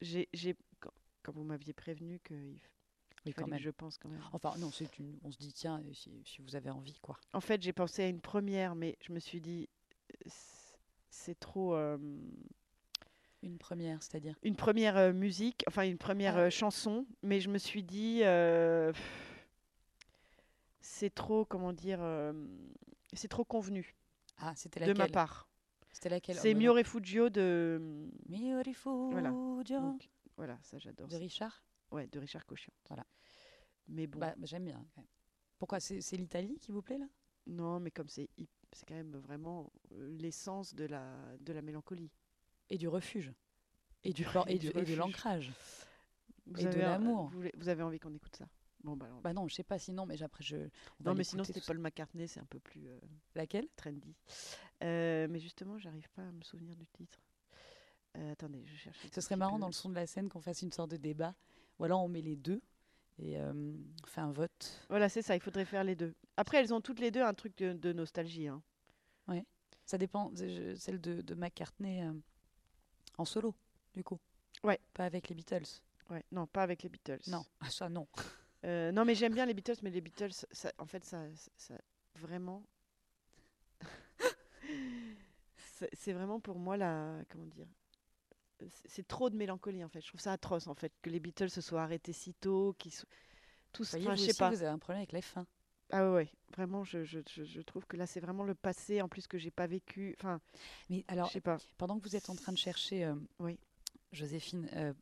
J'ai, 0.00 0.56
quand, 0.80 0.90
vous 1.32 1.44
m'aviez 1.44 1.72
prévenu 1.72 2.18
qu'il 2.24 2.58
Oui, 3.24 3.32
fallait 3.32 3.44
quand 3.44 3.50
même. 3.50 3.60
je 3.60 3.70
pense 3.70 3.98
quand 3.98 4.08
même. 4.08 4.20
Enfin, 4.32 4.54
non, 4.58 4.70
c'est 4.70 4.98
une. 4.98 5.18
On 5.22 5.30
se 5.30 5.38
dit 5.38 5.52
tiens, 5.52 5.80
euh, 5.80 5.92
si, 5.94 6.10
si 6.24 6.42
vous 6.42 6.56
avez 6.56 6.70
envie, 6.70 6.98
quoi. 7.00 7.18
En 7.32 7.40
fait, 7.40 7.62
j'ai 7.62 7.72
pensé 7.72 8.02
à 8.04 8.08
une 8.08 8.20
première, 8.20 8.74
mais 8.74 8.96
je 9.00 9.12
me 9.12 9.18
suis 9.20 9.40
dit, 9.40 9.68
euh, 10.26 10.30
c'est 11.10 11.38
trop. 11.38 11.74
euh, 11.74 11.98
Une 13.42 13.58
première, 13.58 14.02
c'est-à-dire? 14.02 14.36
une 14.42 14.56
première 14.56 14.96
euh, 14.96 15.12
musique, 15.12 15.64
enfin 15.68 15.82
une 15.82 15.98
première 15.98 16.36
Ah. 16.36 16.42
euh, 16.46 16.50
chanson, 16.50 17.06
mais 17.22 17.40
je 17.40 17.48
me 17.48 17.58
suis 17.58 17.82
dit, 17.82 18.20
euh, 18.24 18.92
c'est 20.80 21.14
trop, 21.14 21.44
comment 21.44 21.72
dire, 21.72 21.98
euh, 22.02 22.32
c'est 23.12 23.28
trop 23.28 23.44
convenu 23.44 23.94
Ah, 24.38 24.52
c'était 24.56 24.84
de 24.86 24.92
ma 24.94 25.08
part. 25.08 25.48
C'était 25.92 26.08
laquelle? 26.08 26.36
C'est 26.36 26.54
Oh, 26.54 26.58
Mio 26.58 26.72
Refugio 26.72 27.28
de. 27.30 28.08
Mio 28.28 28.56
Voilà. 29.10 29.30
Rifugio 29.30 29.80
donc, 29.80 30.08
voilà, 30.36 30.58
ça 30.62 30.78
j'adore. 30.78 31.06
de 31.08 31.16
Richard? 31.16 31.62
Ouais, 31.90 32.06
de 32.06 32.18
Richard 32.18 32.46
Cochian. 32.46 32.72
Voilà. 32.88 33.04
Mais 33.92 34.06
bon, 34.06 34.18
Bah, 34.18 34.34
j'aime 34.42 34.64
bien. 34.64 34.84
Pourquoi 35.58 35.78
C'est 35.78 36.16
l'Italie 36.16 36.58
qui 36.58 36.72
vous 36.72 36.82
plaît 36.82 36.98
là? 36.98 37.06
Non, 37.46 37.80
mais 37.80 37.90
comme 37.90 38.08
c'est 38.08 38.28
c'est 38.72 38.86
quand 38.86 38.94
même 38.94 39.16
vraiment 39.16 39.70
euh, 39.92 40.08
l'essence 40.18 40.74
de 40.74 40.84
la, 40.84 41.14
de 41.40 41.52
la 41.52 41.60
mélancolie. 41.60 42.10
Et 42.70 42.78
du 42.78 42.88
refuge. 42.88 43.32
Et 44.02 44.12
du, 44.12 44.26
et 44.48 44.58
du 44.58 44.70
de 44.70 44.94
l'ancrage. 44.94 45.52
Et 46.58 46.66
de 46.66 46.78
l'amour. 46.80 47.30
Vous, 47.54 47.68
avez 47.68 47.82
envie 47.82 47.98
qu'on 47.98 48.14
écoute 48.14 48.34
ça? 48.34 48.46
Bon, 48.82 48.96
bah, 48.96 49.06
alors, 49.06 49.20
Bah 49.20 49.32
non, 49.32 49.46
je 49.46 49.54
sais 49.54 49.62
pas 49.62 49.78
sinon, 49.78 50.06
mais 50.06 50.22
après 50.22 50.42
je. 50.42 50.56
non, 51.04 51.14
mais 51.14 51.22
sinon 51.22 51.44
c'était 51.44 51.60
Paul 51.60 51.78
McCartney, 51.78 52.26
c'est 52.26 52.40
un 52.40 52.46
peu 52.46 52.58
plus 52.58 52.88
euh. 52.88 52.98
Laquelle? 53.34 53.68
trendy. 53.76 54.16
Euh, 54.82 55.28
mais 55.28 55.38
justement, 55.38 55.78
j'arrive 55.78 56.08
pas 56.10 56.22
à 56.22 56.32
me 56.32 56.42
souvenir 56.42 56.74
du 56.76 56.88
titre. 56.88 57.20
Euh, 58.16 58.32
attendez, 58.32 58.64
je 58.66 58.74
cherche. 58.74 59.06
Ce 59.12 59.20
serait 59.20 59.36
marrant 59.36 59.56
peu. 59.56 59.60
dans 59.60 59.66
le 59.68 59.72
son 59.72 59.90
de 59.90 59.94
la 59.94 60.06
scène 60.06 60.28
qu'on 60.28 60.40
fasse 60.40 60.62
une 60.62 60.72
sorte 60.72 60.90
de 60.90 60.96
débat. 60.96 61.34
Ou 61.78 61.84
alors 61.84 62.02
on 62.02 62.08
met 62.08 62.22
les 62.22 62.36
deux 62.36 62.62
et 63.18 63.38
euh, 63.38 63.52
on 63.52 64.06
fait 64.06 64.20
un 64.20 64.32
vote. 64.32 64.84
Voilà, 64.88 65.08
c'est 65.08 65.22
ça, 65.22 65.34
il 65.34 65.40
faudrait 65.40 65.64
faire 65.64 65.84
les 65.84 65.94
deux. 65.96 66.14
Après, 66.36 66.58
elles 66.58 66.72
ont 66.74 66.80
toutes 66.80 67.00
les 67.00 67.10
deux 67.10 67.22
un 67.22 67.34
truc 67.34 67.56
de, 67.58 67.72
de 67.72 67.92
nostalgie. 67.92 68.48
hein. 68.48 68.62
Ça 69.84 69.98
dépend. 69.98 70.30
je- 70.34 70.74
Celle 70.76 71.00
de, 71.00 71.20
de 71.22 71.34
McCartney 71.34 72.02
euh, 72.04 72.12
en 73.18 73.24
solo, 73.24 73.54
du 73.94 74.04
coup. 74.04 74.18
Ouais. 74.62 74.78
Pas 74.94 75.04
avec 75.04 75.28
les 75.28 75.34
Beatles. 75.34 75.66
Ouais, 76.08 76.24
non, 76.30 76.46
pas 76.46 76.62
avec 76.62 76.82
les 76.84 76.88
Beatles. 76.88 77.18
Non, 77.26 77.44
ah, 77.60 77.68
ça 77.68 77.88
non. 77.88 78.06
Euh, 78.64 78.92
non, 78.92 79.04
mais 79.04 79.14
j'aime 79.16 79.34
bien 79.34 79.44
les 79.44 79.54
Beatles, 79.54 79.80
mais 79.82 79.90
les 79.90 80.00
Beatles, 80.00 80.30
ça, 80.52 80.72
en 80.78 80.86
fait, 80.86 81.04
ça, 81.04 81.26
vraiment. 82.14 82.64
c'est 85.94 86.12
vraiment 86.12 86.38
pour 86.40 86.58
moi 86.58 86.76
la. 86.76 87.16
Comment 87.28 87.46
dire 87.46 87.66
C'est 88.86 89.06
trop 89.06 89.30
de 89.30 89.36
mélancolie, 89.36 89.84
en 89.84 89.88
fait. 89.88 90.00
Je 90.00 90.08
trouve 90.08 90.20
ça 90.20 90.32
atroce, 90.32 90.66
en 90.66 90.74
fait, 90.74 90.92
que 91.02 91.10
les 91.10 91.20
Beatles 91.20 91.50
se 91.50 91.60
soient 91.60 91.82
arrêtés 91.82 92.12
si 92.12 92.34
tôt, 92.34 92.74
qu'ils 92.78 92.92
soient. 92.92 93.08
Tous, 93.72 93.90
Voyez, 93.90 94.06
enfin, 94.06 94.14
vous 94.14 94.20
je 94.20 94.22
sais 94.24 94.30
aussi, 94.30 94.38
pas. 94.38 94.50
vous 94.50 94.62
avez 94.62 94.66
un 94.72 94.78
problème 94.78 94.98
avec 95.00 95.12
les 95.12 95.22
fins. 95.22 95.46
Ah 95.90 96.10
ouais, 96.12 96.30
vraiment, 96.56 96.84
je, 96.84 97.04
je, 97.04 97.20
je, 97.28 97.44
je 97.44 97.60
trouve 97.60 97.86
que 97.86 97.96
là, 97.96 98.06
c'est 98.06 98.20
vraiment 98.20 98.44
le 98.44 98.54
passé, 98.54 99.02
en 99.02 99.08
plus 99.08 99.26
que 99.26 99.38
j'ai 99.38 99.50
pas 99.50 99.66
vécu. 99.66 100.14
Enfin, 100.18 100.40
Mais 100.88 101.04
je 101.08 101.12
alors, 101.12 101.30
sais 101.30 101.40
pas. 101.40 101.58
pendant 101.78 101.98
que 101.98 102.04
vous 102.08 102.16
êtes 102.16 102.30
en 102.30 102.34
train 102.36 102.52
de 102.52 102.58
chercher 102.58 103.04
euh, 103.04 103.14
Oui. 103.38 103.58
Joséphine, 104.12 104.68
euh, 104.74 104.92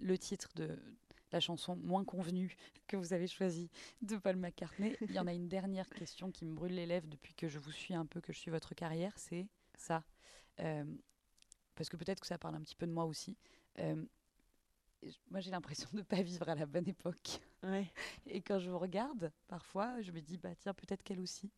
le 0.00 0.16
titre 0.18 0.48
de 0.54 0.78
la 1.32 1.40
chanson 1.40 1.76
moins 1.76 2.04
convenue 2.04 2.54
que 2.86 2.96
vous 2.96 3.12
avez 3.12 3.26
choisie 3.26 3.70
de 4.02 4.16
Paul 4.16 4.36
McCartney. 4.36 4.96
Il 5.00 5.12
y 5.12 5.18
en 5.18 5.26
a 5.26 5.32
une 5.32 5.48
dernière 5.48 5.88
question 5.90 6.30
qui 6.30 6.44
me 6.44 6.54
brûle 6.54 6.74
les 6.74 6.86
lèvres 6.86 7.08
depuis 7.08 7.34
que 7.34 7.48
je 7.48 7.58
vous 7.58 7.72
suis 7.72 7.94
un 7.94 8.06
peu, 8.06 8.20
que 8.20 8.32
je 8.32 8.38
suis 8.38 8.50
votre 8.50 8.74
carrière, 8.74 9.12
c'est 9.16 9.46
ça. 9.76 10.04
Euh, 10.60 10.84
parce 11.82 11.88
que 11.88 11.96
peut-être 11.96 12.20
que 12.20 12.28
ça 12.28 12.38
parle 12.38 12.54
un 12.54 12.60
petit 12.60 12.76
peu 12.76 12.86
de 12.86 12.92
moi 12.92 13.04
aussi. 13.06 13.36
Euh, 13.80 13.96
moi, 15.32 15.40
j'ai 15.40 15.50
l'impression 15.50 15.88
de 15.92 15.98
ne 15.98 16.02
pas 16.02 16.22
vivre 16.22 16.48
à 16.48 16.54
la 16.54 16.64
bonne 16.64 16.88
époque. 16.88 17.40
Ouais. 17.64 17.90
Et 18.26 18.40
quand 18.40 18.60
je 18.60 18.70
vous 18.70 18.78
regarde, 18.78 19.32
parfois, 19.48 20.00
je 20.00 20.12
me 20.12 20.20
dis, 20.20 20.38
bah 20.38 20.54
tiens, 20.54 20.74
peut-être 20.74 21.02
qu'elle 21.02 21.18
aussi. 21.18 21.50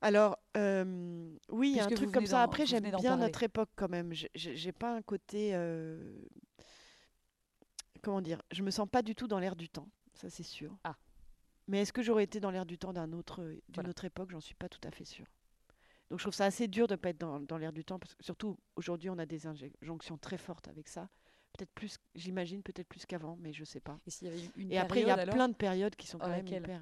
Alors, 0.00 0.38
euh, 0.56 1.36
oui, 1.50 1.72
il 1.72 1.76
y 1.76 1.80
a 1.80 1.84
un 1.84 1.86
Puisque 1.88 2.04
truc 2.04 2.14
comme 2.14 2.24
ça. 2.24 2.42
Après, 2.42 2.64
j'aime 2.64 2.90
bien 2.98 3.18
notre 3.18 3.42
époque 3.42 3.68
quand 3.76 3.90
même. 3.90 4.14
J'ai- 4.14 4.72
pas 4.72 4.94
un 4.94 5.02
côté. 5.02 5.54
euh, 5.54 6.18
comment 8.02 8.22
dire 8.22 8.40
Je 8.50 8.62
me 8.62 8.70
sens 8.70 8.88
pas 8.88 9.02
du 9.02 9.14
tout 9.14 9.28
dans 9.28 9.38
l'air 9.40 9.56
du 9.56 9.68
temps, 9.68 9.90
ça 10.14 10.30
c'est 10.30 10.42
sûr. 10.42 10.74
Ah. 10.84 10.96
Mais 11.66 11.82
est-ce 11.82 11.92
que 11.92 12.00
j'aurais 12.00 12.24
été 12.24 12.40
dans 12.40 12.50
l'air 12.50 12.64
du 12.64 12.78
temps 12.78 12.94
d'un 12.94 13.12
autre, 13.12 13.42
d'une 13.44 13.60
Voilà. 13.74 13.90
autre 13.90 14.06
époque? 14.06 14.30
J'en 14.30 14.40
suis 14.40 14.54
pas 14.54 14.70
tout 14.70 14.80
à 14.84 14.90
fait 14.90 15.04
sûre. 15.04 15.26
Donc 16.10 16.18
je 16.20 16.24
trouve 16.24 16.34
ça 16.34 16.46
assez 16.46 16.68
dur 16.68 16.86
de 16.86 16.96
pas 16.96 17.10
être 17.10 17.18
dans, 17.18 17.38
dans 17.40 17.58
l'air 17.58 17.72
du 17.72 17.84
temps, 17.84 17.98
parce 17.98 18.14
que 18.14 18.24
surtout 18.24 18.58
aujourd'hui 18.76 19.10
on 19.10 19.18
a 19.18 19.26
des 19.26 19.46
injonctions 19.46 20.16
très 20.16 20.38
fortes 20.38 20.68
avec 20.68 20.88
ça. 20.88 21.08
Peut-être 21.52 21.70
plus, 21.72 21.98
j'imagine, 22.14 22.62
peut-être 22.62 22.88
plus 22.88 23.04
qu'avant, 23.04 23.36
mais 23.40 23.52
je 23.52 23.64
sais 23.64 23.80
pas. 23.80 23.98
Et 24.06 24.10
s'il 24.10 24.28
y 24.28 24.30
avait 24.30 24.40
eu 24.40 24.50
une 24.56 24.72
Et 24.72 24.78
après, 24.78 25.00
il 25.00 25.06
y 25.06 25.10
a 25.10 25.26
plein 25.26 25.48
de 25.48 25.54
périodes 25.54 25.96
qui 25.96 26.06
sont 26.06 26.18
quand 26.18 26.28
même 26.30 26.46
hyper. 26.46 26.80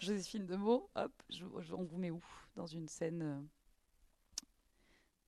Joséphine 0.00 0.46
de 0.46 0.56
Meaux, 0.56 0.88
hop, 0.94 1.12
je- 1.30 1.44
je- 1.60 1.74
on 1.74 1.84
vous 1.84 1.98
met 1.98 2.10
où 2.10 2.22
Dans 2.54 2.66
une 2.66 2.88
scène 2.88 3.22
euh, 3.22 3.40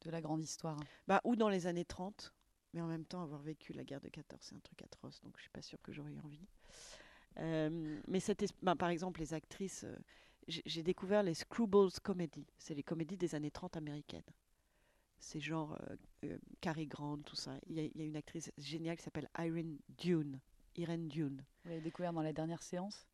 de 0.02 0.10
la 0.10 0.20
grande 0.20 0.42
histoire? 0.42 0.76
Bah, 1.06 1.20
ou 1.24 1.36
dans 1.36 1.48
les 1.48 1.66
années 1.66 1.84
30, 1.84 2.34
mais 2.72 2.80
en 2.80 2.86
même 2.86 3.04
temps, 3.04 3.22
avoir 3.22 3.40
vécu 3.40 3.72
la 3.72 3.84
guerre 3.84 4.00
de 4.00 4.08
14, 4.08 4.40
c'est 4.42 4.54
un 4.56 4.60
truc 4.60 4.82
atroce, 4.82 5.20
donc 5.22 5.34
je 5.36 5.42
suis 5.42 5.50
pas 5.50 5.62
sûre 5.62 5.80
que 5.82 5.92
j'aurais 5.92 6.16
envie. 6.24 6.46
Euh, 7.38 8.00
mais 8.08 8.18
cette 8.20 8.44
bah, 8.62 8.74
par 8.74 8.88
exemple, 8.88 9.20
les 9.20 9.34
actrices, 9.34 9.84
euh, 9.84 9.94
j'ai 10.66 10.82
découvert 10.82 11.22
les 11.22 11.34
Screwballs 11.34 11.92
Comedy, 12.02 12.46
c'est 12.58 12.74
les 12.74 12.82
comédies 12.82 13.16
des 13.16 13.34
années 13.34 13.50
30 13.50 13.76
américaines. 13.76 14.22
C'est 15.20 15.40
genre 15.40 15.78
euh, 15.90 15.96
euh, 16.24 16.38
Cary 16.60 16.86
Grant, 16.86 17.18
tout 17.18 17.36
ça. 17.36 17.52
Il 17.68 17.76
y, 17.76 17.80
a- 17.80 17.84
il 17.84 17.96
y 17.96 18.02
a 18.02 18.06
une 18.06 18.16
actrice 18.16 18.50
géniale 18.58 18.96
qui 18.96 19.04
s'appelle 19.04 19.28
Irene 19.38 19.78
Dune. 19.98 20.40
Irene 20.76 21.08
Dune. 21.08 21.44
Vous 21.64 21.70
l'avez 21.70 21.80
découvert 21.80 22.12
dans 22.12 22.22
la 22.22 22.32
dernière 22.34 22.62
séance, 22.62 23.06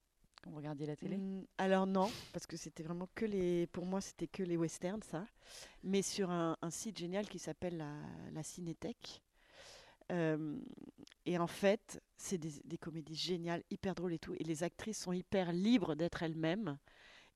quand 0.42 0.50
vous 0.50 0.56
regardiez 0.56 0.86
la 0.86 0.96
télé? 0.96 1.20
Mm, 1.20 1.42
alors 1.58 1.86
non, 1.86 2.10
parce 2.32 2.46
que 2.46 2.56
c'était 2.56 2.82
vraiment 2.82 3.08
que 3.14 3.24
les, 3.26 3.66
pour 3.68 3.84
moi 3.86 4.00
c'était 4.00 4.26
que 4.26 4.42
les 4.42 4.56
westerns 4.56 5.02
ça, 5.02 5.26
mais 5.84 6.02
sur 6.02 6.30
un, 6.30 6.56
un 6.62 6.70
site 6.70 6.98
génial 6.98 7.28
qui 7.28 7.38
s'appelle 7.38 7.76
la, 7.76 7.92
la 8.32 8.42
Cinétech. 8.42 9.22
Euh, 10.12 10.58
et 11.26 11.38
en 11.38 11.46
fait, 11.48 12.00
c'est 12.16 12.38
des, 12.38 12.52
des 12.64 12.78
comédies 12.78 13.16
géniales, 13.16 13.62
hyper 13.70 13.94
drôles 13.94 14.14
et 14.14 14.18
tout, 14.18 14.34
et 14.34 14.44
les 14.44 14.62
actrices 14.62 15.00
sont 15.00 15.12
hyper 15.12 15.52
libres 15.52 15.94
d'être 15.96 16.22
elles-mêmes 16.22 16.78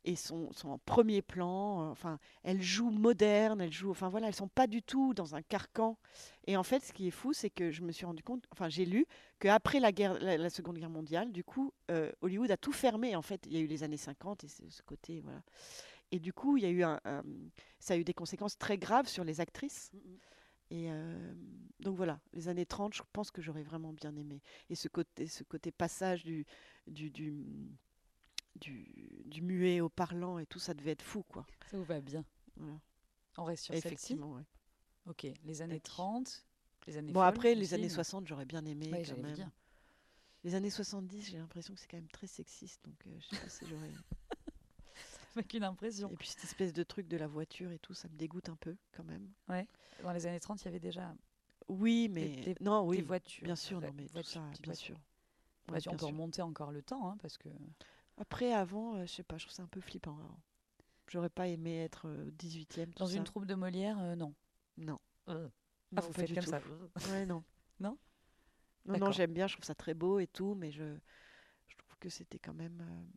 et 0.05 0.17
sont, 0.17 0.53
sont 0.53 0.71
en 0.71 0.79
premier 0.79 1.23
plan. 1.23 1.83
euh, 1.89 1.91
Enfin, 1.91 2.19
elles 2.43 2.63
jouent 2.63 2.91
modernes, 2.91 3.61
elles 3.61 3.73
jouent, 3.73 3.91
enfin 3.91 4.09
voilà, 4.09 4.29
elles 4.29 4.35
sont 4.35 4.49
pas 4.49 4.67
du 4.67 4.83
tout 4.83 5.15
dans 5.15 5.35
un 5.35 5.43
carcan. 5.43 5.99
Et 6.47 6.57
en 6.57 6.63
fait, 6.63 6.81
ce 6.85 6.93
qui 6.93 7.09
est 7.09 7.11
fou, 7.11 7.33
c'est 7.33 7.51
que 7.51 7.71
je 7.71 7.83
me 7.83 7.93
suis 7.93 8.07
rendu 8.07 8.23
compte, 8.23 8.45
enfin 8.53 8.69
j'ai 8.69 8.85
lu 8.87 9.07
qu'après 9.39 9.81
la 9.81 9.93
guerre, 9.93 10.15
la, 10.21 10.37
la 10.39 10.51
Seconde 10.51 10.79
Guerre 10.79 10.91
mondiale, 10.91 11.33
du 11.33 11.45
coup, 11.45 11.73
euh, 11.91 12.11
Hollywood 12.23 12.51
a 12.51 12.57
tout 12.57 12.73
fermé. 12.73 13.17
En 13.17 13.23
fait, 13.23 13.43
il 13.47 13.53
y 13.55 13.57
a 13.57 13.61
eu 13.61 13.67
les 13.67 13.83
années 13.83 13.97
50 13.97 14.45
et 14.45 14.49
ce, 14.49 14.69
ce 14.69 14.83
côté, 14.83 15.21
voilà. 15.21 15.43
Et 16.13 16.19
du 16.19 16.33
coup, 16.33 16.57
il 16.57 16.65
y 16.65 16.67
a 16.67 16.71
eu 16.71 16.83
un, 16.83 17.01
un- 17.05 17.23
ça 17.79 17.95
a 17.95 17.97
eu 17.97 18.05
des 18.05 18.15
conséquences 18.15 18.59
très 18.59 18.79
graves 18.79 19.09
sur 19.09 19.25
les 19.25 19.41
actrices. 19.41 19.93
Et 20.71 20.91
euh, 20.91 21.35
donc 21.81 21.97
voilà, 21.97 22.21
les 22.33 22.49
années 22.49 22.67
30, 22.67 22.95
je 22.95 23.03
pense 23.13 23.31
que 23.31 23.43
j'aurais 23.43 23.63
vraiment 23.63 23.93
bien 23.93 24.15
aimé. 24.17 24.41
Et 24.71 24.75
ce 24.77 24.89
côté, 24.89 25.27
ce 25.27 25.43
côté 25.45 25.73
passage 25.73 26.25
du, 26.25 26.47
du, 26.87 27.11
du, 27.11 27.45
du, 28.57 28.87
du 29.27 29.43
muet 29.43 29.81
au 29.81 29.89
parlant 29.89 30.39
et 30.39 30.47
tout, 30.47 30.59
ça 30.59 30.75
devait 30.75 30.93
être 30.93 31.03
fou, 31.03 31.23
quoi. 31.25 31.47
Ça 31.71 31.77
vous 31.77 31.85
va 31.85 32.01
bien 32.01 32.25
Voilà. 32.57 32.79
On 33.37 33.45
reste 33.45 33.65
sur 33.65 33.75
Effectivement, 33.75 34.33
ouais. 34.35 34.45
Ok, 35.07 35.27
les 35.45 35.63
années 35.63 35.81
Tac. 35.81 35.85
30, 35.85 36.47
les 36.87 36.97
années 36.97 37.13
Bon, 37.13 37.21
folles 37.21 37.29
après, 37.29 37.55
les 37.55 37.75
années 37.75 37.85
mais- 37.85 37.89
60, 37.89 38.27
j'aurais 38.27 38.45
bien 38.45 38.65
aimé 38.67 38.91
Ouais, 38.93 39.03
quand 39.05 39.17
même. 39.17 39.33
dire. 39.35 39.51
Les 40.45 40.55
années 40.55 40.71
70, 40.71 41.23
j'ai 41.31 41.39
l'impression 41.39 41.75
que 41.75 41.81
c'est 41.81 41.87
quand 41.89 41.97
même 41.99 42.09
très 42.09 42.27
sexiste, 42.27 42.81
donc 42.85 42.95
euh, 43.07 43.11
je 43.21 43.29
sais 43.37 43.43
pas 43.43 43.49
si 43.49 43.67
j'aurais... 43.67 43.91
Avec 45.37 45.55
une 45.55 45.65
impression. 45.65 46.11
Et 46.11 46.17
puis 46.17 46.29
cette 46.29 46.45
espèce 46.45 46.73
de 46.73 46.83
truc 46.83 47.07
de 47.07 47.17
la 47.17 47.27
voiture 47.29 47.71
et 47.71 47.79
tout, 47.79 47.95
ça 47.95 48.09
me 48.09 48.17
dégoûte 48.17 48.49
un 48.49 48.57
peu 48.57 48.77
quand 48.93 49.05
même. 49.05 49.29
Dans 50.03 50.13
les 50.13 50.27
années 50.27 50.41
30, 50.41 50.61
il 50.63 50.65
y 50.65 50.69
avait 50.69 50.81
déjà 50.81 51.15
Oui, 51.69 52.09
mais 52.11 52.29
des- 52.29 52.57
non, 52.61 52.83
des 52.83 52.89
oui, 52.99 53.03
voitures. 53.03 53.45
bien 53.45 53.55
sûr, 53.57 53.81
non, 53.81 53.93
mais 53.95 54.07
tout 54.09 54.23
ça, 54.25 54.41
bien 54.41 54.51
voitures. 54.65 54.75
sûr. 54.75 55.01
Bah, 55.69 55.75
Ouais, 55.75 55.89
on 55.89 55.97
peut 55.97 56.07
remonter 56.07 56.43
encore 56.43 56.73
le 56.73 56.83
temps, 56.83 57.09
hein, 57.09 57.17
parce 57.23 57.39
que 57.39 57.49
Après, 58.21 58.53
avant, 58.53 58.95
euh, 58.97 59.07
je 59.07 59.13
sais 59.13 59.23
pas, 59.25 59.37
je 59.39 59.47
trouve 59.47 59.55
ça 59.57 59.63
un 59.65 59.67
peu 59.69 59.81
flippant. 59.81 60.17
avant. 60.19 60.39
J'aurais 61.09 61.31
pas 61.31 61.49
aimé 61.49 61.83
être 61.83 62.07
euh, 62.07 62.31
18e. 62.39 62.93
tout 62.93 62.99
dans 62.99 63.07
une 63.07 63.19
ça. 63.19 63.25
troupe 63.25 63.47
de 63.47 63.55
Molière, 63.57 63.99
euh, 63.99 64.15
non. 64.15 64.33
Non. 64.77 65.01
Euh. 65.29 65.49
Non, 65.91 65.97
Ah, 65.97 66.01
vous 66.03 66.13
faites 66.13 66.33
comme 66.35 66.45
tout. 66.45 66.51
ça. 66.51 66.61
Ouais, 67.13 67.27
non. 67.27 67.43
Non? 67.81 67.97
Non, 68.85 68.99
non, 68.99 69.11
j'aime 69.11 69.33
bien, 69.33 69.47
je 69.47 69.55
trouve 69.55 69.65
ça 69.65 69.75
très 69.75 69.95
beau 69.95 70.19
et 70.19 70.27
tout, 70.27 70.55
mais 70.55 70.71
je, 70.71 70.85
je 71.67 71.77
trouve 71.77 71.97
que 71.99 72.11
c'était 72.11 72.39
quand 72.39 72.53
même. 72.55 72.79
euh, 72.83 73.17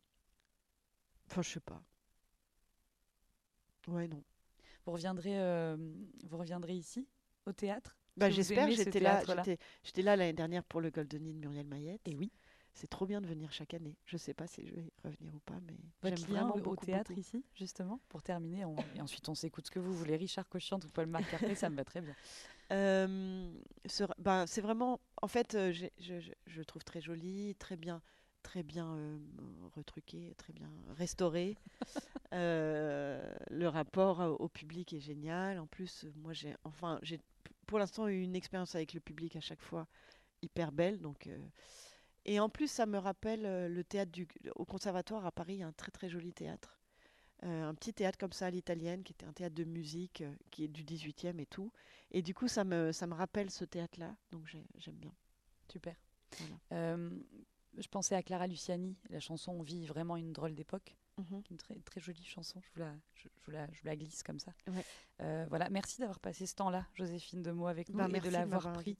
Enfin, 1.30 1.42
je 1.42 1.50
sais 1.50 1.60
pas. 1.60 1.82
Ouais, 3.88 4.08
non. 4.08 4.22
Vous 4.86 4.92
reviendrez, 4.92 5.38
euh, 5.38 5.76
vous 6.24 6.38
reviendrez 6.38 6.74
ici, 6.74 7.06
au 7.46 7.52
théâtre? 7.52 7.96
Bah, 8.16 8.30
j'espère, 8.30 8.70
j'étais 8.70 9.00
là, 9.00 9.22
j'étais, 9.82 10.02
là 10.02 10.16
l'année 10.16 10.32
dernière 10.32 10.64
pour 10.64 10.80
le 10.80 10.90
Goldenie 10.90 11.34
de 11.34 11.38
Muriel 11.40 11.66
Mayette. 11.66 12.06
Et 12.08 12.16
oui. 12.16 12.30
C'est 12.74 12.88
trop 12.88 13.06
bien 13.06 13.20
de 13.20 13.26
venir 13.26 13.52
chaque 13.52 13.72
année. 13.74 13.96
Je 14.04 14.16
sais 14.16 14.34
pas 14.34 14.46
si 14.48 14.66
je 14.66 14.74
vais 14.74 14.84
revenir 15.04 15.32
ou 15.34 15.38
pas, 15.40 15.58
mais 15.66 15.76
j'aime 16.02 16.18
vraiment 16.26 16.54
au- 16.54 16.58
au 16.58 16.60
beaucoup, 16.60 16.86
théâtre 16.86 17.10
beaucoup. 17.10 17.20
ici, 17.20 17.44
justement, 17.54 18.00
pour 18.08 18.22
terminer. 18.22 18.64
on- 18.64 18.76
Et 18.98 19.00
ensuite, 19.00 19.28
on 19.28 19.34
s'écoute 19.34 19.66
ce 19.66 19.70
que 19.70 19.78
vous 19.78 19.94
voulez. 19.94 20.16
Richard 20.16 20.48
Cochiant 20.48 20.78
ou 20.84 20.88
Paul 20.92 21.06
McCartney, 21.06 21.54
ça 21.54 21.70
me 21.70 21.76
va 21.76 21.84
très 21.84 22.00
bien. 22.00 22.14
Euh, 22.72 23.52
ce- 23.86 24.04
ben, 24.18 24.46
c'est 24.46 24.60
vraiment, 24.60 25.00
en 25.22 25.28
fait, 25.28 25.54
euh, 25.54 25.72
je, 25.72 25.86
je- 26.46 26.62
trouve 26.62 26.82
très 26.84 27.00
joli, 27.00 27.54
très 27.56 27.76
bien, 27.76 28.02
très 28.42 28.62
bien 28.62 28.94
euh, 28.96 29.18
retruqué, 29.76 30.34
très 30.36 30.52
bien 30.52 30.70
restauré. 30.96 31.56
Euh, 32.32 33.32
le 33.50 33.68
rapport 33.68 34.18
au 34.40 34.48
public 34.48 34.92
est 34.92 35.00
génial. 35.00 35.60
En 35.60 35.66
plus, 35.68 36.06
moi, 36.16 36.32
j'ai, 36.32 36.54
enfin, 36.64 36.98
j'ai 37.02 37.20
pour 37.66 37.78
l'instant 37.78 38.08
eu 38.08 38.20
une 38.22 38.34
expérience 38.34 38.74
avec 38.74 38.92
le 38.92 39.00
public 39.00 39.36
à 39.36 39.40
chaque 39.40 39.62
fois 39.62 39.86
hyper 40.42 40.72
belle. 40.72 41.00
Donc, 41.00 41.26
euh, 41.28 41.38
et 42.24 42.40
en 42.40 42.48
plus, 42.48 42.68
ça 42.68 42.86
me 42.86 42.98
rappelle 42.98 43.44
euh, 43.46 43.68
le 43.68 43.84
théâtre 43.84 44.12
du, 44.12 44.26
au 44.56 44.64
conservatoire 44.64 45.26
à 45.26 45.32
Paris, 45.32 45.54
il 45.54 45.58
y 45.58 45.62
a 45.62 45.66
un 45.66 45.72
très 45.72 45.90
très 45.90 46.08
joli 46.08 46.32
théâtre. 46.32 46.78
Euh, 47.42 47.64
un 47.68 47.74
petit 47.74 47.92
théâtre 47.92 48.16
comme 48.18 48.32
ça 48.32 48.46
à 48.46 48.50
l'italienne, 48.50 49.02
qui 49.02 49.12
était 49.12 49.26
un 49.26 49.32
théâtre 49.32 49.54
de 49.54 49.64
musique, 49.64 50.22
euh, 50.22 50.34
qui 50.50 50.64
est 50.64 50.68
du 50.68 50.82
18e 50.84 51.38
et 51.40 51.46
tout. 51.46 51.70
Et 52.10 52.22
du 52.22 52.32
coup, 52.34 52.48
ça 52.48 52.64
me, 52.64 52.92
ça 52.92 53.06
me 53.06 53.14
rappelle 53.14 53.50
ce 53.50 53.64
théâtre-là, 53.64 54.16
donc 54.30 54.46
j'ai- 54.46 54.64
j'aime 54.78 54.94
bien. 54.96 55.12
Super. 55.70 55.94
Voilà. 56.38 56.54
Euh, 56.72 57.10
je 57.76 57.88
pensais 57.88 58.14
à 58.14 58.22
Clara 58.22 58.46
Luciani, 58.46 58.96
la 59.10 59.20
chanson 59.20 59.52
On 59.52 59.62
vit 59.62 59.84
vraiment 59.86 60.16
une 60.16 60.32
drôle 60.32 60.54
d'époque. 60.54 60.96
Une 61.50 61.56
très, 61.58 61.74
très 61.80 62.00
jolie 62.00 62.24
chanson, 62.24 62.60
je 62.62 62.70
vous 62.74 62.80
la, 62.80 62.94
je, 63.14 63.28
je 63.36 63.44
vous 63.44 63.50
la, 63.52 63.66
je 63.72 63.80
vous 63.80 63.86
la 63.86 63.96
glisse 63.96 64.22
comme 64.22 64.40
ça. 64.40 64.52
Ouais. 64.68 65.46
Voilà, 65.48 65.68
merci 65.70 66.00
d'avoir 66.00 66.18
passé 66.20 66.46
ce 66.46 66.54
temps-là, 66.56 66.86
Joséphine 66.94 67.42
de 67.42 67.50
avec 67.66 67.88
nous 67.90 67.96
Bah, 67.96 68.06
et 68.08 68.12
merci 68.12 68.28
de 68.28 68.32
l'avoir 68.32 68.72
pris. 68.72 68.96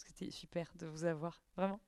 Parce 0.00 0.12
que 0.14 0.18
c'était 0.18 0.30
super 0.30 0.72
de 0.76 0.86
vous 0.86 1.04
avoir, 1.04 1.42
vraiment. 1.56 1.78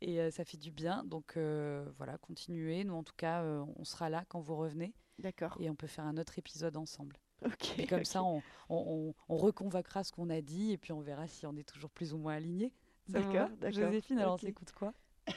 Et 0.00 0.22
euh, 0.22 0.30
ça 0.30 0.42
fait 0.42 0.56
du 0.56 0.70
bien. 0.70 1.04
Donc 1.04 1.36
euh, 1.36 1.84
voilà, 1.98 2.16
continuez. 2.16 2.82
Nous, 2.82 2.94
en 2.94 3.02
tout 3.02 3.14
cas, 3.14 3.42
euh, 3.42 3.62
on 3.76 3.84
sera 3.84 4.08
là 4.08 4.24
quand 4.26 4.40
vous 4.40 4.56
revenez 4.56 4.94
D'accord. 5.18 5.54
et 5.60 5.68
on 5.68 5.74
peut 5.74 5.86
faire 5.86 6.06
un 6.06 6.16
autre 6.16 6.38
épisode 6.38 6.78
ensemble. 6.78 7.18
Ok. 7.44 7.78
Et 7.78 7.86
comme 7.86 8.06
ça, 8.06 8.24
on, 8.24 8.42
on, 8.70 9.14
ce 10.02 10.12
qu'on 10.12 10.30
a 10.30 10.40
dit 10.40 10.72
et 10.72 10.78
puis 10.78 10.92
on 10.92 11.00
verra 11.00 11.28
si 11.28 11.44
on 11.44 11.54
est 11.56 11.68
toujours 11.68 11.90
plus 11.90 12.14
ou 12.14 12.16
moins 12.16 12.40
vous 12.40 12.72
D'accord. 13.06 13.50
Joséphine, 13.70 14.18
alors 14.18 14.34
on 14.34 14.38
s'écoute 14.38 14.72
quoi? 14.72 14.94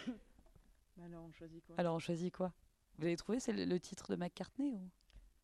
Bah 0.97 1.03
Alors, 1.05 1.25
on 1.25 1.31
choisit 1.33 1.65
quoi? 1.65 1.75
Alors 1.77 1.95
on 1.95 1.99
choisit 1.99 2.33
quoi? 2.33 2.53
Vous 2.97 3.05
avez 3.05 3.17
trouvé 3.17 3.41
c'est 3.41 3.51
le, 3.51 3.65
le 3.65 3.79
titre 3.79 4.09
de 4.09 4.15
McCartney 4.15 4.71
ou? 4.71 4.89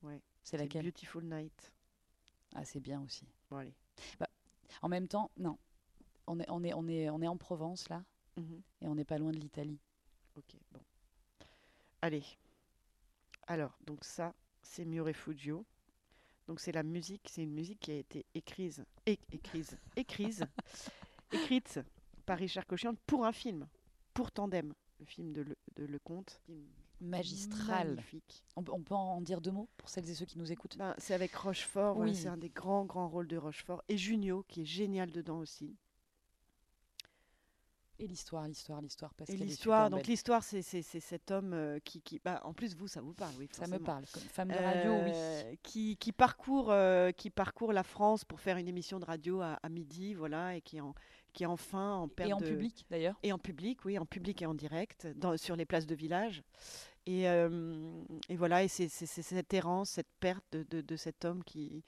Ouais. 0.03 0.21
C'est 0.41 0.51
C'est 0.51 0.57
laquelle? 0.57 0.85
Beautiful 0.85 1.25
Night. 1.25 1.73
Ah, 2.55 2.63
c'est 2.63 2.79
bien 2.79 3.01
aussi. 3.01 3.27
Bon, 3.49 3.57
allez. 3.57 3.75
En 4.81 4.87
même 4.87 5.07
temps, 5.07 5.31
non. 5.37 5.57
On 6.27 6.39
est, 6.39 6.49
on 6.49 6.63
est, 6.63 6.73
on 6.73 6.87
est, 6.87 7.09
on 7.09 7.21
est 7.21 7.27
en 7.27 7.37
Provence 7.37 7.89
là 7.89 8.03
Mhm. 8.37 8.61
et 8.81 8.87
on 8.87 8.93
n'est 8.95 9.05
pas 9.05 9.17
loin 9.17 9.31
de 9.31 9.37
l'Italie. 9.37 9.79
Ok, 10.35 10.55
bon. 10.71 10.79
Allez. 12.01 12.23
Alors, 13.47 13.77
donc 13.85 14.03
ça, 14.03 14.35
c'est 14.61 14.85
Mio 14.85 15.03
Refugio. 15.03 15.65
Donc 16.47 16.59
c'est 16.59 16.71
la 16.71 16.83
musique, 16.83 17.27
c'est 17.29 17.43
une 17.43 17.51
musique 17.53 17.79
qui 17.79 17.91
a 17.91 17.95
été 17.95 18.25
écrise, 18.35 18.85
é- 19.05 19.17
écrise, 19.31 19.77
écrise, 19.97 20.45
écrite 21.31 21.79
par 22.25 22.37
Richard 22.37 22.65
Cochian 22.67 22.93
pour 23.05 23.25
un 23.25 23.31
film, 23.33 23.67
pour 24.13 24.31
Tandem, 24.31 24.73
le 24.99 25.05
film 25.05 25.33
de 25.33 25.41
Le, 25.41 25.57
de 25.75 25.85
Lecomte, 25.85 26.39
Magistral. 27.01 27.89
magnifique. 27.89 28.43
On, 28.55 28.63
peut- 28.63 28.71
on 28.73 28.81
peut 28.81 28.95
en 28.95 29.19
dire 29.21 29.41
deux 29.41 29.51
mots 29.51 29.67
pour 29.77 29.89
celles 29.89 30.09
et 30.09 30.13
ceux 30.15 30.25
qui 30.25 30.37
nous 30.37 30.51
écoutent? 30.51 30.77
Ben, 30.77 30.95
c'est 30.97 31.13
avec 31.13 31.33
Rochefort, 31.35 31.95
voilà, 31.95 32.11
Oui. 32.11 32.17
c'est 32.17 32.27
un 32.29 32.37
des 32.37 32.49
grands, 32.49 32.85
grands 32.85 33.09
rôles 33.09 33.27
de 33.27 33.37
Rochefort. 33.37 33.83
Et 33.89 33.97
Junio, 33.97 34.45
qui 34.47 34.61
est 34.61 34.65
génial 34.65 35.11
dedans 35.11 35.39
aussi. 35.39 35.75
Et 37.99 38.05
l'histoire, 38.07 38.47
l'histoire, 38.47 38.81
l'histoire. 38.81 39.13
Parce 39.15 39.29
Et 39.29 39.35
l'histoire, 39.37 39.89
donc 39.89 40.05
l'histoire, 40.07 40.43
c'est 40.43 40.61
c'est- 40.61 40.83
c'est 40.83 40.99
cet 40.99 41.31
homme 41.31 41.53
euh, 41.53 41.79
qui, 41.83 42.01
qui 42.01 42.19
bah, 42.23 42.41
en 42.43 42.53
plus 42.53 42.75
vous, 42.75 42.87
ça 42.87 43.01
vous 43.01 43.13
parle, 43.13 43.33
oui. 43.39 43.49
Ça 43.51 43.65
me 43.67 43.79
parle. 43.79 44.03
Comme 44.13 44.21
femme 44.23 44.49
de 44.49 44.53
radio, 44.55 44.91
oui. 45.03 45.11
Euh, 45.15 45.55
qui, 45.63 45.97
qui 45.97 46.11
parcourt, 46.11 46.71
euh, 46.71 47.11
qui 47.11 47.29
parcourt 47.31 47.73
la 47.73 47.83
France 47.83 48.23
pour 48.23 48.39
faire 48.39 48.57
une 48.57 48.67
émission 48.67 48.99
de 48.99 49.05
radio 49.05 49.41
à, 49.41 49.57
à 49.63 49.69
midi, 49.69 50.13
voilà, 50.13 50.55
et 50.55 50.61
qui 50.61 50.79
en, 50.79 50.93
qui 51.33 51.43
est 51.43 51.47
enfin 51.47 51.95
en 51.95 52.07
perte 52.07 52.29
Et 52.29 52.33
en 52.33 52.37
de- 52.39 52.45
public, 52.45 52.85
d'ailleurs. 52.89 53.15
Et 53.23 53.31
en 53.33 53.39
public, 53.39 53.83
oui, 53.85 53.97
en 53.97 54.05
public 54.05 54.41
et 54.41 54.45
en 54.45 54.53
direct, 54.53 55.07
dans, 55.15 55.35
sur 55.37 55.55
les 55.55 55.65
places 55.65 55.87
de 55.87 55.95
village. 55.95 56.43
Et, 57.07 57.27
euh, 57.29 58.03
et 58.29 58.35
voilà, 58.35 58.63
et 58.63 58.67
c'est 58.67 58.89
cette 58.89 59.53
errance, 59.53 59.91
cette 59.91 60.09
perte 60.19 60.43
de, 60.51 60.63
de- 60.69 60.81
de 60.81 60.95
cet 60.97 61.25
homme 61.25 61.43
qui, 61.43 61.83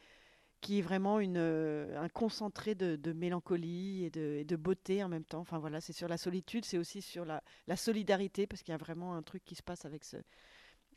qui 0.62 0.80
est 0.80 0.82
vraiment 0.82 1.20
une, 1.20 1.38
euh, 1.38 1.98
un 2.02 2.10
concentré 2.10 2.76
de, 2.76 2.96
de 2.96 3.14
mélancolie 3.14 4.04
et 4.04 4.10
de, 4.10 4.36
et 4.40 4.44
de 4.44 4.56
beauté 4.56 5.04
en 5.04 5.10
même 5.10 5.24
temps. 5.24 5.40
Enfin 5.40 5.58
voilà, 5.60 5.80
c'est 5.82 5.94
sur 5.94 6.08
la 6.08 6.18
solitude, 6.18 6.66
c'est 6.66 6.78
aussi 6.78 7.02
sur 7.02 7.24
la, 7.26 7.42
la 7.68 7.76
solidarité, 7.78 8.46
parce 8.48 8.62
qu'il 8.64 8.72
y 8.72 8.76
a 8.76 8.78
vraiment 8.78 9.16
un 9.16 9.22
truc 9.24 9.44
qui 9.46 9.56
se 9.56 9.64
passe 9.64 9.86
avec, 9.86 10.04
ce, 10.04 10.18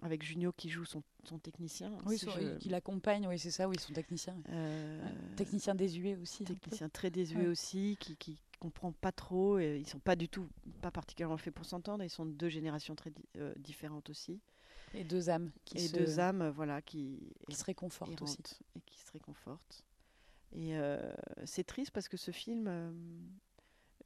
avec 0.02 0.22
Junio 0.24 0.52
qui 0.52 0.68
joue 0.68 0.84
son, 0.84 1.02
son 1.24 1.38
technicien. 1.38 1.96
Oui, 2.06 2.18
Si 2.18 2.24
son- 2.24 2.32
je- 2.32 2.56
qui 2.58 2.68
l'accompagne, 2.70 3.26
oui, 3.28 3.38
c'est 3.38 3.52
ça, 3.52 3.68
oui, 3.68 3.76
son 3.78 3.92
technicien. 3.92 4.36
euh, 4.50 5.00
Technicien 5.36 5.74
désuet 5.76 6.16
aussi. 6.16 6.42
technicien 6.44 6.88
très 6.88 7.10
désuet 7.10 7.42
Ouais. 7.42 7.46
aussi, 7.46 7.96
qui, 8.00 8.16
qui 8.16 8.38
comprend 8.58 8.90
pas 8.92 9.12
trop. 9.12 9.58
Et 9.60 9.78
ils 9.78 9.86
sont 9.88 9.98
pas 10.00 10.16
du 10.16 10.28
tout, 10.28 10.48
pas 10.80 10.90
particulièrement 10.90 11.36
faits 11.36 11.54
pour 11.54 11.66
s'entendre. 11.66 12.02
Ils 12.02 12.10
sont 12.10 12.26
de 12.26 12.32
deux 12.32 12.48
générations 12.48 12.94
très 12.96 13.12
euh, 13.36 13.52
différentes 13.58 14.10
aussi. 14.10 14.40
Et 14.94 15.04
deux 15.04 15.30
âmes 15.30 15.50
qui, 15.64 15.78
et 15.78 15.88
se, 15.88 15.96
deux 15.96 16.20
âmes, 16.20 16.48
voilà, 16.50 16.82
qui, 16.82 17.32
qui 17.48 17.54
se 17.54 17.64
réconfortent 17.64 18.20
aussi. 18.22 18.38
et 18.76 18.80
qui 18.82 18.98
se 19.00 19.10
réconfortent. 19.12 19.84
Et 20.52 20.76
euh, 20.76 21.12
c'est 21.46 21.64
triste 21.64 21.92
parce 21.92 22.08
que 22.08 22.16
ce 22.16 22.30
film, 22.30 22.66
euh, 22.68 22.92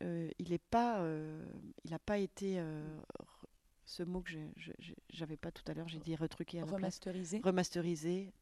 euh, 0.03 0.31
il 0.39 0.53
est 0.53 0.63
pas, 0.71 1.01
euh, 1.01 1.45
il 1.85 1.91
n'a 1.91 1.99
pas 1.99 2.19
été 2.19 2.63
ce 3.85 4.03
mot 4.03 4.21
que 4.21 4.31
j'avais 5.11 5.37
pas 5.37 5.51
tout 5.51 5.65
à 5.67 5.75
l'heure. 5.75 5.89
J'ai 5.89 5.99
dit 5.99 6.15
retruqué 6.17 6.61
à. 6.61 6.65
Remasterisé. 6.65 7.41
remasterisé 7.43 8.33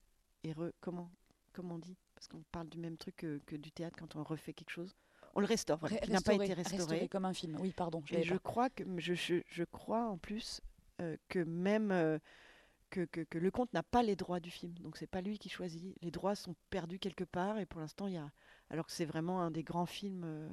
et 0.43 0.53
re, 0.53 0.71
comment 0.81 1.11
comment 1.53 1.77
on 1.77 1.79
dit? 1.79 1.97
Parce 2.15 2.29
qu'on 2.29 2.43
parle 2.53 2.69
du 2.69 2.79
même 2.79 2.97
truc 2.97 3.17
que, 3.17 3.41
que 3.47 3.57
du 3.57 3.71
théâtre 3.73 3.97
quand 3.99 4.17
on 4.17 4.23
refait 4.23 4.53
quelque 4.53 4.71
chose 4.71 4.95
on 5.37 5.41
le 5.41 5.47
restaure 5.47 5.79
voilà, 5.79 5.99
qui 5.99 6.11
n'a 6.11 6.21
pas 6.21 6.35
été 6.35 6.53
restauré, 6.55 7.09
comme 7.09 7.25
un 7.25 7.33
film. 7.35 7.59
Oui, 7.61 7.73
pardon. 7.73 8.03
je 8.05 8.13
et 8.13 8.19
l'avais 8.19 8.29
je 8.29 8.35
pas. 8.35 8.39
crois 8.39 8.71
que 8.71 8.85
je, 8.99 9.15
je, 9.15 9.37
je 9.49 9.65
crois 9.65 10.05
en 10.07 10.17
plus 10.17 10.61
que 11.29 11.39
même 11.41 11.91
euh, 11.91 12.19
que, 12.91 13.05
que, 13.07 13.21
que 13.23 13.39
le 13.39 13.51
comte 13.51 13.73
n'a 13.73 13.83
pas 13.83 14.03
les 14.03 14.15
droits 14.17 14.41
du 14.41 14.51
film 14.51 14.73
donc 14.79 14.97
c'est 14.97 15.07
pas 15.09 15.21
lui 15.21 15.39
qui 15.39 15.49
choisit 15.49 15.97
les 16.03 16.11
droits 16.11 16.35
sont 16.37 16.55
perdus 16.71 16.99
quelque 16.99 17.25
part 17.25 17.59
et 17.59 17.67
pour 17.67 17.81
l'instant 17.81 18.07
il 18.07 18.15
y 18.15 18.19
a 18.19 18.31
alors 18.71 18.87
que 18.87 18.93
c'est 18.93 19.05
vraiment 19.05 19.41
un 19.43 19.51
des 19.51 19.63
grands 19.65 19.87
films 19.87 20.23
euh, 20.25 20.49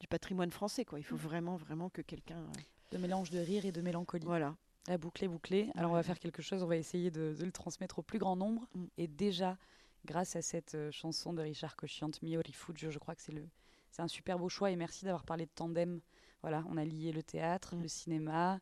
du 0.00 0.06
patrimoine 0.08 0.50
français 0.50 0.84
quoi 0.84 0.98
il 0.98 1.02
faut 1.04 1.16
Mm. 1.16 1.18
vraiment 1.18 1.56
vraiment 1.56 1.90
que 1.90 2.00
quelqu'un 2.02 2.38
euh, 2.38 2.52
De 2.92 2.98
mélange 2.98 3.30
de 3.30 3.38
rire 3.38 3.64
et 3.66 3.72
de 3.72 3.82
mélancolie. 3.82 4.24
voilà 4.24 4.56
La 4.88 4.96
boucle 4.98 5.24
est 5.24 5.28
bouclée. 5.28 5.70
Alors 5.74 5.90
on 5.90 5.94
va 5.94 6.02
faire 6.02 6.18
quelque 6.18 6.42
chose, 6.42 6.62
on 6.62 6.66
va 6.66 6.76
essayer 6.76 7.10
de, 7.10 7.34
de 7.38 7.44
le 7.44 7.52
transmettre 7.52 7.98
au 7.98 8.02
plus 8.02 8.18
grand 8.18 8.36
nombre. 8.36 8.66
Mm. 8.74 8.84
Et 8.98 9.08
déjà, 9.08 9.56
grâce 10.04 10.36
à 10.36 10.42
cette 10.42 10.74
euh, 10.74 10.90
chanson 10.92 11.32
de 11.32 11.42
Richard 11.42 11.74
Cochiante, 11.76 12.20
Mio 12.22 12.40
Rifugio, 12.44 12.90
je 12.90 12.98
crois 12.98 13.14
que 13.14 13.22
c'est 13.22 13.32
le, 13.32 13.46
c'est 13.90 14.02
un 14.02 14.08
super 14.08 14.38
beau 14.38 14.48
choix. 14.48 14.70
Et 14.70 14.76
merci 14.76 15.04
d'avoir 15.06 15.24
parlé 15.24 15.46
de 15.46 15.50
tandem. 15.54 16.00
Voilà, 16.42 16.62
on 16.68 16.76
a 16.76 16.84
lié 16.84 17.10
le 17.12 17.22
théâtre, 17.22 17.74
Mm. 17.74 17.82
le 17.82 17.88
cinéma, 17.88 18.54
euh, 18.54 18.58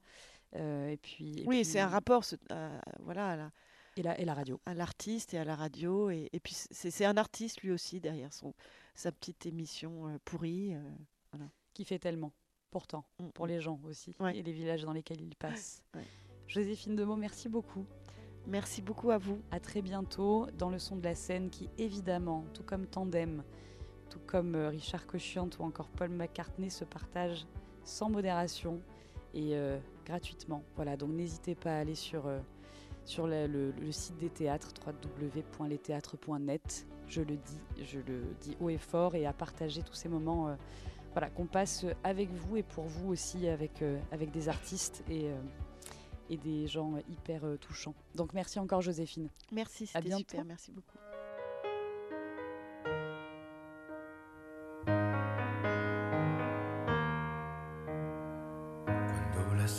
et 0.54 0.96
puis. 1.00 1.40
et 1.40 1.44
oui 1.46 1.56
puis- 1.58 1.64
c'est 1.64 1.80
un 1.80 1.88
rapport 1.88 2.24
ce- 2.24 2.36
à- 2.50 2.80
voilà 3.00 3.28
à 3.30 3.36
la, 3.36 3.50
Et 3.96 4.02
la, 4.02 4.18
et 4.20 4.24
la 4.24 4.34
radio. 4.34 4.60
à 4.66 4.74
l'artiste 4.74 5.34
et 5.34 5.38
à 5.38 5.44
la 5.44 5.54
radio. 5.56 6.10
Et, 6.10 6.28
et 6.32 6.40
puis 6.40 6.54
c'est 6.54 6.90
c'est 6.90 7.04
un 7.04 7.16
artiste 7.16 7.60
lui 7.62 7.70
aussi 7.72 8.00
derrière 8.00 8.32
son, 8.32 8.54
sa 8.94 9.12
petite 9.12 9.46
émission 9.46 10.08
euh, 10.08 10.18
pourrie. 10.24 10.74
euh. 10.74 10.80
qui 11.74 11.86
fait 11.86 11.98
tellement, 11.98 12.32
pourtant, 12.70 13.06
Mm, 13.18 13.28
pour 13.30 13.46
mm. 13.46 13.48
les 13.48 13.60
gens 13.62 13.80
aussi, 13.84 14.14
Ouais. 14.20 14.36
et 14.36 14.42
les 14.42 14.52
villages 14.52 14.82
dans 14.82 14.92
lesquels 14.92 15.22
ils 15.22 15.34
passent. 15.34 15.82
Ouais. 15.94 16.04
Joséphine 16.46 16.94
Demeaux, 16.96 17.16
merci 17.16 17.48
beaucoup. 17.48 17.86
Merci 18.46 18.82
beaucoup 18.82 19.10
à 19.10 19.16
vous. 19.16 19.40
À 19.50 19.58
très 19.58 19.80
bientôt 19.80 20.48
dans 20.58 20.68
le 20.68 20.78
son 20.78 20.96
de 20.96 21.02
la 21.04 21.14
scène 21.14 21.48
qui, 21.48 21.70
évidemment, 21.78 22.44
tout 22.52 22.62
comme 22.62 22.86
Tandem, 22.86 23.42
tout 24.10 24.18
comme 24.26 24.54
euh, 24.54 24.68
Richard 24.68 25.06
Cochiante 25.06 25.58
ou 25.60 25.62
encore 25.62 25.88
Paul 25.88 26.10
McCartney, 26.10 26.68
se 26.70 26.84
partagent 26.84 27.46
sans 27.84 28.10
modération 28.10 28.82
et 29.32 29.56
euh, 29.56 29.78
gratuitement. 30.04 30.62
Voilà, 30.76 30.96
donc 30.96 31.10
n'hésitez 31.10 31.54
pas 31.54 31.76
à 31.76 31.80
aller 31.80 31.94
sur, 31.94 32.26
euh, 32.26 32.38
sur 33.04 33.26
le, 33.26 33.46
le- 33.46 33.72
le 33.72 33.92
site 33.92 34.16
des 34.18 34.30
théâtres, 34.30 34.72
www.letheatre.net. 34.86 36.86
Je 37.08 37.20
le 37.20 37.36
dis, 37.36 37.60
je 37.84 37.98
le 38.00 38.22
dis 38.40 38.56
haut 38.60 38.70
et 38.70 38.78
fort, 38.78 39.14
et 39.14 39.26
à 39.26 39.32
partager 39.32 39.82
tous 39.82 39.94
ces 39.94 40.08
moments 40.08 40.48
euh, 40.48 40.54
voilà, 41.12 41.28
qu'on 41.30 41.46
passe 41.46 41.84
avec 42.04 42.30
vous 42.30 42.56
et 42.56 42.62
pour 42.62 42.84
vous 42.84 43.10
aussi 43.10 43.48
avec, 43.48 43.82
euh, 43.82 43.98
avec 44.12 44.30
des 44.30 44.48
artistes 44.48 45.04
et, 45.10 45.26
et 46.30 46.36
des 46.38 46.66
gens 46.66 46.94
hyper 47.10 47.42
touchants. 47.60 47.94
Donc 48.14 48.32
merci 48.32 48.58
encore 48.58 48.80
Joséphine. 48.80 49.28
Merci, 49.50 49.86
c'était 49.86 49.98
super. 50.18 50.44
Merci 50.44 50.72
beaucoup. 50.72 50.96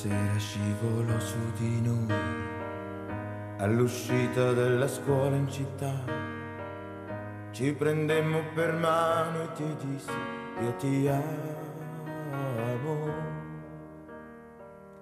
Sera 0.03 0.37
scivolo 0.37 1.17
su 1.17 1.37
di 1.55 1.79
noi, 1.79 2.13
all'uscita 3.59 4.51
della 4.51 4.85
scuola 4.85 5.37
in 5.37 5.47
città, 5.47 5.93
ci 7.51 7.71
prendemmo 7.71 8.41
per 8.53 8.73
mano 8.73 9.43
e 9.43 9.51
ti 9.53 9.75
dissi 9.85 10.11
io 10.59 10.75
ti 10.75 11.07
amo. 11.07 12.01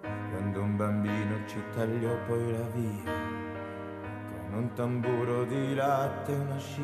Quando 0.02 0.62
un 0.62 0.76
bambino 0.76 1.48
ci 1.48 1.60
tagliò 1.74 2.16
poi 2.28 2.52
la 2.52 2.68
via, 2.76 3.12
con 4.30 4.54
un 4.54 4.72
tamburo 4.74 5.46
di 5.46 5.74
latte 5.74 6.32
e 6.32 6.36
una 6.36 6.60
scia, 6.60 6.84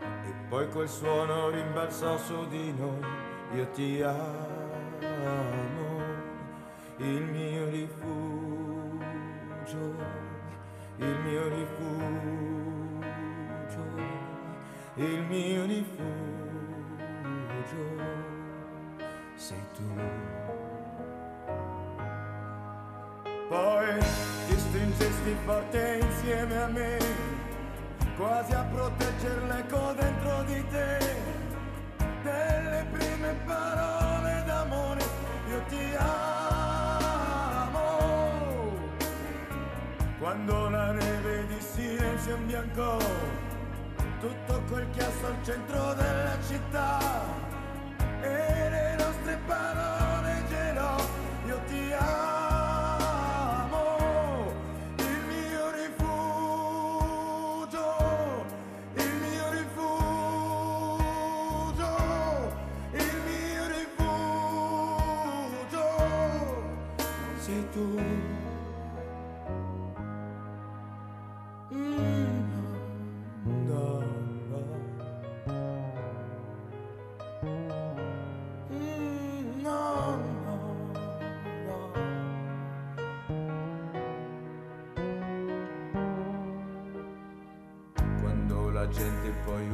e 0.00 0.34
poi 0.48 0.68
quel 0.68 0.88
suono 0.88 1.50
rimbalzò 1.50 2.18
su 2.18 2.48
di 2.48 2.74
noi, 2.76 3.06
io 3.52 3.68
ti 3.68 4.02
amo, 4.02 4.57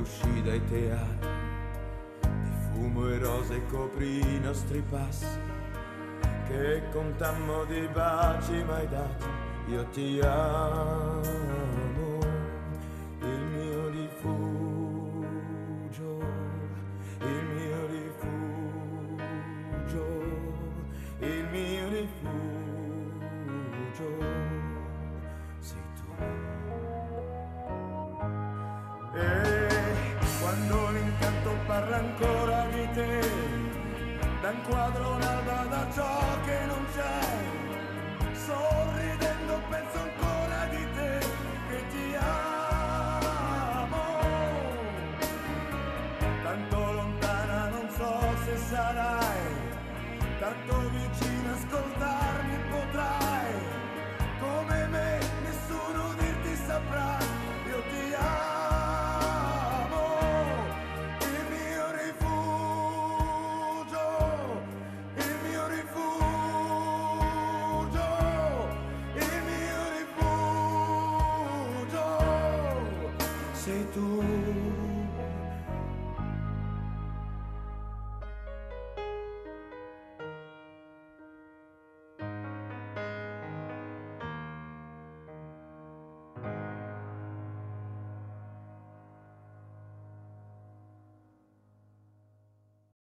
uscì 0.04 0.42
dai 0.42 0.62
teatri, 0.66 1.28
di 2.20 2.50
fumo 2.70 3.08
e 3.08 3.18
rose 3.18 3.64
coprì 3.70 4.20
i 4.36 4.38
nostri 4.38 4.82
passi, 4.82 5.40
che 6.46 6.82
contammo 6.92 7.64
di 7.64 7.88
baci 7.90 8.62
mai 8.64 8.86
dati, 8.88 9.24
io 9.68 9.84
ti 9.86 10.20
amo, 10.22 11.13